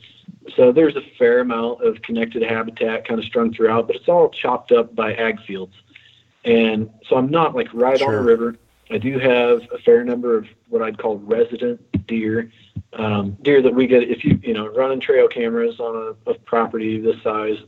So 0.57 0.73
there's 0.73 0.95
a 0.95 1.03
fair 1.19 1.41
amount 1.41 1.83
of 1.83 2.01
connected 2.03 2.43
habitat 2.43 3.09
kind 3.09 3.19
of 3.19 3.27
strung 3.27 3.53
throughout 3.53 3.87
but 3.89 3.97
it's 3.97 4.09
all 4.09 4.29
chopped 4.31 4.73
up 4.73 4.95
by 4.95 5.15
ag 5.15 5.41
fields 5.47 5.75
and 6.45 6.91
so 7.09 7.17
I'm 7.17 7.31
not 7.31 7.55
like 7.55 7.69
right 7.73 7.99
sure. 7.99 8.09
on 8.09 8.15
the 8.15 8.23
river. 8.23 8.57
I 8.91 8.99
do 8.99 9.19
have 9.19 9.63
a 9.73 9.79
fair 9.79 10.05
number 10.05 10.37
of 10.37 10.47
what 10.69 10.83
I'd 10.83 10.99
call 10.99 11.19
resident 11.19 11.81
deer, 12.07 12.51
um, 12.93 13.37
deer 13.43 13.63
that 13.63 13.75
we 13.75 13.87
get 13.87 14.03
if 14.03 14.25
you 14.25 14.39
you 14.43 14.53
know 14.53 14.67
running 14.69 15.01
trail 15.01 15.27
cameras 15.29 15.81
on 15.81 16.17
a, 16.27 16.31
a 16.31 16.35
property 16.35 17.01
this 17.01 17.21
size. 17.23 17.59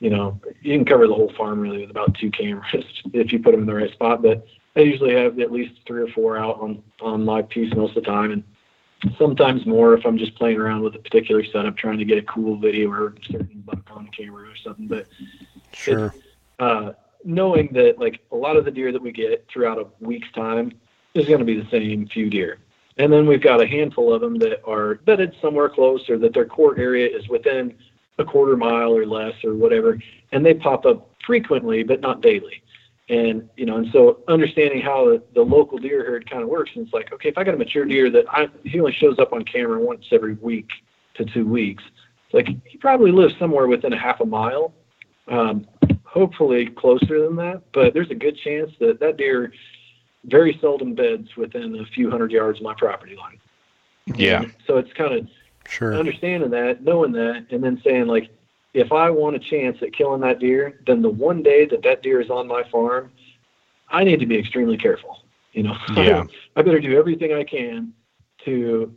You 0.00 0.10
know, 0.10 0.40
you 0.60 0.76
can 0.76 0.84
cover 0.84 1.06
the 1.06 1.14
whole 1.14 1.32
farm 1.36 1.60
really 1.60 1.80
with 1.80 1.90
about 1.90 2.14
two 2.14 2.30
cameras 2.30 2.84
if 3.12 3.32
you 3.32 3.38
put 3.38 3.52
them 3.52 3.60
in 3.60 3.66
the 3.66 3.74
right 3.74 3.92
spot. 3.92 4.22
But 4.22 4.46
I 4.76 4.80
usually 4.80 5.14
have 5.14 5.38
at 5.38 5.52
least 5.52 5.80
three 5.86 6.02
or 6.02 6.08
four 6.08 6.38
out 6.38 6.60
on 6.60 6.82
on 7.00 7.24
my 7.24 7.42
piece 7.42 7.74
most 7.74 7.96
of 7.96 8.04
the 8.04 8.10
time, 8.10 8.32
and 8.32 8.42
sometimes 9.18 9.66
more 9.66 9.94
if 9.94 10.04
I'm 10.04 10.18
just 10.18 10.34
playing 10.34 10.58
around 10.58 10.82
with 10.82 10.94
a 10.94 10.98
particular 10.98 11.44
setup, 11.44 11.76
trying 11.76 11.98
to 11.98 12.04
get 12.04 12.18
a 12.18 12.22
cool 12.22 12.56
video 12.56 12.90
or 12.90 13.08
a 13.08 13.24
certain 13.24 13.62
buck 13.64 13.88
on 13.90 14.08
camera 14.08 14.48
or 14.48 14.56
something. 14.56 14.86
But 14.86 15.06
sure. 15.72 16.14
Uh, 16.58 16.92
knowing 17.24 17.68
that 17.72 17.98
like 17.98 18.20
a 18.32 18.36
lot 18.36 18.56
of 18.56 18.64
the 18.64 18.70
deer 18.70 18.92
that 18.92 19.02
we 19.02 19.12
get 19.12 19.46
throughout 19.52 19.78
a 19.78 19.86
week's 20.00 20.30
time 20.32 20.72
is 21.14 21.26
going 21.26 21.38
to 21.38 21.44
be 21.44 21.58
the 21.58 21.68
same 21.70 22.06
few 22.08 22.28
deer. 22.28 22.58
And 22.96 23.12
then 23.12 23.26
we've 23.26 23.42
got 23.42 23.60
a 23.60 23.66
handful 23.66 24.12
of 24.12 24.20
them 24.20 24.38
that 24.38 24.62
are 24.64 24.96
bedded 24.96 25.34
somewhere 25.42 25.68
close 25.68 26.08
or 26.08 26.18
that 26.18 26.32
their 26.32 26.44
core 26.44 26.78
area 26.78 27.06
is 27.06 27.28
within 27.28 27.74
a 28.18 28.24
quarter 28.24 28.56
mile 28.56 28.96
or 28.96 29.04
less 29.06 29.34
or 29.42 29.54
whatever. 29.54 29.98
And 30.32 30.46
they 30.46 30.54
pop 30.54 30.86
up 30.86 31.10
frequently, 31.26 31.82
but 31.82 32.00
not 32.00 32.20
daily. 32.20 32.62
And, 33.08 33.48
you 33.56 33.66
know, 33.66 33.76
and 33.76 33.88
so 33.92 34.20
understanding 34.28 34.80
how 34.80 35.06
the, 35.06 35.22
the 35.34 35.42
local 35.42 35.76
deer 35.78 36.04
herd 36.04 36.28
kind 36.30 36.42
of 36.42 36.48
works, 36.48 36.70
and 36.74 36.86
it's 36.86 36.94
like, 36.94 37.12
okay, 37.12 37.28
if 37.28 37.36
I 37.36 37.44
got 37.44 37.54
a 37.54 37.58
mature 37.58 37.84
deer 37.84 38.10
that 38.10 38.24
I, 38.30 38.48
he 38.62 38.78
only 38.80 38.94
shows 38.94 39.18
up 39.18 39.32
on 39.32 39.44
camera 39.44 39.78
once 39.78 40.06
every 40.10 40.34
week 40.34 40.70
to 41.14 41.24
two 41.24 41.46
weeks, 41.46 41.82
it's 42.26 42.34
like 42.34 42.48
he 42.64 42.78
probably 42.78 43.12
lives 43.12 43.34
somewhere 43.38 43.66
within 43.66 43.92
a 43.92 43.98
half 43.98 44.20
a 44.20 44.24
mile. 44.24 44.72
Um, 45.28 45.66
hopefully 46.14 46.66
closer 46.66 47.20
than 47.20 47.34
that, 47.34 47.60
but 47.72 47.92
there's 47.92 48.10
a 48.10 48.14
good 48.14 48.38
chance 48.38 48.70
that 48.78 49.00
that 49.00 49.16
deer 49.16 49.52
very 50.26 50.56
seldom 50.60 50.94
beds 50.94 51.36
within 51.36 51.74
a 51.80 51.84
few 51.86 52.08
hundred 52.08 52.30
yards 52.30 52.60
of 52.60 52.64
my 52.64 52.72
property 52.74 53.16
line. 53.16 53.40
Yeah. 54.14 54.42
And 54.42 54.54
so 54.64 54.78
it's 54.78 54.92
kind 54.92 55.12
of 55.12 55.28
sure 55.66 55.94
understanding 55.94 56.50
that, 56.50 56.84
knowing 56.84 57.10
that, 57.12 57.46
and 57.50 57.62
then 57.62 57.82
saying 57.84 58.06
like, 58.06 58.30
if 58.74 58.92
I 58.92 59.10
want 59.10 59.34
a 59.34 59.40
chance 59.40 59.76
at 59.82 59.92
killing 59.92 60.20
that 60.20 60.38
deer, 60.38 60.80
then 60.86 61.02
the 61.02 61.10
one 61.10 61.42
day 61.42 61.66
that 61.66 61.82
that 61.82 62.02
deer 62.02 62.20
is 62.20 62.30
on 62.30 62.46
my 62.46 62.62
farm, 62.70 63.10
I 63.88 64.04
need 64.04 64.20
to 64.20 64.26
be 64.26 64.38
extremely 64.38 64.76
careful. 64.76 65.24
You 65.52 65.64
know, 65.64 65.76
yeah. 65.96 66.24
I 66.54 66.62
better 66.62 66.80
do 66.80 66.96
everything 66.96 67.32
I 67.32 67.42
can 67.42 67.92
to 68.44 68.94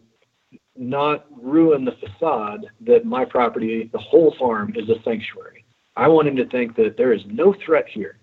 not 0.75 1.25
ruin 1.31 1.83
the 1.83 1.93
facade 1.93 2.67
that 2.81 3.05
my 3.05 3.25
property, 3.25 3.89
the 3.91 3.97
whole 3.97 4.35
farm, 4.37 4.73
is 4.75 4.87
a 4.89 5.01
sanctuary. 5.01 5.65
I 5.97 6.07
want 6.07 6.27
him 6.27 6.35
to 6.37 6.45
think 6.45 6.75
that 6.75 6.95
there 6.95 7.11
is 7.11 7.23
no 7.25 7.53
threat 7.53 7.87
here, 7.89 8.17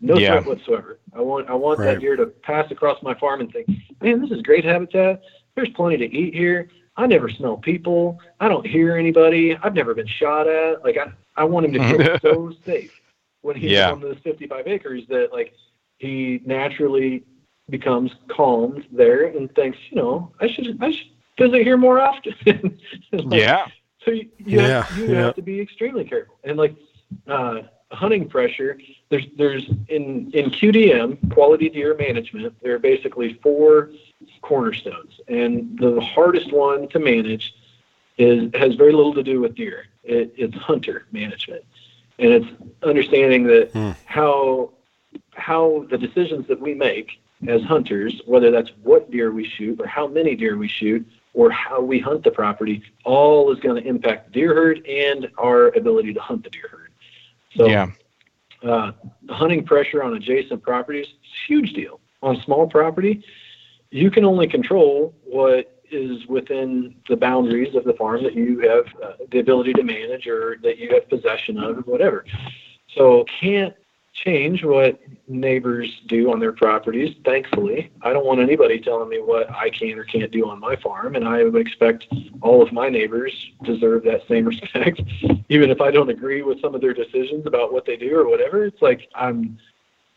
no 0.00 0.16
yeah. 0.16 0.32
threat 0.32 0.46
whatsoever. 0.46 0.98
I 1.14 1.20
want 1.20 1.48
I 1.48 1.54
want 1.54 1.78
right. 1.78 1.94
that 1.94 2.00
deer 2.00 2.16
to 2.16 2.26
pass 2.26 2.70
across 2.70 3.02
my 3.02 3.14
farm 3.14 3.40
and 3.40 3.52
think, 3.52 3.68
man, 4.00 4.20
this 4.20 4.30
is 4.30 4.42
great 4.42 4.64
habitat. 4.64 5.22
There's 5.54 5.70
plenty 5.70 5.98
to 5.98 6.16
eat 6.16 6.34
here. 6.34 6.68
I 6.96 7.06
never 7.06 7.28
smell 7.28 7.56
people. 7.56 8.18
I 8.40 8.48
don't 8.48 8.66
hear 8.66 8.96
anybody. 8.96 9.56
I've 9.56 9.74
never 9.74 9.94
been 9.94 10.06
shot 10.06 10.48
at. 10.48 10.82
Like 10.82 10.96
I, 10.96 11.12
I 11.36 11.44
want 11.44 11.66
him 11.66 11.72
to 11.74 11.98
feel 11.98 12.18
so 12.22 12.56
safe 12.64 12.98
when 13.42 13.56
he's 13.56 13.72
yeah. 13.72 13.90
on 13.90 14.00
this 14.00 14.18
55 14.24 14.66
acres 14.66 15.02
that 15.08 15.32
like 15.32 15.54
he 15.98 16.40
naturally 16.44 17.24
becomes 17.70 18.12
calmed 18.28 18.86
there 18.90 19.26
and 19.26 19.54
thinks, 19.54 19.78
you 19.90 19.96
know, 19.96 20.32
I 20.40 20.48
should 20.48 20.82
I 20.82 20.90
should 20.90 21.08
visit 21.38 21.62
here 21.62 21.76
more 21.76 22.00
often. 22.00 22.34
like, 23.12 23.40
yeah. 23.40 23.66
So 24.04 24.10
you, 24.10 24.28
you, 24.38 24.60
yeah, 24.60 24.82
have, 24.82 24.98
you 24.98 25.12
yeah. 25.12 25.20
have 25.22 25.34
to 25.36 25.42
be 25.42 25.60
extremely 25.60 26.04
careful. 26.04 26.38
And 26.44 26.56
like 26.56 26.74
uh, 27.26 27.62
hunting 27.90 28.28
pressure, 28.28 28.78
there's 29.10 29.26
there's 29.36 29.68
in 29.88 30.30
in 30.32 30.50
QDM 30.50 31.32
quality 31.32 31.68
deer 31.68 31.94
management. 31.96 32.54
There 32.62 32.74
are 32.74 32.78
basically 32.78 33.34
four 33.42 33.90
cornerstones, 34.40 35.20
and 35.28 35.78
the 35.78 36.00
hardest 36.00 36.52
one 36.52 36.88
to 36.88 36.98
manage 36.98 37.54
is 38.18 38.50
has 38.54 38.74
very 38.74 38.92
little 38.92 39.14
to 39.14 39.22
do 39.22 39.40
with 39.40 39.54
deer. 39.54 39.86
It, 40.04 40.34
it's 40.36 40.56
hunter 40.56 41.06
management, 41.12 41.64
and 42.18 42.32
it's 42.32 42.46
understanding 42.82 43.44
that 43.44 43.70
hmm. 43.72 43.90
how 44.06 44.72
how 45.34 45.86
the 45.90 45.98
decisions 45.98 46.46
that 46.48 46.60
we 46.60 46.74
make 46.74 47.20
as 47.48 47.62
hunters, 47.62 48.20
whether 48.26 48.50
that's 48.50 48.70
what 48.82 49.10
deer 49.10 49.32
we 49.32 49.46
shoot 49.46 49.80
or 49.80 49.86
how 49.86 50.06
many 50.06 50.36
deer 50.36 50.56
we 50.56 50.68
shoot 50.68 51.06
or 51.34 51.50
how 51.50 51.80
we 51.80 51.98
hunt 51.98 52.22
the 52.22 52.30
property, 52.30 52.82
all 53.04 53.50
is 53.52 53.58
going 53.60 53.82
to 53.82 53.88
impact 53.88 54.26
the 54.26 54.32
deer 54.32 54.54
herd 54.54 54.86
and 54.86 55.28
our 55.38 55.68
ability 55.68 56.12
to 56.12 56.20
hunt 56.20 56.44
the 56.44 56.50
deer 56.50 56.68
herd. 56.70 56.81
So, 57.56 57.68
yeah. 57.68 57.90
Uh, 58.62 58.92
hunting 59.28 59.64
pressure 59.64 60.02
on 60.04 60.14
adjacent 60.14 60.62
properties 60.62 61.06
is 61.06 61.12
a 61.12 61.52
huge 61.52 61.72
deal. 61.72 62.00
on 62.22 62.40
small 62.44 62.66
property, 62.66 63.24
you 63.90 64.10
can 64.10 64.24
only 64.24 64.46
control 64.46 65.14
what 65.24 65.82
is 65.90 66.26
within 66.26 66.94
the 67.08 67.16
boundaries 67.16 67.74
of 67.74 67.84
the 67.84 67.92
farm 67.94 68.22
that 68.22 68.34
you 68.34 68.60
have 68.60 68.86
uh, 69.02 69.12
the 69.30 69.38
ability 69.40 69.72
to 69.74 69.82
manage 69.82 70.26
or 70.26 70.56
that 70.62 70.78
you 70.78 70.92
have 70.94 71.08
possession 71.08 71.58
of 71.58 71.78
or 71.78 71.80
whatever. 71.82 72.24
So 72.96 73.24
can't 73.40 73.74
change 74.24 74.62
what 74.64 75.00
neighbors 75.26 75.88
do 76.06 76.32
on 76.32 76.38
their 76.38 76.52
properties. 76.52 77.16
Thankfully, 77.24 77.90
I 78.02 78.12
don't 78.12 78.24
want 78.24 78.40
anybody 78.40 78.78
telling 78.78 79.08
me 79.08 79.20
what 79.20 79.50
I 79.50 79.70
can 79.70 79.98
or 79.98 80.04
can't 80.04 80.30
do 80.30 80.48
on 80.48 80.60
my 80.60 80.76
farm, 80.76 81.16
and 81.16 81.26
I 81.26 81.44
would 81.44 81.56
expect 81.60 82.06
all 82.40 82.62
of 82.62 82.72
my 82.72 82.88
neighbors 82.88 83.32
deserve 83.64 84.04
that 84.04 84.26
same 84.28 84.44
respect, 84.52 85.00
even 85.48 85.70
if 85.70 85.80
I 85.80 85.90
don't 85.90 86.08
agree 86.10 86.42
with 86.42 86.60
some 86.60 86.74
of 86.74 86.80
their 86.80 86.94
decisions 86.94 87.46
about 87.46 87.72
what 87.72 87.84
they 87.84 87.96
do 87.96 88.16
or 88.16 88.28
whatever. 88.28 88.64
It's 88.64 88.82
like 88.82 89.08
I'm 89.14 89.58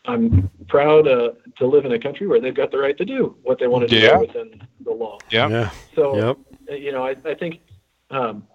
I'm 0.08 0.48
proud 0.68 1.08
uh, 1.08 1.32
to 1.58 1.66
live 1.66 1.84
in 1.84 1.92
a 1.92 1.98
country 1.98 2.28
where 2.28 2.40
they've 2.40 2.54
got 2.54 2.70
the 2.70 2.78
right 2.78 2.96
to 2.96 3.04
do 3.04 3.36
what 3.42 3.58
they 3.58 3.66
want 3.66 3.88
to 3.88 3.96
Yeah. 3.96 4.14
do 4.14 4.20
within 4.20 4.62
the 4.84 4.92
law. 4.92 5.18
Yeah. 5.32 5.48
Yeah. 5.48 5.70
So, 5.96 6.16
Yep. 6.16 6.38
uh, 6.70 6.74
you 6.74 6.92
know, 6.92 7.04
I, 7.04 7.16
I 7.24 7.34
think 7.34 7.58
um, 8.10 8.46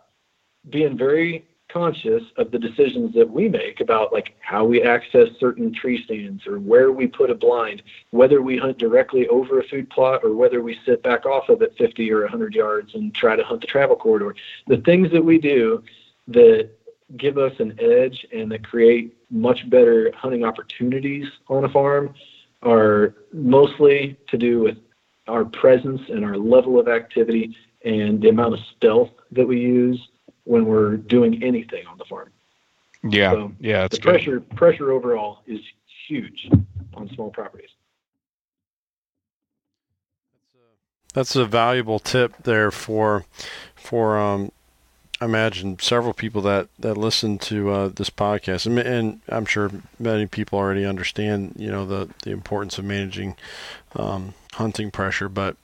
being 0.69 0.97
very 0.97 1.45
conscious 1.71 2.23
of 2.37 2.51
the 2.51 2.59
decisions 2.59 3.13
that 3.13 3.29
we 3.29 3.47
make 3.47 3.79
about 3.79 4.11
like 4.11 4.35
how 4.41 4.65
we 4.65 4.81
access 4.81 5.29
certain 5.39 5.73
tree 5.73 6.03
stands 6.03 6.45
or 6.47 6.59
where 6.59 6.91
we 6.91 7.07
put 7.07 7.29
a 7.29 7.35
blind, 7.35 7.81
whether 8.11 8.41
we 8.41 8.57
hunt 8.57 8.77
directly 8.77 9.27
over 9.27 9.59
a 9.59 9.63
food 9.63 9.89
plot 9.89 10.21
or 10.23 10.35
whether 10.35 10.61
we 10.61 10.77
sit 10.85 11.01
back 11.03 11.25
off 11.25 11.49
of 11.49 11.61
it 11.61 11.75
50 11.77 12.11
or 12.11 12.21
100 12.21 12.53
yards 12.53 12.93
and 12.95 13.13
try 13.13 13.35
to 13.35 13.43
hunt 13.43 13.61
the 13.61 13.67
travel 13.67 13.95
corridor. 13.95 14.35
The 14.67 14.77
things 14.77 15.11
that 15.11 15.23
we 15.23 15.37
do 15.37 15.83
that 16.27 16.69
give 17.17 17.37
us 17.37 17.53
an 17.59 17.77
edge 17.79 18.25
and 18.33 18.51
that 18.51 18.63
create 18.63 19.15
much 19.29 19.69
better 19.69 20.11
hunting 20.15 20.45
opportunities 20.45 21.27
on 21.47 21.65
a 21.65 21.69
farm 21.69 22.13
are 22.63 23.15
mostly 23.33 24.17
to 24.27 24.37
do 24.37 24.59
with 24.59 24.77
our 25.27 25.45
presence 25.45 26.01
and 26.09 26.23
our 26.23 26.37
level 26.37 26.79
of 26.79 26.87
activity 26.87 27.55
and 27.83 28.21
the 28.21 28.29
amount 28.29 28.53
of 28.53 28.59
stealth 28.75 29.09
that 29.31 29.47
we 29.47 29.59
use 29.59 29.99
when 30.43 30.65
we're 30.65 30.97
doing 30.97 31.43
anything 31.43 31.85
on 31.87 31.97
the 31.97 32.05
farm. 32.05 32.29
Yeah. 33.03 33.31
So, 33.31 33.51
yeah. 33.59 33.81
That's 33.81 33.97
the 33.97 34.01
good. 34.01 34.09
pressure 34.09 34.39
pressure 34.39 34.91
overall 34.91 35.39
is 35.47 35.59
huge 36.07 36.49
on 36.93 37.09
small 37.13 37.29
properties. 37.29 37.69
That's 41.13 41.35
a 41.35 41.45
valuable 41.45 41.99
tip 41.99 42.43
there 42.43 42.71
for 42.71 43.25
for 43.75 44.17
um, 44.17 44.51
I 45.19 45.25
imagine 45.25 45.77
several 45.79 46.13
people 46.13 46.41
that 46.43 46.69
that 46.79 46.95
listen 46.95 47.37
to 47.39 47.69
uh, 47.69 47.87
this 47.89 48.09
podcast, 48.09 48.65
and, 48.65 48.79
and 48.79 49.21
I'm 49.29 49.45
sure 49.45 49.69
many 49.99 50.25
people 50.25 50.57
already 50.57 50.85
understand 50.85 51.53
you 51.57 51.69
know 51.69 51.85
the 51.85 52.09
the 52.23 52.31
importance 52.31 52.77
of 52.77 52.85
managing 52.85 53.35
um, 53.95 54.33
hunting 54.53 54.89
pressure, 54.89 55.29
but 55.29 55.57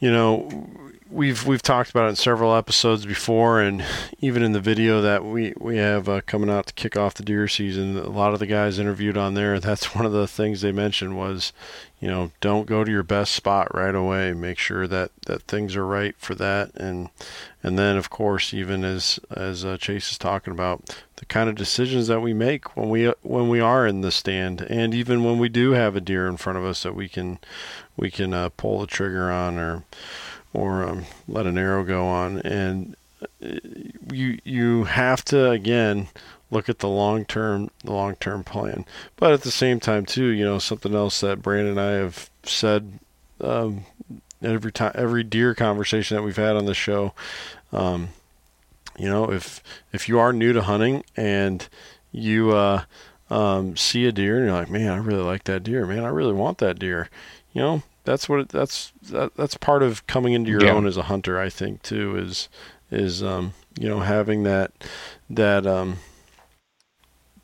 you 0.00 0.10
know 0.10 0.68
we've 1.10 1.46
we've 1.46 1.62
talked 1.62 1.90
about 1.90 2.06
it 2.06 2.10
in 2.10 2.16
several 2.16 2.54
episodes 2.54 3.04
before, 3.04 3.60
and 3.60 3.84
even 4.20 4.42
in 4.42 4.52
the 4.52 4.60
video 4.60 5.00
that 5.00 5.24
we 5.24 5.52
we 5.58 5.76
have 5.76 6.08
uh, 6.08 6.20
coming 6.26 6.50
out 6.50 6.66
to 6.66 6.72
kick 6.74 6.96
off 6.96 7.14
the 7.14 7.22
deer 7.22 7.48
season, 7.48 7.96
a 7.96 8.08
lot 8.08 8.32
of 8.32 8.38
the 8.38 8.46
guys 8.46 8.78
interviewed 8.78 9.16
on 9.16 9.34
there. 9.34 9.58
That's 9.60 9.94
one 9.94 10.06
of 10.06 10.12
the 10.12 10.28
things 10.28 10.60
they 10.60 10.72
mentioned 10.72 11.16
was, 11.16 11.52
you 12.00 12.08
know, 12.08 12.30
don't 12.40 12.66
go 12.66 12.84
to 12.84 12.90
your 12.90 13.02
best 13.02 13.34
spot 13.34 13.74
right 13.74 13.94
away. 13.94 14.32
Make 14.32 14.58
sure 14.58 14.86
that 14.86 15.10
that 15.26 15.42
things 15.42 15.76
are 15.76 15.86
right 15.86 16.14
for 16.18 16.34
that, 16.36 16.74
and 16.74 17.10
and 17.62 17.78
then 17.78 17.96
of 17.96 18.10
course, 18.10 18.54
even 18.54 18.84
as 18.84 19.18
as 19.30 19.64
uh, 19.64 19.76
Chase 19.76 20.12
is 20.12 20.18
talking 20.18 20.52
about 20.52 20.96
the 21.16 21.26
kind 21.26 21.48
of 21.48 21.54
decisions 21.54 22.06
that 22.06 22.20
we 22.20 22.32
make 22.32 22.76
when 22.76 22.88
we 22.88 23.12
when 23.22 23.48
we 23.48 23.60
are 23.60 23.86
in 23.86 24.00
the 24.00 24.12
stand, 24.12 24.62
and 24.62 24.94
even 24.94 25.24
when 25.24 25.38
we 25.38 25.48
do 25.48 25.72
have 25.72 25.96
a 25.96 26.00
deer 26.00 26.26
in 26.26 26.36
front 26.36 26.58
of 26.58 26.64
us 26.64 26.82
that 26.82 26.94
we 26.94 27.08
can 27.08 27.38
we 27.96 28.10
can 28.10 28.32
uh, 28.32 28.48
pull 28.50 28.80
the 28.80 28.86
trigger 28.86 29.30
on 29.30 29.58
or 29.58 29.84
or 30.52 30.84
um, 30.84 31.04
let 31.28 31.46
an 31.46 31.58
arrow 31.58 31.84
go 31.84 32.06
on. 32.06 32.40
And 32.40 32.96
uh, 33.42 33.58
you 34.12 34.38
you 34.44 34.84
have 34.84 35.24
to 35.26 35.50
again 35.50 36.08
look 36.50 36.68
at 36.68 36.80
the 36.80 36.88
long 36.88 37.24
term 37.24 37.70
the 37.84 37.92
long 37.92 38.16
term 38.16 38.44
plan. 38.44 38.84
But 39.16 39.32
at 39.32 39.42
the 39.42 39.50
same 39.50 39.80
time 39.80 40.06
too 40.06 40.26
you 40.26 40.44
know 40.44 40.58
something 40.58 40.94
else 40.94 41.20
that 41.20 41.42
Brandon 41.42 41.78
and 41.78 41.80
I 41.80 41.92
have 41.92 42.30
said 42.44 42.98
um, 43.40 43.84
every 44.42 44.72
time 44.72 44.92
every 44.94 45.22
deer 45.22 45.54
conversation 45.54 46.16
that 46.16 46.22
we've 46.22 46.36
had 46.36 46.56
on 46.56 46.66
the 46.66 46.74
show 46.74 47.14
um, 47.72 48.08
you 48.98 49.08
know 49.08 49.30
if 49.30 49.62
if 49.92 50.08
you 50.08 50.18
are 50.18 50.32
new 50.32 50.52
to 50.52 50.62
hunting 50.62 51.04
and 51.16 51.68
you 52.12 52.50
uh, 52.52 52.84
um, 53.28 53.76
see 53.76 54.06
a 54.06 54.12
deer 54.12 54.38
and 54.38 54.46
you're 54.46 54.54
like 54.54 54.70
man 54.70 54.90
I 54.90 54.96
really 54.96 55.22
like 55.22 55.44
that 55.44 55.62
deer. 55.62 55.86
Man 55.86 56.04
I 56.04 56.08
really 56.08 56.34
want 56.34 56.58
that 56.58 56.78
deer. 56.78 57.08
You 57.52 57.62
know 57.62 57.82
that's 58.10 58.28
what 58.28 58.40
it, 58.40 58.48
that's 58.48 58.92
that, 59.10 59.34
that's 59.36 59.56
part 59.56 59.82
of 59.82 60.06
coming 60.06 60.32
into 60.32 60.50
your 60.50 60.64
Yeah. 60.64 60.72
own 60.72 60.86
as 60.86 60.96
a 60.96 61.02
hunter 61.04 61.38
I 61.38 61.48
think 61.48 61.82
too 61.82 62.16
is 62.16 62.48
is 62.90 63.22
um 63.22 63.54
you 63.78 63.88
know 63.88 64.00
having 64.00 64.42
that 64.42 64.72
that 65.30 65.66
um 65.66 65.98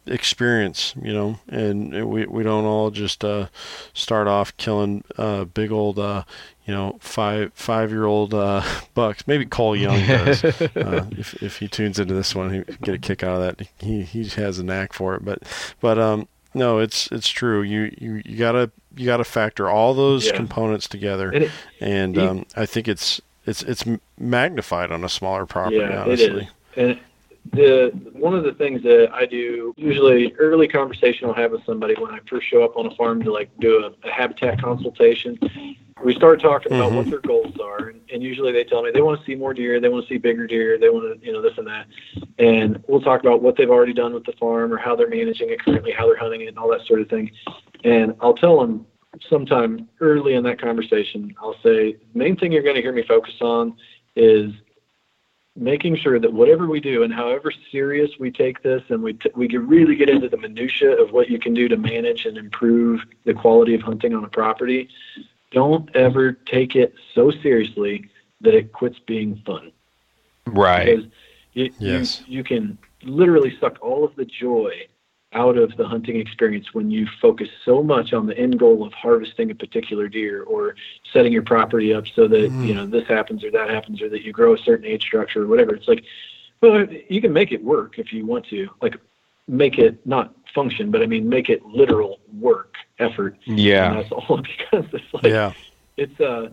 experience 0.09 0.94
you 1.02 1.12
know 1.12 1.40
and 1.48 2.09
we 2.09 2.26
we 2.26 2.44
don't 2.44 2.64
all 2.64 2.93
just 2.93 3.24
uh 3.24 3.48
start 3.93 4.28
off 4.28 4.56
killing 4.56 5.02
uh 5.18 5.43
big 5.44 5.72
old 5.72 5.98
uh 5.98 6.22
you 6.64 6.72
know 6.72 6.97
five 7.01 7.52
five 7.55 7.90
year 7.90 8.05
old 8.05 8.32
uh 8.34 8.62
bucks. 8.94 9.26
Maybe 9.26 9.47
Cole 9.47 9.74
Young 9.76 10.05
does. 10.06 10.44
Uh, 10.44 11.06
if 11.18 11.40
if 11.43 11.59
he 11.59 11.66
tunes 11.68 11.98
into 11.98 12.14
this 12.14 12.34
one 12.36 12.52
he 12.52 12.60
get 12.82 12.94
a 12.94 12.98
kick 12.98 13.22
out 13.24 13.40
of 13.40 13.56
that. 13.59 13.68
He 13.78 14.02
he 14.02 14.24
has 14.40 14.59
a 14.60 14.64
knack 14.64 14.93
for 14.93 15.14
it. 15.16 15.24
But 15.24 15.43
but 15.80 15.98
um 15.98 16.28
no 16.55 16.78
it's 16.78 17.09
it's 17.12 17.28
true. 17.28 17.62
You 17.62 17.93
you 17.98 18.22
you 18.24 18.36
gotta 18.36 18.70
you 18.97 19.06
gotta 19.06 19.24
factor 19.24 19.68
all 19.68 19.94
those 19.94 20.27
Yeah. 20.27 20.36
components 20.36 20.89
together 20.89 21.31
And 21.31 21.44
it, 21.44 21.51
and 21.81 22.16
You- 22.16 22.23
um, 22.23 22.47
I 22.56 22.66
think 22.66 22.89
it's 22.89 23.20
it's 23.47 23.62
it's 23.62 23.85
magnified 24.18 24.90
on 24.90 25.05
a 25.05 25.09
smaller 25.09 25.47
property. 25.47 25.77
yeah, 25.77 26.02
honestly, 26.02 26.27
it 26.27 26.32
is. 26.32 26.47
And 26.77 26.98
the 27.52 27.93
one 28.12 28.35
of 28.35 28.43
the 28.43 28.52
things 28.52 28.82
that 28.82 29.10
I 29.12 29.24
do 29.27 29.73
usually 29.77 30.35
early 30.39 30.66
conversation 30.66 31.28
I'll 31.28 31.35
have 31.35 31.52
with 31.52 31.64
somebody 31.64 31.94
when 31.94 32.10
I 32.12 32.18
first 32.28 32.48
show 32.48 32.64
up 32.64 32.77
on 32.77 32.86
a 32.86 32.90
farm 32.97 33.23
to 33.23 33.32
like 33.32 33.51
do 33.60 33.85
a, 33.85 34.09
a 34.09 34.10
habitat 34.10 34.60
consultation. 34.60 35.39
We 36.05 36.14
start 36.14 36.43
talking 36.43 36.73
about 36.73 36.93
what 36.93 37.06
Mhm. 37.06 37.10
their 37.10 37.20
goals 37.20 37.55
are, 37.59 37.89
and, 37.89 38.01
and 38.12 38.23
usually 38.23 38.52
they 38.52 38.64
tell 38.64 38.82
me 38.82 38.90
they 38.90 39.01
want 39.01 39.18
to 39.18 39.24
see 39.24 39.35
more 39.35 39.55
deer, 39.55 39.81
they 39.81 39.89
want 39.89 40.06
to 40.06 40.12
see 40.12 40.18
bigger 40.18 40.47
deer, 40.47 40.77
they 40.77 40.90
want 40.90 41.20
to 41.20 41.27
you 41.27 41.32
know 41.32 41.40
this 41.40 41.56
and 41.56 41.66
that, 41.68 41.86
and 42.39 42.82
we'll 42.86 43.01
talk 43.01 43.20
about 43.20 43.40
what 43.43 43.56
they've 43.56 43.70
already 43.70 43.94
done 43.94 44.12
with 44.12 44.24
the 44.24 44.32
farm 44.32 44.73
or 44.74 44.77
how 44.77 44.94
they're 44.94 45.09
managing 45.09 45.48
it 45.48 45.59
currently, 45.60 45.93
how 45.93 46.06
they're 46.06 46.16
hunting 46.18 46.43
it, 46.43 46.48
and 46.48 46.59
all 46.59 46.68
that 46.68 46.82
sort 46.86 47.01
of 47.01 47.09
thing. 47.09 47.31
And 47.85 48.15
I'll 48.20 48.35
tell 48.35 48.61
them 48.61 48.86
sometime 49.28 49.89
early 50.01 50.35
in 50.35 50.44
that 50.44 50.61
conversation, 50.61 51.35
I'll 51.40 51.57
say, 51.62 51.93
the 51.94 51.98
main 52.19 52.36
thing 52.36 52.53
you're 52.53 52.62
going 52.62 52.77
to 52.77 52.82
hear 52.82 52.93
me 52.93 53.03
focus 53.03 53.35
on 53.40 53.77
is 54.15 54.53
making 55.59 55.97
sure 55.97 56.20
that 56.20 56.32
whatever 56.32 56.66
we 56.66 56.81
do 56.81 57.03
and 57.03 57.12
however 57.12 57.51
serious 57.73 58.11
we 58.20 58.31
take 58.31 58.62
this 58.62 58.82
and 58.90 59.03
we, 59.03 59.15
t- 59.15 59.31
we 59.35 59.48
can 59.48 59.66
really 59.66 59.97
get 59.97 60.11
into 60.11 60.28
the 60.28 60.36
minutia 60.36 60.90
of 61.01 61.12
what 61.12 61.31
you 61.31 61.39
can 61.39 61.55
do 61.55 61.66
to 61.66 61.77
manage 61.78 62.27
and 62.27 62.36
improve 62.36 63.01
the 63.24 63.32
quality 63.32 63.74
of 63.74 63.81
hunting 63.81 64.15
on 64.15 64.23
a 64.24 64.28
property, 64.28 64.89
don't 65.53 65.94
ever 65.97 66.32
take 66.32 66.77
it 66.77 66.94
so 67.15 67.31
seriously 67.31 68.11
that 68.43 68.55
it 68.55 68.73
quits 68.73 68.98
being 69.07 69.40
fun 69.47 69.73
Right. 70.47 70.97
because 70.97 71.05
Yes. 71.55 72.23
you, 72.27 72.39
you 72.39 72.44
can 72.44 72.77
literally 73.03 73.57
suck 73.59 73.78
all 73.81 74.05
of 74.05 74.15
the 74.16 74.27
joy 74.27 74.86
out 75.42 75.56
of 75.58 75.76
the 75.76 75.86
hunting 75.86 76.16
experience 76.24 76.66
when 76.72 76.90
you 76.90 77.06
focus 77.20 77.48
so 77.64 77.82
much 77.82 78.12
on 78.12 78.26
the 78.26 78.36
end 78.38 78.58
goal 78.58 78.78
of 78.86 78.92
harvesting 78.94 79.50
a 79.50 79.54
particular 79.54 80.08
deer 80.08 80.42
or 80.44 80.74
setting 81.12 81.32
your 81.32 81.42
property 81.42 81.92
up 81.92 82.04
so 82.16 82.26
that 82.34 82.48
Mm. 82.58 82.66
you 82.68 82.74
know 82.74 82.86
this 82.86 83.06
happens 83.06 83.44
or 83.44 83.50
that 83.50 83.68
happens 83.76 84.00
or 84.02 84.08
that 84.08 84.22
you 84.24 84.32
grow 84.32 84.54
a 84.54 84.58
certain 84.58 84.86
age 84.86 85.02
structure 85.02 85.42
or 85.44 85.46
whatever 85.52 85.74
it's 85.74 85.88
like 85.88 86.02
well 86.62 86.86
you 87.14 87.20
can 87.20 87.32
make 87.40 87.52
it 87.52 87.62
work 87.62 87.98
if 87.98 88.12
you 88.14 88.24
want 88.32 88.44
to 88.46 88.68
like 88.80 88.96
make 89.46 89.78
it 89.86 89.94
not 90.06 90.26
function 90.54 90.90
but 90.90 91.02
i 91.02 91.06
mean 91.06 91.28
make 91.28 91.48
it 91.54 91.60
literal 91.80 92.12
work 92.48 92.72
effort 92.98 93.36
and 93.46 93.58
Yeah. 93.58 93.94
that's 93.94 94.12
all 94.12 94.36
because 94.52 94.86
it's 94.98 95.12
like 95.14 95.24
yeah, 95.38 95.52
it's 95.96 96.18
uh 96.20 96.44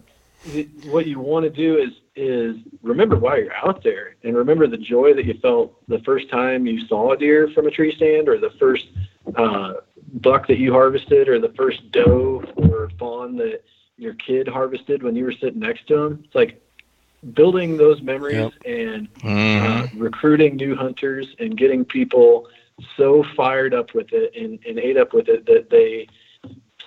it, 0.43 0.68
what 0.84 1.07
you 1.07 1.19
want 1.31 1.43
to 1.45 1.49
do 1.65 1.77
is 1.85 1.91
is 2.15 2.57
remember 2.81 3.15
why 3.18 3.38
you're 3.38 3.56
out 3.56 3.84
there 3.84 4.15
and 4.23 4.35
remember 4.35 4.68
the 4.68 4.77
joy 4.77 5.14
that 5.14 5.26
you 5.26 5.34
felt 5.41 5.76
the 5.88 5.99
first 5.99 6.30
time 6.30 6.65
you 6.65 6.85
saw 6.88 7.11
a 7.11 7.18
deer 7.18 7.49
from 7.53 7.68
a 7.68 7.72
tree 7.72 7.94
stand 7.95 8.27
or 8.30 8.38
the 8.38 8.52
first 8.60 8.88
uh, 9.35 9.73
buck 10.22 10.48
that 10.48 10.57
you 10.57 10.72
harvested 10.72 11.27
or 11.27 11.40
the 11.40 11.53
first 11.57 11.91
doe 11.91 12.44
or 12.56 12.90
fawn 12.99 13.35
that 13.38 13.64
your 13.98 14.14
kid 14.15 14.48
harvested 14.48 15.02
when 15.02 15.15
you 15.15 15.23
were 15.23 15.31
sitting 15.31 15.60
next 15.60 15.88
to 15.88 15.95
him 15.98 16.22
it's 16.26 16.35
like 16.35 16.61
building 17.34 17.77
those 17.77 18.02
memories 18.02 18.52
and 18.65 19.07
Mhm. 19.23 19.84
uh, 19.84 19.88
recruiting 19.94 20.56
new 20.56 20.76
hunters 20.76 21.27
and 21.40 21.57
getting 21.57 21.84
people 21.85 22.48
so 22.98 23.23
fired 23.35 23.73
up 23.73 23.94
with 23.94 24.11
it 24.14 24.35
and, 24.35 24.60
and 24.68 24.77
ate 24.77 24.98
up 24.98 25.14
with 25.14 25.30
it 25.30 25.45
that 25.45 25.69
they 25.69 26.07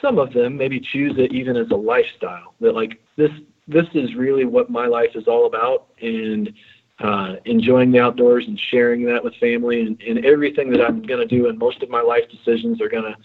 some 0.00 0.18
of 0.18 0.32
them 0.32 0.56
maybe 0.56 0.78
choose 0.78 1.14
it 1.16 1.32
even 1.32 1.56
as 1.56 1.70
a 1.70 1.76
lifestyle. 1.76 2.54
That 2.60 2.74
like 2.74 3.00
this 3.16 3.30
this 3.68 3.86
is 3.94 4.14
really 4.14 4.44
what 4.44 4.70
my 4.70 4.86
life 4.86 5.14
is 5.14 5.26
all 5.26 5.46
about 5.46 5.86
and 6.00 6.52
uh, 6.98 7.36
enjoying 7.44 7.92
the 7.92 8.00
outdoors 8.00 8.46
and 8.46 8.58
sharing 8.58 9.04
that 9.04 9.22
with 9.22 9.34
family 9.36 9.82
and, 9.82 10.00
and 10.02 10.24
everything 10.24 10.70
that 10.70 10.80
i'm 10.80 11.02
going 11.02 11.20
to 11.20 11.26
do 11.26 11.48
and 11.48 11.58
most 11.58 11.82
of 11.82 11.90
my 11.90 12.00
life 12.00 12.28
decisions 12.30 12.80
are 12.80 12.88
going 12.88 13.04
to 13.04 13.16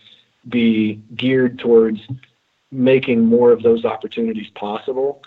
be 0.50 1.02
geared 1.16 1.60
towards 1.60 2.02
making 2.72 3.26
more 3.26 3.52
of 3.52 3.64
those 3.64 3.86
opportunities 3.86 4.50
possible. 4.52 5.22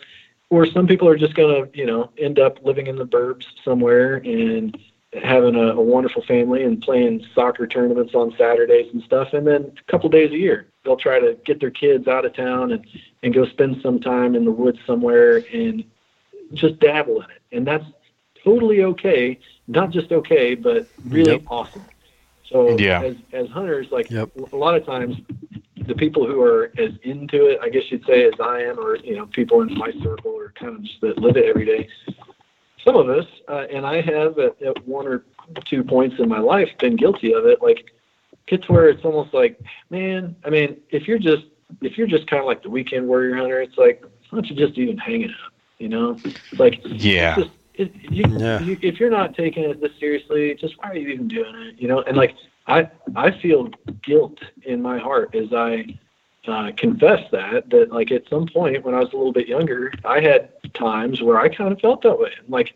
Or 0.50 0.66
some 0.66 0.86
people 0.86 1.08
are 1.08 1.16
just 1.16 1.34
going 1.34 1.64
to, 1.70 1.78
you 1.78 1.86
know, 1.86 2.10
end 2.18 2.38
up 2.38 2.64
living 2.64 2.86
in 2.86 2.96
the 2.96 3.06
burbs 3.06 3.46
somewhere 3.64 4.16
and 4.16 4.76
having 5.22 5.54
a, 5.54 5.74
a, 5.74 5.80
wonderful 5.80 6.22
family 6.22 6.64
and 6.64 6.82
playing 6.82 7.24
soccer 7.34 7.66
tournaments 7.66 8.14
on 8.14 8.34
Saturdays 8.36 8.92
and 8.92 9.02
stuff. 9.02 9.32
And 9.32 9.46
then 9.46 9.72
a 9.78 9.90
couple 9.90 10.08
days 10.10 10.32
a 10.32 10.38
year, 10.38 10.66
they'll 10.84 10.96
try 10.96 11.18
to 11.18 11.36
get 11.44 11.60
their 11.60 11.70
kids 11.70 12.06
out 12.06 12.24
of 12.24 12.34
town 12.34 12.72
and, 12.72 12.86
and 13.22 13.34
go 13.34 13.46
spend 13.46 13.80
some 13.82 14.00
time 14.00 14.34
in 14.34 14.44
the 14.44 14.50
woods 14.50 14.78
somewhere 14.86 15.42
and 15.52 15.84
just 16.52 16.78
dabble 16.78 17.22
in 17.22 17.30
it. 17.30 17.42
And 17.52 17.66
that's 17.66 17.84
totally 18.42 18.82
okay. 18.82 19.38
Not 19.66 19.90
just 19.90 20.12
okay, 20.12 20.54
but 20.54 20.86
really 21.08 21.32
yep. 21.32 21.42
awesome. 21.48 21.84
So 22.50 22.78
yeah. 22.78 23.02
as, 23.02 23.16
as 23.32 23.48
hunters, 23.48 23.88
like 23.90 24.10
yep. 24.10 24.30
a 24.52 24.56
lot 24.56 24.74
of 24.76 24.84
times 24.84 25.16
the 25.86 25.94
people 25.94 26.26
who 26.26 26.42
are 26.42 26.72
as 26.78 26.92
into 27.02 27.46
it, 27.46 27.58
I 27.62 27.68
guess 27.68 27.84
you'd 27.90 28.04
say 28.04 28.24
as 28.24 28.34
I 28.42 28.60
am, 28.62 28.78
or, 28.78 28.96
you 28.96 29.16
know, 29.16 29.26
people 29.26 29.62
in 29.62 29.76
my 29.76 29.92
circle 30.02 30.38
are 30.38 30.52
kind 30.58 30.76
of 30.76 30.82
just 30.82 31.00
that 31.00 31.18
live 31.18 31.36
it 31.36 31.46
every 31.46 31.64
day 31.64 31.88
some 32.84 32.96
of 32.96 33.08
us, 33.08 33.26
uh, 33.48 33.64
and 33.70 33.86
I 33.86 34.02
have 34.02 34.38
at, 34.38 34.60
at 34.62 34.86
one 34.86 35.06
or 35.06 35.24
two 35.64 35.82
points 35.82 36.16
in 36.18 36.28
my 36.28 36.38
life 36.38 36.68
been 36.78 36.96
guilty 36.96 37.32
of 37.32 37.46
it. 37.46 37.62
Like, 37.62 37.86
get 38.46 38.62
to 38.64 38.72
where 38.72 38.88
it's 38.88 39.04
almost 39.04 39.34
like, 39.34 39.60
man, 39.90 40.36
I 40.44 40.50
mean, 40.50 40.80
if 40.90 41.08
you're 41.08 41.18
just 41.18 41.44
if 41.80 41.96
you're 41.98 42.06
just 42.06 42.26
kind 42.26 42.40
of 42.40 42.46
like 42.46 42.62
the 42.62 42.70
weekend 42.70 43.06
warrior 43.08 43.36
hunter, 43.36 43.60
it's 43.60 43.78
like, 43.78 44.02
why 44.02 44.36
don't 44.38 44.46
you 44.48 44.56
just 44.56 44.78
even 44.78 44.98
hang 44.98 45.22
it 45.22 45.30
up? 45.30 45.52
You 45.78 45.88
know, 45.88 46.16
it's 46.24 46.58
like, 46.58 46.80
yeah. 46.84 47.36
Just, 47.36 47.50
it, 47.74 47.92
you, 48.10 48.24
yeah. 48.38 48.60
You, 48.60 48.78
if 48.82 49.00
you're 49.00 49.10
not 49.10 49.34
taking 49.34 49.64
it 49.64 49.80
this 49.80 49.90
seriously, 49.98 50.54
just 50.54 50.78
why 50.78 50.90
are 50.90 50.96
you 50.96 51.08
even 51.08 51.28
doing 51.28 51.54
it? 51.62 51.74
You 51.80 51.88
know, 51.88 52.02
and 52.02 52.16
like 52.16 52.36
I 52.66 52.88
I 53.16 53.32
feel 53.40 53.70
guilt 54.02 54.38
in 54.62 54.80
my 54.80 54.98
heart 54.98 55.34
as 55.34 55.52
I 55.52 55.98
uh, 56.46 56.70
confess 56.76 57.28
that 57.32 57.70
that 57.70 57.90
like 57.90 58.12
at 58.12 58.28
some 58.28 58.46
point 58.46 58.84
when 58.84 58.94
I 58.94 59.00
was 59.00 59.12
a 59.12 59.16
little 59.16 59.32
bit 59.32 59.48
younger, 59.48 59.92
I 60.04 60.20
had 60.20 60.50
times 60.74 61.20
where 61.20 61.38
I 61.38 61.48
kind 61.48 61.72
of 61.72 61.80
felt 61.80 62.02
that 62.02 62.18
way. 62.18 62.32
Like, 62.48 62.74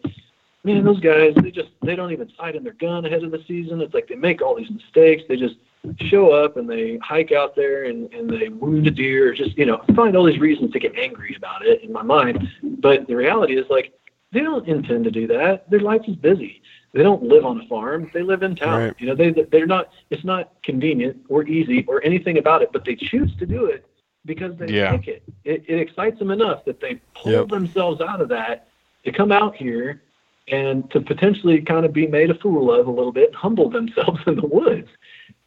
man, 0.64 0.84
those 0.84 1.00
guys 1.00 1.34
they 1.36 1.50
just 1.50 1.70
they 1.82 1.96
don't 1.96 2.12
even 2.12 2.30
sight 2.36 2.56
in 2.56 2.64
their 2.64 2.74
gun 2.74 3.04
ahead 3.04 3.24
of 3.24 3.30
the 3.30 3.42
season. 3.46 3.80
It's 3.80 3.94
like 3.94 4.08
they 4.08 4.14
make 4.14 4.42
all 4.42 4.56
these 4.56 4.70
mistakes. 4.70 5.22
They 5.28 5.36
just 5.36 5.56
show 6.00 6.32
up 6.32 6.56
and 6.56 6.68
they 6.68 6.98
hike 6.98 7.32
out 7.32 7.54
there 7.54 7.84
and, 7.84 8.12
and 8.12 8.28
they 8.28 8.48
wound 8.48 8.86
a 8.86 8.90
deer 8.90 9.30
or 9.30 9.34
just 9.34 9.56
you 9.56 9.66
know 9.66 9.82
find 9.94 10.16
all 10.16 10.24
these 10.24 10.40
reasons 10.40 10.72
to 10.72 10.78
get 10.78 10.96
angry 10.96 11.34
about 11.36 11.64
it 11.64 11.82
in 11.82 11.92
my 11.92 12.02
mind. 12.02 12.48
But 12.62 13.06
the 13.06 13.14
reality 13.14 13.56
is 13.56 13.66
like 13.70 13.92
they 14.32 14.40
don't 14.40 14.66
intend 14.68 15.04
to 15.04 15.10
do 15.10 15.26
that. 15.28 15.70
Their 15.70 15.80
life 15.80 16.02
is 16.06 16.16
busy. 16.16 16.62
They 16.92 17.02
don't 17.02 17.22
live 17.22 17.44
on 17.44 17.60
a 17.60 17.66
farm. 17.66 18.10
They 18.12 18.22
live 18.22 18.42
in 18.42 18.56
town. 18.56 18.82
Right. 18.82 18.94
You 18.98 19.08
know, 19.08 19.14
they 19.14 19.30
they're 19.30 19.66
not. 19.66 19.90
It's 20.10 20.24
not 20.24 20.52
convenient 20.62 21.18
or 21.28 21.46
easy 21.46 21.84
or 21.86 22.02
anything 22.04 22.38
about 22.38 22.62
it, 22.62 22.70
but 22.72 22.84
they 22.84 22.96
choose 22.96 23.34
to 23.36 23.46
do 23.46 23.66
it 23.66 23.86
because 24.24 24.56
they 24.56 24.68
yeah. 24.68 24.92
like 24.92 25.08
it. 25.08 25.22
it. 25.44 25.64
It 25.68 25.80
excites 25.80 26.18
them 26.18 26.30
enough 26.30 26.64
that 26.64 26.80
they 26.80 27.00
pull 27.14 27.32
yep. 27.32 27.48
themselves 27.48 28.00
out 28.00 28.20
of 28.20 28.28
that 28.28 28.68
to 29.04 29.12
come 29.12 29.32
out 29.32 29.54
here 29.54 30.02
and 30.50 30.90
to 30.90 31.00
potentially 31.00 31.60
kind 31.60 31.84
of 31.84 31.92
be 31.92 32.06
made 32.06 32.30
a 32.30 32.34
fool 32.34 32.72
of 32.72 32.86
a 32.86 32.90
little 32.90 33.12
bit, 33.12 33.28
and 33.28 33.36
humble 33.36 33.70
themselves 33.70 34.20
in 34.26 34.36
the 34.36 34.46
woods. 34.46 34.88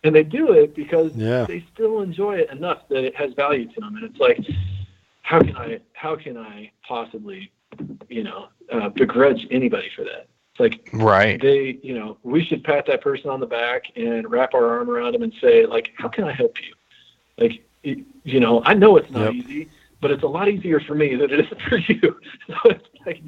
And 0.03 0.15
they 0.15 0.23
do 0.23 0.53
it 0.53 0.75
because 0.75 1.15
yeah. 1.15 1.45
they 1.45 1.63
still 1.73 2.01
enjoy 2.01 2.37
it 2.37 2.49
enough 2.49 2.87
that 2.89 3.03
it 3.03 3.15
has 3.15 3.33
value 3.33 3.67
to 3.71 3.79
them. 3.79 3.95
And 3.95 4.05
it's 4.05 4.19
like, 4.19 4.39
how 5.21 5.39
can 5.39 5.55
I, 5.55 5.79
how 5.93 6.15
can 6.15 6.37
I 6.37 6.71
possibly, 6.87 7.51
you 8.09 8.23
know, 8.23 8.47
uh, 8.71 8.89
begrudge 8.89 9.47
anybody 9.51 9.89
for 9.95 10.03
that? 10.03 10.27
It's 10.51 10.59
like 10.59 10.89
right. 10.91 11.39
They, 11.39 11.79
you 11.83 11.97
know, 11.97 12.17
we 12.23 12.43
should 12.43 12.63
pat 12.63 12.85
that 12.87 13.01
person 13.01 13.29
on 13.29 13.39
the 13.39 13.45
back 13.45 13.83
and 13.95 14.29
wrap 14.29 14.53
our 14.53 14.69
arm 14.69 14.89
around 14.89 15.13
them 15.13 15.21
and 15.21 15.33
say, 15.39 15.65
like, 15.65 15.91
how 15.97 16.09
can 16.09 16.23
I 16.23 16.33
help 16.33 16.55
you? 16.61 16.73
Like, 17.37 17.63
you 17.83 18.39
know, 18.39 18.61
I 18.65 18.73
know 18.73 18.97
it's 18.97 19.09
not 19.11 19.33
yep. 19.33 19.45
easy, 19.45 19.69
but 20.01 20.11
it's 20.11 20.23
a 20.23 20.27
lot 20.27 20.49
easier 20.49 20.79
for 20.79 20.95
me 20.95 21.15
than 21.15 21.31
it 21.31 21.39
is 21.39 21.47
for 21.69 21.77
you. 21.77 21.99
so 22.47 22.55
it's 22.65 22.87
like, 23.05 23.21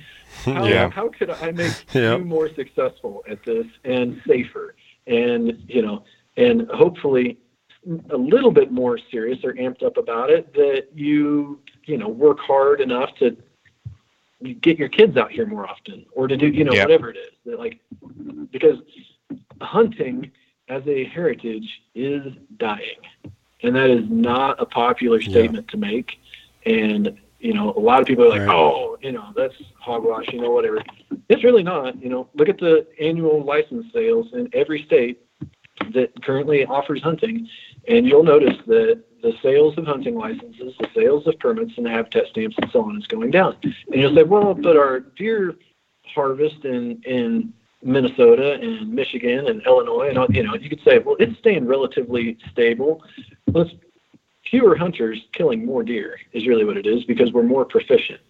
how, 0.43 0.63
hmm, 0.63 0.67
yeah. 0.67 0.89
how 0.89 1.09
could 1.09 1.29
I 1.29 1.51
make 1.51 1.73
yep. 1.93 2.19
you 2.19 2.25
more 2.25 2.49
successful 2.53 3.23
at 3.29 3.43
this 3.43 3.67
and 3.83 4.21
safer? 4.27 4.75
And, 5.07 5.63
you 5.67 5.81
know, 5.81 6.03
and 6.37 6.67
hopefully 6.71 7.37
a 8.09 8.17
little 8.17 8.51
bit 8.51 8.71
more 8.71 8.97
serious 9.11 9.39
or 9.43 9.53
amped 9.53 9.83
up 9.83 9.97
about 9.97 10.29
it 10.29 10.53
that 10.53 10.87
you, 10.93 11.59
you 11.85 11.97
know, 11.97 12.07
work 12.07 12.39
hard 12.39 12.81
enough 12.81 13.13
to 13.19 13.37
get 14.61 14.77
your 14.77 14.89
kids 14.89 15.15
out 15.15 15.31
here 15.31 15.45
more 15.45 15.67
often 15.67 16.05
or 16.13 16.27
to 16.27 16.35
do 16.35 16.47
you 16.47 16.65
know 16.65 16.73
whatever 16.73 17.09
it 17.09 17.15
is 17.15 17.31
that 17.45 17.57
like 17.57 17.79
because 18.51 18.77
hunting 19.61 20.29
as 20.67 20.83
a 20.85 21.05
heritage 21.05 21.81
is 21.95 22.33
dying 22.57 22.99
and 23.61 23.73
that 23.75 23.89
is 23.89 24.03
not 24.09 24.61
a 24.61 24.65
popular 24.65 25.21
statement 25.21 25.67
to 25.69 25.77
make 25.77 26.19
and 26.65 27.19
you 27.39 27.53
know 27.53 27.73
a 27.73 27.79
lot 27.79 27.99
of 27.99 28.07
people 28.07 28.25
are 28.25 28.29
like 28.29 28.41
right. 28.41 28.55
oh 28.55 28.97
you 29.01 29.11
know 29.11 29.33
that's 29.35 29.55
hogwash 29.79 30.27
you 30.31 30.41
know 30.41 30.51
whatever 30.51 30.81
it's 31.29 31.43
really 31.43 31.63
not 31.63 32.01
you 32.01 32.09
know 32.09 32.29
look 32.35 32.49
at 32.49 32.57
the 32.57 32.87
annual 32.99 33.43
license 33.43 33.85
sales 33.93 34.27
in 34.33 34.49
every 34.53 34.83
state 34.83 35.21
that 35.93 36.09
currently 36.23 36.65
offers 36.65 37.01
hunting 37.01 37.47
and 37.87 38.07
you'll 38.07 38.23
notice 38.23 38.57
that 38.67 39.03
the 39.23 39.33
sales 39.41 39.77
of 39.77 39.85
hunting 39.85 40.15
licenses, 40.15 40.73
the 40.79 40.89
sales 40.93 41.25
of 41.27 41.39
permits 41.39 41.71
and 41.77 41.85
the 41.85 41.89
habitat 41.89 42.27
stamps 42.27 42.57
and 42.61 42.69
so 42.71 42.83
on 42.83 42.97
is 42.97 43.07
going 43.07 43.31
down. 43.31 43.55
And 43.63 44.01
you'll 44.01 44.13
say, 44.13 44.23
well, 44.23 44.53
but 44.53 44.77
our 44.77 44.99
deer 44.99 45.55
harvest 46.05 46.65
in, 46.65 47.01
in 47.03 47.53
Minnesota 47.81 48.59
and 48.61 48.93
Michigan 48.93 49.47
and 49.47 49.65
Illinois, 49.65 50.09
and 50.13 50.35
you 50.35 50.43
know, 50.43 50.55
you 50.55 50.69
could 50.69 50.81
say, 50.83 50.99
well, 50.99 51.15
it's 51.19 51.37
staying 51.39 51.65
relatively 51.65 52.37
stable. 52.51 53.01
It's 53.47 53.71
fewer 54.53 54.75
hunters 54.75 55.19
killing 55.31 55.65
more 55.65 55.81
deer 55.81 56.19
is 56.31 56.45
really 56.45 56.63
what 56.63 56.77
it 56.77 56.85
is 56.85 57.03
because 57.05 57.33
we're 57.33 57.41
more 57.41 57.65
proficient. 57.65 58.21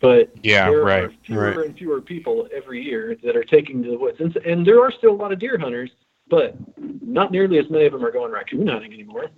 But 0.00 0.30
yeah, 0.42 0.68
there 0.68 0.82
right, 0.82 1.04
are 1.04 1.12
fewer 1.24 1.54
right. 1.56 1.66
and 1.66 1.78
fewer 1.78 2.02
people 2.02 2.46
every 2.54 2.82
year 2.82 3.16
that 3.22 3.36
are 3.36 3.44
taking 3.44 3.82
to 3.82 3.90
the 3.90 3.96
woods, 3.96 4.20
and, 4.20 4.36
and 4.38 4.66
there 4.66 4.82
are 4.82 4.90
still 4.90 5.12
a 5.12 5.20
lot 5.22 5.32
of 5.32 5.38
deer 5.38 5.56
hunters, 5.56 5.90
but 6.28 6.56
not 6.76 7.32
nearly 7.32 7.58
as 7.58 7.70
many 7.70 7.86
of 7.86 7.92
them 7.92 8.04
are 8.04 8.10
going 8.10 8.30
raccoon 8.30 8.66
hunting 8.66 8.92
anymore 8.92 9.30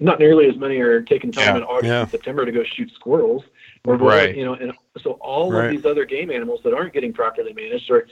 not 0.00 0.18
nearly 0.18 0.48
as 0.48 0.56
many 0.56 0.78
are 0.78 1.02
taking 1.02 1.30
time 1.30 1.54
yeah, 1.54 1.56
in 1.58 1.62
August 1.62 1.84
yeah. 1.84 2.00
and 2.00 2.10
September 2.10 2.44
to 2.44 2.50
go 2.50 2.64
shoot 2.64 2.90
squirrels. 2.92 3.44
Or 3.84 3.96
right. 3.96 4.34
you 4.36 4.44
know, 4.44 4.54
and 4.54 4.72
so 5.00 5.12
all 5.12 5.52
right. 5.52 5.66
of 5.66 5.70
these 5.70 5.84
other 5.84 6.04
game 6.04 6.30
animals 6.30 6.60
that 6.64 6.74
aren't 6.74 6.92
getting 6.92 7.12
properly 7.12 7.52
managed 7.52 7.90
are 7.90 8.08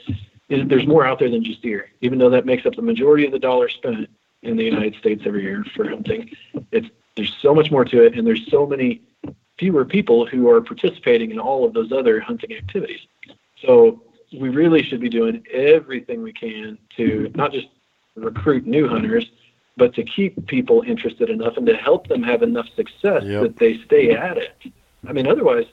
there's 0.48 0.86
more 0.86 1.04
out 1.04 1.18
there 1.18 1.30
than 1.30 1.44
just 1.44 1.62
deer. 1.62 1.90
Even 2.00 2.18
though 2.18 2.30
that 2.30 2.44
makes 2.44 2.66
up 2.66 2.74
the 2.74 2.82
majority 2.82 3.24
of 3.24 3.32
the 3.32 3.38
dollars 3.38 3.72
spent 3.74 4.08
in 4.42 4.56
the 4.56 4.64
United 4.64 4.94
States 4.96 5.22
every 5.24 5.42
year 5.42 5.64
for 5.74 5.88
hunting, 5.88 6.30
it's 6.72 6.88
there's 7.20 7.36
so 7.42 7.54
much 7.54 7.70
more 7.70 7.84
to 7.84 8.02
it, 8.02 8.16
and 8.16 8.26
there's 8.26 8.50
so 8.50 8.66
many 8.66 9.02
fewer 9.58 9.84
people 9.84 10.24
who 10.24 10.48
are 10.48 10.62
participating 10.62 11.30
in 11.30 11.38
all 11.38 11.66
of 11.66 11.74
those 11.74 11.92
other 11.92 12.18
hunting 12.18 12.50
activities. 12.56 13.00
So 13.62 14.02
we 14.32 14.48
really 14.48 14.82
should 14.82 15.00
be 15.00 15.10
doing 15.10 15.44
everything 15.52 16.22
we 16.22 16.32
can 16.32 16.78
to 16.96 17.30
not 17.34 17.52
just 17.52 17.66
recruit 18.14 18.66
new 18.66 18.88
hunters, 18.88 19.30
but 19.76 19.94
to 19.96 20.02
keep 20.02 20.46
people 20.46 20.82
interested 20.86 21.28
enough 21.28 21.58
and 21.58 21.66
to 21.66 21.76
help 21.76 22.06
them 22.06 22.22
have 22.22 22.42
enough 22.42 22.66
success 22.74 23.22
yep. 23.22 23.42
that 23.42 23.58
they 23.58 23.76
stay 23.84 24.12
at 24.12 24.38
it. 24.38 24.56
I 25.06 25.12
mean, 25.12 25.26
otherwise, 25.26 25.66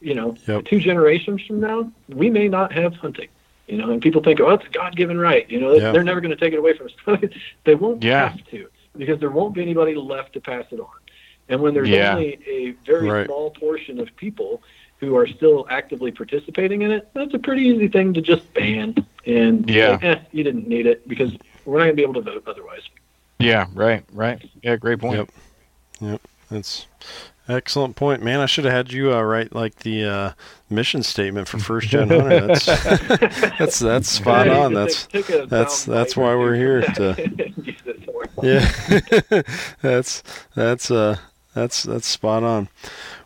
you 0.00 0.14
know, 0.14 0.34
yep. 0.48 0.64
two 0.64 0.80
generations 0.80 1.42
from 1.42 1.60
now, 1.60 1.92
we 2.08 2.30
may 2.30 2.48
not 2.48 2.72
have 2.72 2.94
hunting. 2.94 3.28
You 3.66 3.76
know, 3.76 3.90
and 3.90 4.00
people 4.00 4.22
think, 4.22 4.40
oh, 4.40 4.50
it's 4.50 4.64
a 4.64 4.70
God-given 4.70 5.18
right. 5.18 5.50
You 5.50 5.60
know, 5.60 5.74
yep. 5.74 5.92
they're 5.92 6.04
never 6.04 6.22
going 6.22 6.30
to 6.30 6.42
take 6.42 6.54
it 6.54 6.58
away 6.58 6.74
from 6.74 6.86
us. 6.86 7.30
they 7.64 7.74
won't 7.74 8.02
yeah. 8.02 8.30
have 8.30 8.46
to 8.46 8.68
because 8.98 9.20
there 9.20 9.30
won't 9.30 9.54
be 9.54 9.62
anybody 9.62 9.94
left 9.94 10.32
to 10.34 10.40
pass 10.40 10.64
it 10.70 10.80
on. 10.80 10.88
And 11.48 11.60
when 11.60 11.74
there's 11.74 11.88
yeah. 11.88 12.12
only 12.12 12.38
a 12.46 12.70
very 12.84 13.08
right. 13.08 13.26
small 13.26 13.50
portion 13.50 14.00
of 14.00 14.14
people 14.16 14.62
who 14.98 15.16
are 15.16 15.26
still 15.26 15.66
actively 15.70 16.10
participating 16.10 16.82
in 16.82 16.90
it, 16.90 17.08
that's 17.14 17.34
a 17.34 17.38
pretty 17.38 17.62
easy 17.62 17.88
thing 17.88 18.14
to 18.14 18.20
just 18.20 18.52
ban. 18.54 18.94
And 19.26 19.68
yeah, 19.68 19.98
eh, 20.02 20.18
you 20.32 20.42
didn't 20.42 20.66
need 20.66 20.86
it 20.86 21.06
because 21.06 21.32
we're 21.64 21.78
not 21.78 21.84
going 21.84 21.90
to 21.90 21.96
be 21.96 22.02
able 22.02 22.14
to 22.14 22.20
vote 22.22 22.44
otherwise. 22.46 22.82
Yeah, 23.38 23.66
right, 23.74 24.04
right. 24.12 24.42
Yeah, 24.62 24.76
great 24.76 24.98
point. 24.98 25.18
Yep. 25.18 25.30
Yep. 26.00 26.20
That's 26.50 26.86
excellent 27.48 27.96
point, 27.96 28.22
man. 28.22 28.40
I 28.40 28.46
should 28.46 28.64
have 28.64 28.72
had 28.72 28.92
you 28.92 29.12
uh, 29.12 29.22
write 29.22 29.54
like 29.54 29.76
the 29.80 30.04
uh, 30.04 30.32
mission 30.70 31.02
statement 31.02 31.48
for 31.48 31.58
First 31.58 31.88
Gen 31.88 32.08
Hunter. 32.08 32.46
That's 32.46 32.66
that's 33.58 33.78
that's 33.78 34.08
spot 34.08 34.48
on. 34.48 34.72
That's 34.74 35.06
that's 35.46 35.84
that's 35.84 36.16
why 36.16 36.34
we're 36.34 36.54
here 36.54 36.82
to. 36.82 37.46
yeah, 38.42 38.70
that's 39.82 40.22
that's 40.54 40.90
uh 40.90 41.16
that's 41.54 41.82
that's 41.82 42.06
spot 42.06 42.42
on. 42.42 42.68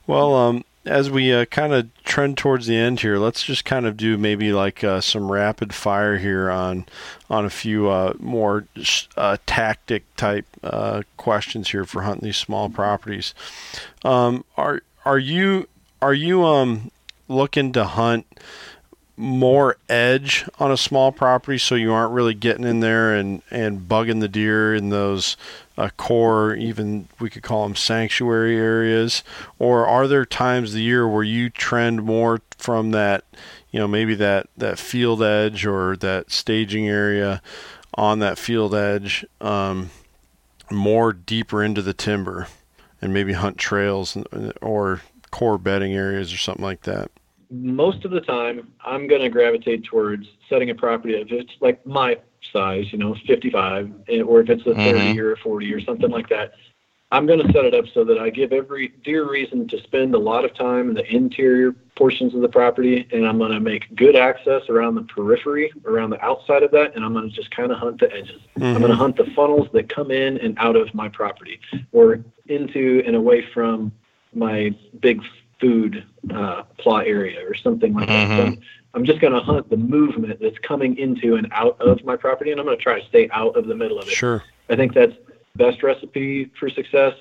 Well, 0.07 0.35
um, 0.35 0.65
as 0.87 1.11
we 1.11 1.32
uh, 1.32 1.45
kind 1.47 1.73
of 1.73 1.89
trend 2.05 2.39
towards 2.39 2.66
the 2.66 2.77
end 2.77 3.01
here, 3.01 3.19
let's 3.19 3.43
just 3.43 3.65
kind 3.65 3.87
of 3.87 3.97
do 3.97 4.16
maybe 4.16 4.53
like 4.53 4.82
uh, 4.82 5.01
some 5.01 5.31
rapid 5.31 5.74
fire 5.74 6.19
here 6.19 6.51
on 6.51 6.87
on 7.28 7.45
a 7.45 7.51
few 7.51 7.89
uh, 7.89 8.15
more 8.19 8.66
uh, 9.16 9.37
tactic 9.47 10.05
type 10.16 10.47
uh, 10.62 11.03
questions 11.16 11.70
here 11.70 11.85
for 11.85 12.03
hunting 12.03 12.24
these 12.24 12.37
small 12.37 12.69
properties. 12.69 13.35
Um, 14.05 14.45
are 14.57 14.82
are 15.05 15.19
you 15.19 15.69
are 16.01 16.15
you 16.15 16.45
um, 16.45 16.91
looking 17.28 17.73
to 17.73 17.85
hunt 17.85 18.27
more 19.20 19.76
edge 19.88 20.48
on 20.59 20.72
a 20.72 20.76
small 20.76 21.12
property 21.12 21.59
so 21.59 21.74
you 21.74 21.92
aren't 21.92 22.12
really 22.12 22.34
getting 22.34 22.64
in 22.64 22.80
there 22.80 23.14
and, 23.14 23.42
and 23.51 23.88
bugging 23.88 24.20
the 24.20 24.28
deer 24.28 24.74
in 24.74 24.88
those 24.88 25.36
a 25.76 25.90
core, 25.90 26.55
even 26.55 27.09
we 27.18 27.30
could 27.30 27.42
call 27.42 27.62
them 27.62 27.74
sanctuary 27.74 28.56
areas, 28.56 29.24
or 29.59 29.86
are 29.86 30.06
there 30.06 30.26
times 30.26 30.70
of 30.70 30.74
the 30.74 30.82
year 30.82 31.09
where 31.09 31.22
you 31.22 31.48
trend 31.48 32.02
more 32.02 32.40
from 32.59 32.90
that, 32.90 33.24
you 33.70 33.80
know, 33.80 33.88
maybe 33.88 34.14
that 34.14 34.48
that 34.59 34.78
field 34.78 35.22
edge 35.22 35.64
or 35.64 35.97
that 35.97 36.30
staging 36.30 36.86
area 36.86 37.40
on 37.94 38.18
that 38.18 38.38
field 38.38 38.74
edge, 38.74 39.24
um, 39.40 39.90
more 40.70 41.12
deeper 41.14 41.64
into 41.64 41.80
the 41.80 41.94
timber, 41.94 42.47
and 43.01 43.14
maybe 43.14 43.32
hunt 43.32 43.56
trails 43.56 44.18
or 44.60 45.01
core 45.30 45.59
bedding 45.59 45.94
areas 45.94 46.32
or 46.32 46.36
something 46.36 46.64
like 46.64 46.82
that? 46.82 47.10
Most 47.51 48.05
of 48.05 48.10
the 48.12 48.20
time, 48.20 48.72
I'm 48.85 49.09
going 49.09 49.22
to 49.22 49.28
gravitate 49.28 49.85
towards 49.85 50.27
setting 50.48 50.70
a 50.70 50.74
property 50.74 51.14
if 51.14 51.32
it's 51.32 51.52
like 51.60 51.85
my 51.85 52.18
size, 52.52 52.93
you 52.93 52.98
know, 52.98 53.16
55, 53.27 53.93
eh, 54.09 54.20
or 54.22 54.40
if 54.40 54.51
it's 54.51 54.62
a 54.62 54.74
30 54.74 54.82
mm-hmm. 54.82 55.18
or 55.18 55.32
a 55.32 55.36
40 55.36 55.74
or 55.74 55.81
something 55.81 56.10
like 56.10 56.28
that. 56.28 56.52
I'm 57.12 57.27
going 57.27 57.44
to 57.44 57.52
set 57.52 57.64
it 57.64 57.74
up 57.74 57.86
so 57.93 58.05
that 58.05 58.18
I 58.18 58.31
give 58.31 58.52
every 58.52 58.89
deer 59.02 59.28
reason 59.28 59.66
to 59.68 59.82
spend 59.82 60.14
a 60.14 60.18
lot 60.18 60.44
of 60.44 60.55
time 60.55 60.90
in 60.90 60.94
the 60.94 61.05
interior 61.12 61.72
portions 61.97 62.35
of 62.35 62.40
the 62.40 62.48
property, 62.48 63.09
and 63.12 63.27
I'm 63.27 63.36
going 63.36 63.51
to 63.51 63.59
make 63.59 63.94
good 63.97 64.14
access 64.14 64.62
around 64.68 64.94
the 64.94 65.02
periphery, 65.02 65.72
around 65.85 66.10
the 66.10 66.24
outside 66.24 66.62
of 66.62 66.70
that, 66.70 66.94
and 66.94 67.05
I'm 67.05 67.12
going 67.12 67.28
to 67.28 67.35
just 67.35 67.51
kind 67.51 67.72
of 67.72 67.78
hunt 67.78 67.98
the 67.98 68.12
edges. 68.12 68.40
Mm-hmm. 68.56 68.62
I'm 68.62 68.78
going 68.78 68.93
to 68.93 68.97
hunt 68.97 69.16
the 69.16 69.27
funnels 69.35 69.68
that 69.72 69.89
come 69.89 70.12
in 70.12 70.39
and 70.39 70.56
out 70.59 70.77
of 70.77 70.94
my 70.94 71.09
property, 71.09 71.60
or 71.90 72.20
into 72.47 73.02
and 73.05 73.16
away 73.16 73.44
from 73.52 73.90
my 74.32 74.72
big 75.01 75.20
food 75.61 76.05
uh, 76.32 76.62
plot 76.78 77.07
area, 77.07 77.47
or 77.47 77.55
something 77.55 77.95
like 77.95 78.09
mm-hmm. 78.09 78.28
that. 78.31 78.37
So 78.37 78.43
I'm, 78.45 78.61
I'm 78.95 79.05
just 79.05 79.20
going 79.20 79.32
to 79.32 79.41
hunt 79.41 79.70
the 79.70 79.77
movement 79.77 80.41
that's 80.41 80.59
coming 80.59 80.97
into 80.97 81.37
and 81.37 81.49
out 81.53 81.81
of 81.81 82.05
my 82.05 82.16
property, 82.16 82.51
and 82.51 82.61
I'm 82.61 82.66
going 82.66 82.77
to 82.77 82.82
try 82.82 83.01
to 83.01 83.07
stay 83.07 83.28
out 83.31 83.57
of 83.57 83.66
the 83.66 83.74
middle 83.74 83.99
of 83.99 84.09
it. 84.09 84.15
Sure. 84.15 84.43
I 84.69 84.77
think 84.77 84.95
that's 84.95 85.15
best 85.57 85.82
recipe 85.82 86.51
for 86.59 86.69
success. 86.70 87.15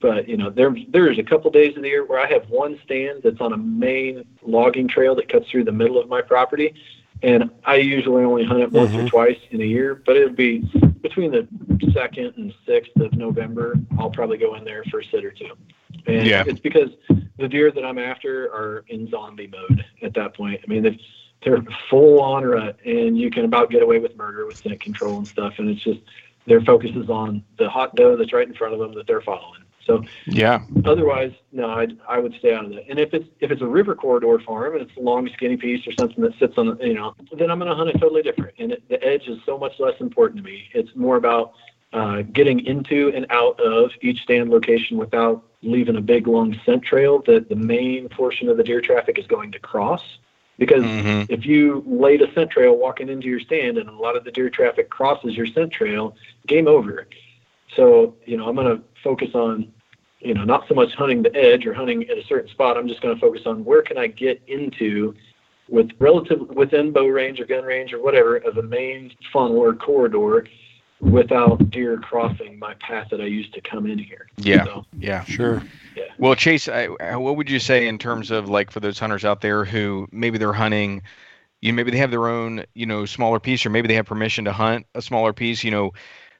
But 0.00 0.28
you 0.28 0.36
know, 0.36 0.50
there 0.50 0.74
there's 0.88 1.18
a 1.18 1.22
couple 1.22 1.50
days 1.50 1.76
of 1.76 1.82
the 1.82 1.88
year 1.88 2.04
where 2.04 2.20
I 2.20 2.26
have 2.26 2.48
one 2.50 2.78
stand 2.84 3.22
that's 3.22 3.40
on 3.40 3.52
a 3.52 3.56
main 3.56 4.24
logging 4.42 4.88
trail 4.88 5.14
that 5.14 5.28
cuts 5.28 5.48
through 5.50 5.64
the 5.64 5.72
middle 5.72 5.98
of 5.98 6.08
my 6.08 6.20
property, 6.20 6.74
and 7.22 7.50
I 7.64 7.76
usually 7.76 8.24
only 8.24 8.44
hunt 8.44 8.60
it 8.60 8.72
once 8.72 8.90
mm-hmm. 8.90 9.06
or 9.06 9.08
twice 9.08 9.38
in 9.50 9.60
a 9.62 9.64
year. 9.64 9.94
But 9.94 10.16
it'll 10.16 10.34
be 10.34 10.58
between 11.00 11.30
the 11.30 11.48
second 11.94 12.34
and 12.36 12.52
sixth 12.66 12.94
of 12.96 13.14
November. 13.14 13.76
I'll 13.98 14.10
probably 14.10 14.38
go 14.38 14.54
in 14.56 14.64
there 14.64 14.84
for 14.90 15.00
a 15.00 15.04
sit 15.06 15.24
or 15.24 15.30
two, 15.30 15.52
and 16.06 16.26
yeah. 16.26 16.44
it's 16.46 16.60
because 16.60 16.90
the 17.38 17.48
deer 17.48 17.70
that 17.70 17.84
I'm 17.84 17.98
after 17.98 18.46
are 18.52 18.84
in 18.88 19.08
zombie 19.10 19.48
mode 19.48 19.84
at 20.02 20.14
that 20.14 20.34
point. 20.34 20.60
I 20.62 20.66
mean, 20.68 20.82
they've 20.82 20.98
they're 21.44 21.62
full 21.90 22.20
on 22.20 22.44
rut, 22.44 22.78
and 22.84 23.16
you 23.16 23.30
can 23.30 23.44
about 23.44 23.70
get 23.70 23.82
away 23.82 23.98
with 23.98 24.16
murder 24.16 24.46
with 24.46 24.56
scent 24.56 24.80
control 24.80 25.18
and 25.18 25.28
stuff. 25.28 25.54
And 25.58 25.68
it's 25.68 25.82
just 25.82 26.00
their 26.46 26.60
focus 26.60 26.90
is 26.94 27.08
on 27.08 27.44
the 27.58 27.68
hot 27.68 27.94
doe 27.94 28.16
that's 28.16 28.32
right 28.32 28.48
in 28.48 28.54
front 28.54 28.74
of 28.74 28.80
them 28.80 28.94
that 28.94 29.06
they're 29.06 29.20
following. 29.20 29.62
So 29.86 30.02
yeah. 30.26 30.62
Otherwise, 30.84 31.32
no, 31.52 31.70
I 31.70 31.86
I 32.08 32.18
would 32.18 32.34
stay 32.38 32.52
out 32.52 32.64
of 32.64 32.72
that. 32.72 32.88
And 32.88 32.98
if 32.98 33.14
it's 33.14 33.28
if 33.40 33.50
it's 33.50 33.62
a 33.62 33.66
river 33.66 33.94
corridor 33.94 34.38
farm 34.44 34.74
and 34.74 34.82
it's 34.82 34.96
a 34.96 35.00
long 35.00 35.28
skinny 35.34 35.56
piece 35.56 35.86
or 35.86 35.92
something 35.92 36.22
that 36.24 36.36
sits 36.38 36.54
on, 36.58 36.76
the 36.76 36.84
you 36.84 36.94
know, 36.94 37.14
then 37.38 37.50
I'm 37.50 37.58
going 37.58 37.70
to 37.70 37.76
hunt 37.76 37.90
it 37.90 37.98
totally 38.00 38.22
different. 38.22 38.54
And 38.58 38.72
it, 38.72 38.88
the 38.88 39.02
edge 39.04 39.28
is 39.28 39.38
so 39.46 39.56
much 39.56 39.74
less 39.78 39.94
important 40.00 40.38
to 40.38 40.42
me. 40.42 40.64
It's 40.74 40.90
more 40.96 41.16
about 41.16 41.52
uh, 41.96 42.20
getting 42.20 42.60
into 42.66 43.10
and 43.14 43.24
out 43.30 43.58
of 43.58 43.90
each 44.02 44.20
stand 44.22 44.50
location 44.50 44.98
without 44.98 45.42
leaving 45.62 45.96
a 45.96 46.00
big 46.00 46.26
long 46.26 46.54
scent 46.66 46.82
trail 46.82 47.22
that 47.26 47.48
the 47.48 47.56
main 47.56 48.06
portion 48.10 48.50
of 48.50 48.58
the 48.58 48.62
deer 48.62 48.82
traffic 48.82 49.18
is 49.18 49.26
going 49.26 49.50
to 49.50 49.58
cross. 49.58 50.02
Because 50.58 50.84
mm-hmm. 50.84 51.32
if 51.32 51.46
you 51.46 51.82
laid 51.86 52.20
a 52.20 52.30
scent 52.34 52.50
trail 52.50 52.76
walking 52.76 53.08
into 53.08 53.28
your 53.28 53.40
stand 53.40 53.78
and 53.78 53.88
a 53.88 53.92
lot 53.92 54.14
of 54.14 54.24
the 54.24 54.30
deer 54.30 54.50
traffic 54.50 54.90
crosses 54.90 55.34
your 55.34 55.46
scent 55.46 55.72
trail, 55.72 56.14
game 56.46 56.68
over. 56.68 57.08
So, 57.74 58.14
you 58.26 58.36
know, 58.36 58.46
I'm 58.46 58.56
going 58.56 58.76
to 58.76 58.82
focus 59.02 59.30
on, 59.34 59.72
you 60.20 60.34
know, 60.34 60.44
not 60.44 60.68
so 60.68 60.74
much 60.74 60.92
hunting 60.92 61.22
the 61.22 61.34
edge 61.34 61.64
or 61.64 61.72
hunting 61.72 62.06
at 62.10 62.18
a 62.18 62.24
certain 62.26 62.50
spot. 62.50 62.76
I'm 62.76 62.88
just 62.88 63.00
going 63.00 63.14
to 63.14 63.20
focus 63.20 63.42
on 63.46 63.64
where 63.64 63.80
can 63.80 63.96
I 63.96 64.08
get 64.08 64.42
into 64.48 65.14
with 65.70 65.92
relative 65.98 66.40
within 66.50 66.92
bow 66.92 67.06
range 67.06 67.40
or 67.40 67.46
gun 67.46 67.64
range 67.64 67.94
or 67.94 68.02
whatever 68.02 68.36
of 68.36 68.54
the 68.54 68.62
main 68.62 69.12
funnel 69.32 69.56
or 69.56 69.74
corridor 69.74 70.46
without 71.00 71.70
deer 71.70 71.98
crossing 71.98 72.58
my 72.58 72.74
path 72.74 73.08
that 73.10 73.20
I 73.20 73.26
used 73.26 73.52
to 73.54 73.60
come 73.60 73.86
in 73.86 73.98
here. 73.98 74.28
Yeah. 74.36 74.64
So, 74.64 74.86
yeah. 74.98 75.24
Sure. 75.24 75.62
Yeah. 75.94 76.04
Well, 76.18 76.34
Chase, 76.34 76.68
I, 76.68 76.88
what 77.16 77.36
would 77.36 77.50
you 77.50 77.58
say 77.58 77.86
in 77.86 77.98
terms 77.98 78.30
of 78.30 78.48
like 78.48 78.70
for 78.70 78.80
those 78.80 78.98
hunters 78.98 79.24
out 79.24 79.40
there 79.40 79.64
who 79.64 80.08
maybe 80.10 80.38
they're 80.38 80.52
hunting, 80.52 81.02
you 81.60 81.72
know, 81.72 81.76
maybe 81.76 81.90
they 81.90 81.98
have 81.98 82.10
their 82.10 82.28
own, 82.28 82.64
you 82.74 82.86
know, 82.86 83.04
smaller 83.04 83.40
piece, 83.40 83.66
or 83.66 83.70
maybe 83.70 83.88
they 83.88 83.94
have 83.94 84.06
permission 84.06 84.44
to 84.46 84.52
hunt 84.52 84.86
a 84.94 85.02
smaller 85.02 85.32
piece, 85.32 85.64
you 85.64 85.70
know, 85.70 85.92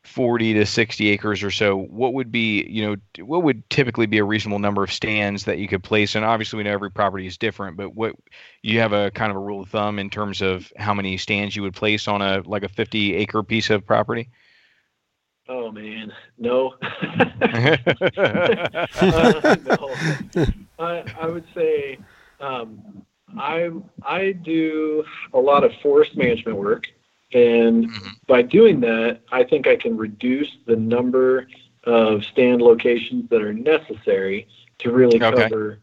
40 0.05 0.55
to 0.55 0.67
60 0.67 1.09
acres 1.09 1.43
or 1.43 1.51
so. 1.51 1.77
What 1.77 2.15
would 2.15 2.31
be, 2.31 2.65
you 2.69 2.87
know, 2.87 3.25
what 3.25 3.43
would 3.43 3.69
typically 3.69 4.07
be 4.07 4.19
a 4.19 4.25
reasonable 4.25 4.61
number 4.61 4.85
of 4.85 4.93
stands 4.93 5.45
that 5.45 5.59
you 5.59 5.69
could 5.69 5.83
place? 5.83 6.15
And 6.15 6.25
obviously, 6.25 6.59
we 6.59 6.63
know 6.63 6.73
every 6.73 6.91
property 6.91 7.27
is 7.27 7.37
different, 7.37 7.77
but 7.77 7.95
what 7.95 8.15
you 8.63 8.81
have 8.81 8.93
a 8.93 9.11
kind 9.11 9.31
of 9.31 9.37
a 9.37 9.41
rule 9.41 9.63
of 9.63 9.69
thumb 9.69 9.99
in 9.99 10.09
terms 10.09 10.43
of 10.43 10.73
how 10.77 10.95
many 10.95 11.17
stands 11.19 11.57
you 11.57 11.63
would 11.63 11.75
place 11.75 12.09
on 12.09 12.23
a 12.23 12.43
like 12.47 12.63
a 12.63 12.69
50 12.69 13.17
acre 13.17 13.43
piece 13.43 13.69
of 13.69 13.85
property? 13.85 14.31
Oh 15.49 15.71
man, 15.71 16.13
no. 16.39 16.75
uh, 16.83 17.23
no. 19.65 19.95
I, 20.79 21.05
I 21.21 21.27
would 21.27 21.45
say 21.55 21.99
um, 22.41 23.05
I 23.39 23.71
I 24.03 24.33
do 24.33 25.05
a 25.33 25.39
lot 25.39 25.63
of 25.65 25.73
forest 25.83 26.17
management 26.17 26.59
work, 26.59 26.89
and 27.33 27.89
mm-hmm. 27.89 28.09
by 28.27 28.43
doing 28.43 28.81
that, 28.81 29.21
I 29.31 29.45
think 29.45 29.67
I 29.67 29.77
can 29.77 29.97
reduce 29.97 30.51
the 30.67 30.77
number 30.77 31.47
of 31.85 32.25
stand 32.25 32.61
locations 32.61 33.29
that 33.31 33.41
are 33.41 33.53
necessary 33.53 34.49
to 34.79 34.91
really 34.91 35.23
okay. 35.23 35.43
cover 35.43 35.79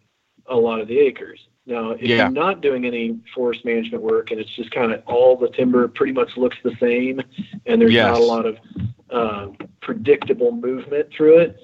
a 0.48 0.56
lot 0.56 0.82
of 0.82 0.88
the 0.88 1.00
acres. 1.00 1.48
Now, 1.66 1.92
if 1.92 2.02
yeah. 2.02 2.18
you're 2.18 2.30
not 2.30 2.62
doing 2.62 2.86
any 2.86 3.20
forest 3.34 3.64
management 3.64 4.04
work 4.04 4.32
and 4.32 4.40
it's 4.40 4.50
just 4.50 4.72
kind 4.72 4.92
of 4.92 5.02
all 5.06 5.38
the 5.38 5.50
timber 5.50 5.88
pretty 5.88 6.12
much 6.12 6.36
looks 6.36 6.58
the 6.64 6.76
same 6.80 7.22
and 7.66 7.82
there's 7.82 7.94
yes. 7.94 8.06
not 8.06 8.20
a 8.20 8.24
lot 8.24 8.46
of 8.46 8.58
uh, 9.10 9.48
predictable 9.80 10.52
movement 10.52 11.08
through 11.16 11.38
it, 11.38 11.60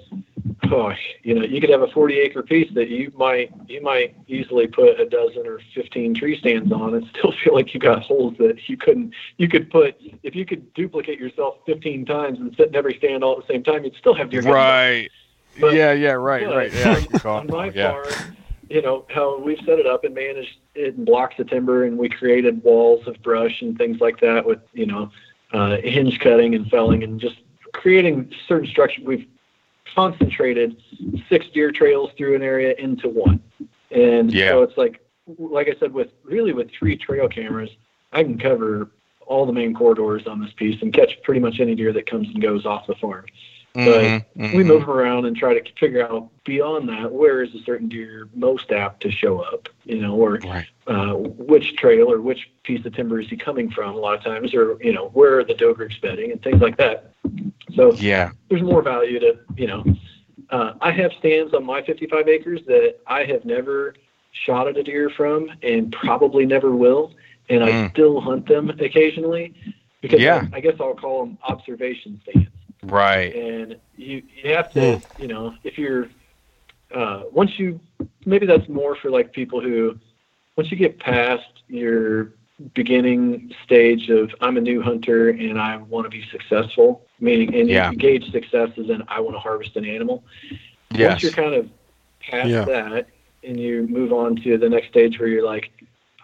oh, 0.71 0.93
you 1.23 1.35
know, 1.35 1.43
you 1.43 1.59
could 1.59 1.69
have 1.69 1.81
a 1.81 1.87
40 1.87 2.19
acre 2.19 2.43
piece 2.43 2.71
that 2.75 2.89
you 2.89 3.11
might 3.15 3.51
you 3.67 3.81
might 3.81 4.15
easily 4.27 4.67
put 4.67 4.99
a 4.99 5.05
dozen 5.05 5.45
or 5.45 5.59
15 5.75 6.13
tree 6.13 6.37
stands 6.37 6.71
on 6.71 6.95
and 6.95 7.07
still 7.17 7.33
feel 7.43 7.53
like 7.53 7.73
you 7.73 7.79
got 7.79 8.01
holes 8.03 8.35
that 8.37 8.57
you 8.67 8.77
couldn't 8.77 9.13
you 9.37 9.47
could 9.47 9.69
put 9.69 9.95
if 10.23 10.35
you 10.35 10.45
could 10.45 10.73
duplicate 10.73 11.19
yourself 11.19 11.57
15 11.65 12.05
times 12.05 12.39
and 12.39 12.55
sit 12.55 12.69
in 12.69 12.75
every 12.75 12.95
stand 12.97 13.23
all 13.23 13.39
at 13.39 13.47
the 13.47 13.53
same 13.53 13.63
time, 13.63 13.83
you'd 13.83 13.95
still 13.95 14.13
have 14.13 14.31
your 14.31 14.43
right. 14.43 15.09
But, 15.59 15.73
yeah, 15.73 15.91
yeah, 15.91 16.11
right, 16.11 16.47
right. 16.47 16.73
Yeah, 16.73 17.03
on 17.25 17.47
my 17.47 17.69
yeah. 17.71 18.01
You 18.69 18.81
know 18.81 19.05
how 19.09 19.39
we've 19.39 19.59
set 19.59 19.79
it 19.79 19.85
up 19.85 20.03
and 20.03 20.13
managed 20.13 20.57
it 20.75 20.95
in 20.95 21.05
blocks 21.05 21.39
of 21.39 21.49
timber, 21.49 21.85
and 21.85 21.97
we 21.97 22.09
created 22.09 22.63
walls 22.63 23.05
of 23.07 23.21
brush 23.23 23.61
and 23.61 23.77
things 23.77 23.99
like 23.99 24.19
that 24.21 24.45
with 24.45 24.59
you 24.73 24.85
know 24.85 25.11
uh, 25.53 25.77
hinge 25.77 26.19
cutting 26.19 26.55
and 26.55 26.69
felling 26.69 27.03
and 27.03 27.19
just 27.19 27.37
creating 27.73 28.31
certain 28.47 28.69
structure. 28.69 29.01
We've 29.03 29.27
concentrated 29.95 30.81
six 31.27 31.47
deer 31.53 31.71
trails 31.71 32.11
through 32.17 32.35
an 32.35 32.43
area 32.43 32.75
into 32.77 33.09
one, 33.09 33.41
and 33.91 34.31
yeah. 34.31 34.49
so 34.49 34.63
it's 34.63 34.77
like 34.77 35.01
like 35.37 35.67
I 35.67 35.79
said 35.79 35.93
with 35.93 36.09
really 36.23 36.53
with 36.53 36.69
three 36.71 36.95
trail 36.95 37.27
cameras, 37.27 37.69
I 38.11 38.23
can 38.23 38.37
cover 38.37 38.91
all 39.25 39.45
the 39.45 39.53
main 39.53 39.73
corridors 39.73 40.25
on 40.25 40.41
this 40.41 40.51
piece 40.53 40.81
and 40.81 40.91
catch 40.91 41.21
pretty 41.23 41.39
much 41.39 41.59
any 41.59 41.75
deer 41.75 41.93
that 41.93 42.09
comes 42.09 42.27
and 42.27 42.41
goes 42.41 42.65
off 42.65 42.87
the 42.87 42.95
farm. 42.95 43.25
But 43.73 43.83
mm-hmm, 43.83 44.41
mm-hmm. 44.41 44.57
we 44.57 44.63
move 44.63 44.89
around 44.89 45.25
and 45.25 45.37
try 45.37 45.57
to 45.57 45.71
figure 45.79 46.05
out 46.05 46.29
beyond 46.43 46.89
that 46.89 47.11
where 47.11 47.43
is 47.43 47.53
a 47.53 47.61
certain 47.63 47.87
deer 47.87 48.27
most 48.33 48.71
apt 48.71 49.01
to 49.03 49.11
show 49.11 49.41
up, 49.41 49.69
you 49.83 50.01
know, 50.01 50.15
or 50.15 50.39
right. 50.43 50.65
uh, 50.87 51.13
which 51.13 51.75
trail 51.75 52.11
or 52.11 52.19
which 52.19 52.49
piece 52.63 52.83
of 52.85 52.95
timber 52.95 53.19
is 53.19 53.29
he 53.29 53.37
coming 53.37 53.69
from 53.69 53.93
a 53.93 53.97
lot 53.97 54.15
of 54.15 54.23
times, 54.23 54.55
or 54.55 54.81
you 54.81 54.91
know 54.91 55.09
where 55.09 55.39
are 55.39 55.43
the 55.43 55.53
doe 55.53 55.75
groups 55.75 55.97
bedding 55.99 56.31
and 56.31 56.41
things 56.41 56.59
like 56.61 56.77
that. 56.77 57.13
So 57.75 57.93
yeah, 57.93 58.31
there's 58.49 58.63
more 58.63 58.81
value 58.81 59.19
to 59.19 59.37
you 59.55 59.67
know. 59.67 59.83
Uh, 60.49 60.73
I 60.81 60.89
have 60.91 61.11
stands 61.19 61.53
on 61.53 61.63
my 61.63 61.83
55 61.83 62.27
acres 62.27 62.61
that 62.65 62.95
I 63.05 63.23
have 63.25 63.45
never 63.45 63.93
shot 64.31 64.67
at 64.67 64.77
a 64.77 64.83
deer 64.83 65.11
from 65.11 65.51
and 65.61 65.91
probably 65.91 66.47
never 66.47 66.71
will, 66.71 67.13
and 67.49 67.61
mm. 67.61 67.67
I 67.71 67.89
still 67.91 68.19
hunt 68.19 68.47
them 68.47 68.71
occasionally 68.71 69.53
because 70.01 70.19
yeah. 70.19 70.47
I, 70.51 70.57
I 70.57 70.59
guess 70.59 70.73
I'll 70.79 70.95
call 70.95 71.23
them 71.25 71.37
observation 71.43 72.19
stands 72.23 72.49
Right. 72.83 73.35
And 73.35 73.77
you 73.95 74.23
you 74.43 74.53
have 74.53 74.71
to, 74.73 74.79
mm. 74.79 75.19
you 75.19 75.27
know, 75.27 75.55
if 75.63 75.77
you're 75.77 76.09
uh, 76.93 77.23
once 77.31 77.59
you 77.59 77.79
maybe 78.25 78.45
that's 78.45 78.67
more 78.69 78.95
for 78.95 79.09
like 79.09 79.33
people 79.33 79.61
who 79.61 79.97
once 80.55 80.71
you 80.71 80.77
get 80.77 80.99
past 80.99 81.63
your 81.67 82.33
beginning 82.73 83.53
stage 83.63 84.09
of 84.09 84.31
I'm 84.41 84.57
a 84.57 84.61
new 84.61 84.81
hunter 84.81 85.29
and 85.29 85.59
I 85.59 85.77
want 85.77 86.05
to 86.05 86.09
be 86.09 86.25
successful, 86.31 87.05
meaning 87.19 87.53
and 87.55 87.69
yeah. 87.69 87.91
you 87.91 87.97
gauge 87.97 88.31
success 88.31 88.69
as 88.77 88.89
in 88.89 89.03
I 89.07 89.19
want 89.19 89.35
to 89.35 89.39
harvest 89.39 89.75
an 89.75 89.85
animal. 89.85 90.23
Yes. 90.91 91.11
Once 91.11 91.23
you're 91.23 91.31
kind 91.31 91.53
of 91.53 91.69
past 92.19 92.49
yeah. 92.49 92.65
that 92.65 93.07
and 93.43 93.59
you 93.59 93.87
move 93.87 94.11
on 94.11 94.35
to 94.37 94.57
the 94.57 94.69
next 94.69 94.87
stage 94.89 95.19
where 95.19 95.29
you're 95.29 95.45
like, 95.45 95.71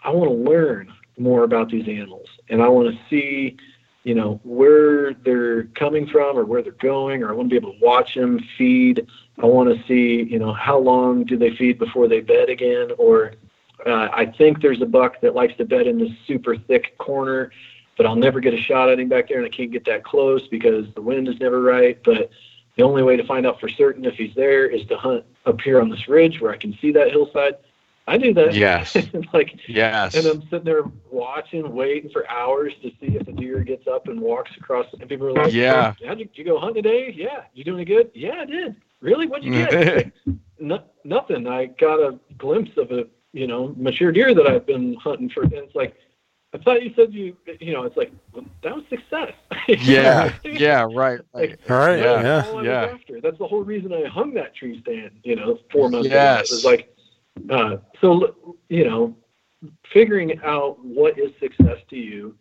I 0.04 0.10
want 0.10 0.30
to 0.30 0.36
learn 0.36 0.92
more 1.18 1.44
about 1.44 1.70
these 1.70 1.88
animals 1.88 2.28
and 2.50 2.62
I 2.62 2.68
want 2.68 2.94
to 2.94 3.00
see 3.10 3.58
you 4.06 4.14
know, 4.14 4.40
where 4.44 5.16
they're 5.16 5.64
coming 5.74 6.08
from 6.08 6.38
or 6.38 6.46
where 6.46 6.62
they're 6.62 6.72
going, 6.74 7.24
or 7.24 7.30
I 7.30 7.34
want 7.34 7.50
to 7.50 7.54
be 7.54 7.58
able 7.58 7.74
to 7.74 7.84
watch 7.84 8.14
them 8.14 8.40
feed. 8.56 9.08
I 9.42 9.48
want 9.48 9.76
to 9.76 9.84
see, 9.88 10.32
you 10.32 10.38
know, 10.38 10.54
how 10.54 10.78
long 10.78 11.26
do 11.26 11.38
they 11.38 11.56
feed 11.56 11.80
before 11.80 12.08
they 12.08 12.22
bed 12.22 12.48
again, 12.48 12.92
or 13.00 13.34
uh, 13.84 14.10
I 14.14 14.28
think 14.28 14.62
there's 14.62 14.82
a 14.84 14.86
buck 14.86 15.20
that 15.22 15.34
likes 15.34 15.58
to 15.58 15.66
bed 15.66 15.88
in 15.88 15.98
this 15.98 16.12
super 16.28 16.56
thick 16.56 16.96
corner, 17.00 17.52
but 17.98 18.06
I'll 18.06 18.16
never 18.16 18.40
get 18.40 18.54
a 18.54 18.62
shot 18.62 18.90
at 18.90 19.00
him 19.00 19.10
back 19.10 19.28
there, 19.28 19.38
and 19.38 19.46
I 19.46 19.50
can't 19.50 19.72
get 19.72 19.86
that 19.86 20.04
close 20.04 20.48
because 20.50 20.86
the 20.94 21.02
wind 21.02 21.28
is 21.28 21.40
never 21.40 21.60
right. 21.60 22.00
But 22.04 22.30
the 22.78 22.84
only 22.84 23.02
way 23.02 23.18
to 23.18 23.24
find 23.24 23.48
out 23.48 23.60
for 23.60 23.70
certain 23.70 24.06
if 24.06 24.14
he's 24.14 24.36
there 24.36 24.68
is 24.68 24.86
to 24.88 24.98
hunt 24.98 25.26
up 25.48 25.60
here 25.62 25.82
on 25.82 25.90
this 25.90 26.08
ridge 26.08 26.40
where 26.42 26.52
I 26.52 26.58
can 26.58 26.78
see 26.80 26.92
that 26.92 27.10
hillside. 27.10 27.56
I 28.08 28.18
do 28.18 28.34
that. 28.36 28.54
Yes. 28.54 28.96
like 29.34 29.60
yes. 29.68 30.16
And 30.16 30.26
I'm 30.28 30.42
sitting 30.44 30.64
there 30.64 30.84
watching, 31.10 31.74
waiting 31.74 32.10
for 32.12 32.30
hours 32.30 32.74
to 32.84 32.90
see 33.00 33.16
if 33.16 33.26
the 33.26 33.32
deer 33.32 33.62
gets 33.64 33.88
up 33.88 34.08
and 34.08 34.20
walks 34.20 34.52
across. 34.58 34.86
And 35.00 35.10
people 35.10 35.28
are 35.28 35.34
like, 35.34 35.54
"Yeah, 35.54 35.94
oh, 36.00 36.06
did 36.10 36.20
you, 36.20 36.26
did 36.26 36.38
you 36.38 36.44
go 36.44 36.60
hunt 36.60 36.76
today? 36.76 37.12
Yeah, 37.16 37.44
you 37.54 37.64
doing 37.64 37.80
it 37.80 37.86
good? 37.86 38.12
Yeah, 38.14 38.42
I 38.42 38.46
did. 38.46 38.76
Really? 39.02 39.26
What'd 39.28 39.44
you 39.44 39.54
get? 39.54 39.74
like, 39.96 40.14
no, 40.60 40.84
nothing. 41.04 41.48
I 41.48 41.66
got 41.66 42.00
a 42.00 42.20
glimpse 42.38 42.78
of 42.78 42.92
a 42.92 43.08
you 43.34 43.48
know 43.48 43.74
mature 43.76 44.12
deer 44.12 44.36
that 44.36 44.46
I've 44.46 44.68
been 44.68 44.96
hunting 44.96 45.30
for. 45.30 45.44
And 45.44 45.54
it's 45.54 45.76
like, 45.76 45.96
I 46.54 46.60
thought 46.60 46.84
you 46.84 46.94
said 46.96 47.12
you 47.12 47.36
you 47.60 47.74
know. 47.74 47.84
It's 47.84 47.98
like 47.98 48.12
well, 48.34 48.46
that 48.62 48.76
was 48.76 48.86
success. 48.88 49.34
yeah. 49.68 50.32
yeah. 50.44 50.88
Right. 50.94 51.22
Like, 51.34 51.60
All 51.70 51.78
right. 51.78 51.98
Yeah. 51.98 52.22
Yeah. 52.22 52.62
Yeah. 52.62 52.94
After. 52.94 53.20
That's 53.20 53.40
the 53.40 53.48
whole 53.48 53.64
reason 53.64 53.92
I 53.92 54.08
hung 54.08 54.36
that 54.36 54.56
tree 54.56 54.80
stand. 54.82 55.12
You 55.24 55.38
know, 55.38 55.60
four 55.72 55.90
months 55.90 56.08
Yes. 56.08 56.52
ago. 56.52 56.54
It 56.54 56.56
was 56.58 56.66
like 56.66 56.95
uh, 57.50 57.78
so, 58.02 58.56
you 58.70 58.86
know, 58.86 59.16
figuring 59.92 60.40
out 60.44 60.84
what 60.84 61.18
is 61.20 61.32
success 61.40 61.78
to 61.90 61.96
you 61.96 62.36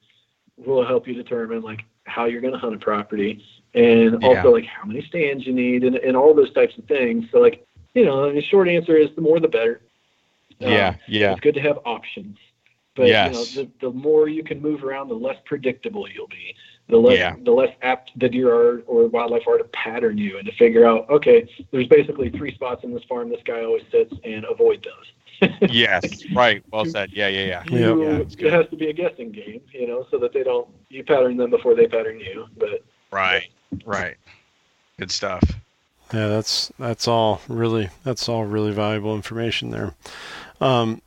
will 0.56 0.86
help 0.86 1.06
you 1.08 1.14
determine 1.14 1.62
like 1.62 1.80
how 2.04 2.26
you're 2.26 2.40
going 2.40 2.52
to 2.52 2.58
hunt 2.58 2.74
a 2.74 2.78
property 2.78 3.42
and 3.74 4.20
Yeah. 4.22 4.28
also 4.28 4.52
like 4.52 4.64
how 4.66 4.84
many 4.84 5.02
stands 5.06 5.46
you 5.46 5.52
need 5.52 5.84
and, 5.84 5.96
and 5.96 6.16
all 6.16 6.34
those 6.34 6.52
types 6.52 6.76
of 6.78 6.84
things. 6.84 7.24
So 7.32 7.38
like, 7.38 7.66
you 7.94 8.04
know, 8.04 8.32
the 8.32 8.42
short 8.42 8.68
answer 8.68 8.96
is 8.96 9.08
the 9.14 9.22
more 9.22 9.40
the 9.40 9.48
better. 9.48 9.80
Um, 10.62 10.70
Yeah. 10.70 10.96
Yeah. 11.08 11.32
It's 11.32 11.40
good 11.40 11.54
to 11.54 11.60
have 11.60 11.78
options. 11.84 12.36
But 12.94 13.08
Yes. 13.08 13.26
you 13.26 13.32
know, 13.32 13.68
the, 13.80 13.86
the 13.86 13.92
more 13.92 14.28
you 14.28 14.44
can 14.44 14.62
move 14.62 14.84
around, 14.84 15.08
the 15.08 15.14
less 15.14 15.36
predictable 15.44 16.08
you'll 16.08 16.28
be. 16.28 16.54
The 16.88 16.98
less 16.98 17.18
Yeah. 17.18 17.34
the 17.42 17.50
less 17.50 17.74
apt 17.82 18.12
the 18.18 18.28
deer 18.28 18.52
are 18.54 18.80
or 18.86 19.06
wildlife 19.06 19.46
are 19.46 19.56
to 19.58 19.64
pattern 19.64 20.18
you 20.18 20.36
and 20.38 20.46
to 20.46 20.52
figure 20.56 20.84
out, 20.86 21.08
okay, 21.08 21.48
there's 21.70 21.86
basically 21.88 22.28
three 22.30 22.52
spots 22.54 22.84
in 22.84 22.92
this 22.92 23.02
farm 23.04 23.30
this 23.30 23.40
guy 23.44 23.64
always 23.64 23.84
sits 23.90 24.12
and 24.24 24.44
avoid 24.44 24.84
those. 24.84 25.50
Yes. 25.70 26.22
Right. 26.32 26.62
Well 26.72 26.84
said. 26.84 27.10
Yeah. 27.12 27.28
Yeah. 27.28 27.62
Yeah. 27.68 27.78
You, 27.78 28.02
Yeah, 28.04 28.16
it's 28.18 28.34
it 28.36 28.52
has 28.52 28.68
to 28.68 28.76
be 28.76 28.88
a 28.88 28.92
guessing 28.92 29.32
game, 29.32 29.60
you 29.72 29.86
know, 29.86 30.06
so 30.10 30.18
that 30.18 30.32
they 30.32 30.42
don't 30.42 30.68
you 30.90 31.02
pattern 31.04 31.36
them 31.36 31.50
before 31.50 31.74
they 31.74 31.86
pattern 31.86 32.20
you. 32.20 32.46
But 32.58 32.82
Right. 33.10 33.48
Right. 33.84 34.16
Good 34.98 35.10
stuff. 35.10 35.42
Yeah, 36.12 36.28
that's 36.28 36.70
that's 36.78 37.08
all 37.08 37.40
really 37.48 37.88
that's 38.04 38.28
all 38.28 38.44
really 38.44 38.72
valuable 38.72 39.16
information 39.16 39.70
there. 39.70 39.94
Um, 40.60 41.00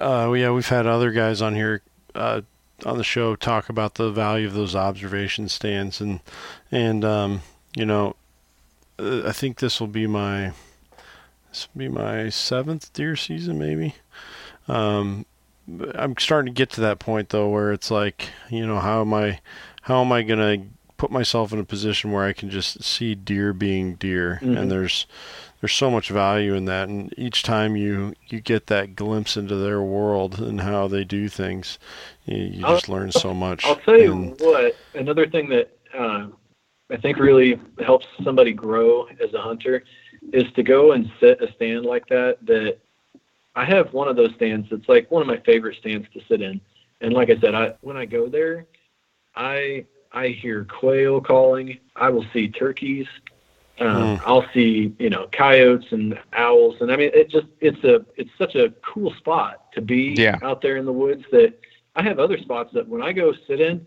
uh, 0.00 0.32
yeah, 0.36 0.50
we've 0.52 0.68
had 0.68 0.86
other 0.86 1.10
guys 1.10 1.42
on 1.42 1.54
here 1.54 1.82
uh, 2.14 2.40
on 2.86 2.98
the 2.98 3.04
show 3.04 3.36
talk 3.36 3.68
about 3.68 3.94
the 3.94 4.10
value 4.10 4.46
of 4.46 4.54
those 4.54 4.74
observation 4.76 5.48
stands, 5.48 6.00
and 6.00 6.20
and 6.70 7.04
um, 7.04 7.42
you 7.76 7.84
know, 7.86 8.16
uh, 8.98 9.22
I 9.26 9.32
think 9.32 9.58
this 9.58 9.80
will 9.80 9.86
be 9.88 10.06
my 10.06 10.52
this 11.50 11.68
will 11.74 11.78
be 11.78 11.88
my 11.88 12.28
seventh 12.28 12.92
deer 12.92 13.16
season, 13.16 13.58
maybe. 13.58 13.94
Um, 14.68 15.26
I'm 15.94 16.16
starting 16.18 16.52
to 16.54 16.56
get 16.58 16.70
to 16.70 16.80
that 16.80 16.98
point 16.98 17.28
though, 17.30 17.48
where 17.48 17.72
it's 17.72 17.90
like, 17.90 18.30
you 18.50 18.66
know, 18.66 18.78
how 18.80 19.00
am 19.00 19.12
I, 19.14 19.40
how 19.82 20.00
am 20.00 20.12
I 20.12 20.22
gonna 20.22 20.58
put 20.96 21.10
myself 21.10 21.52
in 21.52 21.58
a 21.58 21.64
position 21.64 22.12
where 22.12 22.24
I 22.24 22.32
can 22.32 22.50
just 22.50 22.82
see 22.82 23.14
deer 23.14 23.52
being 23.52 23.94
deer, 23.94 24.38
Mhm. 24.42 24.58
and 24.58 24.70
there's 24.70 25.06
there's 25.60 25.74
so 25.74 25.90
much 25.90 26.08
value 26.08 26.54
in 26.54 26.64
that, 26.66 26.88
and 26.88 27.12
each 27.18 27.42
time 27.42 27.76
you 27.76 28.14
you 28.28 28.40
get 28.40 28.66
that 28.68 28.96
glimpse 28.96 29.36
into 29.36 29.56
their 29.56 29.82
world 29.82 30.38
and 30.38 30.60
how 30.62 30.88
they 30.88 31.04
do 31.04 31.28
things, 31.28 31.78
you, 32.24 32.36
you 32.38 32.66
I'll- 32.66 32.74
just 32.76 32.88
learn 32.88 33.12
so 33.12 33.34
much. 33.34 33.64
I'll 33.66 33.76
tell 33.76 33.98
you 33.98 34.12
And- 34.12 34.40
what, 34.40 34.74
another 34.94 35.26
thing 35.26 35.48
that 35.50 35.76
uh, 35.96 36.28
I 36.90 36.96
think 36.96 37.18
really 37.18 37.60
helps 37.84 38.06
somebody 38.24 38.52
grow 38.52 39.06
as 39.22 39.32
a 39.34 39.40
hunter 39.40 39.84
is 40.32 40.44
to 40.52 40.62
go 40.62 40.92
and 40.92 41.10
sit 41.20 41.40
a 41.42 41.52
stand 41.54 41.84
like 41.84 42.06
that. 42.08 42.38
That 42.46 42.78
I 43.54 43.64
have 43.64 43.92
one 43.92 44.08
of 44.08 44.16
those 44.16 44.32
stands 44.34 44.68
that's 44.70 44.88
like 44.88 45.10
one 45.10 45.22
of 45.22 45.28
my 45.28 45.38
favorite 45.38 45.76
stands 45.78 46.06
to 46.14 46.20
sit 46.28 46.40
in. 46.42 46.60
And 47.00 47.12
like 47.12 47.30
I 47.30 47.38
said, 47.40 47.54
I 47.54 47.74
when 47.80 47.96
I 47.96 48.04
go 48.06 48.28
there, 48.28 48.66
I 49.34 49.84
I 50.12 50.28
hear 50.28 50.64
quail 50.64 51.20
calling. 51.20 51.78
I 51.96 52.08
will 52.10 52.24
see 52.32 52.48
turkeys. 52.48 53.06
Um, 53.80 54.18
Mm. 54.18 54.20
I'll 54.26 54.46
see 54.52 54.92
you 54.98 55.08
know 55.10 55.26
coyotes 55.32 55.90
and 55.92 56.18
owls, 56.34 56.76
and 56.80 56.92
I 56.92 56.96
mean 56.96 57.10
it 57.14 57.30
just 57.30 57.46
it's 57.60 57.82
a 57.84 58.04
it's 58.16 58.30
such 58.38 58.54
a 58.54 58.70
cool 58.82 59.12
spot 59.14 59.72
to 59.72 59.80
be 59.80 60.14
Yeah. 60.16 60.38
out 60.42 60.60
there 60.60 60.76
in 60.76 60.84
the 60.84 60.92
woods 60.92 61.24
that 61.32 61.58
I 61.96 62.02
have 62.02 62.18
other 62.18 62.38
spots 62.38 62.72
that 62.74 62.86
when 62.86 63.02
I 63.02 63.12
go 63.12 63.32
sit 63.46 63.60
in, 63.60 63.84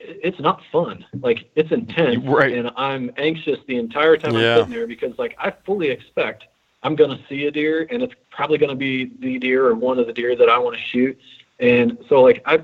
it's 0.00 0.38
not 0.38 0.60
fun. 0.70 1.04
Like 1.20 1.50
it's 1.56 1.72
intense, 1.72 2.24
Right. 2.26 2.52
and 2.54 2.70
I'm 2.76 3.10
anxious 3.16 3.58
the 3.66 3.76
entire 3.78 4.16
time 4.16 4.34
Yeah. 4.34 4.52
I'm 4.54 4.58
sitting 4.58 4.74
there 4.74 4.86
because 4.86 5.18
like 5.18 5.34
I 5.38 5.50
fully 5.64 5.88
expect 5.88 6.44
I'm 6.82 6.94
gonna 6.96 7.20
see 7.28 7.46
a 7.46 7.50
deer, 7.50 7.86
and 7.90 8.02
it's 8.02 8.14
probably 8.30 8.58
gonna 8.58 8.74
be 8.74 9.12
the 9.20 9.38
deer 9.38 9.66
or 9.66 9.74
one 9.74 9.98
of 9.98 10.06
the 10.06 10.12
deer 10.12 10.36
that 10.36 10.48
I 10.50 10.58
want 10.58 10.76
to 10.76 10.82
shoot. 10.82 11.18
And 11.58 11.96
so 12.08 12.20
like 12.22 12.42
I 12.44 12.60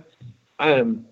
I 0.58 0.70
am 0.72 1.06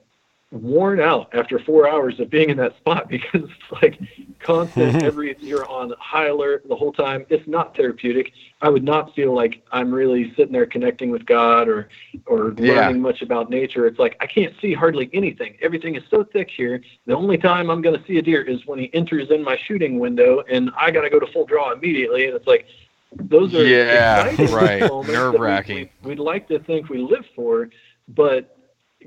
worn 0.52 1.00
out 1.00 1.28
after 1.34 1.58
four 1.58 1.88
hours 1.88 2.20
of 2.20 2.30
being 2.30 2.50
in 2.50 2.56
that 2.56 2.76
spot 2.76 3.08
because 3.10 3.42
it's 3.42 3.82
like 3.82 3.98
constant 4.38 5.02
every 5.02 5.36
you're 5.40 5.68
on 5.68 5.92
high 5.98 6.28
alert 6.28 6.62
the 6.68 6.76
whole 6.76 6.92
time 6.92 7.26
it's 7.30 7.46
not 7.48 7.76
therapeutic 7.76 8.32
i 8.62 8.68
would 8.68 8.84
not 8.84 9.12
feel 9.16 9.34
like 9.34 9.60
i'm 9.72 9.92
really 9.92 10.32
sitting 10.36 10.52
there 10.52 10.64
connecting 10.64 11.10
with 11.10 11.26
god 11.26 11.68
or 11.68 11.88
or 12.26 12.54
Yeah. 12.58 12.74
learning 12.74 13.02
much 13.02 13.22
about 13.22 13.50
nature 13.50 13.86
it's 13.88 13.98
like 13.98 14.16
i 14.20 14.26
can't 14.26 14.54
see 14.60 14.72
hardly 14.72 15.10
anything 15.12 15.56
everything 15.60 15.96
is 15.96 16.04
so 16.10 16.22
thick 16.22 16.48
here 16.56 16.80
the 17.06 17.14
only 17.14 17.38
time 17.38 17.68
i'm 17.68 17.82
going 17.82 17.98
to 17.98 18.06
see 18.06 18.18
a 18.18 18.22
deer 18.22 18.42
is 18.42 18.64
when 18.66 18.78
he 18.78 18.88
enters 18.94 19.30
in 19.32 19.42
my 19.42 19.58
shooting 19.66 19.98
window 19.98 20.44
and 20.48 20.70
i 20.78 20.92
got 20.92 21.00
to 21.02 21.10
go 21.10 21.18
to 21.18 21.26
full 21.32 21.44
draw 21.44 21.72
immediately 21.72 22.26
and 22.26 22.36
it's 22.36 22.46
like 22.46 22.66
those 23.14 23.52
are 23.54 23.64
Yeah, 23.64 24.26
right. 24.54 24.80
that 24.80 24.94
we- 24.94 25.12
Nerve-wracking. 25.12 25.88
we- 26.02 26.10
we'd 26.10 26.18
like 26.20 26.46
to 26.48 26.60
think 26.60 26.88
we 26.88 26.98
live 26.98 27.24
for 27.34 27.68
but 28.08 28.55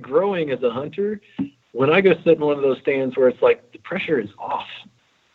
growing 0.02 0.52
as 0.52 0.62
a 0.64 0.70
hunter, 0.72 1.22
when 1.72 1.90
I 1.92 2.02
go 2.02 2.14
sit 2.24 2.38
in 2.38 2.40
one 2.40 2.56
of 2.58 2.62
those 2.64 2.80
stands 2.80 3.16
where 3.18 3.28
it's 3.28 3.42
like 3.42 3.72
the 3.72 3.80
pressure 3.80 4.20
is 4.20 4.30
off, 4.38 4.68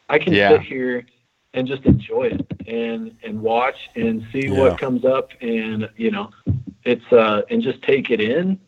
I 0.09 0.19
can 0.19 0.33
Yeah. 0.33 0.51
sit 0.51 0.63
here 0.63 1.07
and 1.55 1.67
just 1.69 1.85
enjoy 1.85 2.25
it 2.25 2.47
and 2.67 3.17
and 3.23 3.41
watch 3.41 3.77
and 3.95 4.27
see 4.33 4.47
Yeah. 4.49 4.59
what 4.59 4.79
comes 4.79 5.05
up 5.05 5.31
and 5.41 5.89
you 5.97 6.11
know 6.11 6.31
it's 6.85 7.05
uh 7.13 7.43
and 7.51 7.63
just 7.63 7.81
take 7.83 8.11
it 8.11 8.21
in. 8.21 8.59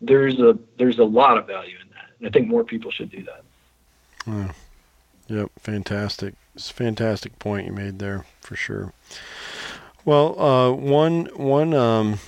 There's 0.00 0.38
a 0.40 0.56
there's 0.78 0.98
a 0.98 1.04
lot 1.04 1.38
of 1.38 1.46
value 1.46 1.76
in 1.82 1.88
that. 1.90 2.10
And 2.18 2.28
I 2.28 2.30
think 2.30 2.46
more 2.48 2.64
people 2.64 2.90
should 2.90 3.10
do 3.10 3.24
that. 3.24 3.42
Yeah. 4.26 4.52
Yep, 5.28 5.50
fantastic. 5.58 6.34
It's 6.54 6.70
a 6.70 6.74
fantastic 6.74 7.38
point 7.40 7.66
you 7.66 7.72
made 7.72 7.98
there 7.98 8.24
for 8.40 8.54
sure. 8.54 8.92
Well, 10.04 10.40
uh, 10.40 10.72
one 10.72 11.26
one 11.34 11.74
um, 11.74 12.18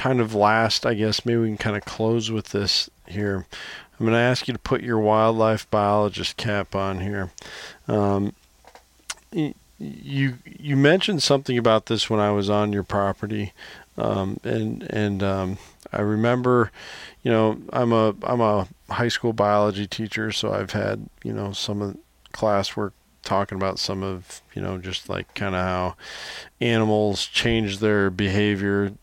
kind 0.00 0.18
of 0.18 0.34
last, 0.34 0.86
I 0.86 0.94
guess 0.94 1.26
maybe 1.26 1.40
we 1.40 1.48
can 1.48 1.58
kind 1.58 1.76
of 1.76 1.84
close 1.84 2.30
with 2.30 2.48
this 2.48 2.88
here. 3.06 3.46
I'm 3.92 4.06
going 4.06 4.12
to 4.14 4.18
ask 4.18 4.48
you 4.48 4.54
to 4.54 4.58
put 4.58 4.80
your 4.80 4.98
wildlife 4.98 5.70
biologist 5.70 6.38
cap 6.38 6.74
on 6.74 7.00
here. 7.00 7.30
Um, 7.86 8.32
you 9.30 10.38
you 10.46 10.76
mentioned 10.76 11.22
something 11.22 11.58
about 11.58 11.86
this 11.86 12.08
when 12.08 12.18
I 12.18 12.30
was 12.30 12.48
on 12.48 12.72
your 12.72 12.82
property, 12.82 13.52
um, 13.98 14.40
and 14.42 14.84
and 14.84 15.22
um, 15.22 15.58
I 15.92 16.00
remember, 16.00 16.72
you 17.22 17.30
know, 17.30 17.60
I'm 17.70 17.92
a 17.92 18.14
I'm 18.22 18.40
a 18.40 18.68
high 18.88 19.08
school 19.08 19.34
biology 19.34 19.86
teacher, 19.86 20.32
so 20.32 20.54
I've 20.54 20.72
had 20.72 21.10
you 21.22 21.34
know 21.34 21.52
some 21.52 21.82
of 21.82 21.98
classwork 22.32 22.92
talking 23.22 23.56
about 23.56 23.78
some 23.78 24.02
of 24.02 24.40
you 24.54 24.62
know 24.62 24.78
just 24.78 25.10
like 25.10 25.34
kind 25.34 25.54
of 25.54 25.60
how 25.60 25.96
animals 26.58 27.26
change 27.26 27.80
their 27.80 28.08
behavior 28.08 28.94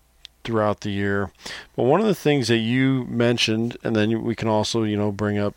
throughout 0.48 0.80
the 0.80 0.90
year. 0.90 1.30
But 1.76 1.84
one 1.84 1.99
of 1.99 2.07
the 2.07 2.15
things 2.15 2.48
that 2.48 2.60
you 2.60 3.03
mentioned, 3.10 3.76
and 3.84 3.94
then 3.95 4.24
we 4.24 4.34
can 4.34 4.48
also 4.48 4.84
you 4.84 4.95
know 4.95 5.11
bring 5.11 5.38
up, 5.38 5.53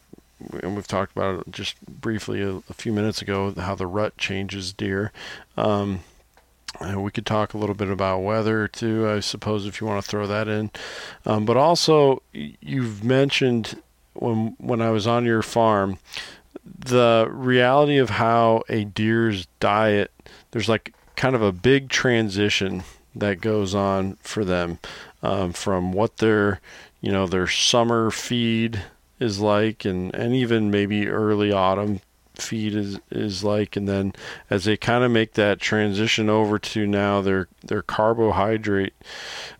and 0.62 0.74
we've 0.74 0.88
talked 0.88 1.16
about 1.16 1.46
it 1.46 1.52
just 1.52 1.80
briefly 1.86 2.42
a, 2.42 2.56
a 2.56 2.74
few 2.74 2.92
minutes 2.92 3.22
ago, 3.22 3.54
how 3.56 3.76
the 3.76 3.86
rut 3.86 4.18
changes 4.18 4.72
deer. 4.72 5.12
Um, 5.56 6.00
and 6.80 7.04
we 7.04 7.12
could 7.12 7.26
talk 7.26 7.54
a 7.54 7.58
little 7.58 7.74
bit 7.74 7.88
about 7.88 8.20
weather 8.20 8.66
too, 8.66 9.08
I 9.08 9.20
suppose, 9.20 9.64
if 9.64 9.80
you 9.80 9.86
want 9.86 10.04
to 10.04 10.10
throw 10.10 10.26
that 10.26 10.48
in. 10.48 10.70
Um, 11.24 11.44
but 11.44 11.56
also, 11.56 12.22
you've 12.32 13.04
mentioned 13.04 13.80
when 14.14 14.56
when 14.58 14.82
I 14.82 14.90
was 14.90 15.06
on 15.06 15.24
your 15.24 15.42
farm, 15.42 15.98
the 16.64 17.28
reality 17.30 17.98
of 17.98 18.10
how 18.10 18.64
a 18.68 18.84
deer's 18.84 19.46
diet. 19.60 20.10
There's 20.50 20.68
like 20.68 20.92
kind 21.14 21.36
of 21.36 21.42
a 21.42 21.52
big 21.52 21.90
transition 21.90 22.82
that 23.14 23.40
goes 23.40 23.74
on 23.74 24.16
for 24.22 24.44
them 24.44 24.78
um, 25.22 25.52
from 25.52 25.92
what 25.92 26.18
their 26.18 26.60
you 27.00 27.10
know 27.10 27.26
their 27.26 27.46
summer 27.46 28.10
feed 28.10 28.82
is 29.18 29.40
like, 29.40 29.84
and 29.84 30.14
and 30.14 30.34
even 30.34 30.70
maybe 30.70 31.08
early 31.08 31.52
autumn 31.52 32.00
feed 32.34 32.74
is 32.74 32.98
is 33.10 33.44
like, 33.44 33.76
and 33.76 33.88
then 33.88 34.12
as 34.48 34.64
they 34.64 34.76
kind 34.76 35.04
of 35.04 35.10
make 35.10 35.34
that 35.34 35.60
transition 35.60 36.28
over 36.28 36.58
to 36.58 36.86
now 36.86 37.20
their 37.20 37.48
their 37.62 37.82
carbohydrate 37.82 38.94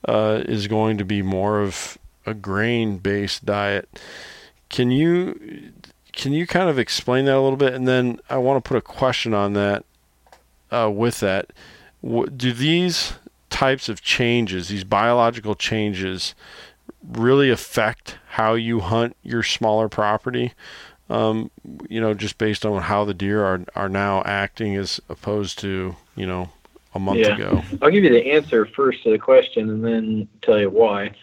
uh, 0.06 0.42
is 0.46 0.66
going 0.66 0.98
to 0.98 1.04
be 1.04 1.22
more 1.22 1.60
of 1.60 1.98
a 2.26 2.34
grain 2.34 2.98
based 2.98 3.44
diet. 3.44 3.88
Can 4.68 4.90
you 4.90 5.72
can 6.12 6.32
you 6.32 6.46
kind 6.46 6.68
of 6.68 6.78
explain 6.78 7.26
that 7.26 7.36
a 7.36 7.40
little 7.40 7.56
bit? 7.56 7.74
And 7.74 7.86
then 7.86 8.20
I 8.28 8.38
want 8.38 8.62
to 8.62 8.68
put 8.68 8.76
a 8.76 8.82
question 8.82 9.34
on 9.34 9.52
that. 9.54 9.84
Uh, 10.72 10.88
with 10.88 11.18
that, 11.18 11.52
do 12.00 12.52
these 12.52 13.14
types 13.50 13.88
of 13.88 14.00
changes, 14.00 14.68
these 14.68 14.84
biological 14.84 15.54
changes, 15.54 16.34
really 17.06 17.50
affect 17.50 18.18
how 18.30 18.54
you 18.54 18.80
hunt 18.80 19.16
your 19.22 19.42
smaller 19.42 19.88
property? 19.88 20.52
Um, 21.08 21.50
you 21.88 22.00
know, 22.00 22.14
just 22.14 22.38
based 22.38 22.64
on 22.64 22.82
how 22.82 23.04
the 23.04 23.14
deer 23.14 23.44
are 23.44 23.64
are 23.74 23.88
now 23.88 24.22
acting 24.24 24.76
as 24.76 25.00
opposed 25.08 25.58
to 25.58 25.96
you 26.14 26.26
know 26.26 26.50
a 26.94 26.98
month 26.98 27.18
yeah. 27.18 27.34
ago. 27.34 27.62
I'll 27.82 27.90
give 27.90 28.04
you 28.04 28.10
the 28.10 28.32
answer 28.32 28.66
first 28.66 29.02
to 29.02 29.10
the 29.10 29.18
question, 29.18 29.70
and 29.70 29.84
then 29.84 30.28
tell 30.42 30.58
you 30.58 30.70
why. 30.70 31.14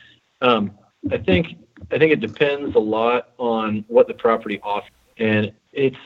Um, 0.42 0.72
I 1.12 1.18
think 1.18 1.58
I 1.92 1.98
think 1.98 2.12
it 2.12 2.20
depends 2.20 2.76
a 2.76 2.80
lot 2.80 3.30
on 3.38 3.86
what 3.88 4.08
the 4.08 4.14
property 4.14 4.60
offers, 4.62 4.92
and 5.18 5.52
it's 5.72 5.98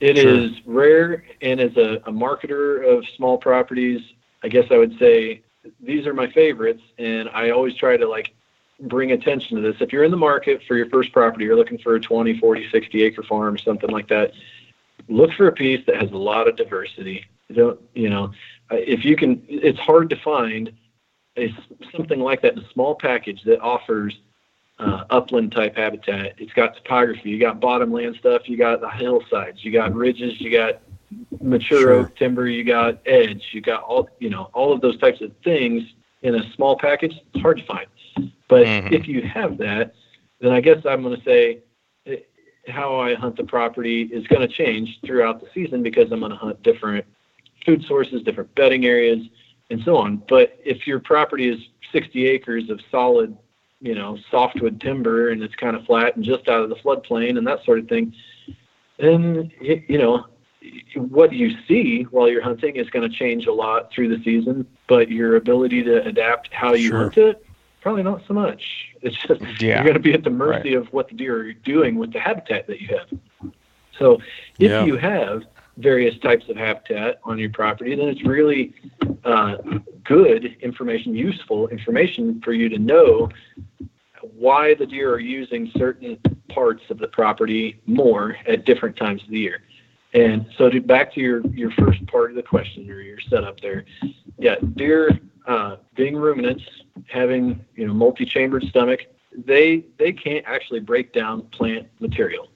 it 0.00 0.16
sure. 0.16 0.34
is 0.34 0.52
rare. 0.64 1.24
And 1.42 1.60
as 1.60 1.76
a, 1.76 1.96
a 2.06 2.12
marketer 2.12 2.86
of 2.86 3.04
small 3.16 3.38
properties, 3.38 4.00
I 4.42 4.48
guess 4.48 4.64
I 4.70 4.78
would 4.78 4.98
say 4.98 5.42
these 5.80 6.06
are 6.06 6.14
my 6.14 6.30
favorites, 6.30 6.82
and 6.98 7.28
I 7.30 7.50
always 7.50 7.74
try 7.74 7.96
to 7.96 8.08
like 8.08 8.34
bring 8.80 9.12
attention 9.12 9.56
to 9.56 9.62
this. 9.62 9.80
If 9.80 9.92
you're 9.92 10.04
in 10.04 10.10
the 10.10 10.16
market 10.16 10.62
for 10.66 10.76
your 10.76 10.88
first 10.90 11.12
property, 11.12 11.44
you're 11.44 11.56
looking 11.56 11.78
for 11.78 11.94
a 11.94 12.00
20, 12.00 12.38
40, 12.38 12.70
60 12.70 13.02
acre 13.02 13.22
farm 13.22 13.58
something 13.58 13.90
like 13.90 14.08
that, 14.08 14.32
look 15.08 15.32
for 15.32 15.48
a 15.48 15.52
piece 15.52 15.84
that 15.86 15.96
has 15.96 16.10
a 16.10 16.16
lot 16.16 16.48
of 16.48 16.56
diversity. 16.56 17.24
You 17.48 17.54
don't, 17.54 17.80
you 17.94 18.10
know, 18.10 18.32
if 18.70 19.04
you 19.04 19.16
can, 19.16 19.42
it's 19.48 19.78
hard 19.78 20.10
to 20.10 20.16
find 20.16 20.72
a, 21.36 21.54
something 21.94 22.20
like 22.20 22.42
that 22.42 22.54
in 22.54 22.58
a 22.58 22.68
small 22.72 22.94
package 22.94 23.42
that 23.44 23.60
offers 23.60 24.18
uh, 24.78 25.04
upland 25.10 25.52
type 25.52 25.76
habitat. 25.76 26.34
It's 26.38 26.52
got 26.52 26.76
topography. 26.76 27.30
You 27.30 27.40
got 27.40 27.60
bottomland 27.60 28.16
stuff. 28.16 28.48
You 28.48 28.56
got 28.56 28.80
the 28.80 28.90
hillsides. 28.90 29.64
You 29.64 29.72
got 29.72 29.94
ridges. 29.94 30.40
You 30.40 30.50
got 30.50 30.80
mature 31.40 31.80
sure. 31.80 31.92
oak 31.92 32.16
timber. 32.16 32.48
You 32.48 32.64
got 32.64 33.00
edge. 33.06 33.48
You 33.52 33.60
got 33.60 33.82
all 33.82 34.08
you 34.18 34.30
know 34.30 34.50
all 34.52 34.72
of 34.72 34.80
those 34.80 34.98
types 34.98 35.20
of 35.20 35.32
things 35.44 35.82
in 36.22 36.34
a 36.34 36.52
small 36.54 36.76
package. 36.78 37.14
It's 37.32 37.42
hard 37.42 37.58
to 37.58 37.64
find. 37.64 37.86
But 38.48 38.66
mm-hmm. 38.66 38.94
if 38.94 39.08
you 39.08 39.22
have 39.22 39.58
that, 39.58 39.94
then 40.40 40.52
I 40.52 40.60
guess 40.60 40.84
I'm 40.84 41.02
going 41.02 41.16
to 41.16 41.24
say 41.24 41.58
eh, 42.06 42.16
how 42.68 43.00
I 43.00 43.14
hunt 43.14 43.36
the 43.36 43.44
property 43.44 44.02
is 44.02 44.26
going 44.26 44.42
to 44.42 44.48
change 44.48 44.98
throughout 45.04 45.40
the 45.40 45.48
season 45.52 45.82
because 45.82 46.12
I'm 46.12 46.20
going 46.20 46.32
to 46.32 46.38
hunt 46.38 46.62
different 46.62 47.04
food 47.64 47.84
sources, 47.84 48.22
different 48.22 48.54
bedding 48.54 48.86
areas, 48.86 49.26
and 49.70 49.82
so 49.84 49.96
on. 49.96 50.22
But 50.28 50.58
if 50.64 50.86
your 50.86 51.00
property 51.00 51.48
is 51.48 51.60
60 51.92 52.26
acres 52.26 52.70
of 52.70 52.80
solid 52.90 53.36
you 53.80 53.94
know, 53.94 54.18
softwood 54.30 54.80
timber 54.80 55.30
and 55.30 55.42
it's 55.42 55.54
kind 55.54 55.76
of 55.76 55.84
flat 55.84 56.16
and 56.16 56.24
just 56.24 56.48
out 56.48 56.62
of 56.62 56.68
the 56.68 56.76
floodplain 56.76 57.36
and 57.36 57.46
that 57.46 57.64
sort 57.64 57.78
of 57.78 57.88
thing, 57.88 58.14
then, 58.98 59.50
you 59.60 59.98
know, 59.98 60.26
what 60.96 61.32
you 61.32 61.56
see 61.66 62.02
while 62.04 62.28
you're 62.28 62.42
hunting 62.42 62.76
is 62.76 62.88
going 62.90 63.08
to 63.08 63.14
change 63.14 63.46
a 63.46 63.52
lot 63.52 63.90
through 63.92 64.16
the 64.16 64.22
season, 64.24 64.66
but 64.86 65.10
your 65.10 65.36
ability 65.36 65.82
to 65.84 66.04
adapt 66.04 66.52
how 66.52 66.74
you 66.74 66.88
sure. 66.88 66.98
hunt 66.98 67.18
it, 67.18 67.46
probably 67.80 68.02
not 68.02 68.22
so 68.26 68.34
much. 68.34 68.88
It's 69.02 69.16
just 69.16 69.40
yeah. 69.60 69.76
you're 69.76 69.84
going 69.84 69.94
to 69.94 70.00
be 70.00 70.12
at 70.12 70.24
the 70.24 70.30
mercy 70.30 70.74
right. 70.74 70.86
of 70.86 70.92
what 70.92 71.08
the 71.08 71.14
deer 71.14 71.48
are 71.48 71.52
doing 71.52 71.96
with 71.96 72.12
the 72.12 72.20
habitat 72.20 72.66
that 72.66 72.80
you 72.80 72.88
have. 72.96 73.52
So 73.98 74.14
if 74.58 74.70
yeah. 74.70 74.84
you 74.84 74.96
have 74.96 75.44
various 75.76 76.18
types 76.18 76.48
of 76.48 76.56
habitat 76.56 77.20
on 77.24 77.38
your 77.38 77.50
property, 77.50 77.94
then 77.94 78.08
it's 78.08 78.24
really 78.24 78.74
uh, 79.24 79.56
good 80.04 80.56
information, 80.60 81.14
useful 81.14 81.68
information 81.68 82.40
for 82.40 82.52
you 82.52 82.68
to 82.68 82.78
know 82.78 83.28
why 84.20 84.74
the 84.74 84.86
deer 84.86 85.12
are 85.12 85.20
using 85.20 85.70
certain 85.76 86.18
parts 86.48 86.82
of 86.90 86.98
the 86.98 87.08
property 87.08 87.80
more 87.86 88.36
at 88.46 88.64
different 88.64 88.96
times 88.96 89.22
of 89.22 89.28
the 89.28 89.38
year. 89.38 89.62
And 90.16 90.46
so 90.56 90.70
to 90.70 90.80
back 90.80 91.12
to 91.12 91.20
your, 91.20 91.46
your 91.48 91.70
first 91.72 92.04
part 92.06 92.30
of 92.30 92.36
the 92.36 92.42
question 92.42 92.90
or 92.90 93.02
your 93.02 93.20
setup 93.20 93.60
there, 93.60 93.84
yeah, 94.38 94.54
deer 94.74 95.10
uh, 95.46 95.76
being 95.94 96.16
ruminants, 96.16 96.64
having 97.06 97.62
you 97.74 97.86
know 97.86 97.92
multi-chambered 97.92 98.64
stomach, 98.64 99.00
they 99.36 99.84
they 99.98 100.12
can't 100.12 100.44
actually 100.46 100.80
break 100.80 101.12
down 101.12 101.42
plant 101.48 101.86
material. 102.00 102.48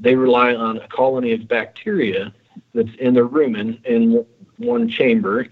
They 0.00 0.16
rely 0.16 0.56
on 0.56 0.78
a 0.78 0.88
colony 0.88 1.32
of 1.32 1.46
bacteria 1.46 2.34
that's 2.74 2.94
in 2.98 3.14
the 3.14 3.26
rumen 3.26 3.82
in 3.84 4.26
one 4.56 4.88
chamber 4.88 5.46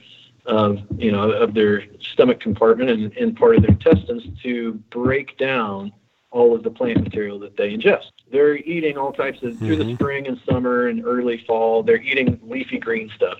of 0.47 0.80
you 0.98 1.12
know 1.12 1.30
of 1.30 1.55
their 1.55 1.84
stomach 2.01 2.40
compartment 2.40 2.90
and, 2.90 3.16
and 3.16 3.36
part 3.36 3.55
of 3.55 3.62
their 3.62 3.70
intestines 3.70 4.24
to 4.43 4.72
break 4.90 5.39
down 5.39 5.93
all 6.32 6.54
of 6.54 6.62
the 6.62 6.70
plant 6.70 7.02
material 7.02 7.38
that 7.38 7.56
they 7.56 7.76
ingest. 7.76 8.10
They're 8.30 8.56
eating 8.56 8.96
all 8.96 9.12
types 9.12 9.42
of 9.42 9.59
through 9.59 9.76
mm-hmm. 9.76 9.88
the 9.88 9.94
spring 9.94 10.26
and 10.26 10.40
summer 10.48 10.88
and 10.88 11.04
early 11.04 11.44
fall. 11.46 11.82
They're 11.82 12.00
eating 12.00 12.40
leafy 12.42 12.78
green 12.78 13.10
stuff, 13.14 13.38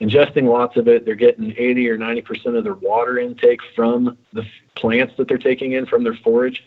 ingesting 0.00 0.44
lots 0.44 0.76
of 0.76 0.88
it. 0.88 1.04
They're 1.06 1.14
getting 1.14 1.54
80 1.56 1.88
or 1.88 1.96
90 1.96 2.22
percent 2.22 2.56
of 2.56 2.64
their 2.64 2.74
water 2.74 3.18
intake 3.18 3.60
from 3.74 4.18
the 4.32 4.44
plants 4.74 5.14
that 5.16 5.28
they're 5.28 5.38
taking 5.38 5.72
in 5.72 5.86
from 5.86 6.04
their 6.04 6.16
forage. 6.16 6.62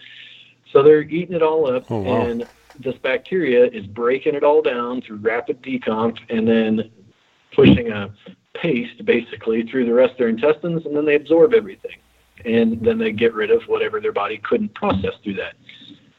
So 0.72 0.81
they're 0.81 1.03
eating 1.03 1.35
it 1.35 1.43
all 1.43 1.72
up, 1.73 1.89
oh, 1.91 1.99
wow. 1.99 2.26
and 2.26 2.47
this 2.80 2.95
bacteria 2.97 3.65
is 3.65 3.85
breaking 3.85 4.35
it 4.35 4.43
all 4.43 4.61
down 4.61 5.02
through 5.02 5.18
rapid 5.18 5.61
decomp 5.61 6.18
and 6.30 6.47
then 6.47 6.91
pushing 7.53 7.91
a 7.91 8.14
paste 8.53 9.03
basically 9.06 9.64
through 9.64 9.85
the 9.85 9.93
rest 9.93 10.14
of 10.14 10.18
their 10.18 10.30
intestines 10.30 10.85
and 10.85 10.95
then 10.95 11.06
they 11.06 11.15
absorb 11.15 11.53
everything 11.53 11.95
and 12.45 12.81
then 12.85 12.97
they 12.97 13.11
get 13.11 13.34
rid 13.34 13.51
of 13.51 13.63
whatever 13.63 13.99
their 13.99 14.11
body 14.11 14.38
couldn't 14.38 14.73
process 14.73 15.13
through 15.23 15.34
that 15.34 15.55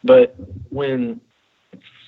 but 0.05 0.35
when 0.71 1.21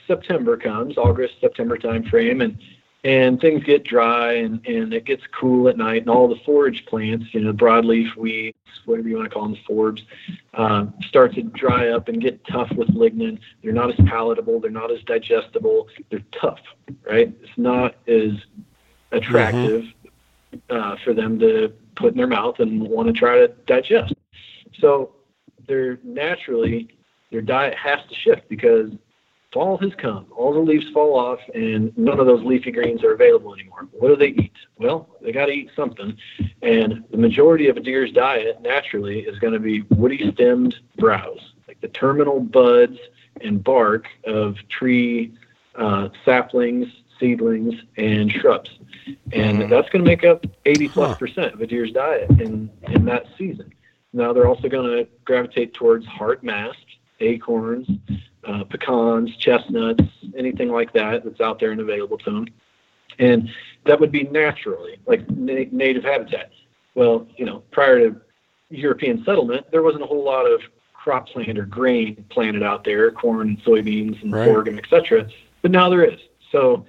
september 0.06 0.56
comes 0.56 0.96
august 0.96 1.34
september 1.40 1.76
time 1.76 2.04
frame 2.04 2.40
and 2.40 2.58
and 3.04 3.40
things 3.40 3.62
get 3.62 3.84
dry 3.84 4.32
and, 4.34 4.66
and 4.66 4.92
it 4.92 5.04
gets 5.04 5.22
cool 5.28 5.68
at 5.68 5.76
night 5.76 6.02
and 6.02 6.10
all 6.10 6.28
the 6.28 6.40
forage 6.44 6.84
plants, 6.86 7.26
you 7.32 7.40
know, 7.40 7.52
broadleaf 7.52 8.16
weeds, 8.16 8.56
whatever 8.86 9.08
you 9.08 9.16
want 9.16 9.30
to 9.30 9.34
call 9.34 9.48
them, 9.48 9.56
forbs, 9.68 10.02
um, 10.54 10.92
start 11.06 11.34
to 11.34 11.42
dry 11.42 11.88
up 11.90 12.08
and 12.08 12.20
get 12.20 12.44
tough 12.46 12.70
with 12.72 12.88
lignin. 12.88 13.38
They're 13.62 13.72
not 13.72 13.90
as 13.90 14.06
palatable. 14.06 14.60
They're 14.60 14.70
not 14.70 14.90
as 14.90 15.02
digestible. 15.04 15.88
They're 16.10 16.24
tough, 16.32 16.60
right? 17.08 17.32
It's 17.40 17.56
not 17.56 17.94
as 18.08 18.32
attractive 19.12 19.84
mm-hmm. 20.52 20.76
uh, 20.76 20.96
for 21.04 21.14
them 21.14 21.38
to 21.38 21.72
put 21.98 22.12
in 22.12 22.16
their 22.16 22.26
mouth 22.26 22.60
and 22.60 22.80
want 22.80 23.08
to 23.08 23.12
try 23.12 23.38
to 23.38 23.48
digest. 23.66 24.14
So 24.78 25.12
they're 25.66 25.98
naturally, 26.02 26.88
their 27.30 27.42
diet 27.42 27.74
has 27.74 28.00
to 28.08 28.14
shift 28.14 28.48
because 28.48 28.90
fall 29.52 29.76
has 29.78 29.92
come. 29.96 30.26
All 30.36 30.52
the 30.52 30.60
leaves 30.60 30.88
fall 30.90 31.18
off, 31.18 31.40
and 31.54 31.96
none 31.96 32.20
of 32.20 32.26
those 32.26 32.44
leafy 32.44 32.70
greens 32.70 33.02
are 33.02 33.12
available 33.12 33.54
anymore. 33.54 33.88
What 33.92 34.08
do 34.08 34.16
they 34.16 34.42
eat? 34.42 34.52
Well, 34.76 35.08
they 35.22 35.32
got 35.32 35.46
to 35.46 35.52
eat 35.52 35.70
something. 35.74 36.16
And 36.62 37.04
the 37.10 37.16
majority 37.16 37.68
of 37.68 37.76
a 37.76 37.80
deer's 37.80 38.12
diet, 38.12 38.60
naturally, 38.62 39.20
is 39.20 39.38
going 39.38 39.54
to 39.54 39.60
be 39.60 39.82
woody 39.90 40.30
stemmed 40.32 40.76
browse, 40.96 41.54
like 41.66 41.80
the 41.80 41.88
terminal 41.88 42.40
buds 42.40 42.98
and 43.40 43.62
bark 43.62 44.06
of 44.24 44.56
tree 44.68 45.32
uh, 45.76 46.08
saplings, 46.24 46.86
seedlings, 47.18 47.74
and 47.96 48.30
shrubs. 48.30 48.70
And 49.32 49.58
mm-hmm. 49.58 49.70
that's 49.70 49.88
going 49.90 50.04
to 50.04 50.08
make 50.08 50.24
up 50.24 50.46
80 50.64 50.88
plus 50.88 51.10
huh. 51.10 51.16
percent 51.16 51.54
of 51.54 51.60
a 51.60 51.66
deer's 51.66 51.92
diet 51.92 52.30
in, 52.30 52.70
in 52.82 53.04
that 53.06 53.26
season. 53.36 53.72
Now, 54.12 54.32
they're 54.32 54.48
also 54.48 54.68
going 54.68 54.90
to 54.90 55.08
gravitate 55.24 55.74
towards 55.74 56.06
hard 56.06 56.42
mast, 56.42 56.84
acorns, 57.20 57.88
uh, 58.44 58.64
pecans, 58.64 59.36
chestnuts, 59.36 60.04
anything 60.36 60.70
like 60.70 60.92
that 60.94 61.24
that's 61.24 61.40
out 61.40 61.58
there 61.60 61.72
and 61.72 61.80
available 61.80 62.18
to 62.18 62.30
them. 62.30 62.46
And 63.18 63.50
that 63.84 63.98
would 64.00 64.12
be 64.12 64.24
naturally 64.24 64.98
like 65.06 65.28
na- 65.30 65.68
native 65.70 66.04
habitat. 66.04 66.50
Well, 66.94 67.26
you 67.36 67.44
know, 67.44 67.62
prior 67.70 67.98
to 67.98 68.20
European 68.70 69.24
settlement, 69.24 69.70
there 69.70 69.82
wasn't 69.82 70.02
a 70.02 70.06
whole 70.06 70.24
lot 70.24 70.44
of 70.50 70.62
cropland 70.94 71.58
or 71.58 71.64
grain 71.64 72.24
planted 72.28 72.62
out 72.62 72.84
there, 72.84 73.10
corn, 73.10 73.48
and 73.48 73.62
soybeans, 73.62 74.22
and 74.22 74.32
right. 74.32 74.46
sorghum, 74.46 74.78
etc. 74.78 75.28
But 75.62 75.70
now 75.70 75.88
there 75.88 76.04
is. 76.04 76.20
So 76.50 76.86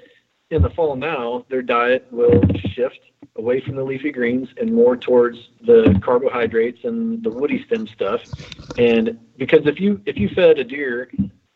in 0.51 0.61
the 0.61 0.69
fall 0.71 0.95
now, 0.95 1.45
their 1.49 1.61
diet 1.61 2.07
will 2.11 2.41
shift 2.73 2.99
away 3.35 3.61
from 3.61 3.75
the 3.75 3.83
leafy 3.83 4.11
greens 4.11 4.49
and 4.57 4.73
more 4.73 4.97
towards 4.97 5.37
the 5.65 5.99
carbohydrates 6.03 6.79
and 6.83 7.23
the 7.23 7.29
woody 7.29 7.63
stem 7.65 7.87
stuff. 7.87 8.21
And 8.77 9.19
because 9.37 9.65
if 9.65 9.79
you 9.79 10.01
if 10.05 10.17
you 10.17 10.29
fed 10.29 10.57
a 10.59 10.63
deer 10.63 11.11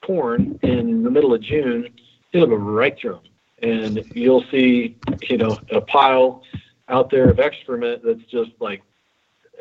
corn 0.05 0.59
in 0.61 1.03
the 1.03 1.09
middle 1.09 1.33
of 1.33 1.41
June, 1.41 1.89
it'll 2.31 2.47
go 2.47 2.55
right 2.55 2.97
through 2.97 3.13
them, 3.13 3.69
and 3.69 4.05
you'll 4.13 4.45
see 4.51 4.97
you 5.29 5.37
know 5.37 5.59
a 5.71 5.81
pile 5.81 6.43
out 6.89 7.09
there 7.09 7.29
of 7.29 7.39
excrement 7.39 8.01
that's 8.03 8.23
just 8.29 8.51
like 8.59 8.83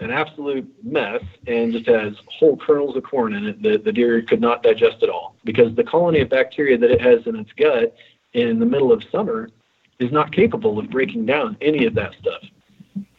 an 0.01 0.11
absolute 0.11 0.69
mess 0.83 1.23
and 1.47 1.73
just 1.73 1.87
has 1.87 2.15
whole 2.27 2.57
kernels 2.57 2.97
of 2.97 3.05
corn 3.05 3.35
in 3.35 3.47
it 3.47 3.63
that 3.63 3.85
the 3.85 3.93
deer 3.93 4.23
could 4.23 4.41
not 4.41 4.63
digest 4.63 5.03
at 5.03 5.09
all 5.09 5.37
because 5.45 5.75
the 5.77 5.85
colony 5.85 6.21
of 6.21 6.29
bacteria 6.29 6.77
that 6.77 6.91
it 6.91 7.01
has 7.01 7.25
in 7.27 7.37
its 7.37 7.53
gut 7.53 7.95
in 8.35 8.59
the 8.59 8.67
middle 8.67 8.93
of 8.93 9.03
summer 9.11 9.51
is 9.99 10.11
not 10.11 10.33
capable 10.33 10.79
of 10.79 10.91
breaking 10.91 11.27
down 11.27 11.57
any 11.61 11.87
of 11.87 11.95
that 11.95 12.13
stuff. 12.21 12.43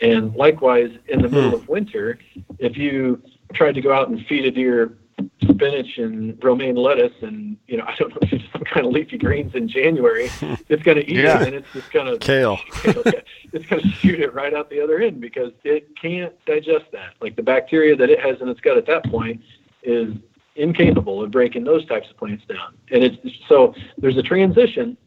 And 0.01 0.35
likewise, 0.35 0.91
in 1.07 1.21
the 1.21 1.29
middle 1.29 1.49
hmm. 1.51 1.55
of 1.55 1.67
winter, 1.67 2.19
if 2.59 2.77
you 2.77 3.21
tried 3.53 3.75
to 3.75 3.81
go 3.81 3.93
out 3.93 4.09
and 4.09 4.25
feed 4.27 4.45
a 4.45 4.51
deer 4.51 4.97
spinach 5.43 5.97
and 5.97 6.43
romaine 6.43 6.75
lettuce 6.75 7.13
and 7.21 7.55
you 7.67 7.77
know 7.77 7.83
I 7.87 7.95
don't 7.95 8.09
know 8.09 8.17
if 8.21 8.33
it's 8.33 8.43
some 8.51 8.63
kind 8.63 8.85
of 8.85 8.91
leafy 8.91 9.17
greens 9.17 9.55
in 9.55 9.67
January, 9.67 10.29
it's 10.69 10.83
going 10.83 10.97
to 10.97 11.09
eat 11.09 11.17
Yeah. 11.17 11.41
it 11.41 11.47
and 11.47 11.55
it's 11.55 11.71
just 11.73 11.91
going 11.91 12.07
to 12.11 12.17
Kale. 12.17 12.59
it's 12.83 13.65
going 13.67 13.81
to 13.81 13.87
shoot 13.89 14.19
it 14.19 14.33
right 14.33 14.53
out 14.53 14.69
the 14.69 14.81
other 14.81 14.99
end 14.99 15.21
because 15.21 15.51
it 15.63 15.89
can't 15.99 16.33
digest 16.45 16.85
that. 16.91 17.13
Like 17.21 17.35
the 17.35 17.43
bacteria 17.43 17.95
that 17.95 18.09
it 18.09 18.19
has 18.19 18.41
in 18.41 18.49
its 18.49 18.59
gut 18.59 18.77
at 18.77 18.85
that 18.87 19.05
point 19.05 19.41
is 19.83 20.13
incapable 20.55 21.23
of 21.23 21.31
breaking 21.31 21.63
those 21.63 21.85
types 21.85 22.09
of 22.09 22.17
plants 22.17 22.43
down. 22.45 22.75
And 22.91 23.03
it's 23.03 23.17
so 23.47 23.73
there's 23.97 24.17
a 24.17 24.23
transition. 24.23 24.97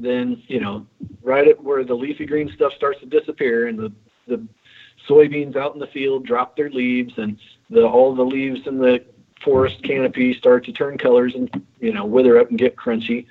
Then 0.00 0.42
you 0.46 0.60
know, 0.60 0.86
right 1.22 1.46
at 1.46 1.62
where 1.62 1.84
the 1.84 1.94
leafy 1.94 2.26
green 2.26 2.50
stuff 2.54 2.72
starts 2.74 3.00
to 3.00 3.06
disappear 3.06 3.68
and 3.68 3.78
the 3.78 3.92
the 4.26 4.46
soybeans 5.08 5.56
out 5.56 5.74
in 5.74 5.80
the 5.80 5.86
field 5.88 6.26
drop 6.26 6.56
their 6.56 6.70
leaves 6.70 7.14
and 7.16 7.38
the 7.70 7.86
all 7.86 8.14
the 8.14 8.22
leaves 8.22 8.66
in 8.66 8.78
the 8.78 9.04
forest 9.42 9.82
canopy 9.82 10.34
start 10.34 10.64
to 10.64 10.72
turn 10.72 10.98
colors 10.98 11.34
and 11.34 11.64
you 11.80 11.92
know 11.92 12.04
wither 12.04 12.38
up 12.38 12.50
and 12.50 12.58
get 12.58 12.76
crunchy. 12.76 13.26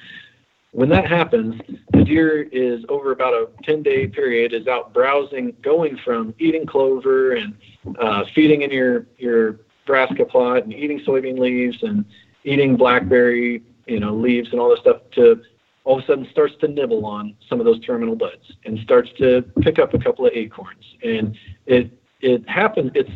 When 0.72 0.90
that 0.90 1.08
happens, 1.08 1.60
the 1.92 2.04
deer 2.04 2.44
is 2.44 2.86
over 2.90 3.12
about 3.12 3.34
a 3.34 3.50
10 3.64 3.84
day 3.84 4.06
period 4.08 4.54
is 4.54 4.68
out 4.68 4.94
browsing, 4.94 5.56
going 5.62 5.98
from 5.98 6.36
eating 6.40 6.66
clover 6.66 7.34
and 7.34 7.58
uh, 7.98 8.26
feeding 8.36 8.62
in 8.62 8.70
your, 8.72 9.08
your 9.18 9.60
brassica 9.86 10.26
plot 10.26 10.64
and 10.64 10.74
eating 10.74 11.00
soybean 11.00 11.40
leaves 11.40 11.82
and 11.84 12.06
eating 12.44 12.76
blackberry, 12.76 13.64
you 13.88 14.00
know, 14.00 14.14
leaves 14.14 14.52
and 14.52 14.60
all 14.60 14.70
this 14.70 14.80
stuff 14.82 15.02
to 15.14 15.42
all 15.88 15.98
of 15.98 16.04
a 16.04 16.08
sudden 16.08 16.28
starts 16.32 16.54
to 16.60 16.68
nibble 16.68 17.06
on 17.06 17.34
some 17.48 17.60
of 17.60 17.66
those 17.66 17.80
terminal 17.80 18.16
buds 18.16 18.52
and 18.66 18.78
starts 18.80 19.10
to 19.18 19.42
pick 19.62 19.80
up 19.80 19.94
a 19.94 19.98
couple 20.00 20.26
of 20.26 20.34
acorns. 20.34 20.84
And 21.02 21.38
it, 21.66 21.92
it 22.20 22.48
happens, 22.50 22.92
it's, 22.94 23.10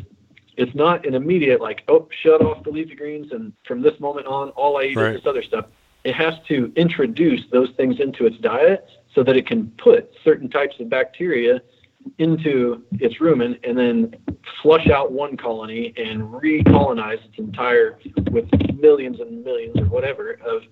it's 0.56 0.74
not 0.74 1.06
an 1.06 1.14
immediate 1.14 1.60
like, 1.60 1.84
oh, 1.90 2.08
shut 2.24 2.42
off 2.42 2.64
the 2.64 2.70
leafy 2.70 2.96
greens 2.96 3.32
and 3.34 3.52
from 3.66 3.82
this 3.82 4.00
moment 4.00 4.26
on, 4.26 4.50
all 4.52 4.78
I 4.78 4.84
eat 4.84 4.98
Right. 4.98 5.16
is 5.16 5.22
this 5.22 5.30
other 5.30 5.44
stuff 5.44 5.66
it 6.04 6.16
has 6.16 6.34
to 6.48 6.72
introduce 6.76 7.42
those 7.52 7.70
things 7.78 8.00
into 8.00 8.26
its 8.26 8.38
diet 8.38 8.88
so 9.14 9.24
that 9.24 9.36
it 9.38 9.46
can 9.46 9.68
put 9.78 10.12
certain 10.24 10.50
types 10.50 10.76
of 10.80 10.90
bacteria 10.90 11.62
into 12.18 12.84
its 12.94 13.16
rumen 13.20 13.60
and 13.64 13.78
then 13.78 14.16
flush 14.64 14.88
out 14.90 15.12
one 15.12 15.38
colony 15.38 15.94
and 15.98 16.24
recolonize 16.24 17.24
its 17.26 17.38
entire 17.38 18.00
with 18.32 18.50
millions 18.80 19.20
and 19.20 19.44
millions 19.44 19.78
or 19.78 19.86
whatever 19.86 20.40
of 20.44 20.64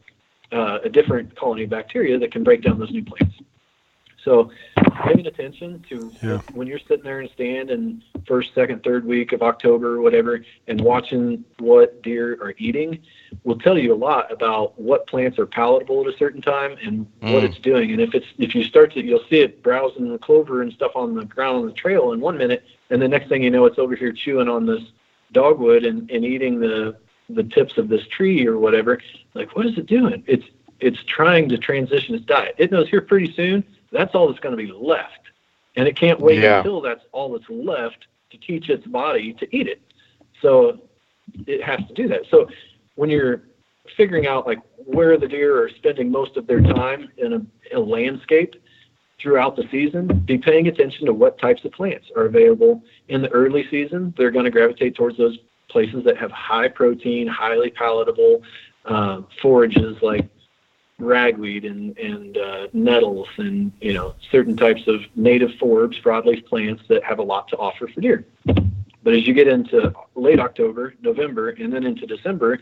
uh, 0.52 0.80
a 0.84 0.90
different 0.90 1.36
colony 1.36 1.64
of 1.64 1.70
bacteria 1.70 2.18
that 2.18 2.32
can 2.32 2.44
break 2.44 2.62
down 2.62 2.80
those 2.80 2.92
new 2.92 3.04
plants. 3.04 3.36
So 4.24 4.52
paying 5.06 5.28
attention 5.28 5.84
to 5.90 6.12
Yeah. 6.22 6.40
when 6.54 6.68
you're 6.68 6.80
sitting 6.80 7.04
there 7.04 7.22
in 7.22 7.28
a 7.28 7.32
stand 7.32 7.72
in 7.72 8.04
first, 8.28 8.54
second, 8.54 8.84
third 8.84 9.06
week 9.06 9.32
of 9.32 9.42
October 9.42 9.96
or 9.96 10.02
whatever, 10.02 10.44
and 10.68 10.82
watching 10.82 11.46
what 11.60 12.02
deer 12.04 12.34
are 12.42 12.54
eating 12.58 13.00
will 13.46 13.58
tell 13.58 13.78
you 13.78 13.94
a 13.94 13.96
lot 13.96 14.30
about 14.32 14.78
what 14.78 15.08
plants 15.08 15.40
are 15.40 15.46
palatable 15.46 16.02
at 16.06 16.14
a 16.14 16.18
certain 16.18 16.42
time 16.42 16.76
and 16.84 17.08
what 17.22 17.44
Mm. 17.44 17.46
it's 17.46 17.60
doing. 17.60 17.92
And 17.92 18.02
if 18.02 18.14
it's 18.14 18.28
if 18.38 18.54
you 18.54 18.64
start 18.66 18.92
to 18.94 19.04
you'll 19.04 19.24
see 19.30 19.40
it 19.40 19.64
browsing 19.64 20.12
the 20.12 20.18
clover 20.20 20.62
and 20.64 20.74
stuff 20.74 20.92
on 20.96 21.16
the 21.16 21.24
ground 21.26 21.58
on 21.60 21.66
the 21.66 21.72
trail 21.74 22.12
in 22.12 22.20
one 22.20 22.38
minute, 22.38 22.64
and 22.90 23.02
the 23.02 23.08
next 23.08 23.30
thing 23.30 23.42
you 23.42 23.50
know 23.52 23.66
it's 23.66 23.80
over 23.80 23.96
here 23.96 24.12
chewing 24.12 24.50
on 24.50 24.66
this 24.66 24.82
dogwood 25.32 25.86
and, 25.86 26.12
and 26.12 26.26
eating 26.26 26.60
the 26.60 26.96
the 27.30 27.44
tips 27.44 27.78
of 27.78 27.90
this 27.90 28.06
tree 28.08 28.46
or 28.48 28.58
whatever. 28.58 29.00
Like 29.34 29.56
what 29.56 29.66
is 29.66 29.78
it 29.78 29.86
doing? 29.86 30.24
It's 30.28 30.46
it's 30.80 31.04
trying 31.04 31.50
to 31.50 31.58
transition 31.58 32.16
its 32.16 32.26
diet. 32.26 32.56
It 32.58 32.72
knows 32.72 32.90
here 32.90 33.02
pretty 33.02 33.34
soon 33.34 33.64
that's 33.92 34.14
all 34.16 34.28
that's 34.28 34.40
going 34.40 34.56
to 34.56 34.64
be 34.64 34.72
left. 34.72 35.20
And 35.76 35.88
it 35.88 35.96
can't 35.96 36.20
wait 36.20 36.40
Yeah. 36.40 36.58
until 36.60 36.82
that's 36.82 37.04
all 37.12 37.32
that's 37.34 37.50
left 37.50 38.08
to 38.32 38.38
teach 38.38 38.70
its 38.70 38.86
body 38.86 39.34
to 39.34 39.56
eat 39.56 39.68
it. 39.68 39.82
So 40.42 40.82
it 41.48 41.64
has 41.64 41.80
to 41.88 41.94
do 41.94 42.08
that. 42.10 42.22
So 42.30 42.50
when 42.96 43.10
you're 43.10 43.44
figuring 43.98 44.28
out 44.28 44.46
like 44.46 44.60
where 44.78 45.18
the 45.18 45.28
deer 45.28 45.62
are 45.62 45.70
spending 45.70 46.12
most 46.12 46.38
of 46.38 46.48
their 46.48 46.62
time 46.62 47.10
in 47.18 47.34
a, 47.34 47.42
a 47.76 47.80
landscape 47.80 48.56
throughout 49.20 49.56
the 49.56 49.68
season, 49.70 50.08
be 50.26 50.38
paying 50.38 50.68
attention 50.68 51.06
to 51.06 51.14
what 51.14 51.38
types 51.40 51.66
of 51.66 51.72
plants 51.72 52.08
are 52.16 52.26
available 52.26 52.84
in 53.10 53.22
the 53.22 53.30
early 53.30 53.68
season. 53.70 54.14
They're 54.18 54.32
going 54.32 54.46
to 54.46 54.52
gravitate 54.52 54.96
towards 54.96 55.18
those 55.18 55.38
places 55.70 56.04
that 56.04 56.18
have 56.18 56.32
high 56.32 56.68
protein, 56.68 57.28
highly 57.28 57.70
palatable 57.70 58.44
uh, 58.86 59.22
forages 59.42 60.02
like 60.02 60.28
ragweed 60.98 61.64
and, 61.64 61.98
and 61.98 62.38
uh, 62.38 62.68
nettles 62.74 63.28
and 63.38 63.72
you 63.80 63.94
know 63.94 64.14
certain 64.32 64.58
types 64.58 64.88
of 64.88 65.02
native 65.16 65.52
forbs, 65.52 66.02
broadleaf 66.02 66.46
plants 66.46 66.84
that 66.90 67.04
have 67.04 67.20
a 67.20 67.24
lot 67.24 67.48
to 67.48 67.58
offer 67.58 67.88
for 67.88 68.02
deer. 68.02 68.26
But 69.02 69.14
as 69.14 69.26
you 69.26 69.34
get 69.34 69.48
into 69.48 69.94
late 70.16 70.40
October, 70.40 70.94
November, 71.02 71.50
and 71.52 71.72
then 71.72 71.86
into 71.86 72.06
December, 72.06 72.60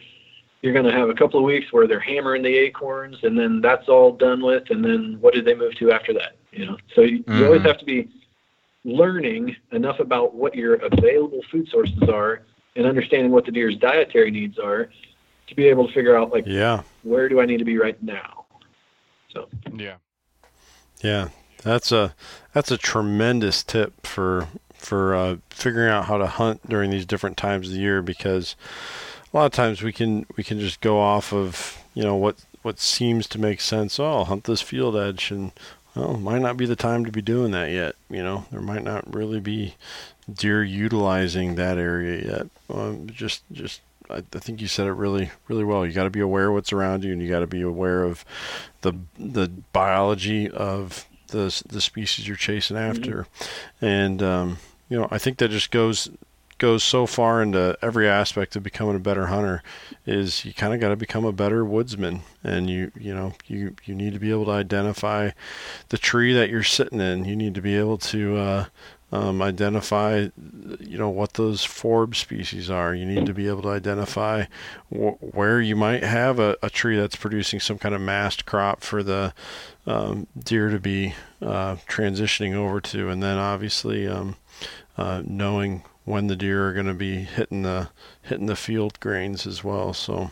you're 0.62 0.74
going 0.74 0.86
to 0.86 0.92
have 0.92 1.10
a 1.10 1.14
couple 1.14 1.40
of 1.40 1.46
weeks 1.46 1.74
where 1.74 1.88
they're 1.88 2.00
hammering 2.00 2.44
the 2.44 2.56
acorns, 2.56 3.18
and 3.24 3.38
then 3.38 3.60
that's 3.60 3.90
all 3.90 4.12
done 4.12 4.44
with. 4.44 4.70
And 4.70 4.86
then 4.86 5.18
what 5.20 5.34
do 5.34 5.42
they 5.42 5.56
move 5.56 5.74
to 5.76 5.92
after 5.92 6.14
that? 6.14 6.36
You 6.52 6.68
know, 6.68 6.78
so 6.94 7.02
you, 7.02 7.24
you 7.28 7.46
always 7.46 7.62
Mhm. 7.62 7.66
have 7.66 7.78
to 7.80 7.86
be 7.86 8.08
learning 8.86 9.56
enough 9.72 10.00
about 10.00 10.36
what 10.36 10.56
your 10.56 10.76
available 10.76 11.42
food 11.52 11.68
sources 11.70 12.08
are 12.08 12.44
and 12.78 12.86
understanding 12.86 13.32
what 13.32 13.46
the 13.46 13.52
deer's 13.52 13.76
dietary 13.76 14.32
needs 14.32 14.58
are 14.60 14.90
to 15.48 15.56
be 15.56 15.68
able 15.68 15.88
to 15.88 15.94
figure 15.94 16.16
out 16.18 16.32
like 16.32 16.46
Yeah. 16.46 16.84
where 17.04 17.28
do 17.28 17.42
I 17.42 17.46
need 17.46 17.58
to 17.58 17.66
be 17.66 17.78
right 17.78 18.02
now. 18.02 18.46
So 19.34 19.50
Yeah. 19.74 19.96
Yeah, 21.02 21.30
that's 21.64 21.92
a 21.92 22.16
that's 22.54 22.72
a 22.72 22.78
tremendous 22.78 23.64
tip 23.64 24.06
for 24.06 24.48
for 24.74 25.16
uh, 25.16 25.38
figuring 25.50 25.90
out 25.90 26.06
how 26.06 26.18
to 26.18 26.28
hunt 26.28 26.68
during 26.70 26.90
these 26.92 27.06
different 27.06 27.38
times 27.38 27.68
of 27.68 27.74
the 27.74 27.80
year 27.80 28.02
because 28.02 28.56
a 29.34 29.38
lot 29.38 29.46
of 29.46 29.52
times 29.52 29.82
we 29.84 29.92
can 29.94 30.26
we 30.38 30.44
can 30.44 30.60
just 30.60 30.82
go 30.82 31.00
off 31.00 31.34
of 31.34 31.78
you 31.94 32.04
know 32.04 32.16
what 32.16 32.38
what 32.64 32.80
seems 32.80 33.28
to 33.28 33.40
make 33.40 33.62
sense. 33.62 34.00
Oh, 34.00 34.06
I'll 34.06 34.26
hunt 34.26 34.46
this 34.46 34.62
field 34.62 34.96
edge, 34.96 35.30
and 35.32 35.52
well, 35.96 36.18
might 36.18 36.42
not 36.42 36.58
be 36.58 36.66
the 36.66 36.76
time 36.76 37.06
to 37.06 37.12
be 37.12 37.22
doing 37.22 37.52
that 37.52 37.70
yet. 37.72 37.96
You 38.10 38.24
know, 38.24 38.46
there 38.52 38.62
might 38.62 38.84
not 38.84 39.14
really 39.14 39.40
be 39.40 39.76
deer 40.32 40.64
utilizing 40.64 41.56
that 41.56 41.78
area 41.78 42.26
yet. 42.26 42.48
Um, 42.70 43.08
just 43.08 43.44
just 43.52 43.82
I, 44.10 44.18
I 44.18 44.40
think 44.40 44.62
you 44.62 44.68
said 44.68 44.88
it 44.88 44.94
really 44.94 45.32
really 45.48 45.64
well. 45.64 45.86
You 45.86 45.94
got 45.94 46.04
to 46.04 46.10
be 46.10 46.20
aware 46.20 46.48
of 46.48 46.54
what's 46.54 46.74
around 46.74 47.04
you, 47.04 47.12
and 47.12 47.22
you 47.22 47.30
got 47.30 47.40
to 47.40 47.48
be 47.48 47.62
aware 47.62 48.04
of 48.04 48.26
the 48.82 48.94
the 49.18 49.50
biology 49.74 50.50
of 50.50 51.06
the 51.28 51.64
the 51.68 51.82
species 51.82 52.28
you're 52.28 52.38
chasing 52.38 52.78
after, 52.78 53.28
and 53.82 54.22
um, 54.22 54.58
you 54.90 55.00
know 55.00 55.08
I 55.12 55.18
think 55.18 55.38
that 55.38 55.50
just 55.50 55.72
goes 55.72 56.10
goes 56.58 56.84
so 56.84 57.06
far 57.06 57.42
into 57.42 57.78
every 57.82 58.08
aspect 58.08 58.56
of 58.56 58.64
becoming 58.64 58.96
a 58.96 59.00
better 59.00 59.28
hunter 59.28 59.62
is 60.06 60.44
you 60.44 60.54
kind 60.54 60.74
of 60.74 60.80
got 60.80 60.90
to 60.90 60.96
become 60.96 61.24
a 61.24 61.32
better 61.32 61.64
woodsman 61.64 62.22
and 62.44 62.70
you 62.70 62.92
you 63.00 63.14
know 63.14 63.34
you 63.46 63.76
you 63.86 63.94
need 63.94 64.14
to 64.14 64.20
be 64.20 64.32
able 64.32 64.46
to 64.46 64.52
identify 64.52 65.30
the 65.90 65.98
tree 65.98 66.34
that 66.34 66.50
you're 66.50 66.64
sitting 66.64 67.00
in 67.00 67.26
you 67.26 67.36
need 67.36 67.54
to 67.54 67.62
be 67.62 67.76
able 67.76 67.98
to 67.98 68.38
uh, 68.38 68.66
um, 69.12 69.42
identify 69.42 70.28
you 70.80 70.98
know 70.98 71.10
what 71.10 71.34
those 71.34 71.66
forb 71.66 72.16
species 72.16 72.70
are. 72.70 72.94
You 72.94 73.06
need 73.06 73.26
to 73.26 73.34
be 73.34 73.48
able 73.48 73.62
to 73.62 73.70
identify 73.70 74.46
wh- 74.90 75.22
where 75.34 75.62
you 75.62 75.76
might 75.76 76.04
have 76.04 76.40
a, 76.40 76.58
a 76.62 76.70
tree 76.70 76.98
that's 76.98 77.16
producing 77.16 77.60
some 77.60 77.78
kind 77.78 77.96
of 77.96 78.02
mast 78.02 78.46
crop 78.46 78.82
for 78.82 79.04
the 79.04 79.34
um, 79.86 80.28
deer 80.38 80.70
to 80.70 80.80
be 80.80 81.16
uh, 81.42 81.78
transitioning 81.88 82.54
over 82.54 82.82
to. 82.82 83.10
And 83.10 83.24
then 83.24 83.38
obviously 83.38 84.08
um, 84.08 84.36
uh, 84.98 85.24
knowing 85.26 85.84
when 86.04 86.28
the 86.28 86.36
deer 86.36 86.68
are 86.68 86.74
going 86.74 86.88
to 86.88 86.94
be 86.94 87.24
hitting 87.24 87.64
the 87.64 87.90
hitting 88.22 88.48
the 88.48 88.56
field 88.58 89.00
grains 89.00 89.48
as 89.48 89.64
well. 89.64 89.94
So 89.94 90.32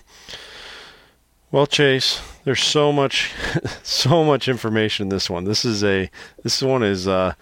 well 1.49 1.67
chase 1.67 2.21
there's 2.43 2.63
so 2.63 2.91
much 2.91 3.31
so 3.83 4.25
much 4.25 4.49
information 4.49 5.05
in 5.05 5.09
this 5.09 5.29
one. 5.29 5.45
This 5.45 5.63
is 5.63 5.81
a 5.81 6.09
this 6.43 6.61
one 6.61 6.83
is 6.83 7.07
uh 7.07 7.35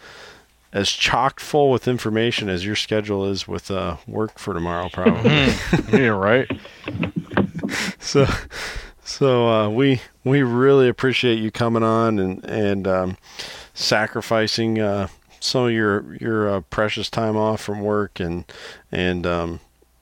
as 0.73 0.89
chock 0.89 1.39
full 1.39 1.69
with 1.69 1.87
information 1.87 2.49
as 2.49 2.65
your 2.65 2.75
schedule 2.75 3.25
is 3.25 3.47
with 3.47 3.69
uh, 3.69 3.97
work 4.07 4.39
for 4.39 4.53
tomorrow, 4.53 4.89
probably. 4.91 5.29
yeah, 5.93 6.07
right. 6.07 6.49
so, 7.99 8.25
so 9.03 9.47
uh, 9.47 9.69
we 9.69 10.01
we 10.23 10.41
really 10.41 10.89
appreciate 10.89 11.37
you 11.37 11.51
coming 11.51 11.83
on 11.83 12.17
and 12.17 12.43
and 12.43 12.87
um, 12.87 13.17
sacrificing 13.75 14.79
uh, 14.79 15.07
some 15.39 15.65
of 15.65 15.71
your 15.71 16.15
your 16.15 16.49
uh, 16.49 16.61
precious 16.61 17.09
time 17.09 17.37
off 17.37 17.61
from 17.61 17.81
work 17.81 18.19
and 18.19 18.43
and 18.91 19.27
um, 19.27 19.59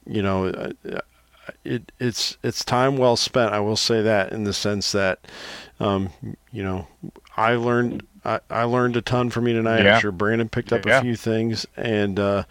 you 0.08 0.22
know 0.22 0.46
uh, 0.48 0.72
it 1.66 1.92
it's 2.00 2.38
it's 2.44 2.64
time 2.64 2.96
well 2.96 3.18
spent. 3.18 3.54
I 3.54 3.60
will 3.60 3.76
say 3.76 4.02
that 4.02 4.32
in 4.32 4.46
the 4.46 4.54
sense 4.54 4.94
that 4.94 5.20
um, 5.82 6.12
you 6.52 6.64
know 6.64 6.88
I 7.36 7.56
learned 7.56 8.08
I, 8.24 8.40
I 8.50 8.64
learned 8.64 8.96
a 8.98 9.02
ton 9.02 9.30
from 9.32 9.48
you 9.48 9.54
tonight. 9.56 9.84
Yeah. 9.84 9.96
I'm 9.96 10.02
sure 10.02 10.12
Brandon 10.12 10.48
picked 10.50 10.72
up 10.72 10.86
Yeah. 10.86 11.00
a 11.00 11.02
few 11.02 11.16
things, 11.16 11.66
and 11.76 12.20
uh, 12.20 12.44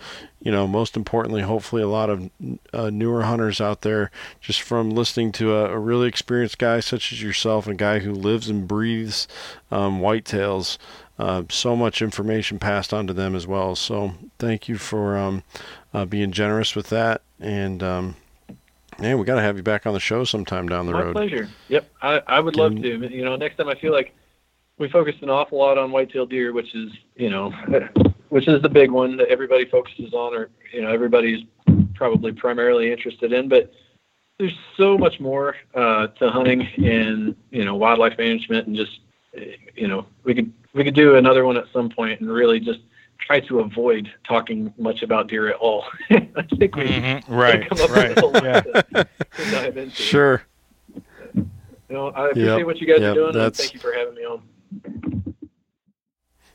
you 0.43 0.51
know, 0.51 0.67
most 0.67 0.97
importantly, 0.97 1.43
hopefully, 1.43 1.83
a 1.83 1.89
lot 1.89 2.11
of 2.11 2.29
uh, 2.73 2.91
newer 2.91 3.23
hunters 3.23 3.61
out 3.61 3.83
there 3.83 4.11
just 4.41 4.63
from 4.63 4.91
listening 4.91 5.31
to 5.33 5.55
a, 5.55 5.67
a 5.71 5.79
really 5.79 6.09
experienced 6.09 6.59
guy 6.59 6.81
such 6.81 7.13
as 7.13 7.23
yourself, 7.23 7.67
and 7.67 7.75
a 7.75 7.79
guy 7.79 8.01
who 8.01 8.13
lives 8.13 8.49
and 8.49 8.67
breathes 8.67 9.29
um, 9.71 10.01
whitetails. 10.01 10.77
Uh, 11.19 11.43
so 11.51 11.77
much 11.77 12.01
information 12.01 12.59
passed 12.59 12.95
on 12.95 13.07
to 13.07 13.13
them 13.13 13.37
as 13.37 13.47
well. 13.47 13.77
So 13.77 14.15
thank 14.39 14.69
you 14.71 14.77
for 14.79 15.19
um, 15.19 15.43
uh, 15.93 16.07
being 16.07 16.33
generous 16.33 16.75
with 16.75 16.89
that, 16.89 17.21
and 17.39 17.83
um, 17.83 18.17
man, 18.99 19.19
we 19.19 19.25
got 19.27 19.35
to 19.37 19.43
have 19.43 19.57
you 19.59 19.63
back 19.63 19.87
on 19.87 19.93
the 19.93 20.01
show 20.01 20.25
sometime 20.25 20.67
down 20.69 20.87
the 20.87 20.93
My 20.93 21.03
road. 21.03 21.13
pleasure. 21.13 21.49
Yep, 21.69 21.89
I, 22.03 22.23
I 22.27 22.41
would 22.41 22.57
love 22.57 22.75
to. 22.75 22.89
You 22.89 23.25
know, 23.25 23.37
next 23.37 23.57
time 23.57 23.69
I 23.69 23.75
feel 23.75 23.93
like 23.93 24.15
we 24.81 24.89
focused 24.89 25.23
an 25.23 25.29
awful 25.29 25.59
lot 25.59 25.77
on 25.79 25.93
whitetail 25.93 26.25
deer, 26.27 26.53
which 26.53 26.75
is 26.75 26.91
you 27.15 27.29
know, 27.31 27.51
which 28.31 28.49
is 28.49 28.61
the 28.63 28.69
big 28.69 28.91
one 28.91 29.17
that 29.19 29.29
everybody 29.29 29.67
focuses 29.67 30.13
on, 30.15 30.35
or 30.35 30.49
you 30.73 30.81
know, 30.83 30.91
everybody's 30.91 31.45
probably 31.95 32.33
primarily 32.33 32.91
interested 32.91 33.33
in. 33.33 33.47
But 33.49 33.71
there's 34.39 34.57
so 34.79 34.97
much 34.97 35.21
more 35.21 35.55
uh, 35.75 36.07
to 36.09 36.31
hunting 36.31 36.63
and 36.79 37.37
you 37.51 37.65
know 37.65 37.77
wildlife 37.77 38.17
management, 38.19 38.67
and 38.67 38.75
just 38.75 39.01
you 39.77 39.87
know, 39.87 40.07
we 40.25 40.35
could 40.35 40.51
we 40.73 40.83
could 40.83 40.95
do 40.95 41.17
another 41.17 41.45
one 41.45 41.59
at 41.59 41.67
some 41.73 41.91
point 41.91 42.21
and 42.21 42.31
really 42.33 42.59
just 42.59 42.81
try 43.19 43.39
to 43.39 43.61
avoid 43.61 44.11
talking 44.27 44.73
much 44.79 45.03
about 45.03 45.29
deer 45.29 45.49
at 45.49 45.57
all. 45.57 45.85
I 46.11 46.27
think 46.59 46.75
we 46.75 46.85
Mhm. 46.85 47.23
Right. 47.29 47.69
come 47.69 47.81
up 47.83 47.91
Right. 47.91 48.09
with 48.17 48.25
a 48.25 48.27
lot 48.27 48.43
Yeah. 48.45 48.61
to, 48.63 48.83
to 48.95 49.51
dive 49.51 49.77
into. 49.77 49.95
Sure. 49.95 50.43
You 50.95 51.45
know, 51.97 52.09
I 52.09 52.29
appreciate 52.31 52.57
Yep, 52.59 52.67
what 52.67 52.81
you 52.81 52.87
guys 52.87 53.01
yep, 53.01 53.11
are 53.11 53.15
doing, 53.15 53.27
and 53.31 53.35
that's- 53.37 53.59
thank 53.59 53.75
you 53.75 53.81
for 53.81 53.93
having 53.93 54.15
me 54.15 54.23
on. 54.25 54.41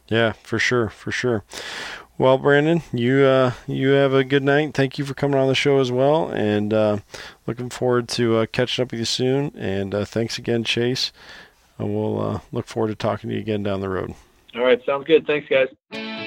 Yeah, 0.07 0.33
for 0.33 0.59
sure, 0.59 0.89
for 0.89 1.11
sure. 1.11 1.43
Well, 2.17 2.37
Brandon, 2.37 2.81
you 2.93 3.25
uh, 3.25 3.53
you 3.67 3.89
have 3.89 4.13
a 4.13 4.23
good 4.23 4.43
night. 4.43 4.73
Thank 4.73 4.97
you 4.97 5.03
for 5.03 5.13
coming 5.13 5.37
on 5.37 5.47
the 5.47 5.55
show 5.55 5.79
as 5.79 5.91
well, 5.91 6.29
and 6.29 6.73
uh, 6.73 6.99
looking 7.45 7.69
forward 7.69 8.07
to 8.09 8.37
uh, 8.37 8.45
catching 8.45 8.83
up 8.83 8.91
with 8.91 8.99
you 8.99 9.05
soon. 9.05 9.51
And 9.57 9.93
uh, 9.93 10.05
thanks 10.05 10.37
again, 10.37 10.63
Chase. 10.63 11.11
And 11.77 11.93
we'll 11.93 12.21
uh, 12.21 12.39
look 12.53 12.67
forward 12.67 12.89
to 12.89 12.95
talking 12.95 13.29
to 13.29 13.35
you 13.35 13.41
again 13.41 13.63
down 13.63 13.81
the 13.81 13.89
road. 13.89 14.13
All 14.55 14.63
right, 14.63 14.81
sounds 14.85 15.05
good. 15.05 15.27
Thanks, 15.27 15.49
guys. 15.49 16.21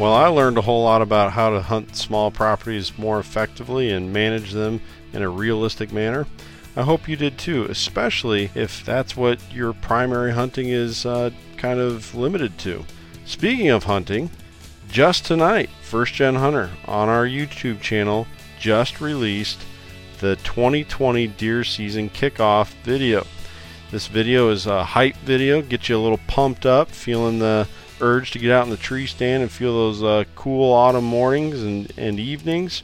Well, 0.00 0.14
I 0.14 0.28
learned 0.28 0.56
a 0.56 0.62
whole 0.62 0.84
lot 0.84 1.02
about 1.02 1.32
how 1.32 1.50
to 1.50 1.60
hunt 1.60 1.94
small 1.94 2.30
properties 2.30 2.96
more 2.96 3.20
effectively 3.20 3.90
and 3.90 4.14
manage 4.14 4.52
them 4.52 4.80
in 5.12 5.20
a 5.20 5.28
realistic 5.28 5.92
manner. 5.92 6.26
I 6.74 6.84
hope 6.84 7.06
you 7.06 7.16
did 7.16 7.36
too, 7.36 7.66
especially 7.66 8.50
if 8.54 8.82
that's 8.82 9.14
what 9.14 9.38
your 9.52 9.74
primary 9.74 10.32
hunting 10.32 10.70
is 10.70 11.04
uh, 11.04 11.32
kind 11.58 11.78
of 11.78 12.14
limited 12.14 12.56
to. 12.60 12.86
Speaking 13.26 13.68
of 13.68 13.84
hunting, 13.84 14.30
just 14.90 15.26
tonight, 15.26 15.68
First 15.82 16.14
Gen 16.14 16.36
Hunter 16.36 16.70
on 16.86 17.10
our 17.10 17.26
YouTube 17.26 17.82
channel 17.82 18.26
just 18.58 19.02
released 19.02 19.60
the 20.20 20.36
2020 20.36 21.26
deer 21.26 21.62
season 21.62 22.08
kickoff 22.08 22.72
video. 22.84 23.26
This 23.90 24.06
video 24.06 24.48
is 24.48 24.66
a 24.66 24.82
hype 24.82 25.16
video, 25.16 25.60
get 25.60 25.90
you 25.90 25.98
a 25.98 26.00
little 26.00 26.20
pumped 26.26 26.64
up, 26.64 26.88
feeling 26.88 27.38
the 27.38 27.68
urge 28.00 28.30
to 28.32 28.38
get 28.38 28.50
out 28.50 28.64
in 28.64 28.70
the 28.70 28.76
tree 28.76 29.06
stand 29.06 29.42
and 29.42 29.50
feel 29.50 29.72
those 29.72 30.02
uh, 30.02 30.24
cool 30.34 30.72
autumn 30.72 31.04
mornings 31.04 31.62
and, 31.62 31.92
and 31.96 32.18
evenings. 32.18 32.82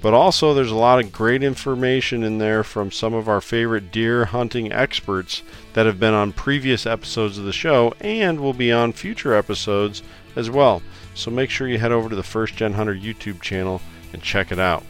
But 0.00 0.12
also, 0.12 0.52
there's 0.52 0.70
a 0.70 0.76
lot 0.76 1.02
of 1.02 1.12
great 1.12 1.42
information 1.42 2.22
in 2.24 2.36
there 2.36 2.62
from 2.62 2.90
some 2.90 3.14
of 3.14 3.26
our 3.26 3.40
favorite 3.40 3.90
deer 3.90 4.26
hunting 4.26 4.70
experts 4.70 5.42
that 5.72 5.86
have 5.86 5.98
been 5.98 6.12
on 6.12 6.32
previous 6.32 6.84
episodes 6.84 7.38
of 7.38 7.44
the 7.44 7.54
show 7.54 7.94
and 8.00 8.38
will 8.38 8.52
be 8.52 8.70
on 8.70 8.92
future 8.92 9.32
episodes 9.32 10.02
as 10.36 10.50
well. 10.50 10.82
So 11.14 11.30
make 11.30 11.48
sure 11.48 11.68
you 11.68 11.78
head 11.78 11.92
over 11.92 12.10
to 12.10 12.16
the 12.16 12.22
First 12.22 12.54
Gen 12.54 12.74
Hunter 12.74 12.94
YouTube 12.94 13.40
channel 13.40 13.80
and 14.12 14.22
check 14.22 14.52
it 14.52 14.58
out. 14.58 14.84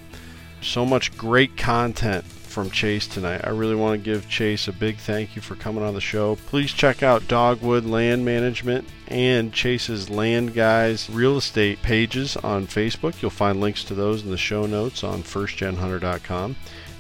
So 0.63 0.85
much 0.85 1.17
great 1.17 1.57
content 1.57 2.25
from 2.55 2.71
Chase 2.71 3.09
tonight. 3.09 3.41
I 3.43 3.51
really 3.51 3.75
want 3.75 3.99
to 3.99 4.05
give 4.05 4.29
Chase 4.29 4.69
a 4.69 4.73
big 4.73 4.99
thank 4.99 5.35
you 5.35 5.43
for 5.43 5.57
coming 5.57 5.83
on 5.83 5.95
the 5.95 6.01
show. 6.01 6.37
Please 6.37 6.73
check 6.73 7.03
out 7.03 7.27
Dogwood 7.27 7.85
Land 7.85 8.25
Management 8.25 8.87
and 9.09 9.53
Chase's 9.53 10.09
Land 10.09 10.55
Guys 10.55 11.11
real 11.11 11.37
estate 11.37 11.83
pages 11.83 12.37
on 12.37 12.69
Facebook. 12.69 13.21
You'll 13.21 13.33
find 13.33 13.61
links 13.61 13.83
to 13.85 13.95
those 13.95 14.23
in 14.23 14.31
the 14.31 14.39
show 14.39 14.67
notes 14.67 15.03
on 15.03 15.25
firstgenhunter.com. 15.25 16.55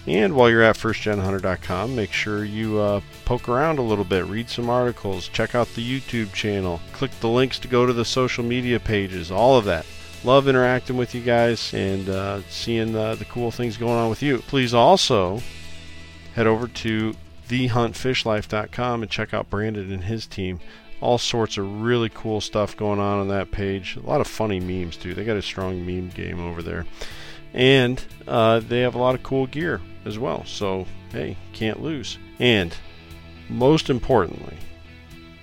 And 0.09 0.35
while 0.35 0.51
you're 0.51 0.64
at 0.64 0.76
firstgenhunter.com, 0.76 1.94
make 1.94 2.10
sure 2.10 2.44
you 2.44 2.81
uh, 2.81 3.01
poke 3.24 3.48
around 3.48 3.78
a 3.78 3.82
little 3.82 4.05
bit, 4.05 4.26
read 4.26 4.51
some 4.51 4.68
articles, 4.68 5.28
check 5.28 5.55
out 5.55 5.68
the 5.68 6.01
YouTube 6.01 6.32
channel, 6.32 6.81
click 6.93 7.12
the 7.20 7.28
links 7.28 7.60
to 7.60 7.68
go 7.68 7.86
to 7.86 7.93
the 7.93 8.05
social 8.05 8.43
media 8.43 8.81
pages, 8.81 9.31
all 9.31 9.56
of 9.56 9.64
that 9.66 9.86
love 10.24 10.48
interacting 10.48 10.96
with 10.96 11.14
you 11.14 11.20
guys 11.20 11.72
and 11.74 12.09
uh, 12.09 12.40
seeing 12.48 12.96
uh, 12.96 13.14
the 13.14 13.24
cool 13.26 13.51
things 13.51 13.76
going 13.76 13.98
on 13.98 14.09
with 14.10 14.22
you. 14.22 14.38
Please 14.38 14.72
also 14.72 15.40
head 16.34 16.46
over 16.46 16.66
to 16.66 17.14
thehuntfishlife.com 17.48 19.02
and 19.02 19.10
check 19.10 19.34
out 19.34 19.51
Brandon 19.51 19.92
and 19.92 20.05
his 20.05 20.26
team. 20.26 20.60
All 21.01 21.18
sorts 21.18 21.59
of 21.59 21.82
really 21.82 22.09
cool 22.09 22.40
stuff 22.40 22.76
going 22.76 22.98
on 22.98 23.18
on 23.18 23.28
that 23.28 23.51
page. 23.51 23.96
A 23.96 24.06
lot 24.06 24.22
of 24.22 24.26
funny 24.26 24.59
memes 24.59 24.96
too. 24.96 25.12
They 25.14 25.24
got 25.24 25.36
a 25.36 25.42
strong 25.42 25.84
meme 25.84 26.09
game 26.10 26.40
over 26.40 26.62
there, 26.62 26.86
and 27.52 28.02
uh, 28.26 28.60
they 28.60 28.80
have 28.80 28.94
a 28.94 28.98
lot 28.98 29.14
of 29.14 29.22
cool 29.22 29.46
gear 29.46 29.82
as 30.06 30.18
well. 30.18 30.44
So 30.46 30.86
hey, 31.10 31.36
can't 31.52 31.82
lose. 31.82 32.16
And 32.38 32.74
most 33.51 33.90
importantly, 33.90 34.56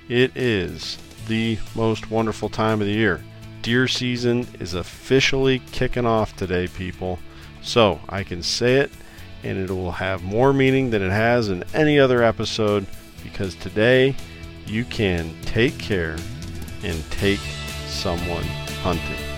it 0.10 0.36
is 0.36 0.98
the 1.28 1.60
most 1.76 2.10
wonderful 2.10 2.50
time 2.50 2.82
of 2.82 2.88
the 2.88 2.94
year 2.94 3.24
deer 3.62 3.88
season 3.88 4.48
is 4.60 4.74
officially 4.74 5.60
kicking 5.72 6.06
off 6.06 6.36
today, 6.36 6.68
people. 6.68 7.20
So 7.62 8.00
I 8.10 8.24
can 8.24 8.42
say 8.44 8.78
it, 8.78 8.92
and 9.44 9.58
it 9.58 9.70
will 9.70 9.92
have 9.92 10.24
more 10.24 10.54
meaning 10.54 10.90
than 10.90 11.02
it 11.02 11.12
has 11.12 11.50
in 11.50 11.64
any 11.74 12.00
other 12.00 12.24
episode 12.24 12.86
because 13.24 13.56
today 13.56 14.16
you 14.66 14.86
can 14.86 15.34
take 15.44 15.78
care 15.78 16.18
and 16.84 17.12
take 17.12 17.40
someone 17.88 18.44
hunting. 18.84 19.31